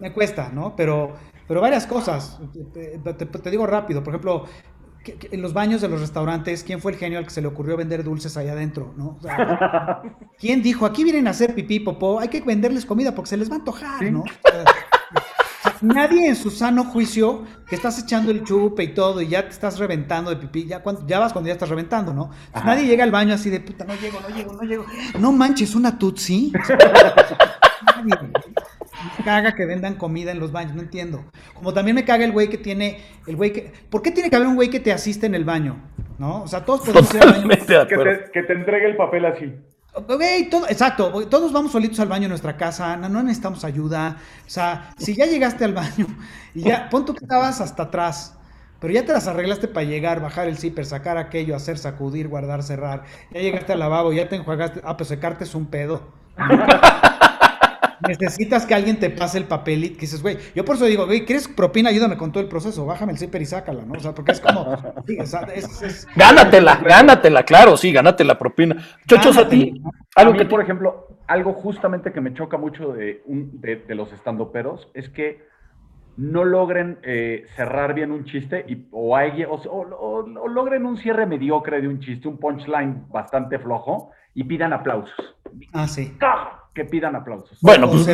me 0.02 0.12
cuesta, 0.12 0.52
¿no? 0.54 0.76
Pero, 0.76 1.16
pero 1.48 1.62
varias 1.62 1.88
cosas. 1.88 2.38
te, 2.74 3.50
digo 3.50 3.66
rápido, 3.66 4.04
por 4.04 4.12
ejemplo, 4.12 4.46
en 5.06 5.42
los 5.42 5.54
baños 5.54 5.82
de 5.82 5.88
los 5.88 6.02
restaurantes, 6.02 6.64
¿quién 6.64 6.82
fue 6.82 6.92
el 6.92 6.98
genio 6.98 7.20
al 7.20 7.26
que 7.26 7.32
se 7.32 7.42
le 7.42 7.48
ocurrió 7.48 7.78
vender 7.78 8.04
dulces 8.04 8.36
allá 8.38 8.54
adentro? 8.54 8.94
¿no? 8.98 9.20
¿Quién 10.40 10.62
dijo, 10.62 10.86
aquí 10.86 11.04
vienen 11.04 11.28
a 11.28 11.32
hacer 11.32 11.56
pipí, 11.56 11.80
popó, 11.80 12.20
hay 12.20 12.30
que 12.30 12.42
venderles 12.42 12.86
comida 12.86 13.14
porque 13.14 13.30
se 13.30 13.38
les 13.38 13.50
va 13.50 13.56
a 13.56 13.60
antojar, 13.60 14.12
¿no? 14.12 14.24
nadie 15.82 16.28
en 16.28 16.36
su 16.36 16.52
sano 16.52 16.86
juicio 16.86 17.44
que 17.68 17.76
estás 17.76 18.00
echando 18.00 18.32
el 18.32 18.44
chupe 18.44 18.84
y 18.84 18.94
todo 18.94 19.22
y 19.22 19.28
ya 19.28 19.44
te 19.44 19.50
estás 19.50 19.78
reventando 19.78 20.30
de 20.30 20.38
pipí, 20.38 20.66
ya, 20.66 20.82
cuando, 20.82 21.06
ya 21.06 21.20
vas 21.20 21.34
cuando 21.34 21.48
ya 21.48 21.54
estás 21.54 21.70
reventando, 21.70 22.14
¿no? 22.14 22.32
Nadie 22.54 22.86
llega 22.86 23.04
al 23.04 23.12
baño 23.12 23.34
así 23.34 23.50
de 23.50 23.60
puta, 23.60 23.86
no 23.86 23.96
llego, 23.96 24.20
no 24.22 24.36
llego, 24.36 24.54
no 24.54 24.64
llego. 24.64 24.86
No 25.20 25.32
manches, 25.32 25.76
una 25.76 25.98
tutsi. 25.98 26.52
Me 29.18 29.24
caga 29.24 29.56
que 29.56 29.66
vendan 29.66 29.96
comida 29.96 30.32
en 30.32 30.40
los 30.40 30.52
baños, 30.52 30.76
no 30.76 30.82
entiendo. 30.82 31.24
Como 31.54 31.74
también 31.74 31.96
me 31.96 32.06
caga 32.06 32.26
el 32.26 32.32
güey 32.32 32.50
que 32.50 32.58
tiene, 32.58 33.00
el 33.28 33.36
güey 33.36 33.54
que... 33.54 33.72
¿Por 33.90 34.02
qué 34.02 34.12
tiene 34.12 34.30
que 34.30 34.36
haber 34.36 34.48
un 34.48 34.56
güey 34.56 34.70
que 34.70 34.80
te 34.80 34.92
asiste 34.92 35.26
en 35.26 35.36
el 35.36 35.46
baño? 35.46 35.78
¿No? 36.18 36.44
O 36.44 36.48
sea, 36.48 36.64
todos 36.64 36.82
podemos 36.82 37.14
ir 37.14 37.22
al 37.22 37.34
baño. 37.34 37.50
Que 38.34 38.44
te, 38.44 38.54
entregue 38.54 38.88
el 38.88 38.96
papel 38.96 39.26
así. 39.26 39.54
todo, 40.50 40.68
exacto, 40.68 41.28
todos 41.28 41.52
vamos 41.52 41.72
solitos 41.72 42.00
al 42.00 42.08
baño 42.08 42.26
en 42.26 42.30
nuestra 42.30 42.58
casa, 42.58 42.98
no, 42.98 43.22
necesitamos 43.22 43.64
ayuda. 43.64 44.18
O 44.46 44.50
sea, 44.50 44.92
si 44.98 45.16
ya 45.16 45.26
llegaste 45.26 45.66
al 45.66 45.74
baño 45.74 46.08
y 46.54 46.64
ya, 46.64 46.90
pon 46.90 47.06
tú 47.06 47.14
que 47.14 47.26
estabas 47.26 47.62
hasta 47.62 47.84
atrás, 47.84 48.38
pero 48.80 48.94
ya 48.94 49.06
te 49.06 49.14
las 49.14 49.28
arreglaste 49.28 49.68
para 49.68 49.86
llegar, 49.86 50.22
bajar 50.22 50.48
el 50.48 50.58
zipper, 50.58 50.86
sacar 50.86 51.18
aquello, 51.18 51.56
hacer, 51.56 51.78
sacudir, 51.78 52.28
guardar, 52.28 52.64
cerrar. 52.64 53.04
Ya 53.32 53.42
llegaste 53.42 53.74
al 53.74 53.80
lavabo, 53.80 54.14
ya 54.14 54.30
te 54.30 54.36
enjuagaste, 54.36 54.82
ah, 54.84 54.98
pues 54.98 55.10
secarte 55.10 55.44
es 55.44 55.56
un 55.56 55.66
pedo. 55.66 56.14
necesitas 58.08 58.66
que 58.66 58.74
alguien 58.74 59.00
te 59.00 59.10
pase 59.10 59.38
el 59.38 59.46
papel 59.46 59.84
y 59.84 59.90
que 59.92 60.02
dices, 60.02 60.22
güey, 60.22 60.38
yo 60.56 60.66
por 60.66 60.76
eso 60.76 60.86
digo, 60.86 61.06
güey, 61.06 61.26
¿quieres 61.26 61.48
propina? 61.48 61.90
Ayúdame 61.90 62.18
con 62.18 62.32
todo 62.32 62.42
el 62.42 62.50
proceso, 62.50 62.86
bájame 62.86 63.14
el 63.14 63.18
zipper 63.18 63.42
y 63.42 63.46
sácala, 63.46 63.84
¿no? 63.86 63.94
O 63.94 64.00
sea, 64.00 64.14
porque 64.14 64.32
es 64.34 64.42
como, 64.42 64.78
Gánatela, 66.16 66.78
gánatela, 66.78 67.44
claro, 67.44 67.78
sí, 67.78 67.92
gánate 67.92 68.24
la 68.24 68.38
propina. 68.38 68.76
Chochos, 69.08 69.38
a 69.38 69.48
ti, 69.48 69.82
algo 70.16 70.34
que, 70.34 70.46
por 70.46 70.62
ejemplo, 70.62 71.20
algo 71.28 71.54
justamente 71.54 72.12
que 72.12 72.22
me 72.22 72.34
choca 72.34 72.58
mucho 72.58 72.94
de, 72.94 73.22
de, 73.26 73.96
los 73.96 74.12
estandoperos 74.14 74.90
es 74.94 75.10
que 75.10 75.44
no 76.18 76.46
logren 76.46 77.00
eh, 77.04 77.46
cerrar 77.56 77.94
bien 77.94 78.12
un 78.12 78.26
chiste 78.26 78.66
y, 78.68 78.88
o, 78.92 79.16
o, 79.16 79.80
o, 80.00 80.48
logren 80.48 80.86
un 80.86 80.98
cierre 80.98 81.26
mediocre 81.26 81.82
de 81.82 81.88
un 81.88 82.00
chiste, 82.00 82.28
un 82.28 82.38
punchline 82.38 83.06
bastante 83.10 83.60
flojo 83.60 84.12
y 84.34 84.46
pidan 84.46 84.72
aplausos. 84.72 85.36
Ah, 85.74 85.88
sí 85.88 86.16
que 86.76 86.86
pidan 86.86 87.16
aplausos. 87.16 87.58
Bueno, 87.62 87.90
pues. 87.90 88.06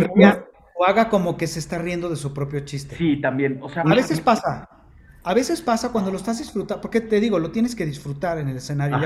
o 0.76 0.86
haga 0.86 1.10
como 1.10 1.36
que 1.36 1.48
se 1.48 1.60
está 1.60 1.80
riendo 1.80 2.10
de 2.10 2.16
su 2.16 2.34
propio 2.34 2.62
chiste. 2.62 2.96
Sí, 2.96 3.20
también. 3.20 3.60
O 3.62 3.70
sea, 3.70 3.84
a 3.84 3.96
veces 3.96 4.22
pasa. 4.22 4.70
A 5.24 5.34
veces 5.36 5.62
pasa 5.62 5.92
cuando 5.92 6.10
lo 6.10 6.18
estás 6.18 6.40
disfrutando, 6.40 6.82
porque 6.82 7.02
te 7.02 7.20
digo, 7.20 7.38
lo 7.38 7.52
tienes 7.52 7.76
que 7.76 7.86
disfrutar 7.86 8.40
en 8.40 8.48
el 8.48 8.58
escenario. 8.58 8.98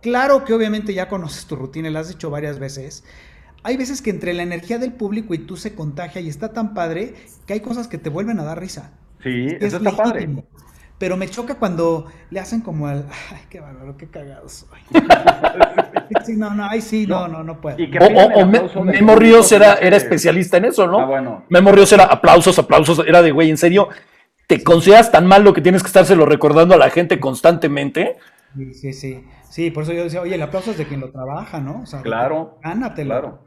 claro 0.00 0.44
que 0.44 0.52
obviamente 0.52 0.94
ya 0.94 1.08
conoces 1.08 1.46
tu 1.46 1.56
rutina 1.56 1.88
y 1.88 1.92
la 1.92 2.00
has 2.00 2.10
hecho 2.10 2.30
varias 2.30 2.58
veces. 2.58 3.04
Hay 3.62 3.76
veces 3.76 4.00
que 4.00 4.10
entre 4.10 4.32
la 4.32 4.42
energía 4.42 4.78
del 4.78 4.92
público 4.92 5.34
y 5.34 5.38
tú 5.38 5.56
se 5.56 5.74
contagia 5.74 6.20
y 6.20 6.28
está 6.28 6.52
tan 6.52 6.72
padre 6.72 7.14
que 7.46 7.54
hay 7.54 7.60
cosas 7.60 7.88
que 7.88 7.98
te 7.98 8.10
vuelven 8.10 8.38
a 8.38 8.44
dar 8.44 8.60
risa. 8.60 8.92
Sí, 9.22 9.48
eso 9.60 9.78
está 9.78 9.96
padre. 9.96 10.28
Pero 11.00 11.16
me 11.16 11.30
choca 11.30 11.54
cuando 11.54 12.08
le 12.28 12.40
hacen 12.40 12.60
como 12.60 12.86
al. 12.86 13.06
Ay, 13.32 13.40
qué 13.48 13.58
bárbaro, 13.58 13.96
qué 13.96 14.10
cagado 14.10 14.46
soy. 14.50 14.78
sí, 16.26 16.36
no, 16.36 16.50
no, 16.50 16.66
ay, 16.68 16.82
sí, 16.82 17.06
no, 17.06 17.26
no, 17.26 17.42
no 17.42 17.58
puedo. 17.58 17.78
o, 17.78 18.84
Memo 18.84 19.16
Ríos 19.16 19.50
era, 19.50 19.76
era 19.76 19.96
especialista 19.96 20.58
en 20.58 20.66
eso, 20.66 20.86
¿no? 20.86 21.00
Ah, 21.00 21.06
bueno. 21.06 21.44
Memo 21.48 21.72
Ríos 21.72 21.90
era 21.94 22.04
aplausos, 22.04 22.58
aplausos, 22.58 23.02
era 23.08 23.22
de 23.22 23.30
güey, 23.30 23.48
en 23.48 23.56
serio, 23.56 23.88
¿te 24.46 24.62
consideras 24.62 25.10
tan 25.10 25.26
mal 25.26 25.42
lo 25.42 25.54
que 25.54 25.62
tienes 25.62 25.82
que 25.82 25.86
estárselo 25.86 26.26
recordando 26.26 26.74
a 26.74 26.78
la 26.78 26.90
gente 26.90 27.18
constantemente? 27.18 28.18
Sí, 28.54 28.74
sí, 28.74 28.92
sí. 28.92 29.24
Sí, 29.48 29.70
por 29.70 29.84
eso 29.84 29.94
yo 29.94 30.04
decía, 30.04 30.20
oye, 30.20 30.34
el 30.34 30.42
aplauso 30.42 30.70
es 30.72 30.76
de 30.76 30.86
quien 30.86 31.00
lo 31.00 31.10
trabaja, 31.10 31.60
¿no? 31.60 31.80
O 31.80 31.86
sea, 31.86 32.02
claro. 32.02 32.58
Gánatelo. 32.62 33.08
Claro. 33.08 33.38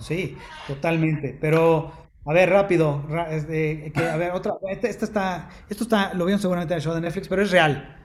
Sí, 0.00 0.36
totalmente. 0.66 1.38
Pero 1.40 1.92
a 2.26 2.32
ver, 2.32 2.50
rápido. 2.50 3.02
a 3.10 4.16
ver, 4.16 4.32
otra. 4.32 4.54
Este, 4.68 4.88
este, 4.90 5.04
está, 5.04 5.48
esto 5.68 5.84
está, 5.84 6.12
lo 6.14 6.24
vieron 6.24 6.40
seguramente 6.40 6.74
en 6.74 6.78
el 6.78 6.82
show 6.84 6.94
de 6.94 7.00
Netflix, 7.00 7.28
pero 7.28 7.42
es 7.42 7.50
real. 7.50 7.96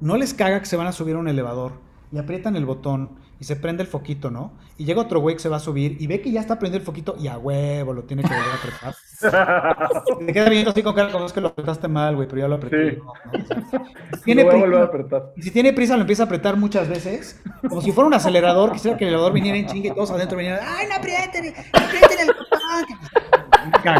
No 0.00 0.16
les 0.16 0.34
caga 0.34 0.60
que 0.60 0.66
se 0.66 0.76
van 0.76 0.86
a 0.86 0.92
subir 0.92 1.16
a 1.16 1.18
un 1.18 1.28
elevador 1.28 1.72
y 2.12 2.18
aprietan 2.18 2.54
el 2.56 2.66
botón 2.66 3.18
y 3.40 3.44
se 3.44 3.56
prende 3.56 3.82
el 3.82 3.88
foquito, 3.88 4.30
¿no? 4.30 4.52
Y 4.78 4.84
llega 4.84 5.00
otro 5.02 5.20
güey 5.20 5.36
que 5.36 5.42
se 5.42 5.48
va 5.50 5.56
a 5.56 5.60
subir 5.60 5.96
y 6.00 6.06
ve 6.06 6.20
que 6.22 6.30
ya 6.30 6.40
está 6.40 6.58
prendiendo 6.58 6.82
el 6.82 6.86
foquito 6.86 7.16
y 7.18 7.28
a 7.28 7.36
huevo 7.38 7.92
lo 7.92 8.04
tiene 8.04 8.22
que 8.22 8.28
volver 8.28 8.50
a 8.50 8.60
trepar. 8.62 10.16
Te 10.26 10.32
queda 10.32 10.48
bien 10.48 10.66
así 10.68 10.82
con 10.82 10.94
cara 10.94 11.10
como 11.12 11.26
es 11.26 11.32
que 11.32 11.40
lo 11.42 11.48
apretaste 11.48 11.88
mal, 11.88 12.14
güey, 12.16 12.28
pero 12.28 12.42
ya 12.42 12.48
lo 12.48 12.54
apreté. 12.56 12.92
Sí. 12.92 12.96
¿no? 12.98 13.10
O 13.10 13.46
sea, 13.46 13.82
si 14.16 14.22
tiene 14.24 14.42
Lo 14.44 14.48
voy 14.50 14.56
a 14.56 14.62
prisa- 14.62 14.66
volver 14.66 14.80
a 14.80 14.84
apretar. 14.84 15.32
si 15.38 15.50
tiene 15.50 15.72
prisa, 15.72 15.94
lo 15.96 16.02
empieza 16.02 16.22
a 16.22 16.26
apretar 16.26 16.56
muchas 16.56 16.88
veces, 16.88 17.42
como 17.68 17.82
si 17.82 17.92
fuera 17.92 18.08
un 18.08 18.14
acelerador. 18.14 18.72
Quisiera 18.72 18.96
que 18.96 19.04
el 19.04 19.08
acelerador 19.08 19.32
viniera 19.34 19.58
en 19.58 19.66
chingue 19.66 19.88
y 19.88 19.92
todos 19.94 20.10
adentro 20.12 20.38
vinieran. 20.38 20.60
¡Ay, 20.62 20.86
no 20.88 20.94
aprieten! 20.96 21.54
¡Aprieten 21.72 22.18
el 22.20 22.26
botón! 22.28 23.35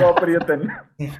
No 0.00 0.08
aprieten. 0.08 0.70
Sí, 0.98 1.10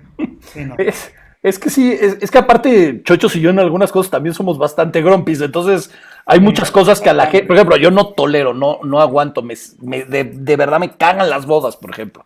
sí, 0.40 0.64
no. 0.64 0.74
Es, 0.78 1.12
es 1.42 1.59
que 1.59 1.70
sí, 1.70 1.92
es, 1.92 2.18
es 2.20 2.30
que 2.30 2.38
aparte, 2.38 3.03
Chochos 3.05 3.36
y 3.36 3.40
yo 3.40 3.51
en 3.51 3.59
algunas 3.59 3.92
cosas 3.92 4.11
también 4.11 4.34
somos 4.34 4.59
bastante 4.59 5.03
grumpis, 5.03 5.40
entonces 5.40 5.90
hay 6.24 6.40
muchas 6.40 6.70
cosas 6.70 7.01
que 7.01 7.09
a 7.11 7.14
la 7.14 7.26
gente, 7.26 7.47
por 7.47 7.57
ejemplo, 7.57 7.76
yo 7.76 7.90
no 7.90 8.09
tolero, 8.09 8.53
no, 8.53 8.80
no 8.82 9.01
aguanto, 9.01 9.42
me, 9.42 9.55
me- 9.80 10.05
de, 10.05 10.24
de 10.24 10.57
verdad 10.57 10.80
me 10.80 10.90
cagan 10.97 11.30
las 11.30 11.47
bodas, 11.47 11.76
por 11.76 11.90
ejemplo. 11.90 12.24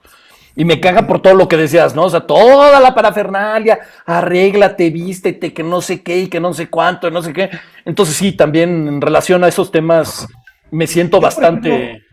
Y 0.57 0.65
me 0.65 0.81
caga 0.81 1.07
por 1.07 1.21
todo 1.23 1.35
lo 1.35 1.47
que 1.49 1.57
decías, 1.57 1.95
¿no? 1.95 2.05
O 2.05 2.11
sea, 2.11 2.21
toda 2.21 2.81
la 2.81 2.95
parafernalia, 2.95 3.79
arréglate, 4.05 4.91
vístete, 4.91 5.53
que 5.55 5.63
no 5.63 5.81
sé 5.81 6.03
qué 6.03 6.19
y 6.21 6.27
que 6.29 6.41
no 6.41 6.53
sé 6.55 6.69
cuánto, 6.69 7.07
y 7.09 7.13
no 7.13 7.23
sé 7.23 7.33
qué. 7.33 7.51
Entonces 7.85 8.17
sí, 8.17 8.33
también 8.33 8.89
en 8.89 9.01
relación 9.01 9.45
a 9.45 9.49
esos 9.49 9.71
temas 9.71 10.27
me 10.71 10.87
siento 10.87 11.19
Yo, 11.19 11.23
bastante... 11.23 11.69
ejemplo, 11.69 12.07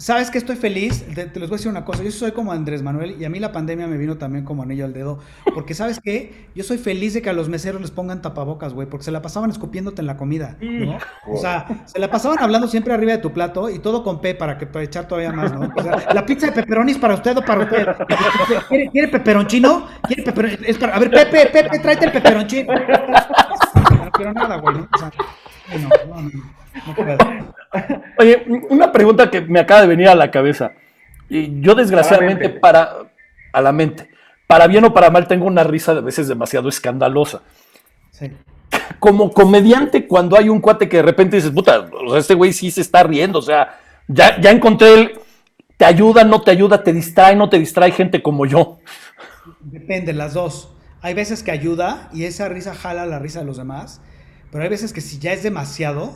¿Sabes 0.00 0.30
que 0.30 0.38
estoy 0.38 0.56
feliz? 0.56 1.04
Te, 1.14 1.26
te 1.26 1.38
les 1.38 1.50
voy 1.50 1.56
a 1.56 1.58
decir 1.58 1.70
una 1.70 1.84
cosa. 1.84 2.02
Yo 2.02 2.10
soy 2.10 2.32
como 2.32 2.52
Andrés 2.52 2.82
Manuel 2.82 3.16
y 3.20 3.24
a 3.26 3.28
mí 3.28 3.38
la 3.38 3.52
pandemia 3.52 3.86
me 3.86 3.98
vino 3.98 4.16
también 4.16 4.46
como 4.46 4.62
anillo 4.62 4.86
al 4.86 4.94
dedo. 4.94 5.18
Porque, 5.54 5.74
¿sabes 5.74 6.00
qué? 6.02 6.46
Yo 6.54 6.64
soy 6.64 6.78
feliz 6.78 7.12
de 7.12 7.20
que 7.20 7.28
a 7.28 7.34
los 7.34 7.50
meseros 7.50 7.82
les 7.82 7.90
pongan 7.90 8.22
tapabocas, 8.22 8.72
güey, 8.72 8.88
porque 8.88 9.04
se 9.04 9.10
la 9.10 9.20
pasaban 9.20 9.50
escupiéndote 9.50 10.00
en 10.00 10.06
la 10.06 10.16
comida, 10.16 10.56
¿no? 10.60 10.96
O 11.28 11.36
sea, 11.36 11.84
se 11.84 11.98
la 11.98 12.10
pasaban 12.10 12.38
hablando 12.40 12.66
siempre 12.66 12.94
arriba 12.94 13.12
de 13.12 13.18
tu 13.18 13.30
plato 13.32 13.68
y 13.68 13.78
todo 13.78 14.02
con 14.02 14.22
P 14.22 14.34
para 14.34 14.56
que 14.56 14.66
para 14.66 14.84
echar 14.86 15.06
todavía 15.06 15.32
más, 15.32 15.52
¿no? 15.52 15.70
O 15.76 15.82
sea, 15.82 16.12
la 16.14 16.24
pizza 16.24 16.46
de 16.46 16.52
pepperonis 16.52 16.96
para 16.96 17.14
usted 17.14 17.36
o 17.36 17.42
para 17.44 17.60
usted. 17.64 17.86
¿Quiere, 18.70 18.90
quiere 18.90 19.08
peperonchino? 19.08 19.86
¿Quiere 20.08 20.24
peperon- 20.24 20.58
es 20.66 20.78
para- 20.78 20.96
A 20.96 20.98
ver, 20.98 21.10
Pepe, 21.10 21.46
Pepe, 21.52 21.78
tráete 21.78 22.06
el 22.06 22.12
peperonchino. 22.12 22.72
No 23.90 24.10
quiero 24.12 24.32
nada, 24.32 24.56
güey. 24.56 24.76
¿no? 24.76 24.88
O 24.94 24.98
sea, 24.98 25.10
no, 25.78 25.88
no, 26.14 26.22
no. 26.22 26.59
Oye, 28.18 28.44
una 28.68 28.92
pregunta 28.92 29.30
que 29.30 29.40
me 29.40 29.60
acaba 29.60 29.82
de 29.82 29.86
venir 29.86 30.08
a 30.08 30.14
la 30.14 30.30
cabeza. 30.30 30.72
Y 31.28 31.60
yo 31.60 31.74
desgraciadamente 31.74 32.46
A 32.46 32.60
para 32.60 32.96
a 33.52 33.60
la 33.60 33.72
mente, 33.72 34.10
para 34.46 34.66
bien 34.66 34.84
o 34.84 34.94
para 34.94 35.10
mal, 35.10 35.26
tengo 35.26 35.46
una 35.46 35.64
risa 35.64 35.92
a 35.92 36.00
veces 36.00 36.28
demasiado 36.28 36.68
escandalosa. 36.68 37.42
Sí. 38.10 38.30
Como 38.98 39.32
comediante, 39.32 40.06
cuando 40.06 40.36
hay 40.36 40.48
un 40.48 40.60
cuate 40.60 40.88
que 40.88 40.98
de 40.98 41.02
repente 41.02 41.36
dices, 41.36 41.50
puta, 41.50 41.88
o 41.92 42.10
sea, 42.10 42.18
este 42.18 42.34
güey 42.34 42.52
sí 42.52 42.70
se 42.70 42.80
está 42.80 43.02
riendo, 43.02 43.38
o 43.38 43.42
sea, 43.42 43.78
ya, 44.06 44.40
ya 44.40 44.50
encontré 44.50 44.94
el, 44.94 45.20
te 45.76 45.84
ayuda, 45.84 46.24
no 46.24 46.42
te 46.42 46.50
ayuda, 46.50 46.82
te 46.82 46.92
distrae, 46.92 47.34
no 47.34 47.48
te 47.48 47.58
distrae 47.58 47.90
gente 47.92 48.22
como 48.22 48.46
yo. 48.46 48.78
Depende, 49.60 50.12
las 50.12 50.34
dos. 50.34 50.72
Hay 51.02 51.14
veces 51.14 51.42
que 51.42 51.50
ayuda 51.50 52.10
y 52.12 52.24
esa 52.24 52.48
risa 52.48 52.74
jala 52.74 53.06
la 53.06 53.18
risa 53.18 53.40
de 53.40 53.46
los 53.46 53.56
demás, 53.56 54.02
pero 54.52 54.62
hay 54.62 54.70
veces 54.70 54.92
que 54.92 55.00
si 55.00 55.18
ya 55.18 55.32
es 55.32 55.42
demasiado, 55.42 56.14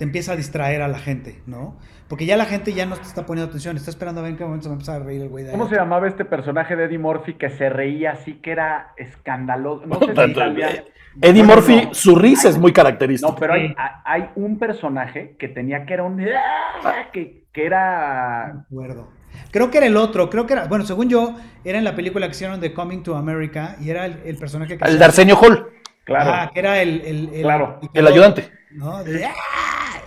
te 0.00 0.04
empieza 0.04 0.32
a 0.32 0.36
distraer 0.36 0.80
a 0.80 0.88
la 0.88 0.98
gente, 0.98 1.42
¿no? 1.44 1.76
Porque 2.08 2.24
ya 2.24 2.38
la 2.38 2.46
gente 2.46 2.72
ya 2.72 2.86
no 2.86 2.96
te 2.96 3.02
está 3.02 3.26
poniendo 3.26 3.50
atención, 3.50 3.76
está 3.76 3.90
esperando 3.90 4.20
a 4.20 4.22
ver 4.22 4.32
en 4.32 4.38
qué 4.38 4.44
momento 4.44 4.62
se 4.62 4.68
va 4.70 4.72
a 4.72 4.76
empezar 4.76 5.02
a 5.02 5.04
reír 5.04 5.20
el 5.20 5.28
güey 5.28 5.44
de 5.44 5.50
ahí. 5.50 5.56
¿Cómo 5.58 5.68
se 5.68 5.76
llamaba 5.76 6.08
este 6.08 6.24
personaje 6.24 6.74
de 6.74 6.84
Eddie 6.86 6.98
Murphy 6.98 7.34
que 7.34 7.50
se 7.50 7.68
reía 7.68 8.12
así 8.12 8.36
que 8.40 8.52
era 8.52 8.94
escandaloso? 8.96 9.84
No 9.86 9.98
sé 10.00 10.06
si 10.06 10.12
italiano. 10.30 10.82
Eddie 11.20 11.42
Bueno, 11.42 11.54
Murphy, 11.56 11.82
no. 11.84 11.92
su 11.94 12.16
risa 12.16 12.48
es 12.48 12.56
muy 12.56 12.72
característica. 12.72 13.30
No, 13.30 13.36
pero 13.38 13.52
hay, 13.52 14.30
un 14.36 14.58
personaje 14.58 15.36
que 15.38 15.48
tenía 15.48 15.84
que 15.84 15.92
era 15.92 16.04
un... 16.04 16.16
que, 17.12 17.44
que 17.52 17.60
No 17.60 17.66
era... 17.66 18.52
me 18.54 18.60
acuerdo. 18.62 19.08
Creo 19.50 19.70
que 19.70 19.76
era 19.76 19.86
el 19.86 19.98
otro, 19.98 20.30
creo 20.30 20.46
que 20.46 20.54
era, 20.54 20.64
bueno, 20.66 20.86
según 20.86 21.10
yo, 21.10 21.34
era 21.62 21.76
en 21.76 21.84
la 21.84 21.94
película 21.94 22.26
que 22.26 22.30
hicieron 22.32 22.58
de 22.58 22.72
Coming 22.72 23.02
to 23.02 23.16
America 23.16 23.76
y 23.82 23.90
era 23.90 24.06
el, 24.06 24.22
el 24.24 24.38
personaje 24.38 24.78
que 24.78 24.84
el 24.88 24.98
de 24.98 25.04
Arsenio 25.04 25.36
Hall, 25.36 25.68
Claro. 26.04 26.30
Ajá, 26.30 26.50
que 26.54 26.58
era 26.60 26.80
el, 26.80 27.02
el, 27.02 27.28
el- 27.34 27.42
Claro. 27.42 27.78
el 27.92 28.06
ayudante. 28.06 28.48
¿no? 28.72 29.04
De- 29.04 29.24
¡Ah! 29.26 29.30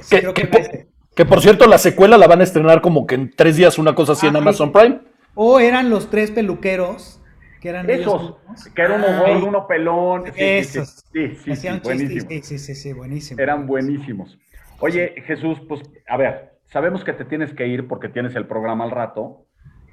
Sí, 0.03 0.15
Que, 0.33 0.49
creo 0.49 0.87
que 1.15 1.25
por 1.25 1.41
cierto, 1.41 1.67
la 1.67 1.77
secuela 1.77 2.17
la 2.17 2.27
van 2.27 2.41
a 2.41 2.43
estrenar 2.43 2.81
como 2.81 3.05
que 3.05 3.15
en 3.15 3.31
tres 3.35 3.55
días, 3.55 3.77
una 3.77 3.93
cosa 3.95 4.13
así 4.13 4.27
en 4.27 4.35
Ah, 4.35 4.39
Amazon 4.39 4.71
Prime. 4.71 4.99
O 5.35 5.59
eran 5.59 5.89
los 5.89 6.09
tres 6.09 6.31
peluqueros, 6.31 7.21
que 7.61 7.69
eran 7.69 7.89
Esos, 7.89 8.35
que 8.75 8.81
era 8.81 8.95
uno 8.95 9.05
Ah, 9.07 9.19
gordo, 9.27 9.45
uno 9.47 9.67
pelón. 9.67 10.23
Sí, 10.25 10.31
Esos. 10.37 11.05
sí, 11.13 11.35
sí, 11.55 11.67
buenísimo. 11.83 12.29
Sí, 12.29 12.41
sí, 12.43 12.57
sí, 12.59 12.75
sí, 12.75 12.93
buenísimo. 12.93 13.41
Eran 13.41 13.67
buenísimos. 13.67 14.37
Oye, 14.79 15.15
Jesús, 15.25 15.59
pues, 15.67 15.81
a 16.07 16.17
ver, 16.17 16.55
sabemos 16.65 17.03
que 17.03 17.13
te 17.13 17.25
tienes 17.25 17.53
que 17.53 17.67
ir 17.67 17.87
porque 17.87 18.09
tienes 18.09 18.35
el 18.35 18.47
programa 18.47 18.83
al 18.83 18.91
rato. 18.91 19.45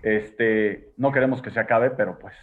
Este, 0.03 0.93
no 0.97 1.13
queremos 1.13 1.43
que 1.43 1.51
se 1.51 1.61
acabe, 1.61 1.91
pero 1.91 2.19
pues. 2.19 2.35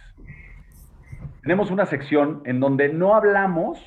Tenemos 1.42 1.70
una 1.70 1.86
sección 1.86 2.42
en 2.44 2.60
donde 2.60 2.88
no 2.90 3.14
hablamos 3.14 3.78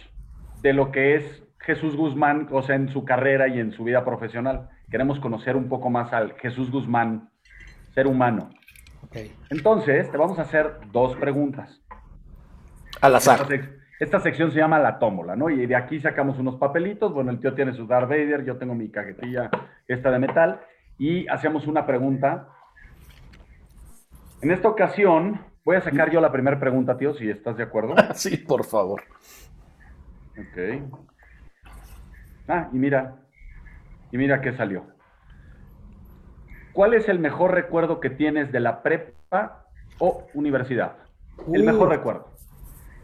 de 0.61 0.73
lo 0.73 0.91
que 0.91 1.15
es 1.15 1.40
Jesús 1.61 1.95
Guzmán, 1.95 2.47
o 2.51 2.61
sea, 2.63 2.75
en 2.75 2.89
su 2.89 3.05
carrera 3.05 3.47
y 3.47 3.59
en 3.59 3.71
su 3.71 3.83
vida 3.83 4.03
profesional. 4.03 4.69
Queremos 4.89 5.19
conocer 5.19 5.55
un 5.55 5.69
poco 5.69 5.89
más 5.89 6.11
al 6.13 6.33
Jesús 6.33 6.71
Guzmán, 6.71 7.29
ser 7.93 8.07
humano. 8.07 8.49
Ok. 9.03 9.17
Entonces, 9.49 10.09
te 10.11 10.17
vamos 10.17 10.39
a 10.39 10.43
hacer 10.43 10.73
dos 10.91 11.15
preguntas. 11.17 11.81
Al 13.01 13.15
Esta, 13.15 13.33
azar. 13.33 13.47
sec- 13.47 13.77
esta 13.99 14.19
sección 14.19 14.51
se 14.51 14.57
llama 14.57 14.79
la 14.79 14.97
tómbola, 14.99 15.35
¿no? 15.35 15.49
Y 15.49 15.65
de 15.65 15.75
aquí 15.75 15.99
sacamos 15.99 16.39
unos 16.39 16.55
papelitos. 16.55 17.13
Bueno, 17.13 17.29
el 17.31 17.39
tío 17.39 17.53
tiene 17.53 17.73
su 17.73 17.85
Darth 17.87 18.09
Vader, 18.09 18.43
yo 18.43 18.57
tengo 18.57 18.73
mi 18.75 18.89
cajetilla 18.89 19.49
esta 19.87 20.09
de 20.11 20.19
metal. 20.19 20.59
Y 20.97 21.27
hacemos 21.27 21.67
una 21.67 21.85
pregunta. 21.85 22.47
En 24.41 24.51
esta 24.51 24.67
ocasión, 24.67 25.39
voy 25.63 25.75
a 25.75 25.81
sacar 25.81 26.09
yo 26.11 26.19
la 26.19 26.31
primera 26.31 26.59
pregunta, 26.59 26.97
tío, 26.97 27.13
si 27.13 27.29
estás 27.29 27.57
de 27.57 27.63
acuerdo. 27.63 27.93
Sí, 28.15 28.37
por 28.37 28.65
favor. 28.65 29.03
Ok. 30.31 31.10
Ah, 32.51 32.69
y 32.73 32.77
mira. 32.77 33.15
Y 34.11 34.17
mira 34.17 34.41
qué 34.41 34.51
salió. 34.57 34.83
¿Cuál 36.73 36.93
es 36.93 37.07
el 37.07 37.17
mejor 37.19 37.51
recuerdo 37.53 38.01
que 38.01 38.09
tienes 38.09 38.51
de 38.51 38.59
la 38.59 38.83
prepa 38.83 39.63
o 39.99 40.27
universidad? 40.33 40.97
El 41.53 41.61
Uh. 41.61 41.65
mejor 41.65 41.89
recuerdo. 41.89 42.27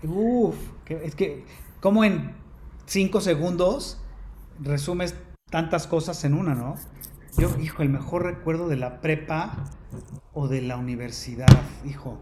Uf, 0.03 0.55
es 0.89 1.15
que, 1.15 1.45
como 1.79 2.03
en 2.03 2.35
cinco 2.85 3.21
segundos 3.21 4.03
resumes 4.59 5.15
tantas 5.49 5.87
cosas 5.87 6.23
en 6.25 6.33
una, 6.33 6.53
¿no? 6.53 6.75
Yo, 7.37 7.49
hijo, 7.61 7.83
el 7.83 7.89
mejor 7.89 8.23
recuerdo 8.25 8.67
de 8.67 8.75
la 8.75 8.99
prepa 8.99 9.53
o 10.33 10.47
de 10.49 10.61
la 10.61 10.75
universidad, 10.75 11.47
hijo. 11.85 12.19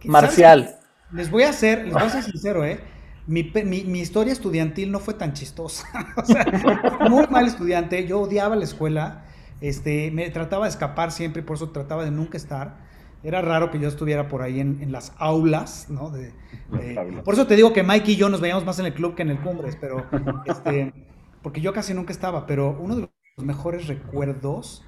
¿Qué- 0.00 0.08
Marcial. 0.08 0.64
sabes? 0.64 0.78
Les 1.12 1.30
voy 1.30 1.42
a 1.42 1.50
hacer, 1.50 1.84
les 1.84 1.92
voy 1.94 2.02
a 2.04 2.08
ser 2.10 2.22
sincero, 2.22 2.64
¿eh? 2.64 2.80
Mi, 3.28 3.44
mi- 3.64 3.84
mi 3.84 4.00
historia 4.00 4.32
estudiantil 4.32 4.90
no 4.90 5.00
fue 5.00 5.14
tan 5.14 5.34
chistosa. 5.34 5.86
o 6.16 6.24
sea, 6.24 6.46
muy 7.08 7.26
mal 7.28 7.46
estudiante. 7.46 8.06
Yo 8.06 8.20
odiaba 8.20 8.56
la 8.56 8.64
escuela. 8.64 9.24
Este, 9.60 10.10
me 10.12 10.30
trataba 10.30 10.66
de 10.66 10.70
escapar 10.70 11.12
siempre, 11.12 11.42
por 11.42 11.56
eso 11.56 11.70
trataba 11.70 12.04
de 12.04 12.10
nunca 12.10 12.36
estar. 12.38 12.78
Era 13.22 13.42
raro 13.42 13.70
que 13.70 13.80
yo 13.80 13.88
estuviera 13.88 14.28
por 14.28 14.42
ahí 14.42 14.60
en, 14.60 14.80
en 14.82 14.92
las 14.92 15.12
aulas, 15.18 15.86
¿no? 15.90 16.10
De- 16.10 16.32
por 17.24 17.34
eso 17.34 17.46
te 17.46 17.56
digo 17.56 17.72
que 17.72 17.82
Mike 17.82 18.12
y 18.12 18.16
yo 18.16 18.28
nos 18.30 18.40
veíamos 18.40 18.64
más 18.64 18.78
en 18.78 18.86
el 18.86 18.94
club 18.94 19.14
que 19.14 19.22
en 19.22 19.30
el 19.30 19.40
Cumbres, 19.40 19.76
pero 19.80 20.06
este, 20.46 20.94
porque 21.42 21.60
yo 21.60 21.72
casi 21.72 21.94
nunca 21.94 22.12
estaba, 22.12 22.46
pero 22.46 22.76
uno 22.80 22.96
de 22.96 23.10
los 23.36 23.46
mejores 23.46 23.86
recuerdos. 23.88 24.84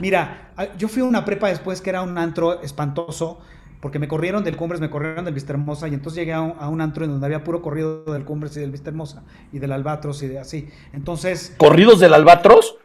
Mira, 0.00 0.52
yo 0.78 0.88
fui 0.88 1.02
a 1.02 1.04
una 1.04 1.24
prepa 1.24 1.48
después 1.48 1.80
que 1.80 1.90
era 1.90 2.02
un 2.02 2.18
antro 2.18 2.62
espantoso, 2.62 3.40
porque 3.80 3.98
me 3.98 4.08
corrieron 4.08 4.42
del 4.44 4.56
Cumbres, 4.56 4.80
me 4.80 4.90
corrieron 4.90 5.24
del 5.24 5.34
Vista 5.34 5.52
Hermosa, 5.52 5.88
y 5.88 5.94
entonces 5.94 6.18
llegué 6.18 6.32
a 6.32 6.40
un, 6.40 6.54
a 6.58 6.68
un 6.68 6.80
antro 6.80 7.04
en 7.04 7.10
donde 7.10 7.26
había 7.26 7.44
puro 7.44 7.62
corrido 7.62 8.04
del 8.04 8.24
Cumbres 8.24 8.56
y 8.56 8.60
del 8.60 8.70
Vista 8.70 8.90
Hermosa, 8.90 9.22
y 9.52 9.58
del 9.58 9.72
Albatros 9.72 10.22
y 10.22 10.28
de 10.28 10.38
así. 10.38 10.68
Entonces, 10.92 11.54
Corridos 11.56 12.00
del 12.00 12.14
Albatros 12.14 12.76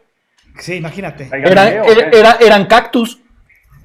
sí, 0.58 0.74
imagínate. 0.74 1.28
Era- 1.32 1.68
¿eh? 1.72 2.10
era- 2.12 2.36
eran 2.40 2.66
cactus. 2.66 3.20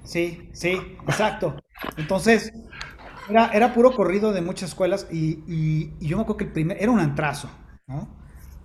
Sí, 0.03 0.49
sí, 0.53 0.79
exacto. 1.07 1.55
Entonces, 1.97 2.51
era, 3.29 3.51
era 3.53 3.73
puro 3.73 3.91
corrido 3.95 4.31
de 4.33 4.41
muchas 4.41 4.69
escuelas 4.69 5.07
y, 5.11 5.39
y- 5.47 5.93
y 5.99 6.07
yo 6.07 6.17
me 6.17 6.23
acuerdo 6.23 6.37
que 6.37 6.43
el 6.45 6.51
primer, 6.51 6.77
era 6.81 6.91
un 6.91 6.99
antrazo, 6.99 7.49
¿no? 7.87 8.18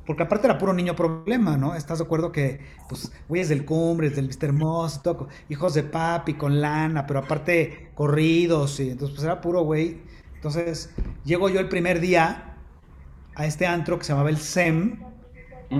Porque 0.06 0.22
aparte 0.22 0.46
era 0.46 0.58
puro 0.58 0.72
niño 0.74 0.94
problema, 0.94 1.56
¿no? 1.56 1.74
¿Estás 1.74 1.98
de 1.98 2.04
acuerdo 2.04 2.30
que, 2.30 2.60
pues, 2.88 3.10
güeyes 3.28 3.48
del 3.48 3.64
Cumbres, 3.64 4.16
del 4.16 4.30
Hermoso, 4.38 5.00
todo, 5.02 5.28
hijos 5.48 5.74
de 5.74 5.82
papi, 5.82 6.34
con 6.34 6.60
lana, 6.60 7.06
pero 7.06 7.20
aparte 7.20 7.90
corridos, 7.94 8.80
y 8.80 8.90
entonces, 8.90 9.14
pues 9.16 9.24
era 9.24 9.40
puro 9.40 9.62
güey. 9.62 10.02
Entonces, 10.34 10.90
llego 11.24 11.48
yo 11.48 11.58
el 11.60 11.68
primer 11.68 12.00
día 12.00 12.56
a 13.34 13.46
este 13.46 13.66
antro 13.66 13.98
que 13.98 14.04
se 14.04 14.12
llamaba 14.12 14.28
el 14.30 14.36
SEM, 14.36 14.98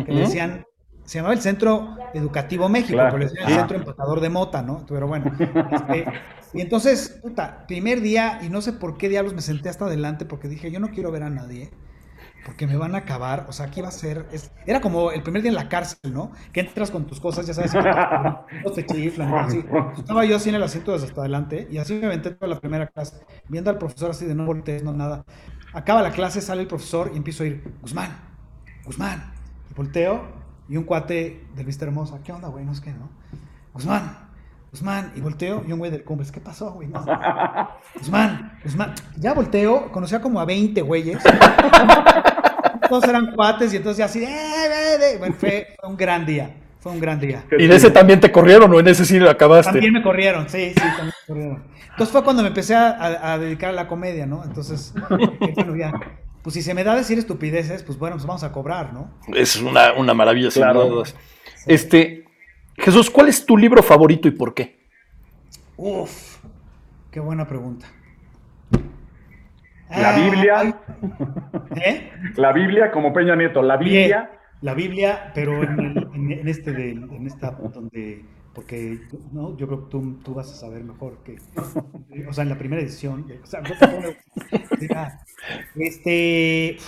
que 0.07 0.13
le 0.13 0.21
decían, 0.21 0.65
se 1.05 1.19
llamaba 1.19 1.35
el 1.35 1.41
Centro 1.41 1.97
Educativo 2.15 2.69
México, 2.71 2.95
Claro. 2.95 3.11
pero 3.13 3.19
le 3.19 3.31
decían 3.31 3.49
el 3.51 3.55
Centro 3.59 3.77
Empacador 3.77 4.21
de 4.21 4.31
Mota, 4.31 4.63
¿no? 4.63 4.87
Pero 4.89 5.07
bueno, 5.07 5.31
este, 5.71 6.07
y 6.55 6.63
entonces, 6.63 7.21
puta, 7.23 7.67
primer 7.67 8.01
día, 8.01 8.41
y 8.43 8.49
no 8.49 8.63
sé 8.63 8.73
por 8.73 8.97
qué 8.97 9.11
diablos 9.11 9.35
me 9.35 9.43
senté 9.43 9.69
hasta 9.69 9.85
adelante, 9.85 10.25
porque 10.25 10.49
dije, 10.49 10.71
yo 10.71 10.81
no 10.81 10.89
quiero 10.91 11.13
ver 11.13 11.25
a 11.25 11.31
nadie. 11.31 11.71
Porque 12.45 12.67
me 12.67 12.77
van 12.77 12.95
a 12.95 12.99
acabar, 12.99 13.47
o 13.49 13.53
sea, 13.53 13.67
aquí 13.67 13.81
va 13.81 13.89
a 13.89 13.93
ser, 13.93 14.27
era 14.67 14.81
como 14.81 15.11
el 15.11 15.23
primer 15.23 15.43
día 15.43 15.51
en 15.51 15.57
la 15.57 15.69
cárcel, 15.69 16.13
¿no? 16.13 16.33
Que 16.53 16.61
entras 16.61 16.91
con 16.91 17.07
tus 17.07 17.19
cosas, 17.19 17.47
ya 17.47 17.55
sabes, 17.55 17.75
no 17.75 18.71
te 18.75 18.85
chiflan, 18.85 19.35
así. 19.35 19.65
Estaba 19.97 20.25
yo 20.25 20.37
así 20.37 20.51
en 20.51 20.57
el 20.57 20.63
asiento 20.63 20.93
desde 20.93 21.07
hasta 21.07 21.23
adelante 21.23 21.67
y 21.71 21.79
así 21.79 21.95
me 21.95 22.07
aventé 22.07 22.31
toda 22.31 22.49
la 22.49 22.61
primera 22.61 22.87
clase, 22.87 23.25
viendo 23.49 23.71
al 23.71 23.79
profesor 23.79 24.11
así 24.11 24.27
de 24.27 24.35
no 24.35 24.45
voltees, 24.45 24.83
no 24.83 24.93
nada. 24.93 25.25
Acaba 25.73 26.03
la 26.03 26.11
clase, 26.11 26.41
sale 26.41 26.63
el 26.63 26.69
profesor 26.69 27.11
y 27.15 27.17
empiezo 27.17 27.45
a 27.45 27.47
ir, 27.47 27.75
Guzmán, 27.81 28.11
Guzmán, 28.85 29.33
y 29.71 29.75
volteo 29.75 30.23
y 30.69 30.77
un 30.77 30.85
cuate 30.85 31.47
del 31.55 31.65
Vista 31.65 31.87
Hermosa, 31.87 32.21
¿qué 32.23 32.33
onda, 32.33 32.49
güey? 32.49 32.65
No 32.65 32.73
es 32.73 32.81
que, 32.81 32.93
¿no? 32.93 33.09
Guzmán, 33.73 34.19
Guzmán, 34.71 35.13
y 35.15 35.21
volteo, 35.21 35.65
y 35.67 35.73
un 35.73 35.79
güey 35.79 35.91
del 35.91 36.05
Cumbres, 36.05 36.31
¿qué 36.31 36.41
pasó, 36.41 36.73
güey? 36.73 36.89
Guzmán, 37.99 38.59
Guzmán, 38.63 38.95
ya 39.17 39.33
volteo, 39.33 39.91
conocía 39.91 40.21
como 40.21 40.41
a 40.41 40.45
20 40.45 40.83
güeyes. 40.83 41.23
Todos 42.89 43.05
eran 43.05 43.33
cuates 43.33 43.73
y 43.73 43.77
entonces 43.77 43.99
ya 43.99 44.05
así, 44.07 44.23
eh, 44.23 44.29
eh, 44.29 45.17
bueno, 45.19 45.35
fue, 45.39 45.77
un 45.83 45.97
gran 45.97 46.25
día, 46.27 46.51
fue 46.81 46.93
un 46.93 47.01
gran 47.01 47.19
día. 47.21 47.45
¿Y 47.59 47.67
de 47.67 47.77
ese 47.77 47.91
también 47.91 48.21
te 48.21 48.31
corrieron 48.31 48.73
o 48.73 48.81
en 48.81 48.89
ese 48.89 49.05
sí 49.05 49.19
lo 49.19 49.31
acabaste? 49.31 49.73
También 49.73 49.93
me 49.93 50.03
corrieron, 50.03 50.49
sí, 50.49 50.71
sí, 50.71 50.81
también 50.81 51.07
me 51.07 51.27
corrieron. 51.27 51.65
Entonces 51.91 52.13
fue 52.13 52.25
cuando 52.25 52.43
me 52.43 52.49
empecé 52.49 52.75
a, 52.75 53.39
dedicar 53.39 53.71
a 53.71 53.73
la 53.73 53.87
comedia, 53.87 54.27
¿no? 54.27 54.43
Entonces, 54.45 54.93
bueno, 55.55 55.77
ya, 55.77 55.93
pues 56.43 56.55
si 56.55 56.63
se 56.63 56.75
me 56.75 56.85
da 56.85 56.95
decir 56.95 57.19
estupideces, 57.19 57.83
pues 57.83 57.99
bueno, 57.99 58.17
pues 58.17 58.27
vamos 58.27 58.43
a 58.43 58.53
cobrar, 58.53 58.93
¿no? 58.93 59.11
Es 59.35 59.57
una, 59.57 59.93
una 59.93 60.13
maravilla, 60.13 60.51
claro. 60.51 61.05
Este, 61.67 62.25
Jesús, 62.77 63.11
¿cuál 63.11 63.29
es 63.29 63.47
tu 63.47 63.57
libro 63.57 63.83
favorito 63.83 64.29
y 64.29 64.33
por 64.33 64.53
qué? 64.53 64.85
Uf, 65.77 66.39
qué 67.11 67.21
buena 67.21 67.47
pregunta. 67.47 67.87
La 69.91 70.17
Biblia. 70.17 70.81
¿Eh? 71.77 72.11
La 72.37 72.53
Biblia, 72.53 72.91
como 72.91 73.13
Peña 73.13 73.37
Nieto, 73.37 73.63
la 73.63 73.77
Biblia. 73.77 74.31
la 74.61 74.75
Biblia, 74.75 75.33
pero 75.35 75.63
en, 75.63 76.49
este 76.49 76.73
de, 76.73 76.91
en 76.91 77.27
esta 77.27 77.51
donde, 77.51 78.25
porque 78.55 79.01
no, 79.33 79.57
yo 79.57 79.67
creo 79.67 79.85
que 79.85 79.91
tú, 79.91 80.21
tú, 80.25 80.35
vas 80.35 80.51
a 80.51 80.55
saber 80.55 80.83
mejor 80.85 81.19
que, 81.23 81.37
o 82.27 82.33
sea, 82.33 82.43
en 82.43 82.49
la 82.51 82.59
primera 82.59 82.81
edición, 82.81 83.27
o 83.43 83.47
sea, 83.47 83.63
este, 85.77 86.79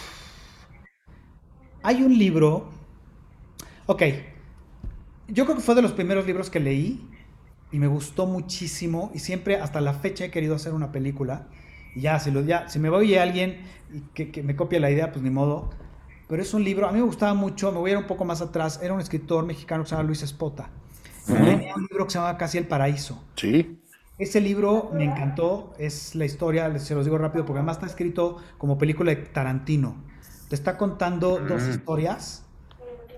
hay 1.82 2.02
un 2.02 2.18
libro, 2.18 2.70
ok, 3.86 4.02
yo 5.28 5.44
creo 5.44 5.56
que 5.56 5.62
fue 5.62 5.74
de 5.74 5.82
los 5.82 5.92
primeros 5.92 6.26
libros 6.26 6.50
que 6.50 6.60
leí 6.60 7.06
y 7.72 7.78
me 7.78 7.88
gustó 7.88 8.26
muchísimo 8.26 9.10
y 9.14 9.18
siempre 9.18 9.56
hasta 9.56 9.80
la 9.80 9.92
fecha 9.92 10.24
he 10.24 10.30
querido 10.30 10.54
hacer 10.54 10.72
una 10.72 10.92
película. 10.92 11.48
Y 11.96 12.02
ya, 12.02 12.20
si, 12.20 12.30
lo, 12.30 12.42
ya, 12.42 12.68
si 12.68 12.78
me 12.78 12.90
voy 12.90 13.14
a 13.14 13.22
alguien 13.22 13.56
que, 14.12 14.30
que, 14.30 14.42
me 14.42 14.54
copia 14.54 14.78
la 14.78 14.90
idea, 14.90 15.10
pues 15.10 15.22
ni 15.22 15.30
modo. 15.30 15.70
Pero 16.28 16.42
es 16.42 16.52
un 16.52 16.62
libro, 16.62 16.86
a 16.86 16.92
mí 16.92 16.98
me 16.98 17.06
gustaba 17.06 17.32
mucho, 17.32 17.72
me 17.72 17.78
voy 17.78 17.90
a 17.90 17.94
ir 17.94 17.98
un 17.98 18.06
poco 18.06 18.26
más 18.26 18.42
atrás, 18.42 18.80
era 18.82 18.92
un 18.92 19.00
escritor 19.00 19.46
mexicano 19.46 19.82
que 19.82 19.88
se 19.88 19.96
llama 19.96 20.06
Luis 20.06 20.22
Espota. 20.22 20.68
Tenía 21.26 21.74
un 21.74 21.86
libro 21.88 22.04
que 22.04 22.10
se 22.10 22.18
llama 22.18 22.36
Casi 22.36 22.58
el 22.58 22.66
Paraíso. 22.66 23.24
Sí. 23.36 23.80
Ese 24.18 24.42
libro 24.42 24.90
me 24.92 25.04
encantó, 25.04 25.72
es 25.78 26.14
la 26.14 26.26
historia, 26.26 26.78
se 26.78 26.94
los 26.94 27.06
digo 27.06 27.16
rápido, 27.16 27.46
porque 27.46 27.60
además 27.60 27.78
está 27.78 27.86
escrito 27.86 28.36
como 28.58 28.76
película 28.76 29.14
de 29.14 29.16
Tarantino. 29.16 29.96
Te 30.50 30.54
está 30.54 30.76
contando 30.76 31.38
dos 31.38 31.66
historias 31.66 32.44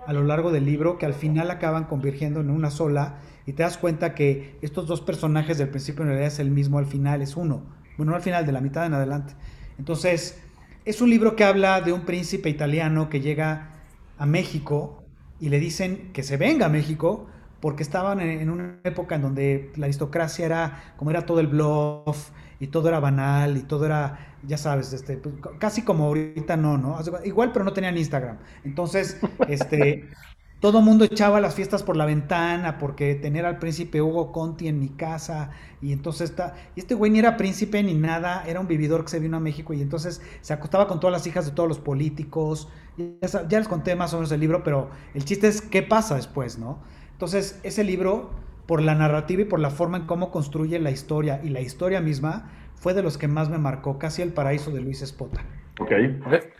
a 0.06 0.12
lo 0.12 0.22
largo 0.22 0.52
del 0.52 0.64
libro 0.64 0.98
que 0.98 1.06
al 1.06 1.14
final 1.14 1.50
acaban 1.50 1.84
convirtiendo 1.84 2.40
en 2.40 2.50
una 2.50 2.70
sola 2.70 3.18
y 3.44 3.54
te 3.54 3.64
das 3.64 3.76
cuenta 3.76 4.14
que 4.14 4.56
estos 4.62 4.86
dos 4.86 5.00
personajes 5.00 5.58
del 5.58 5.68
principio 5.68 6.02
en 6.02 6.10
realidad 6.10 6.28
es 6.28 6.38
el 6.38 6.50
mismo 6.50 6.78
al 6.78 6.86
final, 6.86 7.22
es 7.22 7.36
uno. 7.36 7.77
Bueno, 7.98 8.12
no 8.12 8.16
al 8.16 8.22
final, 8.22 8.46
de 8.46 8.52
la 8.52 8.60
mitad 8.60 8.86
en 8.86 8.94
adelante. 8.94 9.34
Entonces, 9.76 10.40
es 10.84 11.02
un 11.02 11.10
libro 11.10 11.36
que 11.36 11.44
habla 11.44 11.80
de 11.80 11.92
un 11.92 12.06
príncipe 12.06 12.48
italiano 12.48 13.10
que 13.10 13.20
llega 13.20 13.72
a 14.16 14.24
México 14.24 15.02
y 15.40 15.48
le 15.50 15.58
dicen 15.58 16.12
que 16.12 16.22
se 16.22 16.36
venga 16.36 16.66
a 16.66 16.68
México 16.68 17.26
porque 17.60 17.82
estaban 17.82 18.20
en, 18.20 18.48
una 18.50 18.78
época 18.84 19.16
en 19.16 19.22
donde 19.22 19.72
la 19.74 19.86
aristocracia 19.86 20.46
era 20.46 20.94
como 20.96 21.10
era 21.10 21.26
todo 21.26 21.40
el 21.40 21.48
bluff 21.48 22.30
y 22.60 22.68
todo 22.68 22.88
era 22.88 23.00
banal 23.00 23.56
y 23.56 23.62
todo 23.62 23.84
era, 23.84 24.36
ya 24.44 24.58
sabes, 24.58 24.92
este, 24.92 25.16
pues, 25.16 25.34
casi 25.58 25.82
como 25.82 26.04
ahorita 26.06 26.56
no, 26.56 26.78
¿no? 26.78 26.98
Igual, 27.24 27.50
pero 27.52 27.64
no 27.64 27.72
tenían 27.72 27.98
Instagram. 27.98 28.38
Entonces, 28.64 29.20
este, 29.48 30.08
todo 30.60 30.80
mundo 30.80 31.04
echaba 31.04 31.40
las 31.40 31.54
fiestas 31.54 31.82
por 31.82 31.96
la 31.96 32.04
ventana 32.04 32.78
porque 32.78 33.14
tener 33.14 33.46
al 33.46 33.58
príncipe 33.58 34.02
Hugo 34.02 34.32
Conti 34.32 34.68
en 34.68 34.80
mi 34.80 34.88
casa 34.88 35.50
y 35.80 35.92
entonces 35.92 36.30
está, 36.30 36.54
y 36.74 36.80
este 36.80 36.94
güey 36.94 37.10
ni 37.12 37.20
era 37.20 37.36
príncipe 37.36 37.82
ni 37.82 37.94
nada, 37.94 38.44
era 38.46 38.58
un 38.58 38.66
vividor 38.66 39.04
que 39.04 39.10
se 39.10 39.20
vino 39.20 39.36
a 39.36 39.40
México 39.40 39.72
y 39.72 39.82
entonces 39.82 40.20
se 40.40 40.52
acostaba 40.52 40.88
con 40.88 40.98
todas 40.98 41.12
las 41.12 41.26
hijas 41.26 41.46
de 41.46 41.52
todos 41.52 41.68
los 41.68 41.78
políticos. 41.78 42.68
Ya, 42.96 43.48
ya 43.48 43.58
les 43.58 43.68
conté 43.68 43.94
más 43.94 44.12
o 44.12 44.16
menos 44.16 44.32
el 44.32 44.40
libro, 44.40 44.64
pero 44.64 44.90
el 45.14 45.24
chiste 45.24 45.46
es 45.46 45.60
qué 45.60 45.82
pasa 45.82 46.16
después, 46.16 46.58
¿no? 46.58 46.80
Entonces, 47.12 47.58
ese 47.62 47.82
libro, 47.84 48.30
por 48.66 48.82
la 48.82 48.94
narrativa 48.94 49.42
y 49.42 49.44
por 49.44 49.60
la 49.60 49.70
forma 49.70 49.98
en 49.98 50.06
cómo 50.06 50.30
construye 50.30 50.78
la 50.78 50.90
historia 50.90 51.40
y 51.42 51.48
la 51.48 51.60
historia 51.60 52.00
misma, 52.00 52.50
fue 52.76 52.94
de 52.94 53.02
los 53.02 53.18
que 53.18 53.28
más 53.28 53.48
me 53.48 53.58
marcó, 53.58 53.98
casi 53.98 54.22
el 54.22 54.32
paraíso 54.32 54.70
de 54.70 54.80
Luis 54.80 55.02
Espota. 55.02 55.44
Ok. 55.80 55.90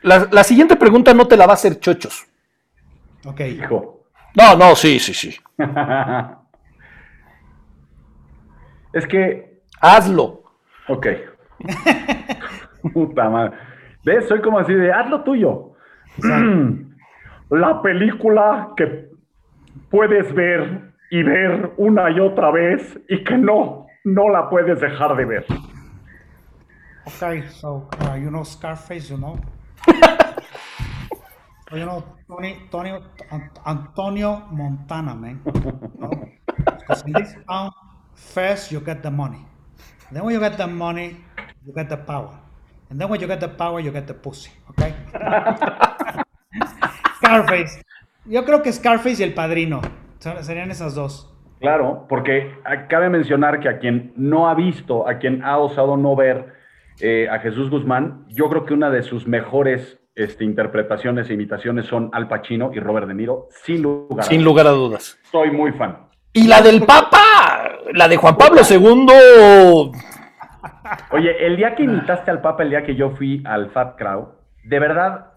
La, 0.02 0.44
siguiente 0.44 0.76
pregunta 0.76 1.14
no 1.14 1.26
te 1.26 1.36
la 1.36 1.46
va 1.46 1.52
a 1.52 1.54
hacer 1.54 1.78
Chochos. 1.78 2.26
Ok. 3.28 3.40
Hijo. 3.40 4.04
No, 4.34 4.56
no, 4.56 4.74
sí, 4.74 4.98
sí, 4.98 5.12
sí. 5.12 5.36
es 8.92 9.06
que. 9.06 9.60
Hazlo. 9.80 10.44
Ok. 10.88 11.06
Puta 12.92 13.28
madre. 13.28 13.56
¿Ves? 14.04 14.26
Soy 14.28 14.40
como 14.40 14.58
así 14.58 14.72
de, 14.72 14.90
hazlo 14.92 15.22
tuyo. 15.22 15.72
La 17.50 17.82
película 17.82 18.70
que 18.76 19.08
puedes 19.90 20.32
ver 20.34 20.92
y 21.10 21.22
ver 21.22 21.72
una 21.76 22.10
y 22.10 22.20
otra 22.20 22.50
vez 22.50 22.98
y 23.08 23.24
que 23.24 23.36
no, 23.36 23.86
no 24.04 24.28
la 24.28 24.48
puedes 24.48 24.80
dejar 24.80 25.16
de 25.16 25.24
ver. 25.24 25.46
Okay, 27.06 27.42
so 27.48 27.88
uh, 28.02 28.16
you 28.16 28.28
know 28.30 28.44
Scarface, 28.44 29.08
you 29.08 29.16
know. 29.16 29.38
you 31.72 31.84
know 31.84 32.02
Tony, 32.28 32.56
Tony, 32.70 32.92
Antonio 33.66 34.48
Montana, 34.50 35.14
man. 35.14 35.40
Because 36.78 37.04
in 37.04 37.12
this 37.12 37.34
town, 37.48 37.70
first 38.14 38.72
you 38.72 38.80
get 38.80 39.02
the 39.02 39.10
money. 39.10 39.44
Then 40.10 40.24
when 40.24 40.34
you 40.34 40.40
get 40.40 40.56
the 40.56 40.66
money, 40.66 41.16
you 41.66 41.72
get 41.74 41.88
the 41.88 41.98
power. 41.98 42.38
And 42.90 42.98
then 42.98 43.08
when 43.08 43.20
you 43.20 43.26
get 43.26 43.40
the 43.40 43.48
power, 43.48 43.80
you 43.80 43.92
get 43.92 44.06
the 44.06 44.14
pussy, 44.14 44.50
okay? 44.70 44.94
Scarface. 47.16 47.82
Yo 48.24 48.44
creo 48.44 48.62
que 48.62 48.72
Scarface 48.72 49.20
y 49.20 49.24
El 49.24 49.34
Padrino 49.34 49.82
serían 50.40 50.70
esas 50.70 50.94
dos. 50.94 51.30
Claro, 51.60 52.06
porque 52.08 52.54
cabe 52.88 53.10
mencionar 53.10 53.60
que 53.60 53.68
a 53.68 53.78
quien 53.78 54.12
no 54.16 54.48
ha 54.48 54.54
visto, 54.54 55.08
a 55.08 55.18
quien 55.18 55.42
ha 55.44 55.58
osado 55.58 55.96
no 55.96 56.16
ver 56.16 56.54
eh, 57.00 57.28
a 57.30 57.40
Jesús 57.40 57.68
Guzmán, 57.68 58.24
yo 58.28 58.48
creo 58.48 58.64
que 58.64 58.74
una 58.74 58.90
de 58.90 59.02
sus 59.02 59.26
mejores 59.26 59.98
este, 60.18 60.44
interpretaciones 60.44 61.30
e 61.30 61.34
imitaciones 61.34 61.86
son 61.86 62.10
Al 62.12 62.26
Pacino 62.26 62.72
y 62.74 62.80
Robert 62.80 63.06
De 63.06 63.14
Niro, 63.14 63.46
sin 63.62 63.82
lugar, 63.82 64.24
sin 64.24 64.42
lugar 64.42 64.66
a 64.66 64.70
dudas. 64.70 65.18
Soy 65.30 65.52
muy 65.52 65.70
fan. 65.72 66.08
Y 66.32 66.48
la 66.48 66.60
del 66.60 66.82
Papa, 66.82 67.78
la 67.94 68.08
de 68.08 68.16
Juan 68.16 68.36
Pablo 68.36 68.62
II. 68.68 69.92
Oye, 71.12 71.46
el 71.46 71.56
día 71.56 71.74
que 71.76 71.84
imitaste 71.84 72.30
al 72.32 72.40
Papa, 72.40 72.64
el 72.64 72.70
día 72.70 72.84
que 72.84 72.96
yo 72.96 73.10
fui 73.10 73.42
al 73.46 73.70
Fat 73.70 73.96
Crowd, 73.96 74.28
de 74.64 74.78
verdad 74.80 75.32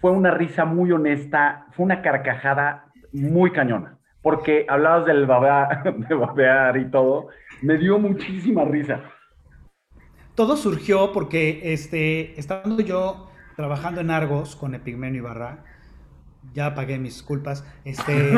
fue 0.00 0.12
una 0.12 0.30
risa 0.30 0.64
muy 0.64 0.92
honesta, 0.92 1.66
fue 1.72 1.84
una 1.84 2.00
carcajada 2.00 2.86
muy 3.12 3.50
cañona, 3.52 3.98
porque 4.22 4.64
hablabas 4.68 5.04
del 5.04 5.26
de 6.08 6.14
babear 6.14 6.76
y 6.78 6.90
todo, 6.90 7.28
me 7.60 7.76
dio 7.76 7.98
muchísima 7.98 8.64
risa. 8.64 9.00
Todo 10.34 10.56
surgió 10.56 11.12
porque 11.12 11.72
este, 11.72 12.38
estando 12.38 12.80
yo 12.80 13.25
trabajando 13.56 14.00
en 14.00 14.10
Argos 14.10 14.56
con 14.56 14.74
Epigmenio 14.74 15.22
Ibarra, 15.22 15.64
ya 16.54 16.74
pagué 16.74 16.98
mis 16.98 17.22
culpas, 17.22 17.64
este, 17.84 18.32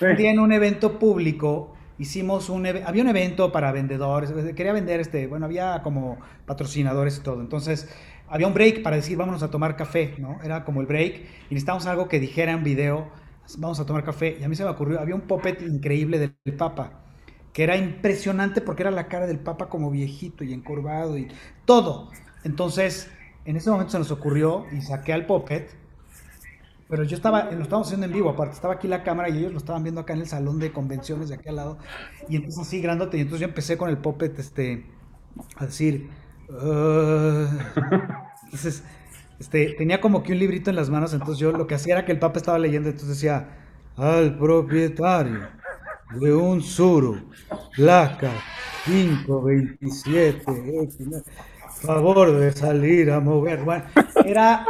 en 0.00 0.38
un 0.38 0.52
evento 0.52 0.98
público 0.98 1.74
hicimos 1.98 2.48
un 2.48 2.66
había 2.66 3.02
un 3.02 3.08
evento 3.08 3.52
para 3.52 3.72
vendedores, 3.72 4.32
quería 4.54 4.72
vender 4.72 5.00
este, 5.00 5.26
bueno, 5.26 5.46
había 5.46 5.80
como 5.82 6.18
patrocinadores 6.46 7.18
y 7.18 7.20
todo. 7.20 7.40
Entonces, 7.40 7.88
había 8.28 8.46
un 8.46 8.54
break 8.54 8.82
para 8.82 8.96
decir, 8.96 9.16
vámonos 9.16 9.42
a 9.42 9.50
tomar 9.50 9.76
café, 9.76 10.14
¿no? 10.18 10.38
Era 10.42 10.64
como 10.64 10.80
el 10.80 10.86
break 10.86 11.14
y 11.50 11.54
necesitábamos 11.54 11.86
algo 11.86 12.08
que 12.08 12.20
dijera 12.20 12.52
en 12.52 12.64
video, 12.64 13.08
vamos 13.58 13.78
a 13.80 13.86
tomar 13.86 14.04
café. 14.04 14.36
Y 14.40 14.44
a 14.44 14.48
mí 14.48 14.56
se 14.56 14.64
me 14.64 14.70
ocurrió, 14.70 15.00
había 15.00 15.14
un 15.14 15.22
puppet 15.22 15.62
increíble 15.62 16.18
del 16.18 16.56
Papa, 16.56 17.04
que 17.52 17.62
era 17.62 17.76
impresionante 17.76 18.60
porque 18.60 18.82
era 18.82 18.90
la 18.90 19.06
cara 19.08 19.26
del 19.26 19.38
Papa 19.38 19.68
como 19.68 19.90
viejito 19.90 20.44
y 20.44 20.52
encorvado 20.52 21.16
y 21.18 21.28
todo. 21.64 22.10
Entonces, 22.42 23.10
en 23.44 23.56
ese 23.56 23.70
momento 23.70 23.92
se 23.92 23.98
nos 23.98 24.10
ocurrió 24.10 24.66
y 24.72 24.80
saqué 24.80 25.12
al 25.12 25.26
puppet, 25.26 25.70
pero 26.88 27.02
yo 27.04 27.16
estaba, 27.16 27.50
lo 27.50 27.62
estábamos 27.62 27.88
haciendo 27.88 28.06
en 28.06 28.12
vivo, 28.12 28.30
aparte, 28.30 28.54
estaba 28.54 28.74
aquí 28.74 28.88
la 28.88 29.02
cámara 29.02 29.28
y 29.28 29.38
ellos 29.38 29.52
lo 29.52 29.58
estaban 29.58 29.82
viendo 29.82 30.00
acá 30.00 30.12
en 30.12 30.20
el 30.20 30.26
salón 30.26 30.58
de 30.58 30.72
convenciones 30.72 31.28
de 31.28 31.36
aquí 31.36 31.48
al 31.48 31.56
lado. 31.56 31.78
Y 32.28 32.36
entonces 32.36 32.60
así, 32.60 32.80
grandote, 32.80 33.16
y 33.16 33.20
entonces 33.20 33.40
yo 33.40 33.46
empecé 33.46 33.76
con 33.76 33.88
el 33.88 33.98
puppet 33.98 34.38
este, 34.38 34.86
a 35.56 35.66
decir 35.66 36.08
entonces, 38.44 38.84
este, 39.38 39.74
tenía 39.76 40.00
como 40.00 40.22
que 40.22 40.32
un 40.32 40.38
librito 40.38 40.70
en 40.70 40.76
las 40.76 40.90
manos, 40.90 41.12
entonces 41.12 41.38
yo 41.38 41.52
lo 41.52 41.66
que 41.66 41.74
hacía 41.74 41.94
era 41.94 42.04
que 42.04 42.12
el 42.12 42.18
Papa 42.18 42.38
estaba 42.38 42.58
leyendo, 42.58 42.88
entonces 42.88 43.16
decía, 43.16 43.48
al 43.96 44.36
propietario 44.38 45.48
de 46.20 46.34
un 46.34 46.62
suru, 46.62 47.30
placa 47.74 48.30
527, 48.84 50.44
favor 51.84 52.32
de 52.38 52.52
salir 52.52 53.10
a 53.10 53.20
mover. 53.20 53.60
Bueno, 53.62 53.84
era, 54.24 54.66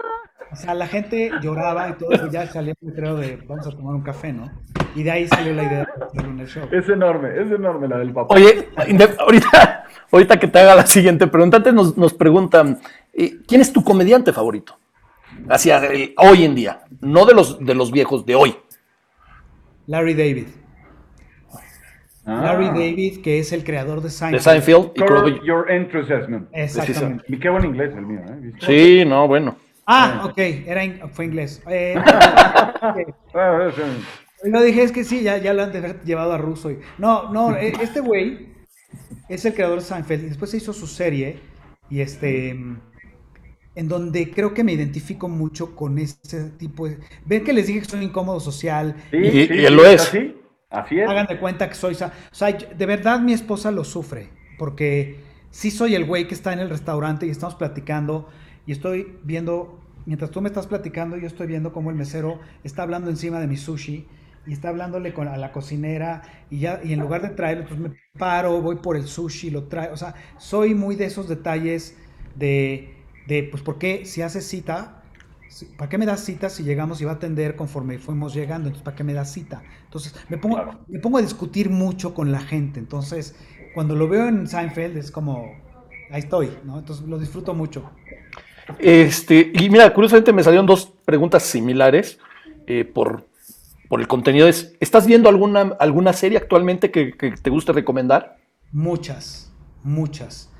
o 0.51 0.57
sea, 0.57 0.75
la 0.75 0.87
gente 0.87 1.31
lloraba 1.43 1.89
y 1.91 1.93
todo 1.95 2.13
eso, 2.13 2.31
ya 2.31 2.47
salía 2.47 2.75
el 2.81 2.93
creo 2.93 3.17
de 3.17 3.37
vamos 3.49 3.67
a 3.67 3.71
tomar 3.71 3.95
un 3.95 4.03
café, 4.03 4.33
¿no? 4.33 4.51
Y 4.95 5.03
de 5.03 5.11
ahí 5.11 5.29
salió 5.29 5.55
la 5.55 5.65
idea 5.65 5.79
de 5.97 6.05
hacerlo 6.05 6.31
en 6.31 6.41
el 6.41 6.47
show. 6.47 6.69
Es 6.71 6.89
enorme, 6.89 7.29
es 7.31 7.51
enorme 7.51 7.89
la 7.89 7.99
del 7.99 8.13
papá. 8.13 8.35
Oye, 8.35 8.69
ahorita, 8.77 9.85
ahorita 10.13 10.39
que 10.39 10.47
te 10.49 10.59
haga 10.61 10.75
la 10.77 10.87
siguiente 10.87 11.27
pregunta, 11.27 11.57
antes 11.57 11.75
nos, 11.75 11.97
nos 11.97 12.15
preguntan, 12.15 12.79
eh, 13.13 13.39
¿quién 13.47 13.61
es 13.61 13.73
tu 13.73 13.83
comediante 13.83 14.33
favorito? 14.33 14.77
Hacia 15.49 15.79
el- 15.87 16.15
hoy 16.19 16.45
en 16.45 16.55
día, 16.55 16.83
no 17.01 17.27
de 17.27 17.35
los, 17.35 17.59
de 17.59 17.75
los 17.75 17.91
viejos, 17.91 18.25
de 18.25 18.37
hoy. 18.37 18.57
Larry 19.87 20.15
David. 20.15 20.47
Ah. 22.27 22.41
Larry 22.43 22.67
David, 22.69 23.21
que 23.23 23.39
es 23.39 23.53
el 23.53 23.65
creador 23.65 23.99
de 23.99 24.05
De 24.05 24.11
Seinfeld. 24.11 24.43
Seinfeld 24.43 24.91
y 24.95 25.01
Curb 25.01 25.45
your 25.45 25.71
enthusiasm. 25.71 26.47
Exactamente. 26.53 27.25
Y 27.29 27.39
qué 27.39 27.51
buen 27.51 27.65
inglés 27.67 27.93
el 27.95 28.07
mío, 28.07 28.21
¿eh? 28.27 28.39
¿Viste? 28.41 28.67
Sí, 28.67 29.05
no, 29.05 29.29
bueno. 29.29 29.57
Ah, 29.87 30.23
ok, 30.25 30.39
era 30.39 30.83
in- 30.85 31.01
fue 31.13 31.27
inglés. 31.27 31.63
Eh. 31.69 31.95
Ah. 31.99 32.95
Lo 34.45 34.63
dije, 34.63 34.83
es 34.83 34.93
que 34.93 35.05
sí, 35.05 35.23
ya, 35.23 35.39
ya 35.39 35.55
lo 35.55 35.63
han 35.63 35.73
de 35.73 35.79
haber 35.79 36.03
llevado 36.05 36.33
a 36.33 36.39
ruso. 36.39 36.71
y- 36.71 36.79
No, 36.99 37.33
no, 37.33 37.57
e- 37.57 37.73
este 37.81 38.01
güey 38.01 38.49
es 39.29 39.45
el 39.45 39.55
creador 39.55 39.79
de 39.79 39.85
Seinfeld 39.85 40.25
y 40.25 40.29
después 40.29 40.51
se 40.51 40.59
hizo 40.59 40.73
su 40.73 40.87
serie 40.87 41.39
y 41.91 42.01
este 42.01 42.51
en 43.77 43.89
donde 43.89 44.31
creo 44.31 44.55
que 44.55 44.63
me 44.63 44.73
identifico 44.73 45.29
mucho 45.29 45.75
con 45.75 45.99
ese 45.99 46.51
tipo 46.59 46.89
de... 46.89 46.99
Ven 47.27 47.43
que 47.43 47.53
les 47.53 47.67
dije 47.67 47.81
que 47.81 47.87
soy 47.87 48.05
incómodo 48.05 48.39
social, 48.39 48.95
Sí, 49.11 49.17
Y- 49.17 49.31
sí, 49.31 49.49
y 49.55 49.65
él 49.65 49.69
sí, 49.69 49.75
lo 49.75 49.85
es. 49.87 50.03
Así, 50.03 50.37
así 50.75 50.99
es. 51.01 51.11
hagan 51.11 51.27
de 51.27 51.39
cuenta 51.39 51.69
que 51.69 51.75
soy... 51.75 51.95
O 51.95 51.97
sea, 52.33 52.53
de 52.53 52.87
verdad 52.87 53.21
mi 53.21 53.33
esposa 53.33 53.71
lo 53.71 53.85
sufre, 53.85 54.31
porque 54.59 55.21
sí 55.51 55.71
soy 55.71 55.95
el 55.95 56.05
güey 56.05 56.27
que 56.29 56.35
está 56.35 56.53
en 56.53 56.61
el 56.61 56.71
restaurante 56.71 57.27
y 57.27 57.31
estamos 57.31 57.55
platicando 57.55 58.29
y 58.67 58.73
estoy 58.73 59.19
viendo, 59.23 59.79
mientras 60.07 60.31
tú 60.31 60.41
me 60.41 60.49
estás 60.49 60.67
platicando, 60.67 61.17
yo 61.17 61.27
estoy 61.27 61.47
viendo 61.47 61.73
cómo 61.73 61.91
el 61.91 61.97
mesero 61.97 62.41
está 62.65 62.83
hablando 62.83 63.11
encima 63.11 63.41
de 63.41 63.47
mi 63.47 63.57
sushi 63.57 64.07
y 64.47 64.53
está 64.53 64.69
hablándole 64.69 65.13
con, 65.15 65.29
a 65.29 65.37
la 65.37 65.53
cocinera 65.53 66.23
y 66.51 66.61
ya 66.61 66.81
y 66.83 66.93
en 66.93 67.01
lugar 67.01 67.23
de 67.23 67.31
traerlo, 67.31 67.67
pues 67.67 67.81
me 67.81 67.95
paro, 68.19 68.61
voy 68.63 68.77
por 68.77 68.97
el 68.97 69.07
sushi, 69.07 69.51
lo 69.51 69.65
traigo, 69.65 69.95
o 69.95 69.97
sea, 69.97 70.15
soy 70.39 70.75
muy 70.75 70.97
de 70.97 71.07
esos 71.07 71.29
detalles 71.29 71.97
de, 72.35 72.95
de 73.27 73.45
pues, 73.45 73.63
¿por 73.63 73.79
qué 73.79 74.05
si 74.07 74.23
haces 74.23 74.47
cita? 74.47 75.03
¿Para 75.77 75.89
qué 75.89 75.99
me 75.99 76.07
das 76.07 76.25
cita 76.25 76.51
si 76.51 76.65
llegamos 76.65 77.01
y 77.01 77.05
va 77.05 77.13
a 77.13 77.15
atender 77.15 77.55
conforme 77.57 77.99
fuimos 77.99 78.35
llegando? 78.35 78.69
Entonces, 78.69 78.83
¿para 78.85 78.97
qué 78.97 79.05
me 79.05 79.15
das 79.15 79.33
cita? 79.33 79.63
Entonces, 79.95 80.15
me 80.29 80.39
pongo, 80.39 80.57
Claro. 80.57 80.81
me 80.89 80.99
pongo 80.99 81.19
a 81.19 81.23
discutir 81.23 81.71
mucho 81.71 82.15
con 82.15 82.33
la 82.33 82.41
gente. 82.41 82.81
Entonces, 82.81 83.37
cuando 83.75 83.95
lo 83.95 84.09
veo 84.09 84.27
en 84.27 84.49
Seinfeld 84.49 84.97
es 84.97 85.13
como, 85.13 85.53
ahí 86.11 86.19
estoy, 86.19 86.51
¿no? 86.65 86.81
Entonces, 86.81 87.07
lo 87.07 87.17
disfruto 87.17 87.55
mucho. 87.55 87.89
Este, 88.81 89.53
y 89.55 89.71
mira, 89.71 89.95
curiosamente 89.95 90.33
me 90.33 90.43
salieron 90.43 90.67
dos 90.67 90.93
preguntas 91.05 91.45
similares 91.45 92.19
eh, 92.67 92.85
por, 92.85 93.29
por 93.89 94.01
el 94.01 94.09
contenido. 94.09 94.49
Es, 94.49 94.75
¿Estás 94.81 95.07
viendo 95.07 95.29
alguna, 95.29 95.77
alguna 95.79 96.13
serie 96.13 96.39
actualmente 96.39 96.91
que, 96.91 97.13
que 97.13 97.31
te 97.33 97.51
guste 97.51 97.73
recomendar? 97.73 98.39
Muchas, 98.73 99.53
muchas. 99.85 100.51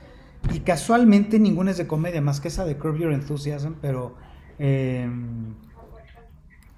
Y 0.53 0.61
casualmente 0.61 1.41
ninguna 1.41 1.73
es 1.73 1.79
de 1.79 1.89
comedia, 1.89 2.21
más 2.21 2.41
que 2.41 2.47
esa 2.49 2.65
de 2.65 2.77
Curb 2.77 2.99
Your 2.99 3.13
Enthusiasm, 3.13 3.75
pero 3.81 4.15
eh, 4.61 5.09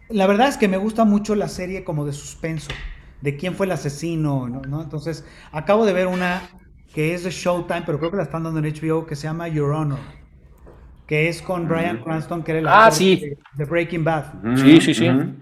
la 0.09 0.27
verdad 0.27 0.49
es 0.49 0.57
que 0.57 0.69
me 0.69 0.77
gusta 0.77 1.05
mucho 1.05 1.35
la 1.35 1.49
serie 1.49 1.85
como 1.85 2.05
de 2.05 2.13
suspenso, 2.13 2.83
de 3.21 3.37
quién 3.37 3.55
fue 3.55 3.67
el 3.67 3.73
asesino, 3.73 4.49
¿no? 4.49 4.65
¿no? 4.67 4.83
Entonces, 4.83 5.25
acabo 5.53 5.87
de 5.87 5.93
ver 5.93 6.07
una 6.07 6.51
que 6.93 7.15
es 7.15 7.25
de 7.25 7.31
Showtime, 7.31 7.83
pero 7.85 7.99
creo 7.99 8.11
que 8.11 8.17
la 8.17 8.23
están 8.25 8.45
dando 8.45 8.59
en 8.61 8.67
HBO, 8.67 9.07
que 9.07 9.17
se 9.17 9.25
llama 9.25 9.49
Your 9.49 9.73
Honor, 9.73 10.05
que 11.07 11.29
es 11.29 11.43
con 11.43 11.69
Brian 11.69 11.99
Cranston, 11.99 12.43
que 12.45 12.53
era 12.53 12.61
el 12.61 12.69
Ah, 12.69 12.91
actor 12.91 12.99
sí. 12.99 13.17
de, 13.21 13.39
de 13.53 13.65
Breaking 13.65 14.05
Bad. 14.05 14.35
Ujú, 14.43 14.55
Sí, 14.57 14.81
sí, 14.81 14.95
sí. 14.95 15.09
ujú. 15.09 15.33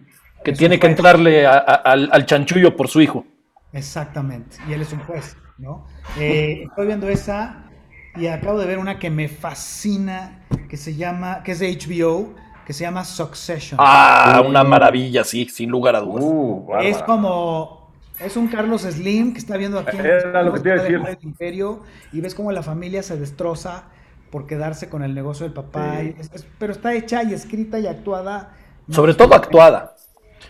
Que 0.45 0.53
Es 0.53 0.59
tiene 0.59 0.79
que 0.79 0.87
entrarle 0.87 1.47
a- 1.47 1.59
a- 1.59 1.75
al, 1.93 2.09
al 2.13 2.27
chanchullo 2.27 2.77
por 2.77 2.89
su 2.89 3.01
hijo. 3.01 3.25
Exactamente, 3.73 4.59
y 4.63 4.73
él 4.73 4.83
es 4.83 4.93
un 4.93 5.01
juez, 5.01 5.37
¿no? 5.57 5.87
Eh, 6.15 6.65
estoy 6.69 6.87
viendo 6.87 7.09
esa 7.09 7.73
y 8.15 8.27
acabo 8.29 8.59
de 8.61 8.67
ver 8.67 8.79
una 8.79 8.99
que 9.01 9.11
me 9.11 9.29
fascina, 9.29 10.47
que 10.69 10.77
se 10.77 10.95
llama, 10.95 11.43
que 11.43 11.53
es 11.53 11.59
de 11.59 11.69
HBO, 11.71 12.37
que 12.65 12.73
se 12.73 12.85
llama 12.85 13.05
Succession. 13.05 13.79
Ah, 13.83 14.43
una 14.47 14.65
maravilla, 14.65 15.25
sí, 15.25 15.47
sin 15.47 15.71
lugar 15.71 15.97
a 15.97 16.01
dudas. 16.01 16.25
Uh, 16.27 16.67
es 16.81 16.99
como, 17.03 17.93
es 18.21 18.37
un 18.37 18.49
Carlos 18.49 18.83
Slim 18.83 19.33
que 19.33 19.39
está 19.39 19.57
viendo 19.57 19.79
aquí 19.79 19.97
en 19.97 20.07
Era 20.07 20.43
lo 20.43 20.53
que 20.55 20.61
te 20.61 20.69
iba 20.71 20.81
a 20.81 20.83
decir. 20.85 21.01
el 21.07 21.19
imperio 21.23 21.83
y 22.13 22.21
ves 22.21 22.35
cómo 22.35 22.53
la 22.53 22.63
familia 22.63 23.03
se 23.03 23.17
destroza 23.19 23.85
por 24.31 24.47
quedarse 24.47 24.89
con 24.89 25.03
el 25.05 25.15
negocio 25.15 25.45
del 25.45 25.53
papá, 25.53 25.99
Sí. 26.01 26.15
y 26.17 26.21
es- 26.21 26.31
es- 26.35 26.47
pero 26.59 26.73
está 26.73 26.93
hecha 26.95 27.23
y 27.23 27.33
escrita 27.35 27.79
y 27.79 27.87
actuada. 27.87 28.53
Sobre 28.91 29.15
todo 29.15 29.35
actuada. 29.35 29.95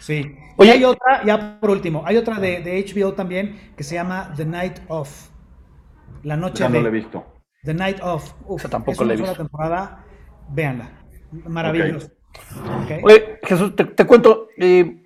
Sí. 0.00 0.36
Oye- 0.56 0.70
y 0.70 0.72
hay 0.78 0.84
otra, 0.84 1.24
ya 1.24 1.58
por 1.60 1.70
último, 1.70 2.02
hay 2.06 2.16
otra 2.16 2.38
de, 2.38 2.60
de 2.60 2.78
HBO 2.78 3.12
también 3.14 3.72
que 3.76 3.84
se 3.84 3.94
llama 3.94 4.32
The 4.36 4.44
Night 4.44 4.78
Of. 4.88 5.28
La 6.22 6.36
noche 6.36 6.62
Esa 6.64 6.68
no 6.68 6.76
de 6.76 6.82
la 6.82 6.88
he 6.88 6.92
visto. 6.92 7.24
The 7.64 7.74
Night 7.74 8.00
Of. 8.02 8.32
Uf, 8.46 8.60
Esa 8.60 8.68
tampoco 8.70 8.92
es 8.92 8.98
una 8.98 9.08
la 9.08 9.14
he 9.14 9.16
visto. 9.16 9.36
temporada. 9.36 10.04
Véanla. 10.50 10.90
Maravilloso. 11.46 12.10
Oye, 13.02 13.38
Jesús, 13.42 13.74
te, 13.76 13.84
te 13.84 14.06
cuento, 14.06 14.48
eh, 14.58 15.04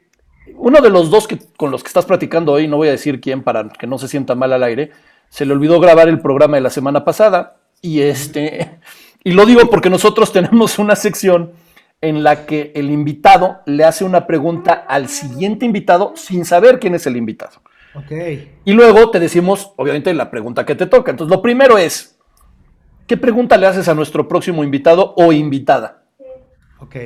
uno 0.56 0.80
de 0.80 0.90
los 0.90 1.10
dos 1.10 1.26
que, 1.26 1.38
con 1.56 1.70
los 1.70 1.82
que 1.82 1.88
estás 1.88 2.06
platicando 2.06 2.52
hoy, 2.52 2.68
no 2.68 2.76
voy 2.76 2.88
a 2.88 2.92
decir 2.92 3.20
quién 3.20 3.42
para 3.42 3.68
que 3.68 3.86
no 3.86 3.98
se 3.98 4.08
sienta 4.08 4.34
mal 4.34 4.52
al 4.52 4.62
aire, 4.62 4.90
se 5.28 5.44
le 5.46 5.52
olvidó 5.52 5.80
grabar 5.80 6.08
el 6.08 6.20
programa 6.20 6.56
de 6.56 6.62
la 6.62 6.70
semana 6.70 7.04
pasada 7.04 7.56
y 7.80 8.00
este, 8.00 8.78
y 9.24 9.32
lo 9.32 9.46
digo 9.46 9.68
porque 9.70 9.90
nosotros 9.90 10.32
tenemos 10.34 10.78
una 10.78 10.96
sección 10.96 11.52
en 12.00 12.22
la 12.22 12.46
que 12.46 12.72
el 12.74 12.90
invitado 12.90 13.58
le 13.66 13.84
hace 13.84 14.04
una 14.04 14.26
pregunta 14.26 14.72
al 14.72 15.08
siguiente 15.08 15.66
invitado 15.66 16.12
sin 16.16 16.44
saber 16.44 16.78
quién 16.78 16.94
es 16.94 17.06
el 17.06 17.16
invitado. 17.16 17.60
Ok. 17.94 18.12
Y 18.64 18.72
luego 18.72 19.10
te 19.10 19.18
decimos, 19.18 19.72
obviamente, 19.76 20.14
la 20.14 20.30
pregunta 20.30 20.64
que 20.64 20.76
te 20.76 20.86
toca. 20.86 21.10
Entonces, 21.10 21.34
lo 21.34 21.42
primero 21.42 21.76
es, 21.76 22.16
¿qué 23.08 23.16
pregunta 23.16 23.56
le 23.56 23.66
haces 23.66 23.88
a 23.88 23.94
nuestro 23.94 24.28
próximo 24.28 24.62
invitado 24.62 25.14
o 25.16 25.32
invitada? 25.32 25.97
Ok. 26.80 26.96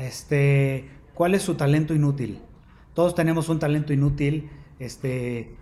Este, 0.00 0.88
¿cuál 1.14 1.34
es 1.34 1.42
su 1.42 1.54
talento 1.54 1.94
inútil? 1.94 2.40
Todos 2.94 3.14
tenemos 3.14 3.48
un 3.48 3.58
talento 3.58 3.92
inútil. 3.92 4.50
Este, 4.78 5.54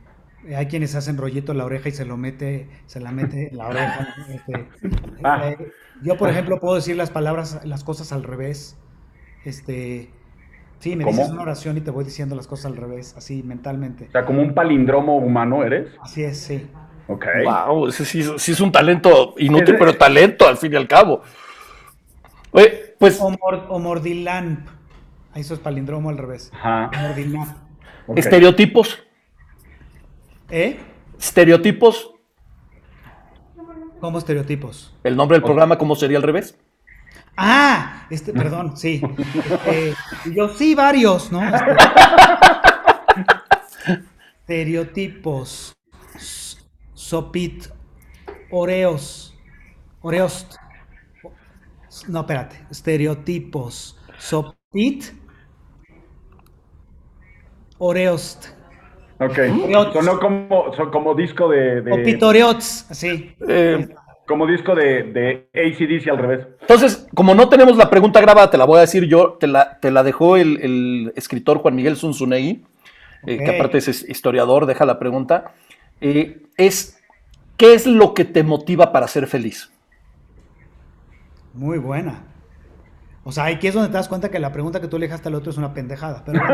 hay 0.56 0.66
quienes 0.66 0.94
hacen 0.94 1.16
rollito 1.18 1.52
en 1.52 1.58
la 1.58 1.64
oreja 1.64 1.88
y 1.88 1.92
se 1.92 2.04
lo 2.04 2.16
mete, 2.16 2.68
se 2.86 3.00
la 3.00 3.12
mete 3.12 3.48
en 3.50 3.56
la 3.56 3.68
oreja. 3.68 4.14
este, 4.28 4.68
Ah. 5.22 5.50
eh, 5.50 5.70
yo, 6.02 6.16
por 6.16 6.30
ejemplo, 6.30 6.60
puedo 6.60 6.76
decir 6.76 6.96
las 6.96 7.10
palabras, 7.10 7.60
las 7.64 7.84
cosas 7.84 8.12
al 8.12 8.22
revés. 8.22 8.78
Este, 9.44 10.10
sí, 10.78 10.96
me 10.96 11.04
¿Cómo? 11.04 11.16
dices 11.16 11.32
una 11.32 11.42
oración 11.42 11.76
y 11.76 11.80
te 11.80 11.90
voy 11.90 12.04
diciendo 12.04 12.34
las 12.36 12.46
cosas 12.46 12.66
al 12.66 12.76
revés, 12.76 13.14
así 13.16 13.42
mentalmente. 13.42 14.06
O 14.08 14.12
sea, 14.12 14.24
como 14.24 14.40
un 14.42 14.54
palindromo 14.54 15.16
humano 15.18 15.64
eres. 15.64 15.88
Así 16.00 16.22
es, 16.22 16.38
sí. 16.38 16.66
Ok. 17.08 17.26
Wow, 17.44 17.88
ese 17.88 18.04
sí, 18.04 18.22
sí 18.36 18.52
es 18.52 18.60
un 18.60 18.70
talento 18.70 19.34
inútil, 19.38 19.76
pero 19.78 19.96
talento 19.96 20.46
al 20.46 20.56
fin 20.56 20.72
y 20.72 20.76
al 20.76 20.86
cabo. 20.86 21.22
Oye, 22.52 22.94
pues 22.98 23.18
O, 23.20 23.30
mor- 23.30 23.66
o 23.68 23.78
mordilamp. 23.78 24.68
Ahí 25.32 25.42
eso 25.42 25.54
es 25.54 25.60
palindromo 25.60 26.08
al 26.10 26.18
revés. 26.18 26.50
Ajá. 26.54 26.90
Mordilamp. 27.00 27.56
estereotipos, 28.16 28.98
¿Eh? 30.50 30.80
estereotipos, 31.18 32.10
Como 34.00 34.18
estereotipos. 34.18 34.92
el 35.04 35.14
nombre 35.16 35.36
del 35.36 35.44
programa, 35.44 35.78
¿cómo 35.78 35.94
sería 35.94 36.16
al 36.16 36.24
revés? 36.24 36.56
Ah, 37.36 38.06
este, 38.10 38.32
perdón, 38.32 38.76
sí. 38.76 39.00
Este, 39.66 39.94
y 40.26 40.34
yo 40.34 40.48
sí, 40.48 40.74
varios, 40.74 41.30
¿no? 41.30 41.40
Este, 41.44 41.60
estereotipos. 44.40 45.76
Sopit. 46.94 47.66
Oreos. 48.50 49.34
Oreos. 50.02 50.46
No, 52.08 52.20
espérate. 52.20 52.56
Estereotipos. 52.70 53.98
Sopit. 54.18 55.04
Oreos. 57.78 58.38
Ok. 59.18 59.38
Oreots. 59.64 59.92
Sonó 59.92 60.18
como, 60.18 60.72
son 60.76 60.90
como 60.90 61.14
disco 61.14 61.48
de. 61.48 61.82
de- 61.82 61.92
O 61.92 62.02
pitoreots. 62.02 62.86
Sí. 62.90 63.34
Eh, 63.48 63.88
como 64.26 64.46
disco 64.46 64.74
de, 64.76 65.02
de 65.02 65.48
ACDC 65.54 66.08
al 66.08 66.18
revés. 66.18 66.46
entonces, 66.60 67.08
como 67.14 67.34
no 67.34 67.48
tenemos 67.48 67.76
la 67.76 67.90
pregunta 67.90 68.20
grabada, 68.20 68.48
te 68.48 68.58
la 68.58 68.64
voy 68.64 68.78
a 68.78 68.82
decir 68.82 69.06
yo, 69.06 69.32
te 69.40 69.48
la, 69.48 69.80
te 69.80 69.90
la 69.90 70.04
dejó 70.04 70.36
el, 70.36 70.60
el 70.62 71.12
escritor 71.16 71.58
Juan 71.58 71.74
Miguel 71.74 71.96
Zunzunegui, 71.96 72.62
eh, 73.26 73.38
que 73.38 73.56
aparte 73.56 73.78
es 73.78 74.08
historiador, 74.08 74.66
deja 74.66 74.84
la 74.86 75.00
pregunta. 75.00 75.52
Eh, 76.00 76.42
es, 76.56 77.02
¿qué 77.56 77.74
es 77.74 77.86
lo 77.86 78.14
que 78.14 78.24
te 78.24 78.44
motiva 78.44 78.92
para 78.92 79.08
ser 79.08 79.26
feliz? 79.26 79.72
Muy 81.54 81.78
buena. 81.78 82.24
O 83.24 83.32
sea, 83.32 83.46
aquí 83.46 83.66
es 83.66 83.74
donde 83.74 83.90
te 83.90 83.94
das 83.94 84.08
cuenta 84.08 84.30
que 84.30 84.38
la 84.38 84.52
pregunta 84.52 84.80
que 84.80 84.88
tú 84.88 84.98
le 84.98 85.06
dejaste 85.06 85.28
al 85.28 85.34
otro 85.34 85.50
es 85.50 85.58
una 85.58 85.74
pendejada. 85.74 86.24
Pero 86.24 86.40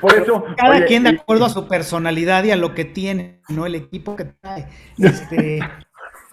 Por 0.00 0.14
eso, 0.14 0.44
cada 0.56 0.84
quien 0.86 1.02
de 1.02 1.10
acuerdo 1.10 1.44
a 1.44 1.48
su 1.48 1.66
personalidad 1.66 2.44
y 2.44 2.50
a 2.50 2.56
lo 2.56 2.74
que 2.74 2.84
tiene, 2.84 3.40
no 3.48 3.66
el 3.66 3.74
equipo 3.74 4.16
que 4.16 4.24
trae. 4.26 4.68
Este, 4.98 5.60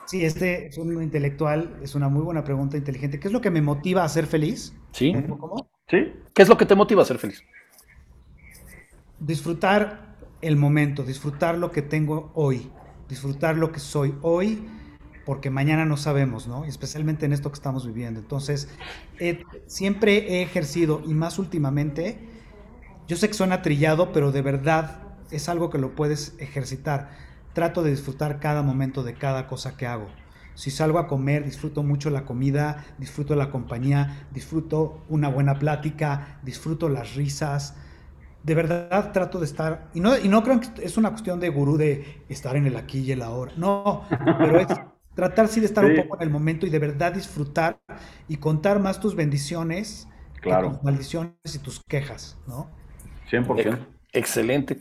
sí, 0.05 0.25
este 0.25 0.67
es 0.67 0.77
un 0.77 1.01
intelectual, 1.01 1.77
es 1.81 1.95
una 1.95 2.09
muy 2.09 2.21
buena 2.21 2.43
pregunta 2.43 2.77
inteligente. 2.77 3.19
¿Qué 3.19 3.27
es 3.27 3.33
lo 3.33 3.41
que 3.41 3.49
me 3.49 3.61
motiva 3.61 4.03
a 4.03 4.09
ser 4.09 4.27
feliz? 4.27 4.75
Sí. 4.91 5.13
¿Cómo? 5.27 5.67
Sí. 5.87 6.13
¿Qué 6.33 6.41
es 6.41 6.49
lo 6.49 6.57
que 6.57 6.65
te 6.65 6.75
motiva 6.75 7.01
a 7.01 7.05
ser 7.05 7.17
feliz? 7.17 7.43
Disfrutar 9.19 10.15
el 10.41 10.57
momento, 10.57 11.03
disfrutar 11.03 11.57
lo 11.57 11.71
que 11.71 11.81
tengo 11.81 12.31
hoy, 12.35 12.69
disfrutar 13.07 13.55
lo 13.57 13.71
que 13.71 13.79
soy 13.79 14.13
hoy, 14.21 14.67
porque 15.25 15.49
mañana 15.49 15.85
no 15.85 15.97
sabemos, 15.97 16.47
¿no? 16.47 16.65
Especialmente 16.65 17.25
en 17.25 17.33
esto 17.33 17.49
que 17.49 17.55
estamos 17.55 17.85
viviendo. 17.85 18.19
Entonces, 18.19 18.69
siempre 19.65 20.35
he 20.35 20.41
ejercido, 20.43 21.01
y 21.05 21.13
más 21.13 21.39
últimamente, 21.39 22.29
yo 23.07 23.17
sé 23.17 23.27
que 23.27 23.33
suena 23.33 23.61
trillado, 23.61 24.11
pero 24.11 24.31
de 24.31 24.41
verdad 24.41 25.01
es 25.31 25.49
algo 25.49 25.69
que 25.69 25.79
lo 25.79 25.95
puedes 25.95 26.35
ejercitar. 26.39 27.09
Trato 27.53 27.83
de 27.83 27.91
disfrutar 27.91 28.39
cada 28.39 28.61
momento 28.61 29.03
de 29.03 29.15
cada 29.15 29.47
cosa 29.47 29.77
que 29.77 29.87
hago. 29.87 30.07
Si 30.53 30.71
salgo 30.71 30.99
a 30.99 31.07
comer, 31.07 31.43
disfruto 31.43 31.83
mucho 31.83 32.09
la 32.09 32.23
comida, 32.23 32.85
disfruto 32.97 33.35
la 33.35 33.49
compañía, 33.49 34.27
disfruto 34.31 35.03
una 35.09 35.27
buena 35.27 35.59
plática, 35.59 36.39
disfruto 36.43 36.87
las 36.87 37.15
risas. 37.15 37.75
De 38.43 38.55
verdad 38.55 39.11
trato 39.11 39.39
de 39.39 39.45
estar, 39.45 39.89
y 39.93 39.99
no, 39.99 40.17
y 40.17 40.27
no 40.29 40.43
creo 40.43 40.59
que 40.59 40.85
es 40.85 40.97
una 40.97 41.09
cuestión 41.09 41.39
de 41.39 41.49
gurú 41.49 41.77
de 41.77 42.23
estar 42.29 42.55
en 42.55 42.67
el 42.67 42.77
aquí 42.77 42.99
y 42.99 43.11
el 43.11 43.21
ahora. 43.21 43.51
No, 43.57 44.03
pero 44.37 44.59
es 44.59 44.67
tratar 45.15 45.47
sí 45.47 45.59
de 45.59 45.65
estar 45.65 45.85
un 45.85 45.95
poco 45.95 46.17
en 46.17 46.23
el 46.23 46.29
momento 46.29 46.65
y 46.65 46.69
de 46.69 46.79
verdad 46.79 47.13
disfrutar 47.13 47.79
y 48.27 48.37
contar 48.37 48.79
más 48.79 48.99
tus 48.99 49.15
bendiciones 49.15 50.07
claro. 50.45 50.71
tus 50.71 50.83
maldiciones 50.83 51.33
y 51.53 51.59
tus 51.59 51.81
quejas, 51.83 52.37
¿no? 52.47 52.69
100%. 53.29 53.77
Excelente. 54.13 54.77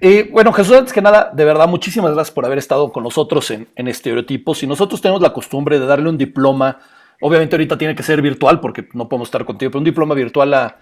Eh, 0.00 0.28
bueno, 0.30 0.52
Jesús, 0.52 0.76
antes 0.76 0.92
que 0.92 1.00
nada, 1.00 1.30
de 1.32 1.44
verdad, 1.44 1.68
muchísimas 1.68 2.12
gracias 2.12 2.34
por 2.34 2.44
haber 2.44 2.58
estado 2.58 2.92
con 2.92 3.04
nosotros 3.04 3.50
en, 3.50 3.68
Estereotipos. 3.88 4.62
Y 4.62 4.66
nosotros 4.66 5.00
tenemos 5.00 5.22
la 5.22 5.32
costumbre 5.32 5.78
de 5.78 5.86
darle 5.86 6.08
un 6.08 6.18
diploma, 6.18 6.78
obviamente 7.20 7.56
ahorita 7.56 7.78
tiene 7.78 7.94
que 7.94 8.02
ser 8.02 8.20
virtual 8.20 8.60
porque 8.60 8.88
no 8.92 9.08
podemos 9.08 9.28
estar 9.28 9.44
contigo, 9.44 9.70
pero 9.70 9.78
un 9.78 9.84
diploma 9.84 10.14
virtual 10.14 10.52
a, 10.54 10.76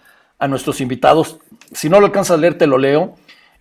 nuestros 0.49 0.81
invitados. 0.81 1.39
Si 1.71 1.89
no 1.89 2.01
lo 2.01 2.07
alcanzas 2.07 2.37
a 2.37 2.41
leer, 2.41 2.59
te 2.59 2.67
lo 2.67 2.77
leo. 2.77 3.15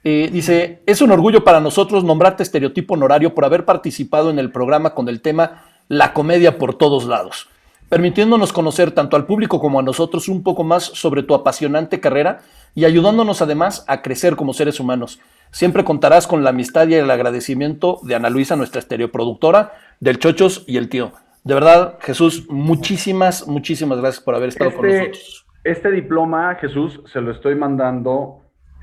Eh, 0.03 0.29
dice, 0.31 0.81
es 0.85 1.01
un 1.01 1.11
orgullo 1.11 1.43
para 1.43 1.59
nosotros 1.59 2.03
nombrarte 2.03 2.43
estereotipo 2.43 2.95
honorario 2.95 3.35
por 3.35 3.45
haber 3.45 3.65
participado 3.65 4.29
en 4.29 4.39
el 4.39 4.51
programa 4.51 4.95
con 4.95 5.09
el 5.09 5.21
tema 5.21 5.63
La 5.87 6.13
comedia 6.13 6.57
por 6.57 6.75
todos 6.75 7.05
lados 7.05 7.47
permitiéndonos 7.91 8.53
conocer 8.53 8.91
tanto 8.91 9.17
al 9.17 9.25
público 9.25 9.59
como 9.59 9.77
a 9.77 9.83
nosotros 9.83 10.29
un 10.29 10.43
poco 10.43 10.63
más 10.63 10.85
sobre 10.85 11.23
tu 11.23 11.33
apasionante 11.33 11.99
carrera 11.99 12.39
y 12.73 12.85
ayudándonos 12.85 13.41
además 13.41 13.83
a 13.85 14.01
crecer 14.01 14.37
como 14.37 14.53
seres 14.53 14.79
humanos. 14.79 15.19
Siempre 15.51 15.83
contarás 15.83 16.25
con 16.25 16.41
la 16.45 16.51
amistad 16.51 16.87
y 16.87 16.93
el 16.93 17.11
agradecimiento 17.11 17.99
de 18.03 18.15
Ana 18.15 18.29
Luisa, 18.29 18.55
nuestra 18.55 18.79
estereoproductora, 18.79 19.73
del 19.99 20.19
Chochos 20.19 20.63
y 20.67 20.77
el 20.77 20.87
tío. 20.87 21.11
De 21.43 21.53
verdad, 21.53 21.97
Jesús, 21.99 22.45
muchísimas, 22.49 23.45
muchísimas 23.49 23.99
gracias 23.99 24.23
por 24.23 24.35
haber 24.35 24.47
estado 24.47 24.73
con 24.73 24.85
este, 24.85 25.09
nosotros. 25.09 25.45
Este 25.65 25.91
diploma, 25.91 26.55
Jesús, 26.61 27.01
se 27.11 27.19
lo 27.19 27.31
estoy 27.31 27.55
mandando 27.55 28.40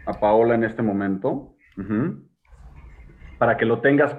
a 0.09 0.18
Paola 0.18 0.55
en 0.55 0.64
este 0.64 0.82
momento, 0.82 1.55
para 3.39 3.56
que 3.59 3.66
lo 3.66 3.80
tengas 3.80 4.16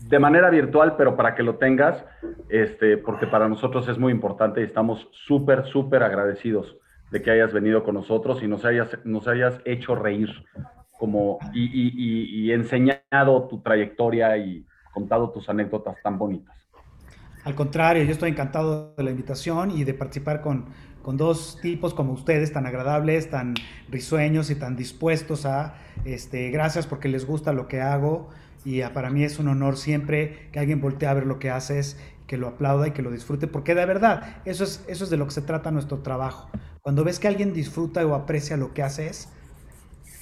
de 0.00 0.18
manera 0.18 0.50
virtual, 0.50 0.96
pero 0.96 1.16
para 1.16 1.34
que 1.34 1.44
lo 1.44 1.56
tengas, 1.56 2.04
este, 2.48 2.96
porque 2.98 3.26
para 3.26 3.48
nosotros 3.48 3.88
es 3.88 3.98
muy 3.98 4.12
importante 4.12 4.60
y 4.60 4.64
estamos 4.64 5.08
súper, 5.12 5.64
súper 5.66 6.02
agradecidos 6.02 6.76
de 7.12 7.22
que 7.22 7.30
hayas 7.30 7.52
venido 7.52 7.84
con 7.84 7.94
nosotros 7.94 8.42
y 8.42 8.48
nos 8.48 8.64
hayas, 8.64 8.98
nos 9.04 9.28
hayas 9.28 9.60
hecho 9.64 9.94
reír 9.94 10.28
como, 10.98 11.38
y, 11.54 12.50
enseñado 12.50 13.46
tu 13.48 13.60
trayectoria 13.62 14.36
y 14.36 14.66
contado 14.92 15.30
tus 15.30 15.48
anécdotas 15.48 15.96
tan 16.02 16.18
bonitas. 16.18 16.56
Al 17.44 17.54
contrario, 17.54 18.02
yo 18.02 18.10
estoy 18.10 18.30
encantado 18.30 18.94
de 18.96 19.04
la 19.04 19.10
invitación 19.10 19.70
y 19.70 19.84
de 19.84 19.94
participar 19.94 20.40
con, 20.40 20.66
con 21.06 21.16
dos 21.16 21.60
tipos 21.62 21.94
como 21.94 22.14
ustedes, 22.14 22.52
tan 22.52 22.66
agradables, 22.66 23.30
tan 23.30 23.54
risueños 23.88 24.50
y 24.50 24.56
tan 24.56 24.74
dispuestos 24.74 25.46
a, 25.46 25.76
este, 26.04 26.50
gracias 26.50 26.88
porque 26.88 27.08
les 27.08 27.24
gusta 27.24 27.52
lo 27.52 27.68
que 27.68 27.80
hago 27.80 28.28
y 28.64 28.82
para 28.82 29.08
mí 29.10 29.22
es 29.22 29.38
un 29.38 29.46
honor 29.46 29.76
siempre 29.76 30.48
que 30.50 30.58
alguien 30.58 30.80
voltee 30.80 31.08
a 31.08 31.14
ver 31.14 31.24
lo 31.24 31.38
que 31.38 31.48
haces, 31.48 31.96
que 32.26 32.36
lo 32.36 32.48
aplauda 32.48 32.88
y 32.88 32.90
que 32.90 33.02
lo 33.02 33.12
disfrute, 33.12 33.46
porque 33.46 33.76
de 33.76 33.86
verdad, 33.86 34.38
eso 34.46 34.64
es, 34.64 34.84
eso 34.88 35.04
es 35.04 35.10
de 35.10 35.16
lo 35.16 35.26
que 35.26 35.30
se 35.30 35.42
trata 35.42 35.70
nuestro 35.70 35.98
trabajo. 35.98 36.50
Cuando 36.82 37.04
ves 37.04 37.20
que 37.20 37.28
alguien 37.28 37.54
disfruta 37.54 38.04
o 38.04 38.16
aprecia 38.16 38.56
lo 38.56 38.74
que 38.74 38.82
haces, 38.82 39.28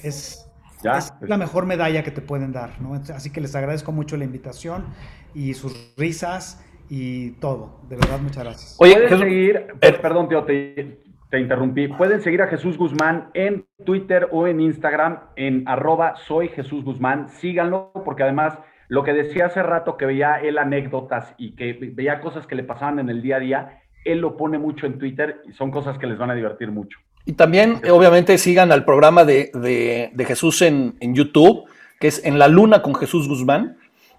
es, 0.03 0.45
es 0.83 1.13
la 1.21 1.37
mejor 1.37 1.65
medalla 1.65 2.03
que 2.03 2.11
te 2.11 2.21
pueden 2.21 2.51
dar. 2.51 2.79
¿no? 2.79 2.93
Así 3.11 3.31
que 3.31 3.41
les 3.41 3.55
agradezco 3.55 3.91
mucho 3.91 4.17
la 4.17 4.25
invitación 4.25 4.85
y 5.33 5.55
sus 5.55 5.95
risas 5.97 6.59
y 6.89 7.31
todo. 7.33 7.79
De 7.89 7.95
verdad, 7.95 8.19
muchas 8.19 8.43
gracias. 8.43 8.75
Oye, 8.79 9.07
seguir, 9.09 9.67
eh, 9.81 9.93
perdón, 9.93 10.29
tío, 10.29 10.43
te, 10.43 10.99
te 11.29 11.39
interrumpí. 11.39 11.87
Pueden 11.87 12.21
seguir 12.21 12.41
a 12.41 12.47
Jesús 12.47 12.77
Guzmán 12.77 13.29
en 13.33 13.65
Twitter 13.85 14.27
o 14.31 14.47
en 14.47 14.59
Instagram 14.61 15.19
en 15.35 15.67
arroba 15.67 16.15
soy 16.15 16.49
Jesús 16.49 16.83
Guzmán. 16.83 17.29
Síganlo 17.29 17.91
porque 18.05 18.23
además 18.23 18.57
lo 18.87 19.03
que 19.03 19.13
decía 19.13 19.47
hace 19.47 19.63
rato 19.63 19.97
que 19.97 20.05
veía 20.05 20.35
él 20.35 20.57
anécdotas 20.57 21.33
y 21.37 21.55
que 21.55 21.73
veía 21.93 22.21
cosas 22.21 22.45
que 22.45 22.55
le 22.55 22.63
pasaban 22.63 22.99
en 22.99 23.09
el 23.09 23.21
día 23.21 23.37
a 23.37 23.39
día, 23.39 23.81
él 24.03 24.19
lo 24.19 24.37
pone 24.37 24.59
mucho 24.59 24.85
en 24.85 24.99
Twitter 24.99 25.41
y 25.47 25.53
son 25.53 25.71
cosas 25.71 25.97
que 25.97 26.07
les 26.07 26.17
van 26.17 26.29
a 26.29 26.35
divertir 26.35 26.71
mucho. 26.71 26.99
Y 27.25 27.33
también, 27.33 27.81
obviamente, 27.89 28.37
sigan 28.37 28.71
al 28.71 28.85
programa 28.85 29.25
de, 29.25 30.11
Jesús 30.27 30.61
en, 30.61 30.95
en, 30.99 31.15
YouTube, 31.15 31.67
que 31.99 32.07
es 32.07 32.23
En 32.23 32.37
la 32.37 32.47
Luna 32.47 32.83
con 32.83 32.93
Jesús 32.93 33.27
Guzmán. 33.27 33.77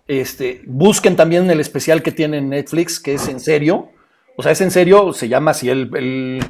Este, 0.09 0.63
busquen 0.67 1.17
también 1.17 1.51
el 1.51 1.61
especial 1.61 2.03
que 2.03 2.13
tiene 2.13 2.39
en 2.39 2.51
Netflix, 2.51 3.01
que 3.01 3.15
es 3.15 3.29
en 3.29 3.41
serio. 3.41 3.91
O 4.37 4.43
sea, 4.43 4.53
es 4.53 4.61
en 4.61 4.71
serio, 4.71 5.13
se 5.13 5.29
llama 5.29 5.53
así 5.53 5.69
el, 5.69 5.91
el 5.97 6.41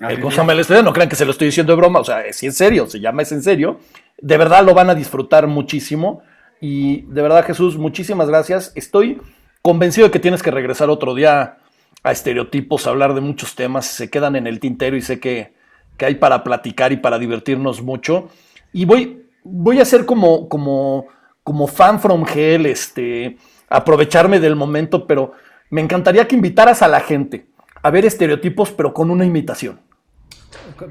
el 0.00 0.18
el 0.18 0.84
no 0.84 0.92
crean 0.94 1.10
que 1.10 1.16
se 1.16 1.26
lo 1.26 1.32
estoy 1.32 1.48
diciendo 1.48 1.74
de 1.74 1.76
broma, 1.76 2.00
o 2.00 2.04
sea, 2.04 2.24
es 2.24 2.42
en 2.42 2.54
serio, 2.54 2.86
se 2.86 3.00
llama 3.00 3.20
es 3.20 3.32
en 3.32 3.42
serio. 3.42 3.80
De 4.18 4.38
verdad 4.38 4.64
lo 4.64 4.72
van 4.72 4.88
a 4.88 4.94
disfrutar 4.94 5.46
muchísimo. 5.46 6.22
Y 6.58 7.02
de 7.02 7.22
verdad, 7.22 7.44
Jesús, 7.44 7.76
muchísimas 7.76 8.28
gracias. 8.28 8.72
Estoy 8.76 9.20
convencido 9.60 10.06
de 10.06 10.10
que 10.10 10.18
tienes 10.18 10.42
que 10.42 10.50
regresar 10.50 10.88
otro 10.88 11.14
día 11.14 11.58
a 12.02 12.12
estereotipos, 12.12 12.86
a 12.86 12.90
hablar 12.90 13.14
de 13.14 13.20
muchos 13.20 13.54
temas, 13.54 13.86
se 13.86 14.08
quedan 14.08 14.36
en 14.36 14.46
el 14.46 14.58
tintero 14.58 14.96
y 14.96 15.02
sé 15.02 15.20
que, 15.20 15.52
hay 15.98 16.14
para 16.14 16.42
platicar 16.42 16.92
y 16.92 16.96
para 16.96 17.18
divertirnos 17.18 17.82
mucho. 17.82 18.30
Y 18.72 18.86
voy, 18.86 19.26
voy 19.44 19.80
a 19.80 19.84
ser 19.84 20.06
como, 20.06 20.48
como, 20.48 21.08
como 21.42 21.66
fan 21.66 22.00
from 22.00 22.24
hell, 22.32 22.66
este, 22.66 23.36
aprovecharme 23.68 24.40
del 24.40 24.56
momento, 24.56 25.06
pero 25.06 25.32
me 25.70 25.80
encantaría 25.80 26.26
que 26.26 26.34
invitaras 26.34 26.82
a 26.82 26.88
la 26.88 27.00
gente 27.00 27.46
a 27.82 27.90
ver 27.90 28.04
estereotipos, 28.04 28.70
pero 28.72 28.92
con 28.92 29.10
una 29.10 29.24
imitación. 29.24 29.80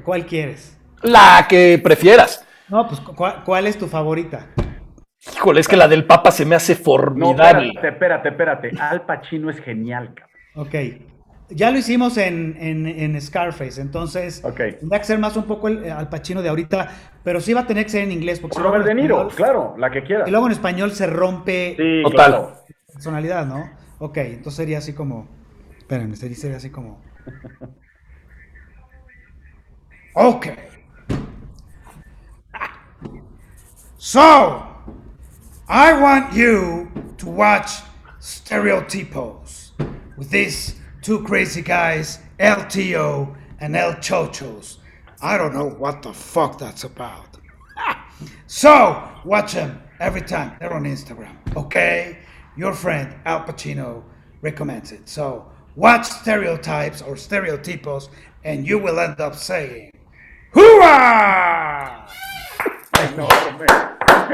¿Cuál 0.04 0.26
quieres? 0.26 0.78
La 1.02 1.46
que 1.48 1.80
prefieras. 1.82 2.46
No, 2.68 2.86
pues 2.86 3.00
¿cuál, 3.00 3.66
es 3.66 3.78
tu 3.78 3.86
favorita? 3.86 4.46
Híjole, 5.34 5.60
es 5.60 5.68
que 5.68 5.76
la 5.76 5.88
del 5.88 6.06
Papa 6.06 6.30
se 6.30 6.44
me 6.44 6.54
hace 6.54 6.74
formidable. 6.74 7.72
No, 7.72 7.72
espérate, 7.72 7.88
espérate, 7.88 8.28
espérate. 8.28 8.70
Al 8.80 9.02
Pacino 9.02 9.50
es 9.50 9.60
genial, 9.60 10.14
cabrón. 10.14 10.30
Ok. 10.54 10.74
Ya 11.50 11.70
lo 11.70 11.78
hicimos 11.78 12.16
en, 12.16 12.56
en, 12.58 13.20
Scarface, 13.20 13.80
entonces 13.80 14.42
okay. 14.44 14.74
tendría 14.74 15.00
que 15.00 15.06
ser 15.06 15.18
más 15.18 15.36
un 15.36 15.44
poco 15.44 15.68
el, 15.68 15.90
Al 15.90 16.08
Pacino 16.08 16.42
de 16.42 16.48
ahorita, 16.48 16.88
pero 17.24 17.40
sí 17.40 17.52
va 17.52 17.62
a 17.62 17.66
tener 17.66 17.84
que 17.84 17.90
ser 17.90 18.04
en 18.04 18.12
inglés. 18.12 18.38
Porque 18.38 18.58
Robert 18.58 18.84
De 18.84 18.94
Niro, 18.94 19.28
claro, 19.28 19.74
la 19.76 19.90
que 19.90 20.04
quieras. 20.04 20.28
Y 20.28 20.30
luego 20.30 20.46
en 20.46 20.52
español 20.52 20.92
se 20.92 21.06
rompe 21.06 21.74
sí, 21.76 22.02
Total. 22.04 22.54
personalidad, 22.92 23.46
¿no? 23.46 23.68
Ok, 23.98 24.18
entonces 24.18 24.54
sería 24.54 24.78
así 24.78 24.92
como. 24.92 25.28
Espérenme, 25.76 26.16
sería 26.16 26.56
así 26.56 26.70
como. 26.70 27.02
Okay. 30.12 30.56
So, 33.96 34.66
I 35.68 35.92
want 35.92 36.34
you 36.34 36.90
to 37.18 37.26
watch 37.26 37.82
Stereotypos 38.18 39.70
with 40.16 40.30
these 40.30 40.79
two 41.02 41.22
crazy 41.24 41.62
guys, 41.62 42.18
LTO 42.38 43.36
and 43.60 43.76
El 43.76 43.94
Chochos. 43.94 44.78
I 45.22 45.36
don't 45.36 45.54
know 45.54 45.68
what 45.68 46.02
the 46.02 46.12
fuck 46.12 46.58
that's 46.58 46.84
about. 46.84 47.36
so, 48.46 49.08
watch 49.24 49.52
them 49.52 49.82
every 49.98 50.22
time. 50.22 50.56
They're 50.60 50.72
on 50.72 50.84
Instagram, 50.84 51.36
okay? 51.56 52.18
Your 52.56 52.72
friend 52.72 53.14
Al 53.24 53.44
Pacino 53.44 54.02
recommends 54.40 54.92
it. 54.92 55.08
So, 55.08 55.50
watch 55.76 56.06
stereotypes 56.06 57.02
or 57.02 57.14
stereotypos, 57.14 58.08
and 58.44 58.66
you 58.66 58.78
will 58.78 58.98
end 58.98 59.20
up 59.20 59.34
saying, 59.34 59.92
¡Hurra! 60.52 62.08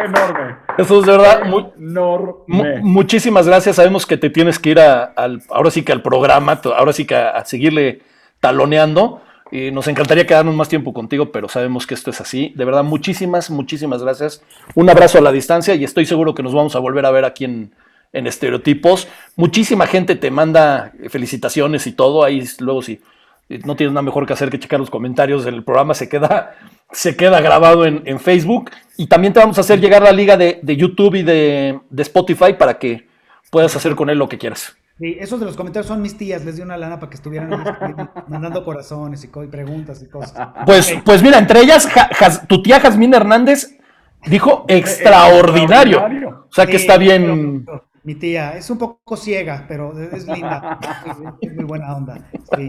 Enorme. 0.05 0.57
Jesús, 0.77 1.07
de 1.07 1.13
verdad, 1.13 1.45
mu- 1.47 1.73
Enorme. 1.79 2.43
mu- 2.47 2.77
muchísimas 2.83 3.47
gracias. 3.47 3.77
Sabemos 3.77 4.07
que 4.07 4.17
te 4.17 4.31
tienes 4.31 4.59
que 4.59 4.71
ir 4.71 4.81
a- 4.81 5.05
al, 5.05 5.43
ahora 5.51 5.71
sí 5.71 5.83
que 5.83 5.93
al 5.93 6.03
programa, 6.03 6.61
ahora 6.77 6.93
sí 6.93 7.07
que 7.07 7.15
a, 7.15 7.31
a 7.31 7.45
seguirle 7.45 8.03
taloneando. 8.41 9.23
Y 9.53 9.71
nos 9.71 9.87
encantaría 9.87 10.27
quedarnos 10.27 10.57
más 10.57 10.69
tiempo 10.69 10.93
contigo, 10.93 11.31
pero 11.31 11.49
sabemos 11.49 11.87
que 11.87 11.95
esto 11.95 12.11
es 12.11 12.21
así. 12.21 12.53
De 12.57 12.65
verdad, 12.65 12.83
muchísimas, 12.83 13.49
muchísimas 13.49 14.03
gracias. 14.03 14.43
Un 14.75 14.91
abrazo 14.91 15.19
a 15.19 15.21
la 15.21 15.31
distancia 15.31 15.75
y 15.77 15.85
estoy 15.85 16.05
seguro 16.05 16.35
que 16.35 16.43
nos 16.43 16.53
vamos 16.53 16.75
a 16.75 16.81
volver 16.81 17.07
a 17.07 17.13
ver 17.13 17.25
aquí 17.25 17.45
en, 17.45 17.73
en 18.13 18.27
Estereotipos. 18.27 19.07
Muchísima 19.37 19.87
gente 19.87 20.17
te 20.17 20.33
manda 20.33 20.93
felicitaciones 21.11 21.87
y 21.87 21.93
todo. 21.93 22.25
Ahí 22.25 22.43
luego 22.59 22.83
si 22.83 23.01
no 23.49 23.77
tienes 23.77 23.93
nada 23.93 24.03
mejor 24.03 24.27
que 24.27 24.33
hacer 24.33 24.51
que 24.51 24.59
checar 24.59 24.81
los 24.81 24.91
comentarios 24.91 25.45
del 25.45 25.63
programa, 25.65 25.95
se 25.95 26.09
queda, 26.09 26.55
se 26.93 27.17
queda 27.17 27.41
grabado 27.41 27.85
en, 27.85 28.03
en 28.07 28.19
Facebook. 28.21 28.71
Y 28.97 29.07
también 29.07 29.33
te 29.33 29.41
vamos 29.41 29.59
a 29.59 29.61
hacer 29.61 29.81
llegar 29.81 30.03
la 30.03 30.13
liga 30.13 30.37
de, 30.37 30.61
de 30.63 30.77
YouTube 30.77 31.15
y 31.17 31.23
de, 31.23 31.79
de 31.91 32.03
Spotify 32.03 32.55
para 32.59 32.79
que 32.79 33.07
puedas 33.51 33.75
hacer 33.77 33.95
con 33.95 34.11
él 34.11 34.19
lo 34.19 34.29
que 34.29 34.39
quieras. 34.39 34.77
Sí, 34.99 35.15
esos 35.21 35.39
de 35.39 35.45
los 35.45 35.57
comentarios 35.57 35.87
son 35.87 36.01
mis 36.01 36.17
tías, 36.17 36.43
les 36.45 36.57
di 36.57 36.63
una 36.63 36.79
lana 36.79 36.99
para 36.99 37.11
que 37.11 37.17
estuvieran 37.17 37.53
escribiendo, 37.53 38.11
mandando 38.29 38.65
corazones 38.65 39.23
y, 39.25 39.27
y 39.27 39.47
preguntas 39.49 40.03
y 40.03 40.09
cosas. 40.09 40.49
Pues, 40.65 40.97
pues 41.05 41.23
mira, 41.23 41.39
entre 41.39 41.61
ellas, 41.61 41.87
Ja- 41.87 42.47
tu 42.47 42.63
tía 42.63 42.81
Jazmín 42.81 43.13
Hernández 43.13 43.77
dijo 44.25 44.65
extraordinario. 44.69 46.47
O 46.49 46.53
sea 46.55 46.67
que 46.67 46.77
está 46.77 46.97
bien. 46.97 47.67
Mi 48.05 48.15
tía 48.15 48.57
es 48.57 48.71
un 48.71 48.79
poco 48.79 49.17
ciega, 49.17 49.65
pero 49.69 49.93
es 50.01 50.27
linda. 50.29 50.79
Es 51.43 51.55
muy 51.55 51.65
buena 51.65 51.95
onda. 51.97 52.19
Sí. 52.57 52.69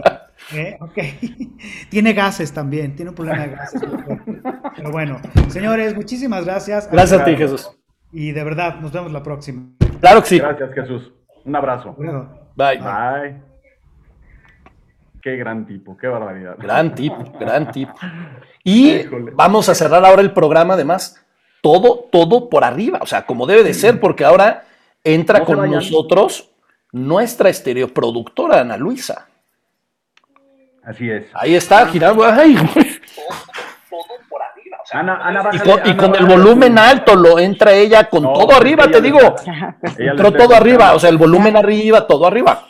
¿Eh? 0.52 0.76
Ok. 0.80 0.98
Tiene 1.90 2.12
gases 2.12 2.52
también, 2.52 2.96
tiene 2.96 3.10
un 3.10 3.14
problema 3.14 3.42
de 3.46 3.50
gases. 3.50 3.82
Pero 4.76 4.90
bueno, 4.90 5.20
señores, 5.48 5.94
muchísimas 5.94 6.44
gracias. 6.44 6.90
Gracias 6.90 7.20
a 7.20 7.24
ti, 7.24 7.36
Jesús. 7.36 7.70
Y 8.12 8.32
de 8.32 8.44
verdad, 8.44 8.80
nos 8.80 8.92
vemos 8.92 9.12
la 9.12 9.22
próxima. 9.22 9.66
Claro 10.00 10.22
que 10.22 10.28
sí. 10.28 10.38
Gracias, 10.38 10.72
Jesús. 10.74 11.12
Un 11.44 11.56
abrazo. 11.56 11.92
Bueno, 11.96 12.38
Bye. 12.58 12.78
Bye. 12.78 13.42
Qué 15.22 15.36
gran 15.36 15.64
tipo, 15.64 15.96
qué 15.96 16.08
barbaridad. 16.08 16.56
Gran 16.58 16.94
tip, 16.94 17.12
gran 17.38 17.70
tip. 17.70 17.88
Y 18.64 18.94
Híjole. 18.94 19.32
vamos 19.34 19.68
a 19.68 19.74
cerrar 19.74 20.04
ahora 20.04 20.22
el 20.22 20.32
programa, 20.32 20.74
además, 20.74 21.24
todo, 21.60 22.08
todo 22.10 22.48
por 22.48 22.64
arriba, 22.64 22.98
o 23.00 23.06
sea, 23.06 23.26
como 23.26 23.46
debe 23.46 23.62
de 23.62 23.74
ser, 23.74 24.00
porque 24.00 24.24
ahora 24.24 24.64
entra 25.04 25.40
No 25.40 25.44
con 25.44 25.70
nosotros 25.70 26.50
nuestra 26.92 27.48
estereoproductora, 27.48 28.60
Ana 28.60 28.76
Luisa. 28.76 29.27
Así 30.88 31.10
es. 31.10 31.26
Ahí 31.34 31.54
está, 31.54 31.86
girando. 31.86 32.24
Ay, 32.24 32.56
Ana, 34.90 35.16
Ana, 35.22 35.50
y 35.52 35.58
con, 35.58 35.68
y 35.84 35.90
Ana, 35.90 35.96
con 35.98 36.14
el 36.16 36.24
volumen 36.24 36.78
alto 36.78 37.14
lo 37.14 37.38
entra 37.38 37.72
ella 37.74 38.08
con 38.08 38.22
No, 38.22 38.32
todo 38.32 38.52
arriba, 38.56 38.90
te 38.90 39.02
digo. 39.02 39.18
le 39.98 40.06
Entró 40.08 40.32
todo 40.32 40.54
arriba, 40.54 40.94
o 40.94 40.98
sea, 40.98 41.10
el 41.10 41.18
volumen 41.18 41.56
arriba, 41.56 42.06
todo 42.06 42.26
arriba. 42.26 42.66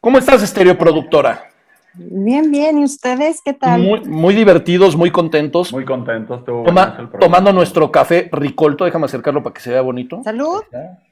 ¿Cómo 0.00 0.16
estás, 0.16 0.42
estereoproductora? 0.42 1.44
Bien, 1.92 2.50
bien. 2.50 2.78
¿Y 2.78 2.84
ustedes 2.84 3.42
qué 3.44 3.52
tal? 3.52 3.82
Muy, 3.82 4.00
muy 4.04 4.34
divertidos, 4.34 4.96
muy 4.96 5.10
contentos. 5.10 5.70
Muy 5.72 5.84
contentos. 5.84 6.38
estuvo 6.38 6.62
Toma- 6.64 7.10
tomando 7.20 7.52
nuestro 7.52 7.90
café 7.92 8.30
ricolto, 8.32 8.84
déjame 8.86 9.04
acercarlo 9.04 9.42
para 9.42 9.52
que 9.52 9.60
se 9.60 9.70
vea 9.70 9.82
bonito. 9.82 10.22
Salud. 10.24 10.62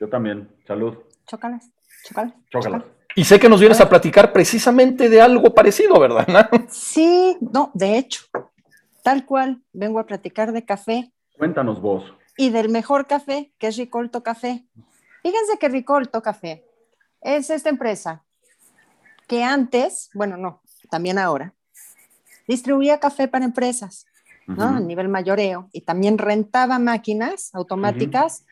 Yo 0.00 0.08
también. 0.08 0.48
Salud. 0.66 0.94
Chócalas. 1.26 1.68
Chócalas. 2.04 2.32
Chócalas. 2.50 2.82
Y 3.18 3.24
sé 3.24 3.40
que 3.40 3.48
nos 3.48 3.60
vienes 3.60 3.80
a 3.80 3.88
platicar 3.88 4.30
precisamente 4.30 5.08
de 5.08 5.22
algo 5.22 5.54
parecido, 5.54 5.98
¿verdad? 5.98 6.50
Sí, 6.68 7.38
no, 7.40 7.70
de 7.72 7.96
hecho, 7.96 8.24
tal 9.02 9.24
cual, 9.24 9.62
vengo 9.72 9.98
a 9.98 10.06
platicar 10.06 10.52
de 10.52 10.66
café 10.66 11.10
Cuéntanos 11.38 11.80
vos. 11.80 12.12
y 12.36 12.50
del 12.50 12.68
mejor 12.68 13.06
café, 13.06 13.54
que 13.58 13.68
es 13.68 13.78
Ricolto 13.78 14.22
Café. 14.22 14.66
Fíjense 15.22 15.58
que 15.58 15.70
Ricolto 15.70 16.20
Café 16.20 16.66
es 17.22 17.48
esta 17.48 17.70
empresa 17.70 18.22
que 19.26 19.42
antes, 19.42 20.10
bueno, 20.12 20.36
no, 20.36 20.60
también 20.90 21.18
ahora, 21.18 21.54
distribuía 22.46 23.00
café 23.00 23.28
para 23.28 23.46
empresas, 23.46 24.04
¿no? 24.46 24.64
A 24.64 24.80
nivel 24.80 25.08
mayoreo 25.08 25.70
y 25.72 25.80
también 25.80 26.18
rentaba 26.18 26.78
máquinas 26.78 27.50
automáticas 27.54 28.44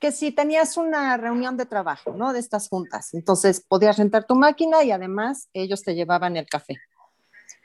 que 0.00 0.12
si 0.12 0.32
tenías 0.32 0.76
una 0.76 1.16
reunión 1.16 1.56
de 1.56 1.66
trabajo, 1.66 2.14
¿no? 2.16 2.32
De 2.32 2.40
estas 2.40 2.68
juntas, 2.68 3.12
entonces 3.14 3.60
podías 3.60 3.98
rentar 3.98 4.24
tu 4.24 4.34
máquina 4.34 4.82
y 4.82 4.90
además 4.90 5.48
ellos 5.52 5.82
te 5.82 5.94
llevaban 5.94 6.36
el 6.36 6.46
café. 6.46 6.78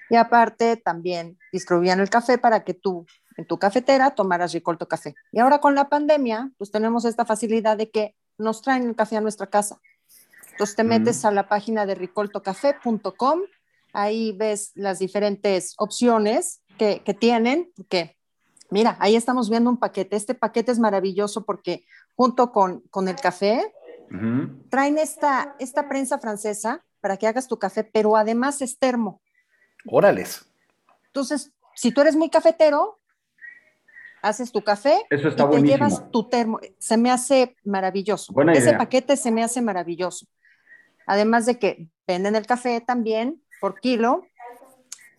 Y 0.09 0.17
aparte 0.17 0.77
también 0.77 1.39
distribuían 1.51 1.99
el 1.99 2.09
café 2.09 2.37
para 2.37 2.63
que 2.63 2.73
tú 2.75 3.05
en 3.37 3.47
tu 3.47 3.57
cafetera 3.57 4.13
tomaras 4.13 4.53
Ricolto 4.53 4.87
Café. 4.87 5.15
Y 5.31 5.39
ahora 5.39 5.59
con 5.59 5.75
la 5.75 5.89
pandemia, 5.89 6.51
pues 6.57 6.71
tenemos 6.71 7.05
esta 7.05 7.25
facilidad 7.25 7.75
de 7.77 7.89
que 7.89 8.15
nos 8.37 8.61
traen 8.61 8.83
el 8.87 8.95
café 8.95 9.17
a 9.17 9.21
nuestra 9.21 9.47
casa. 9.47 9.79
Entonces 10.51 10.75
te 10.75 10.83
Mm. 10.83 10.87
metes 10.87 11.25
a 11.25 11.31
la 11.31 11.49
página 11.49 11.85
de 11.85 11.95
ricoltocafé.com, 11.95 13.41
ahí 13.93 14.31
ves 14.33 14.71
las 14.75 14.99
diferentes 14.99 15.73
opciones 15.77 16.61
que, 16.77 17.01
que 17.03 17.13
tienen, 17.13 17.71
que 17.89 18.15
mira, 18.69 18.95
ahí 18.99 19.15
estamos 19.15 19.49
viendo 19.49 19.69
un 19.69 19.77
paquete. 19.77 20.15
Este 20.15 20.33
paquete 20.33 20.71
es 20.71 20.79
maravilloso 20.79 21.45
porque 21.45 21.85
junto 22.15 22.51
con, 22.51 22.81
con 22.89 23.07
el 23.07 23.15
café 23.15 23.71
traen 24.69 24.97
esta, 24.97 25.55
esta 25.59 25.89
prensa 25.89 26.19
francesa 26.19 26.83
para 27.01 27.17
que 27.17 27.27
hagas 27.27 27.47
tu 27.47 27.57
café, 27.59 27.83
pero 27.83 28.15
además 28.15 28.61
es 28.61 28.77
termo. 28.77 29.21
Órales. 29.85 30.45
Entonces, 31.07 31.51
si 31.75 31.91
tú 31.91 32.01
eres 32.01 32.15
muy 32.15 32.29
cafetero, 32.29 32.99
haces 34.21 34.51
tu 34.51 34.63
café 34.63 35.05
Eso 35.09 35.27
está 35.27 35.43
y 35.43 35.45
te 35.45 35.49
buenísimo. 35.51 35.77
llevas 35.87 36.11
tu 36.11 36.29
termo. 36.29 36.59
Se 36.79 36.97
me 36.97 37.11
hace 37.11 37.55
maravilloso. 37.63 38.33
Buena 38.33 38.53
Ese 38.53 38.69
idea. 38.69 38.77
paquete 38.77 39.17
se 39.17 39.31
me 39.31 39.43
hace 39.43 39.61
maravilloso. 39.61 40.25
Además 41.05 41.45
de 41.45 41.59
que 41.59 41.87
venden 42.07 42.35
el 42.35 42.47
café 42.47 42.81
también 42.81 43.43
por 43.59 43.79
kilo. 43.79 44.23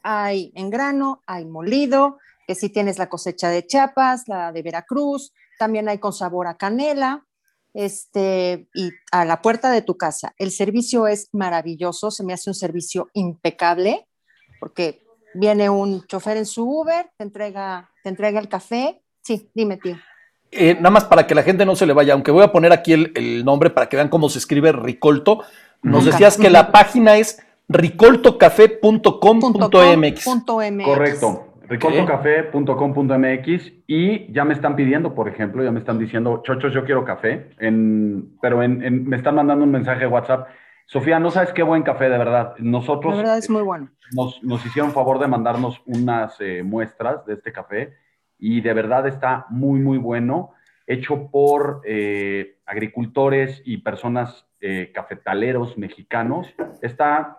Hay 0.02 0.52
en 0.55 0.70
grano, 0.70 1.23
hay 1.27 1.44
molido, 1.44 2.18
que 2.47 2.55
si 2.55 2.68
tienes 2.68 2.98
la 2.98 3.09
cosecha 3.09 3.48
de 3.51 3.66
Chiapas, 3.66 4.28
la 4.28 4.52
de 4.52 4.62
Veracruz, 4.62 5.32
también 5.59 5.89
hay 5.89 5.99
con 5.99 6.12
sabor 6.12 6.47
a 6.47 6.57
canela, 6.57 7.27
este, 7.74 8.69
y 8.74 8.91
a 9.12 9.24
la 9.24 9.43
puerta 9.43 9.70
de 9.70 9.83
tu 9.83 9.97
casa. 9.97 10.35
El 10.39 10.51
servicio 10.51 11.07
es 11.07 11.28
maravilloso, 11.33 12.11
se 12.11 12.24
me 12.24 12.33
hace 12.33 12.51
un 12.51 12.55
servicio 12.55 13.11
impecable, 13.12 14.07
porque 14.61 15.03
viene 15.35 15.69
un 15.69 16.07
chofer 16.07 16.39
en 16.39 16.47
su 16.47 16.65
Uber, 16.65 17.11
te 17.16 17.24
entrega, 17.24 17.91
te 18.03 18.09
entrega 18.09 18.41
el 18.41 18.49
café. 18.49 19.03
Sí, 19.23 19.51
dime, 19.55 19.77
tío. 19.77 19.97
Eh, 20.51 20.74
nada 20.77 20.91
más 20.91 21.05
para 21.05 21.27
que 21.27 21.35
la 21.35 21.43
gente 21.43 21.66
no 21.66 21.77
se 21.77 21.85
le 21.85 21.93
vaya, 21.93 22.15
aunque 22.15 22.31
voy 22.31 22.45
a 22.45 22.53
poner 22.53 22.73
aquí 22.73 22.93
el, 22.93 23.12
el 23.15 23.45
nombre 23.45 23.69
para 23.69 23.89
que 23.89 23.97
vean 23.97 24.09
cómo 24.09 24.28
se 24.28 24.39
escribe 24.39 24.73
Ricolto. 24.73 25.43
Nos 25.83 26.05
decías 26.05 26.39
que 26.39 26.51
la 26.51 26.73
página 26.73 27.19
es 27.19 27.39
ricoltocafé.com.mx. 27.69 28.81
Punto 28.81 29.20
com, 29.20 29.41
punto 29.41 29.83
MX. 29.97 30.85
Correcto. 30.85 31.45
ricoltocafé.com.mx 31.69 33.73
y 33.87 34.33
ya 34.33 34.45
me 34.45 34.55
están 34.55 34.77
pidiendo, 34.77 35.15
por 35.15 35.29
ejemplo, 35.29 35.63
ya 35.65 35.73
me 35.73 35.81
están 35.81 35.99
diciendo, 35.99 36.43
chochos, 36.45 36.73
yo 36.73 36.85
quiero 36.85 37.05
café, 37.05 37.51
en, 37.59 38.37
pero 38.41 38.63
en, 38.63 38.83
en- 38.85 39.09
me 39.09 39.17
están 39.17 39.35
mandando 39.35 39.65
un 39.65 39.71
mensaje 39.71 40.01
de 40.01 40.07
WhatsApp. 40.07 40.49
Sofía, 40.87 41.19
no 41.19 41.31
sabes 41.31 41.53
qué 41.53 41.63
buen 41.65 41.83
café, 41.83 42.05
de 42.09 42.19
verdad. 42.19 42.55
Nosotros 42.59 43.13
La 43.15 43.19
verdad 43.23 43.39
es 43.39 43.51
muy 43.51 43.63
bueno. 43.63 43.89
nos, 44.13 44.41
nos 44.45 44.65
hicieron 44.65 44.93
favor 44.93 45.19
de 45.19 45.27
mandarnos 45.27 45.83
unas 45.87 46.37
eh, 46.41 46.63
muestras 46.63 47.27
de 47.27 47.35
este 47.35 47.53
café 47.53 47.95
y 48.39 48.61
de 48.61 48.73
verdad 48.73 49.07
está 49.09 49.47
muy, 49.51 49.81
muy 49.81 49.99
bueno, 49.99 50.53
hecho 50.87 51.29
por 51.31 51.81
eh, 51.85 52.59
agricultores 52.67 53.61
y 53.65 53.79
personas 53.79 54.47
eh, 54.61 54.93
cafetaleros 54.95 55.77
mexicanos. 55.77 56.47
Está 56.83 57.39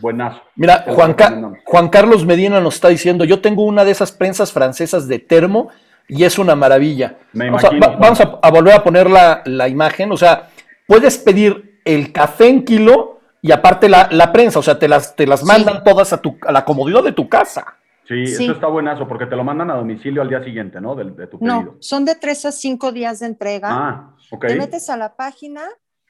buenazo. 0.00 0.40
Mira, 0.56 0.84
Juan, 0.86 1.14
Ca- 1.14 1.24
recomendamos. 1.26 1.58
Juan 1.64 1.88
Carlos 1.88 2.24
Medina 2.26 2.60
nos 2.60 2.74
está 2.76 2.88
diciendo, 2.88 3.24
yo 3.24 3.40
tengo 3.40 3.64
una 3.64 3.84
de 3.84 3.90
esas 3.92 4.12
prensas 4.12 4.52
francesas 4.52 5.08
de 5.08 5.18
termo 5.18 5.68
y 6.08 6.24
es 6.24 6.38
una 6.38 6.54
maravilla. 6.54 7.18
Me 7.32 7.46
Vamos, 7.46 7.64
a, 7.64 7.68
imagino, 7.68 7.86
va- 7.92 7.96
vamos 7.98 8.20
a- 8.20 8.38
a 8.42 8.50
volver 8.50 8.74
a 8.74 8.82
poner 8.84 9.08
la, 9.10 9.42
la 9.46 9.68
imagen, 9.68 10.12
o 10.12 10.16
sea, 10.16 10.50
puedes 10.86 11.16
pedir 11.18 11.80
el 11.84 12.12
café 12.12 12.48
en 12.48 12.64
kilo 12.64 13.20
y 13.42 13.52
aparte 13.52 13.88
la, 13.88 14.08
la 14.10 14.32
prensa, 14.32 14.58
o 14.58 14.62
sea, 14.62 14.78
te 14.78 14.88
las, 14.88 15.14
te 15.16 15.26
las 15.26 15.40
Sí. 15.40 15.46
mandan 15.46 15.84
todas 15.84 16.12
a, 16.12 16.20
tu, 16.20 16.36
a 16.46 16.52
la 16.52 16.64
comodidad 16.64 17.02
de 17.04 17.12
tu 17.12 17.28
casa. 17.28 17.64
Sí, 18.08 18.26
Sí. 18.26 18.44
eso 18.44 18.52
está 18.52 18.66
buenazo 18.66 19.08
porque 19.08 19.24
te 19.26 19.34
lo 19.36 19.44
mandan 19.44 19.70
a 19.70 19.76
domicilio 19.76 20.20
al 20.20 20.28
día 20.28 20.42
siguiente, 20.44 20.78
¿no? 20.80 20.94
De, 20.94 21.04
de 21.04 21.26
tu 21.26 21.38
pedido. 21.38 21.62
No, 21.62 21.76
son 21.80 22.04
de 22.04 22.14
tres 22.14 22.44
a 22.44 22.52
cinco 22.52 22.92
días 22.92 23.20
de 23.20 23.26
entrega. 23.26 23.68
Ah, 23.70 24.14
ok. 24.30 24.46
Te 24.46 24.56
metes 24.56 24.90
a 24.90 24.96
la 24.98 25.14
página, 25.16 25.62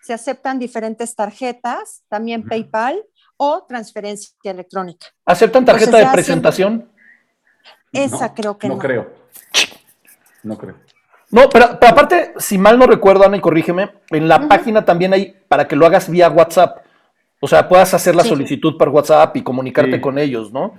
se 0.03 0.13
aceptan 0.13 0.59
diferentes 0.59 1.15
tarjetas, 1.15 2.03
también. 2.09 2.45
PayPal 2.49 3.01
o 3.37 3.65
transferencia 3.69 4.33
electrónica. 4.45 5.07
¿Aceptan 5.25 5.65
tarjeta 5.65 5.99
Entonces, 5.99 6.09
de 6.09 6.13
presentación? 6.13 6.89
Esa 7.93 8.29
No, 8.29 8.35
creo 8.35 8.59
que 8.59 8.69
no. 8.69 8.75
No 8.75 8.81
creo. 8.81 9.11
No 10.43 10.59
creo. 10.59 10.75
No, 11.31 11.49
pero, 11.49 11.79
pero 11.81 11.93
aparte, 11.93 12.35
si 12.39 12.59
mal 12.59 12.79
no 12.79 12.87
recuerdo, 12.87 13.25
Ana, 13.25 13.37
y 13.37 13.41
corrígeme, 13.41 13.91
en 14.11 14.29
la 14.29 14.47
página 14.49 14.85
también 14.85 15.13
hay 15.13 15.35
para 15.49 15.67
que 15.67 15.75
lo 15.77 15.87
hagas 15.87 16.09
vía 16.09 16.29
WhatsApp. 16.29 16.79
O 17.41 17.49
sea, 17.49 17.69
puedas 17.69 17.93
hacer 17.95 18.15
la 18.15 18.23
Sí. 18.23 18.29
solicitud 18.29 18.77
por 18.79 18.89
WhatsApp 18.91 19.37
y 19.37 19.43
comunicarte 19.43 19.97
Sí. 19.97 20.01
con 20.01 20.19
ellos, 20.19 20.53
¿no? 20.53 20.75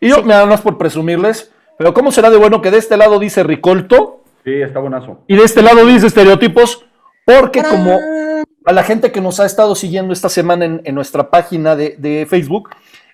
Y 0.00 0.08
yo, 0.08 0.16
Sí. 0.16 0.22
me 0.22 0.28
nada 0.28 0.46
más 0.46 0.60
por 0.62 0.78
presumirles, 0.78 1.52
pero 1.76 1.92
¿cómo 1.94 2.10
será 2.12 2.30
de 2.30 2.36
bueno 2.36 2.62
que 2.62 2.70
de 2.70 2.78
este 2.78 2.96
lado 2.96 3.18
dice 3.18 3.42
Ricolto 3.42 4.22
Sí, 4.44 4.62
está 4.62 4.78
buenazo. 4.80 5.24
Y 5.26 5.36
de 5.36 5.42
este 5.44 5.62
lado 5.62 5.84
dice 5.84 6.06
estereotipos, 6.06 6.84
porque 7.26 7.62
como 7.62 7.98
a 8.68 8.72
la 8.72 8.82
gente 8.82 9.12
que 9.12 9.22
nos 9.22 9.40
ha 9.40 9.46
estado 9.46 9.74
siguiendo 9.74 10.12
esta 10.12 10.28
semana 10.28 10.80
en, 10.84 10.94
nuestra 10.94 11.30
página 11.30 11.74
de, 11.74 12.26
Facebook, 12.28 12.68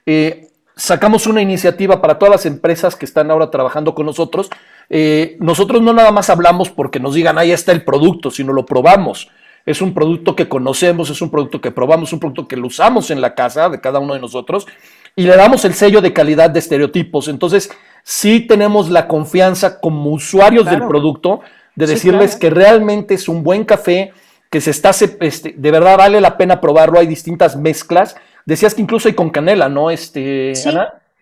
eh, 0.05 0.49
sacamos 0.75 1.29
una 1.29 1.43
iniciativa 1.43 2.03
para 2.03 2.19
todas 2.19 2.33
las 2.33 2.45
empresas 2.45 2.97
que 2.97 3.05
están 3.05 3.31
ahora 3.31 3.53
trabajando 3.53 3.95
con 3.95 4.05
nosotros. 4.05 4.51
Eh, 4.91 5.37
nosotros 5.39 5.81
no 5.81 5.93
nada 5.93 6.11
más 6.11 6.29
hablamos 6.29 6.71
porque 6.71 6.99
nos 6.99 7.15
digan, 7.15 7.39
ahí 7.39 7.53
está 7.53 7.71
el 7.71 7.85
producto, 7.85 8.33
sino 8.33 8.53
lo 8.53 8.67
probamos. 8.67 9.31
Es 9.65 9.81
un 9.81 9.95
producto 9.95 10.35
que 10.35 10.49
conocemos, 10.49 11.09
es 11.11 11.23
un 11.23 11.31
producto 11.31 11.61
que 11.61 11.71
probamos, 11.71 12.09
es 12.09 12.15
un 12.15 12.19
producto 12.19 12.49
que 12.49 12.57
lo 12.57 12.67
usamos 12.67 13.13
en 13.13 13.21
la 13.21 13.37
casa 13.37 13.69
de 13.69 13.81
cada 13.81 14.01
uno 14.01 14.15
de 14.15 14.21
nosotros 14.21 14.67
y 15.15 15.23
le 15.23 15.37
damos 15.37 15.65
el 15.65 15.75
sello 15.75 16.01
de 16.01 16.13
calidad 16.13 16.51
de 16.51 16.59
estereotipos. 16.59 17.29
Entonces, 17.29 17.71
sí 18.03 18.41
tenemos 18.41 18.91
la 18.91 19.07
confianza 19.07 19.79
como 19.79 20.11
usuarios 20.11 20.67
del 20.67 20.85
producto 20.89 21.43
de 21.77 21.87
decirles 21.87 22.35
que 22.35 22.51
realmente 22.51 23.15
es 23.15 23.29
un 23.29 23.45
buen 23.45 23.65
café, 23.65 24.13
que 24.55 24.61
se 24.61 24.71
está, 24.71 24.91
este, 24.91 25.53
de 25.57 25.71
verdad 25.73 25.99
vale 25.99 26.21
la 26.21 26.37
pena 26.37 26.61
probarlo, 26.61 27.01
hay 27.01 27.09
distintas 27.09 27.57
mezclas. 27.57 28.15
Decías 28.47 28.73
que 28.73 28.83
incluso 28.83 29.09
hay 29.09 29.15
con 29.15 29.31
canela, 29.31 29.69
¿no, 29.69 29.91
este, 29.91 30.55
sí, 30.55 30.71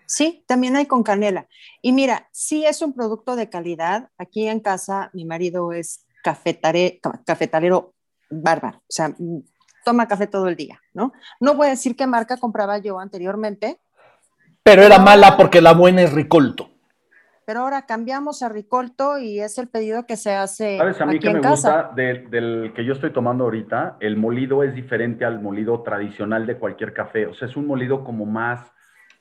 Sí, 0.04 0.44
también 0.46 0.76
hay 0.76 0.84
con 0.84 1.02
canela. 1.02 1.46
Y 1.80 1.92
mira, 1.92 2.28
sí 2.30 2.66
es 2.66 2.82
un 2.82 2.92
producto 2.92 3.34
de 3.34 3.48
calidad. 3.48 4.10
Aquí 4.18 4.46
en 4.46 4.60
casa 4.60 5.08
mi 5.14 5.24
marido 5.24 5.72
es 5.72 6.04
cafetalero 6.22 7.94
bárbaro, 8.28 8.76
o 8.80 8.92
sea, 8.92 9.14
mm, 9.16 9.38
toma 9.82 10.08
café 10.08 10.26
todo 10.26 10.48
el 10.48 10.56
día, 10.56 10.82
¿no? 10.92 11.14
No 11.40 11.54
voy 11.54 11.68
a 11.68 11.70
decir 11.70 11.96
qué 11.96 12.06
marca 12.06 12.36
compraba 12.36 12.76
yo 12.76 13.00
anteriormente. 13.00 13.80
Pero 14.62 14.82
era 14.82 14.98
mala 14.98 15.38
porque 15.38 15.62
la 15.62 15.72
buena 15.72 16.02
es 16.02 16.12
Ricolto. 16.12 16.68
Pero 17.46 17.60
ahora 17.60 17.86
cambiamos 17.86 18.42
a 18.42 18.48
Ricolto 18.48 19.18
y 19.18 19.40
es 19.40 19.58
el 19.58 19.68
pedido 19.68 20.06
que 20.06 20.16
se 20.16 20.32
hace. 20.32 20.78
¿Sabes 20.78 21.00
a 21.00 21.06
mí 21.06 21.18
que 21.18 21.32
me 21.32 21.40
gusta 21.40 21.92
del 21.94 22.72
que 22.74 22.84
yo 22.84 22.92
estoy 22.92 23.12
tomando 23.12 23.44
ahorita? 23.44 23.96
El 24.00 24.16
molido 24.16 24.62
es 24.62 24.74
diferente 24.74 25.24
al 25.24 25.40
molido 25.40 25.82
tradicional 25.82 26.46
de 26.46 26.56
cualquier 26.56 26.92
café. 26.92 27.26
O 27.26 27.34
sea, 27.34 27.48
es 27.48 27.56
un 27.56 27.66
molido 27.66 28.04
como 28.04 28.26
más, 28.26 28.72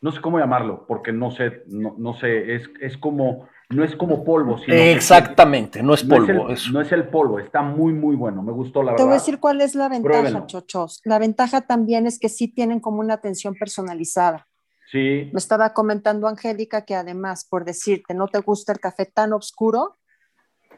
no 0.01 0.11
sé 0.11 0.21
cómo 0.21 0.39
llamarlo, 0.39 0.85
porque 0.87 1.11
no 1.11 1.31
sé, 1.31 1.63
no, 1.67 2.13
sé, 2.13 2.55
es, 2.55 2.69
es 2.79 2.97
como 2.97 3.47
no 3.69 3.83
es 3.83 3.95
como 3.95 4.23
polvo. 4.23 4.57
Sino 4.57 4.75
Exactamente, 4.75 5.81
no 5.81 5.93
es 5.93 6.03
polvo. 6.03 6.47
No 6.73 6.81
es, 6.81 6.91
el, 6.91 7.07
polvo, 7.07 7.39
está 7.39 7.61
muy, 7.61 7.93
muy 7.93 8.15
bueno, 8.15 8.43
me 8.43 8.51
gustó 8.51 8.83
la 8.83 8.91
verdad. 8.91 8.97
Te 8.97 9.03
voy 9.03 9.13
a 9.13 9.15
decir 9.15 9.39
cuál 9.39 9.61
es 9.61 9.75
la 9.75 9.89
ventaja, 9.89 10.45
chochos. 10.45 11.01
La 11.05 11.19
ventaja 11.19 11.61
también 11.61 12.05
es 12.05 12.19
que 12.19 12.29
sí 12.29 12.47
tienen 12.47 12.79
como 12.79 12.99
una 12.99 13.15
atención 13.15 13.55
personalizada. 13.55 14.47
Sí. 14.91 15.29
Me 15.31 15.37
estaba 15.39 15.73
comentando 15.73 16.27
Angélica 16.27 16.83
que 16.83 16.95
además, 16.95 17.45
por 17.49 17.63
decirte, 17.63 18.13
no 18.13 18.27
te 18.27 18.39
gusta 18.39 18.73
el 18.73 18.79
café 18.79 19.05
tan 19.05 19.31
oscuro, 19.31 19.97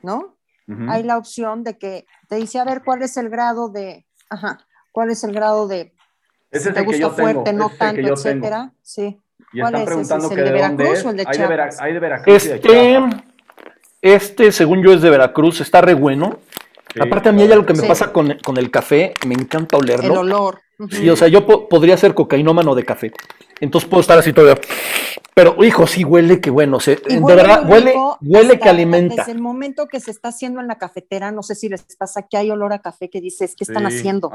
¿no? 0.04 0.38
Hay 0.88 1.04
la 1.04 1.18
opción 1.18 1.64
de 1.64 1.78
que 1.78 2.06
te 2.30 2.38
dice, 2.38 2.58
a 2.58 2.64
ver, 2.64 2.84
¿cuál 2.86 3.02
es 3.02 3.18
el 3.18 3.30
grado 3.30 3.70
de, 3.70 4.06
ajá, 4.30 4.60
cuál 4.94 5.10
es 5.10 5.24
el 5.26 5.34
grado 5.34 5.68
de, 5.68 5.94
si 6.54 6.72
te 6.72 6.82
gusta 6.84 7.10
fuerte, 7.10 7.52
no 7.52 7.70
tanto, 7.70 8.14
etcétera? 8.14 8.72
Sí. 8.82 9.20
Y 9.52 9.62
están 9.62 9.84
preguntando 9.84 10.30
que 10.30 10.42
de, 10.42 10.52
Veracruz 10.52 11.06
o 11.06 11.10
el 11.10 11.18
de 11.18 11.24
hay, 11.28 11.38
Chiapas? 11.38 11.82
hay 11.82 11.94
de 11.94 12.00
Veracruz. 12.00 12.46
Este, 12.46 13.00
este, 14.02 14.52
según 14.52 14.84
yo, 14.84 14.94
es 14.94 15.02
de 15.02 15.10
Veracruz, 15.10 15.60
está 15.60 15.82
re 15.82 15.94
bueno. 15.96 16.40
Aparte, 17.00 17.30
a 17.30 17.32
mí 17.32 17.42
hay 17.42 17.52
algo 17.52 17.66
que 17.66 17.74
me 17.74 17.88
pasa 17.88 18.14
con, 18.14 18.32
el 18.32 18.72
café, 18.72 19.14
me 19.28 19.34
encanta 19.34 19.78
olerlo. 19.78 20.14
El 20.14 20.20
olor. 20.20 20.62
Sí, 20.90 21.10
o 21.10 21.16
sea, 21.16 21.28
yo 21.28 21.46
podría 21.46 21.98
ser 21.98 22.14
cocainómano 22.14 22.76
de 22.76 22.84
café. 22.84 23.12
Entonces 23.64 23.90
puedo 23.90 24.02
estar 24.02 24.20
así 24.20 24.34
todavía. 24.34 24.62
Pero, 25.34 25.64
hijo, 25.64 25.88
sí 25.88 26.04
huele 26.04 26.40
que 26.42 26.50
bueno, 26.50 26.80
se, 26.80 26.98
de 26.98 27.20
verdad, 27.20 27.68
huele, 27.68 27.96
huele 28.22 28.60
que 28.60 28.70
alimenta. 28.70 29.16
Desde 29.16 29.32
el 29.32 29.42
momento 29.42 29.88
que 29.88 30.00
se 30.00 30.12
está 30.12 30.30
haciendo 30.30 30.60
en 30.60 30.68
la 30.68 30.78
cafetera, 30.78 31.32
no 31.32 31.42
sé 31.42 31.56
si 31.56 31.70
les 31.70 31.84
pasa 31.96 32.24
que 32.24 32.38
hay 32.38 32.52
olor 32.52 32.74
a 32.74 32.80
café 32.80 33.10
que 33.10 33.20
dices, 33.22 33.56
¿qué 33.56 33.64
están 33.64 33.86
haciendo? 33.86 34.32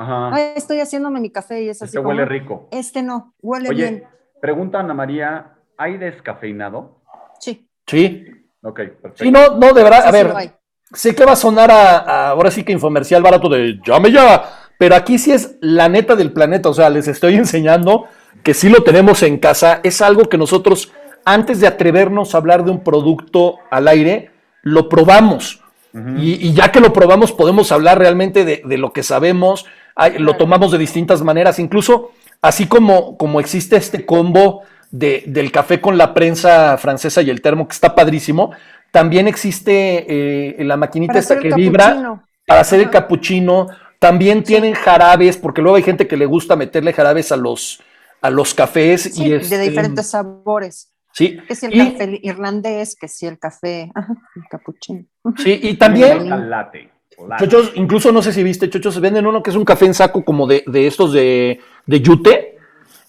estoy 0.57 0.81
haciéndome 0.81 1.21
mi 1.21 1.31
café 1.31 1.63
y 1.63 1.69
es 1.69 1.83
así. 1.83 1.97
Este 1.97 1.99
huele 2.01 2.25
rico. 2.25 2.69
Este 2.73 3.03
no, 3.03 3.35
huele 3.43 3.71
bien. 3.71 4.05
Pregunta 4.41 4.81
Ana 4.81 4.95
María, 4.95 5.53
¿hay 5.77 5.99
descafeinado? 5.99 7.03
Sí. 7.39 7.69
Sí. 7.87 8.27
Ok, 8.63 8.77
perfecto. 8.77 9.25
Sí, 9.25 9.31
no, 9.31 9.57
no, 9.57 9.73
de 9.73 9.83
verdad, 9.83 10.07
a 10.07 10.11
ver, 10.11 10.53
sé 10.93 11.15
que 11.15 11.25
va 11.25 11.33
a 11.33 11.37
sonar 11.37 11.71
a, 11.71 12.31
ahora 12.31 12.51
sí 12.51 12.65
que 12.65 12.73
infomercial 12.73 13.23
barato 13.23 13.49
de 13.49 13.79
llame 13.85 14.11
ya, 14.11 14.71
pero 14.79 14.95
aquí 14.95 15.19
sí 15.19 15.33
es 15.33 15.57
la 15.61 15.89
neta 15.89 16.17
del 16.17 16.33
planeta, 16.33 16.69
o 16.69 16.75
sea, 16.75 16.91
les 16.91 17.07
estoy 17.09 17.35
enseñando 17.37 18.07
que 18.43 18.55
sí 18.55 18.69
lo 18.69 18.83
tenemos 18.83 19.23
en 19.23 19.39
casa, 19.39 19.81
es 19.83 20.01
algo 20.01 20.29
que 20.29 20.39
nosotros, 20.39 20.93
antes 21.25 21.61
de 21.61 21.67
atrevernos 21.67 22.35
a 22.35 22.39
hablar 22.39 22.65
de 22.65 22.71
un 22.71 22.83
producto 22.83 23.57
al 23.71 23.89
aire, 23.89 24.31
lo 24.63 24.89
probamos. 24.89 25.63
y, 26.17 26.53
ya 26.53 26.71
que 26.71 26.81
lo 26.81 26.93
probamos, 26.93 27.33
podemos 27.33 27.73
hablar 27.73 27.99
realmente 27.99 28.45
de, 28.45 28.79
lo 28.79 28.93
que 28.93 29.03
sabemos, 29.03 29.67
lo 30.19 30.37
tomamos 30.37 30.71
de 30.71 30.79
distintas 30.79 31.23
maneras, 31.23 31.59
incluso 31.59 32.13
Así 32.41 32.67
como, 32.67 33.17
como 33.17 33.41
existe 33.41 33.77
este 33.77 34.07
combo 34.07 34.63
de, 34.91 35.25
del 35.27 35.51
café 35.51 35.81
con 35.81 35.99
la 35.99 36.15
prensa 36.15 36.79
francesa 36.79 37.21
y 37.23 37.31
el 37.31 37.41
termo, 37.41 37.67
que 37.67 37.75
está 37.75 37.95
padrísimo, 37.95 38.53
también 38.93 39.27
existe 39.27 40.07
eh, 40.61 40.65
la 40.65 40.77
maquinita 40.77 41.19
esta 41.19 41.39
que 41.39 41.53
vibra 41.53 42.23
para 42.47 42.61
hacer 42.61 42.81
el 42.81 42.91
capuchino. 42.91 43.69
También 43.99 44.45
tienen 44.45 44.75
jarabes, 44.75 45.37
porque 45.37 45.61
luego 45.61 45.77
hay 45.77 45.83
gente 45.83 46.07
que 46.07 46.17
le 46.17 46.27
gusta 46.27 46.55
meterle 46.55 46.93
jarabes 46.93 47.33
a 47.33 47.37
los, 47.37 47.83
a 48.20 48.31
los 48.31 48.55
cafés. 48.55 49.19
y 49.19 49.31
de 49.31 49.36
este, 49.36 49.59
diferentes 49.59 50.09
sabores. 50.09 50.93
Sí. 51.12 51.39
Que 51.49 51.55
si 51.55 51.66
el 51.66 51.93
café 51.93 52.20
irlandés, 52.23 52.97
que 52.97 53.09
si 53.09 53.27
el 53.27 53.39
café, 53.39 53.90
el 54.36 54.43
capuchino. 54.51 55.05
Sí, 55.36 55.59
y 55.62 55.74
también... 55.74 56.28
Chochos, 57.39 57.73
incluso 57.74 58.12
no 58.12 58.23
sé 58.23 58.32
si 58.32 58.45
viste, 58.45 58.70
Chochos, 58.70 59.01
venden 59.01 59.27
uno 59.27 59.43
que 59.43 59.51
es 59.51 59.57
un 59.57 59.65
café 59.65 59.86
en 59.86 59.95
saco 59.95 60.24
como 60.24 60.47
de, 60.47 60.62
de 60.66 60.86
estos 60.86 61.12
de, 61.12 61.61
de 61.85 62.01
yute, 62.01 62.59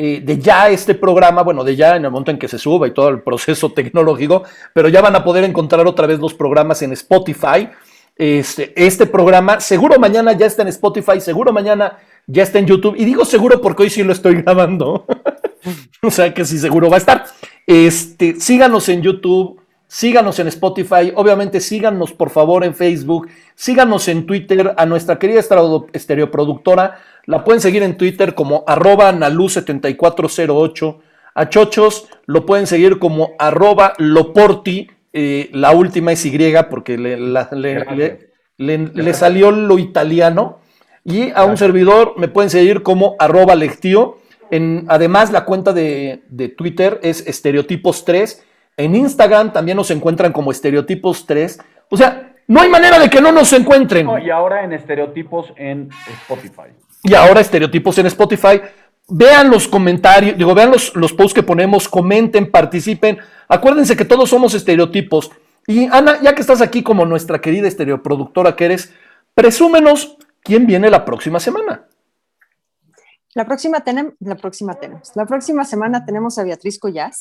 eh, 0.00 0.20
de 0.24 0.38
ya 0.38 0.70
este 0.70 0.94
programa, 0.94 1.42
bueno, 1.42 1.64
de 1.64 1.74
ya 1.74 1.96
en 1.96 2.04
el 2.04 2.10
momento 2.12 2.30
en 2.30 2.38
que 2.38 2.46
se 2.46 2.56
suba 2.56 2.86
y 2.86 2.92
todo 2.92 3.08
el 3.08 3.20
proceso 3.20 3.72
tecnológico, 3.74 4.44
pero 4.72 4.88
ya 4.88 5.02
van 5.02 5.16
a 5.16 5.24
poder 5.24 5.42
encontrar 5.42 5.84
otra 5.88 6.06
vez 6.06 6.20
los 6.20 6.34
programas 6.34 6.82
en 6.82 6.92
Spotify 6.92 7.68
este, 8.14 8.72
este 8.76 9.06
programa. 9.06 9.58
Seguro 9.58 9.98
mañana 9.98 10.32
ya 10.34 10.46
está 10.46 10.62
en 10.62 10.68
Spotify, 10.68 11.20
seguro 11.20 11.52
mañana 11.52 11.98
ya 12.28 12.44
está 12.44 12.60
en 12.60 12.66
YouTube. 12.66 12.94
Y 12.96 13.04
digo 13.04 13.24
seguro 13.24 13.60
porque 13.60 13.82
hoy 13.82 13.90
sí 13.90 14.04
lo 14.04 14.12
estoy 14.12 14.36
grabando. 14.42 15.04
o 16.02 16.10
sea 16.12 16.32
que 16.32 16.44
sí, 16.44 16.58
seguro 16.58 16.88
va 16.88 16.96
a 16.96 16.98
estar. 16.98 17.24
Este, 17.66 18.38
síganos 18.40 18.88
en 18.88 19.02
YouTube, 19.02 19.60
síganos 19.88 20.38
en 20.38 20.46
Spotify, 20.46 21.12
obviamente 21.16 21.58
síganos 21.58 22.12
por 22.12 22.30
favor 22.30 22.62
en 22.62 22.76
Facebook, 22.76 23.28
síganos 23.56 24.06
en 24.06 24.24
Twitter 24.24 24.74
a 24.76 24.86
nuestra 24.86 25.18
querida 25.18 25.40
estereoproductora. 25.92 27.00
La 27.26 27.42
pueden 27.42 27.60
seguir 27.60 27.82
en 27.82 27.96
Twitter 27.96 28.36
como 28.36 28.62
arroba 28.68 29.12
nalu7408. 29.12 30.98
A 31.34 31.48
Chochos 31.48 32.06
lo 32.26 32.46
pueden 32.46 32.68
seguir 32.68 33.00
como 33.00 33.32
arroba 33.38 33.94
loporti 33.98 34.88
eh, 35.12 35.50
la 35.52 35.72
última 35.72 36.12
es 36.12 36.24
Y 36.26 36.34
porque 36.68 36.98
le, 36.98 37.16
le, 38.56 39.14
salió 39.14 39.50
lo 39.50 39.78
italiano. 39.78 40.60
Y 41.04 41.30
a 41.30 41.44
un 41.44 41.56
servidor 41.56 42.14
me 42.18 42.28
pueden 42.28 42.50
seguir 42.50 42.82
como 42.82 43.16
arroba 43.18 43.54
lectio. 43.54 44.18
En, 44.50 44.84
además, 44.88 45.32
la 45.32 45.44
cuenta 45.44 45.72
de, 45.72 46.22
Twitter 46.56 47.00
es 47.02 47.26
estereotipos3. 47.26 48.42
En 48.78 48.94
Instagram 48.94 49.52
también 49.52 49.76
nos 49.76 49.90
encuentran 49.90 50.32
como 50.32 50.50
estereotipos3. 50.50 51.62
O 51.90 51.96
sea, 51.96 52.34
no 52.46 52.60
hay 52.60 52.70
manera 52.70 52.98
de 52.98 53.10
que 53.10 53.20
no 53.20 53.30
nos 53.30 53.52
encuentren. 53.52 54.08
y 54.24 54.30
ahora 54.30 54.64
en 54.64 54.72
estereotipos 54.72 55.52
en 55.56 55.90
Spotify. 56.22 56.72
Y 57.02 57.14
ahora 57.14 57.40
estereotipos 57.40 57.98
en 57.98 58.06
Spotify. 58.06 58.62
Vean 59.08 59.50
los 59.50 59.68
comentarios, 59.68 60.36
digo, 60.38 60.54
vean 60.54 60.70
los, 60.70 60.94
los 60.96 61.12
posts 61.12 61.34
que 61.34 61.42
ponemos, 61.42 61.88
comenten, 61.88 62.50
participen. 62.50 63.18
Acuérdense 63.48 63.96
que 63.96 64.04
todos 64.06 64.30
somos 64.30 64.54
estereotipos. 64.54 65.30
Y 65.66 65.84
Ana, 65.86 66.20
ya 66.22 66.34
que 66.34 66.40
estás 66.40 66.62
aquí 66.62 66.82
como 66.82 67.04
nuestra 67.04 67.40
querida 67.40 67.68
estereoproductora 67.68 68.56
que 68.56 68.64
eres, 68.64 68.94
presúmenos 69.34 70.16
¿quién 70.42 70.66
viene 70.66 70.88
la 70.88 71.04
próxima 71.04 71.40
semana? 71.40 71.84
La 73.34 73.44
próxima, 73.44 73.80
tenemos, 73.80 74.14
la 74.20 74.34
próxima 74.34 74.74
tenemos. 74.74 75.12
La 75.14 75.26
próxima 75.26 75.64
semana 75.64 76.04
tenemos 76.04 76.38
a 76.38 76.42
Beatriz 76.42 76.78
Collas, 76.78 77.16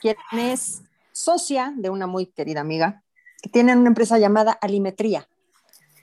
quien 0.00 0.16
es 0.38 0.82
socia 1.12 1.72
de 1.76 1.90
una 1.90 2.06
muy 2.06 2.26
querida 2.26 2.60
amiga, 2.60 3.02
que 3.42 3.48
tiene 3.48 3.74
una 3.76 3.88
empresa 3.88 4.18
llamada 4.18 4.52
Alimetría. 4.60 5.28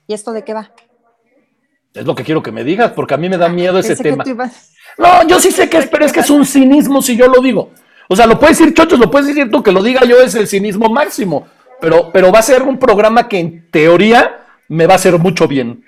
¿Y 0.07 0.13
esto 0.13 0.31
de 0.33 0.43
qué 0.43 0.53
va? 0.53 0.71
Es 1.93 2.05
lo 2.05 2.15
que 2.15 2.23
quiero 2.23 2.41
que 2.41 2.51
me 2.51 2.63
digas, 2.63 2.91
porque 2.93 3.13
a 3.13 3.17
mí 3.17 3.29
me 3.29 3.37
da 3.37 3.49
miedo 3.49 3.77
ese 3.79 3.89
Pensé 3.89 4.03
tema. 4.03 4.23
ibas- 4.25 4.73
No, 4.97 5.27
yo 5.27 5.39
sí 5.39 5.51
sé 5.51 5.69
que 5.69 5.77
es, 5.77 5.87
pero 5.87 6.05
es 6.05 6.11
que 6.11 6.21
es 6.21 6.29
un 6.29 6.45
cinismo 6.45 7.01
si 7.01 7.15
yo 7.15 7.27
lo 7.27 7.41
digo. 7.41 7.69
O 8.09 8.15
sea, 8.15 8.25
lo 8.27 8.39
puedes 8.39 8.57
decir 8.57 8.73
chochos, 8.73 8.99
lo 8.99 9.09
puedes 9.11 9.27
decir 9.27 9.49
tú, 9.51 9.61
que 9.63 9.71
lo 9.71 9.81
diga 9.83 10.03
yo 10.05 10.17
es 10.17 10.33
el 10.35 10.47
cinismo 10.47 10.89
máximo. 10.89 11.47
Pero, 11.79 12.11
pero 12.11 12.31
va 12.31 12.39
a 12.39 12.43
ser 12.43 12.63
un 12.63 12.79
programa 12.79 13.27
que 13.27 13.39
en 13.39 13.69
teoría 13.71 14.45
me 14.69 14.87
va 14.87 14.93
a 14.93 14.95
hacer 14.95 15.17
mucho 15.19 15.47
bien. 15.47 15.83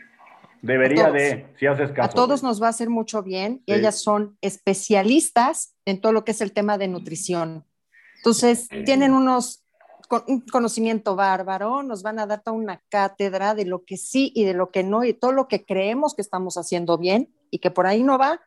Debería 0.61 1.03
todos. 1.07 1.14
de, 1.14 1.45
si 1.60 1.65
haces 1.68 1.91
caso. 1.91 2.10
A 2.10 2.14
todos 2.14 2.41
nos 2.44 2.61
va 2.61 2.68
a 2.68 2.69
hacer 2.72 2.90
mucho 2.90 3.22
bien 3.23 3.61
y 3.65 3.73
Sí. 3.73 3.80
ellas 3.80 4.02
son 4.02 4.38
especialistas 4.41 5.76
en 5.86 6.02
todo 6.02 6.11
lo 6.11 6.23
que 6.26 6.32
es 6.32 6.41
el 6.41 6.52
tema 6.53 6.77
de 6.77 6.88
nutrición. 6.88 7.65
Entonces, 8.30 8.68
tienen 8.85 9.14
unos 9.14 9.61
con- 10.07 10.23
un 10.27 10.41
conocimiento 10.41 11.15
bárbaro, 11.15 11.84
nos 11.84 12.02
van 12.02 12.18
a 12.18 12.26
dar 12.26 12.41
toda 12.41 12.57
una 12.57 12.81
cátedra 12.89 13.53
de 13.53 13.65
lo 13.65 13.84
que 13.85 13.97
sí 13.97 14.31
y 14.35 14.45
de 14.45 14.53
lo 14.56 14.72
que 14.72 14.84
no 14.84 15.03
y 15.03 15.14
todo 15.14 15.31
lo 15.31 15.47
que 15.47 15.64
creemos 15.64 16.15
que 16.15 16.23
estamos 16.23 16.57
haciendo 16.57 16.97
bien 16.97 17.31
y 17.52 17.60
que 17.60 17.69
por 17.69 17.85
ahí 17.85 18.02
no 18.03 18.18
va 18.18 18.41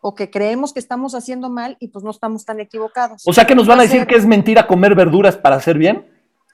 o 0.00 0.14
que 0.14 0.30
creemos 0.30 0.72
que 0.72 0.80
estamos 0.80 1.14
haciendo 1.14 1.50
mal 1.50 1.76
y 1.78 1.88
pues 1.88 2.04
no 2.04 2.10
estamos 2.10 2.44
tan 2.46 2.58
equivocados. 2.60 3.22
O 3.26 3.32
sea 3.34 3.46
que 3.46 3.54
nos 3.54 3.66
van 3.66 3.74
a 3.74 3.76
Va 3.78 3.82
a 3.82 3.86
decir 3.86 4.00
ser- 4.00 4.08
que 4.08 4.14
es 4.16 4.24
mentira 4.26 4.66
comer 4.66 4.94
verduras 4.94 5.36
para 5.36 5.56
hacer 5.56 5.76
bien. 5.76 6.06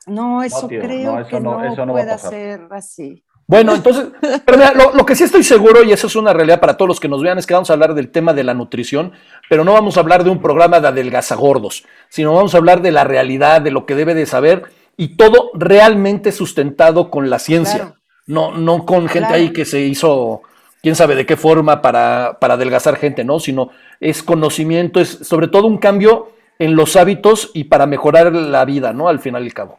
No, 0.06 0.42
eso 0.42 0.66
tío, 0.66 0.80
creo 0.80 1.12
no, 1.12 1.20
eso 1.20 1.28
que 1.30 1.40
no- 1.40 1.59
no, 1.59 1.64
eso 1.64 1.86
pasar. 1.86 2.30
ser 2.30 2.68
así. 2.72 3.24
Bueno, 3.46 3.74
entonces, 3.74 4.06
pero 4.46 4.56
mira, 4.56 4.72
lo, 4.72 4.94
lo 4.94 5.04
que 5.04 5.14
sí 5.14 5.24
estoy 5.24 5.44
seguro, 5.44 5.82
y 5.82 5.92
eso 5.92 6.06
es 6.06 6.16
una 6.16 6.32
realidad 6.32 6.60
para 6.60 6.76
todos 6.78 6.88
los 6.88 7.00
que 7.00 7.08
nos 7.08 7.22
vean, 7.22 7.36
es 7.36 7.46
que 7.46 7.52
vamos 7.52 7.68
a 7.68 7.74
hablar 7.74 7.94
del 7.94 8.10
tema 8.10 8.32
de 8.32 8.42
la 8.42 8.54
nutrición, 8.54 9.12
pero 9.50 9.64
no 9.64 9.74
vamos 9.74 9.96
a 9.96 10.00
hablar 10.00 10.24
de 10.24 10.30
un 10.30 10.40
programa 10.40 10.80
de 10.80 10.88
adelgazagordos, 10.88 11.84
sino 12.08 12.34
vamos 12.34 12.54
a 12.54 12.58
hablar 12.58 12.80
de 12.80 12.90
la 12.92 13.04
realidad, 13.04 13.60
de 13.60 13.70
lo 13.70 13.84
que 13.84 13.94
debe 13.94 14.14
de 14.14 14.24
saber, 14.24 14.62
y 14.96 15.16
todo 15.16 15.50
realmente 15.54 16.32
sustentado 16.32 17.10
con 17.10 17.28
la 17.28 17.38
ciencia. 17.38 17.76
Claro. 17.76 17.96
No, 18.26 18.52
no 18.56 18.86
con 18.86 19.08
gente 19.08 19.28
Claro. 19.28 19.34
ahí 19.34 19.52
que 19.52 19.66
se 19.66 19.80
hizo, 19.82 20.40
quién 20.82 20.94
sabe 20.94 21.14
de 21.14 21.26
qué 21.26 21.36
forma 21.36 21.82
para, 21.82 22.38
para 22.40 22.54
adelgazar 22.54 22.96
gente, 22.96 23.24
¿no? 23.24 23.38
Sino 23.40 23.68
es 24.00 24.22
conocimiento, 24.22 25.00
es 25.00 25.08
sobre 25.08 25.48
todo 25.48 25.66
un 25.66 25.76
cambio 25.76 26.28
en 26.58 26.76
los 26.76 26.96
hábitos 26.96 27.50
y 27.52 27.64
para 27.64 27.84
mejorar 27.86 28.32
la 28.32 28.64
vida, 28.64 28.94
¿no? 28.94 29.08
Al 29.08 29.18
final 29.18 29.42
y 29.42 29.48
al 29.48 29.52
cabo. 29.54 29.78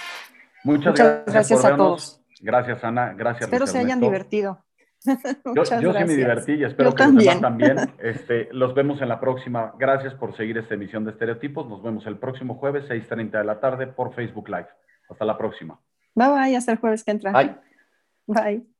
Muchas, 0.65 0.91
Muchas 0.91 1.25
gracias 1.25 1.59
por 1.61 1.65
a 1.65 1.69
vernos. 1.69 1.87
todos. 1.87 2.21
Gracias, 2.41 2.83
Ana. 2.83 3.13
Gracias. 3.13 3.43
espero 3.43 3.67
se 3.67 3.77
hayan 3.79 4.01
divertido. 4.01 4.59
Yo, 5.55 5.63
yo 5.63 5.93
sí 5.93 6.03
me 6.03 6.15
divertí 6.15 6.53
y 6.53 6.63
espero 6.63 6.89
Yo 6.89 6.95
que 6.95 7.03
los 7.03 7.15
demás 7.15 7.39
también. 7.39 7.75
también. 7.75 7.93
Este, 7.99 8.49
los 8.51 8.73
vemos 8.73 8.99
en 9.03 9.09
la 9.09 9.19
próxima. 9.19 9.73
Gracias 9.77 10.15
por 10.15 10.35
seguir 10.35 10.57
esta 10.57 10.73
emisión 10.73 11.05
de 11.05 11.11
Estereotipos. 11.11 11.69
Nos 11.69 11.83
vemos 11.83 12.07
el 12.07 12.17
próximo 12.17 12.55
jueves, 12.55 12.85
6.30 12.89 13.37
de 13.37 13.43
la 13.43 13.59
tarde, 13.59 13.85
por 13.85 14.15
Facebook 14.15 14.49
Live. 14.49 14.67
Hasta 15.07 15.23
la 15.23 15.37
próxima. 15.37 15.79
Bye 16.15 16.29
bye, 16.29 16.55
hasta 16.55 16.71
el 16.71 16.79
jueves 16.79 17.03
que 17.03 17.11
entra. 17.11 17.31
Bye. 17.31 17.55
Bye. 18.25 18.74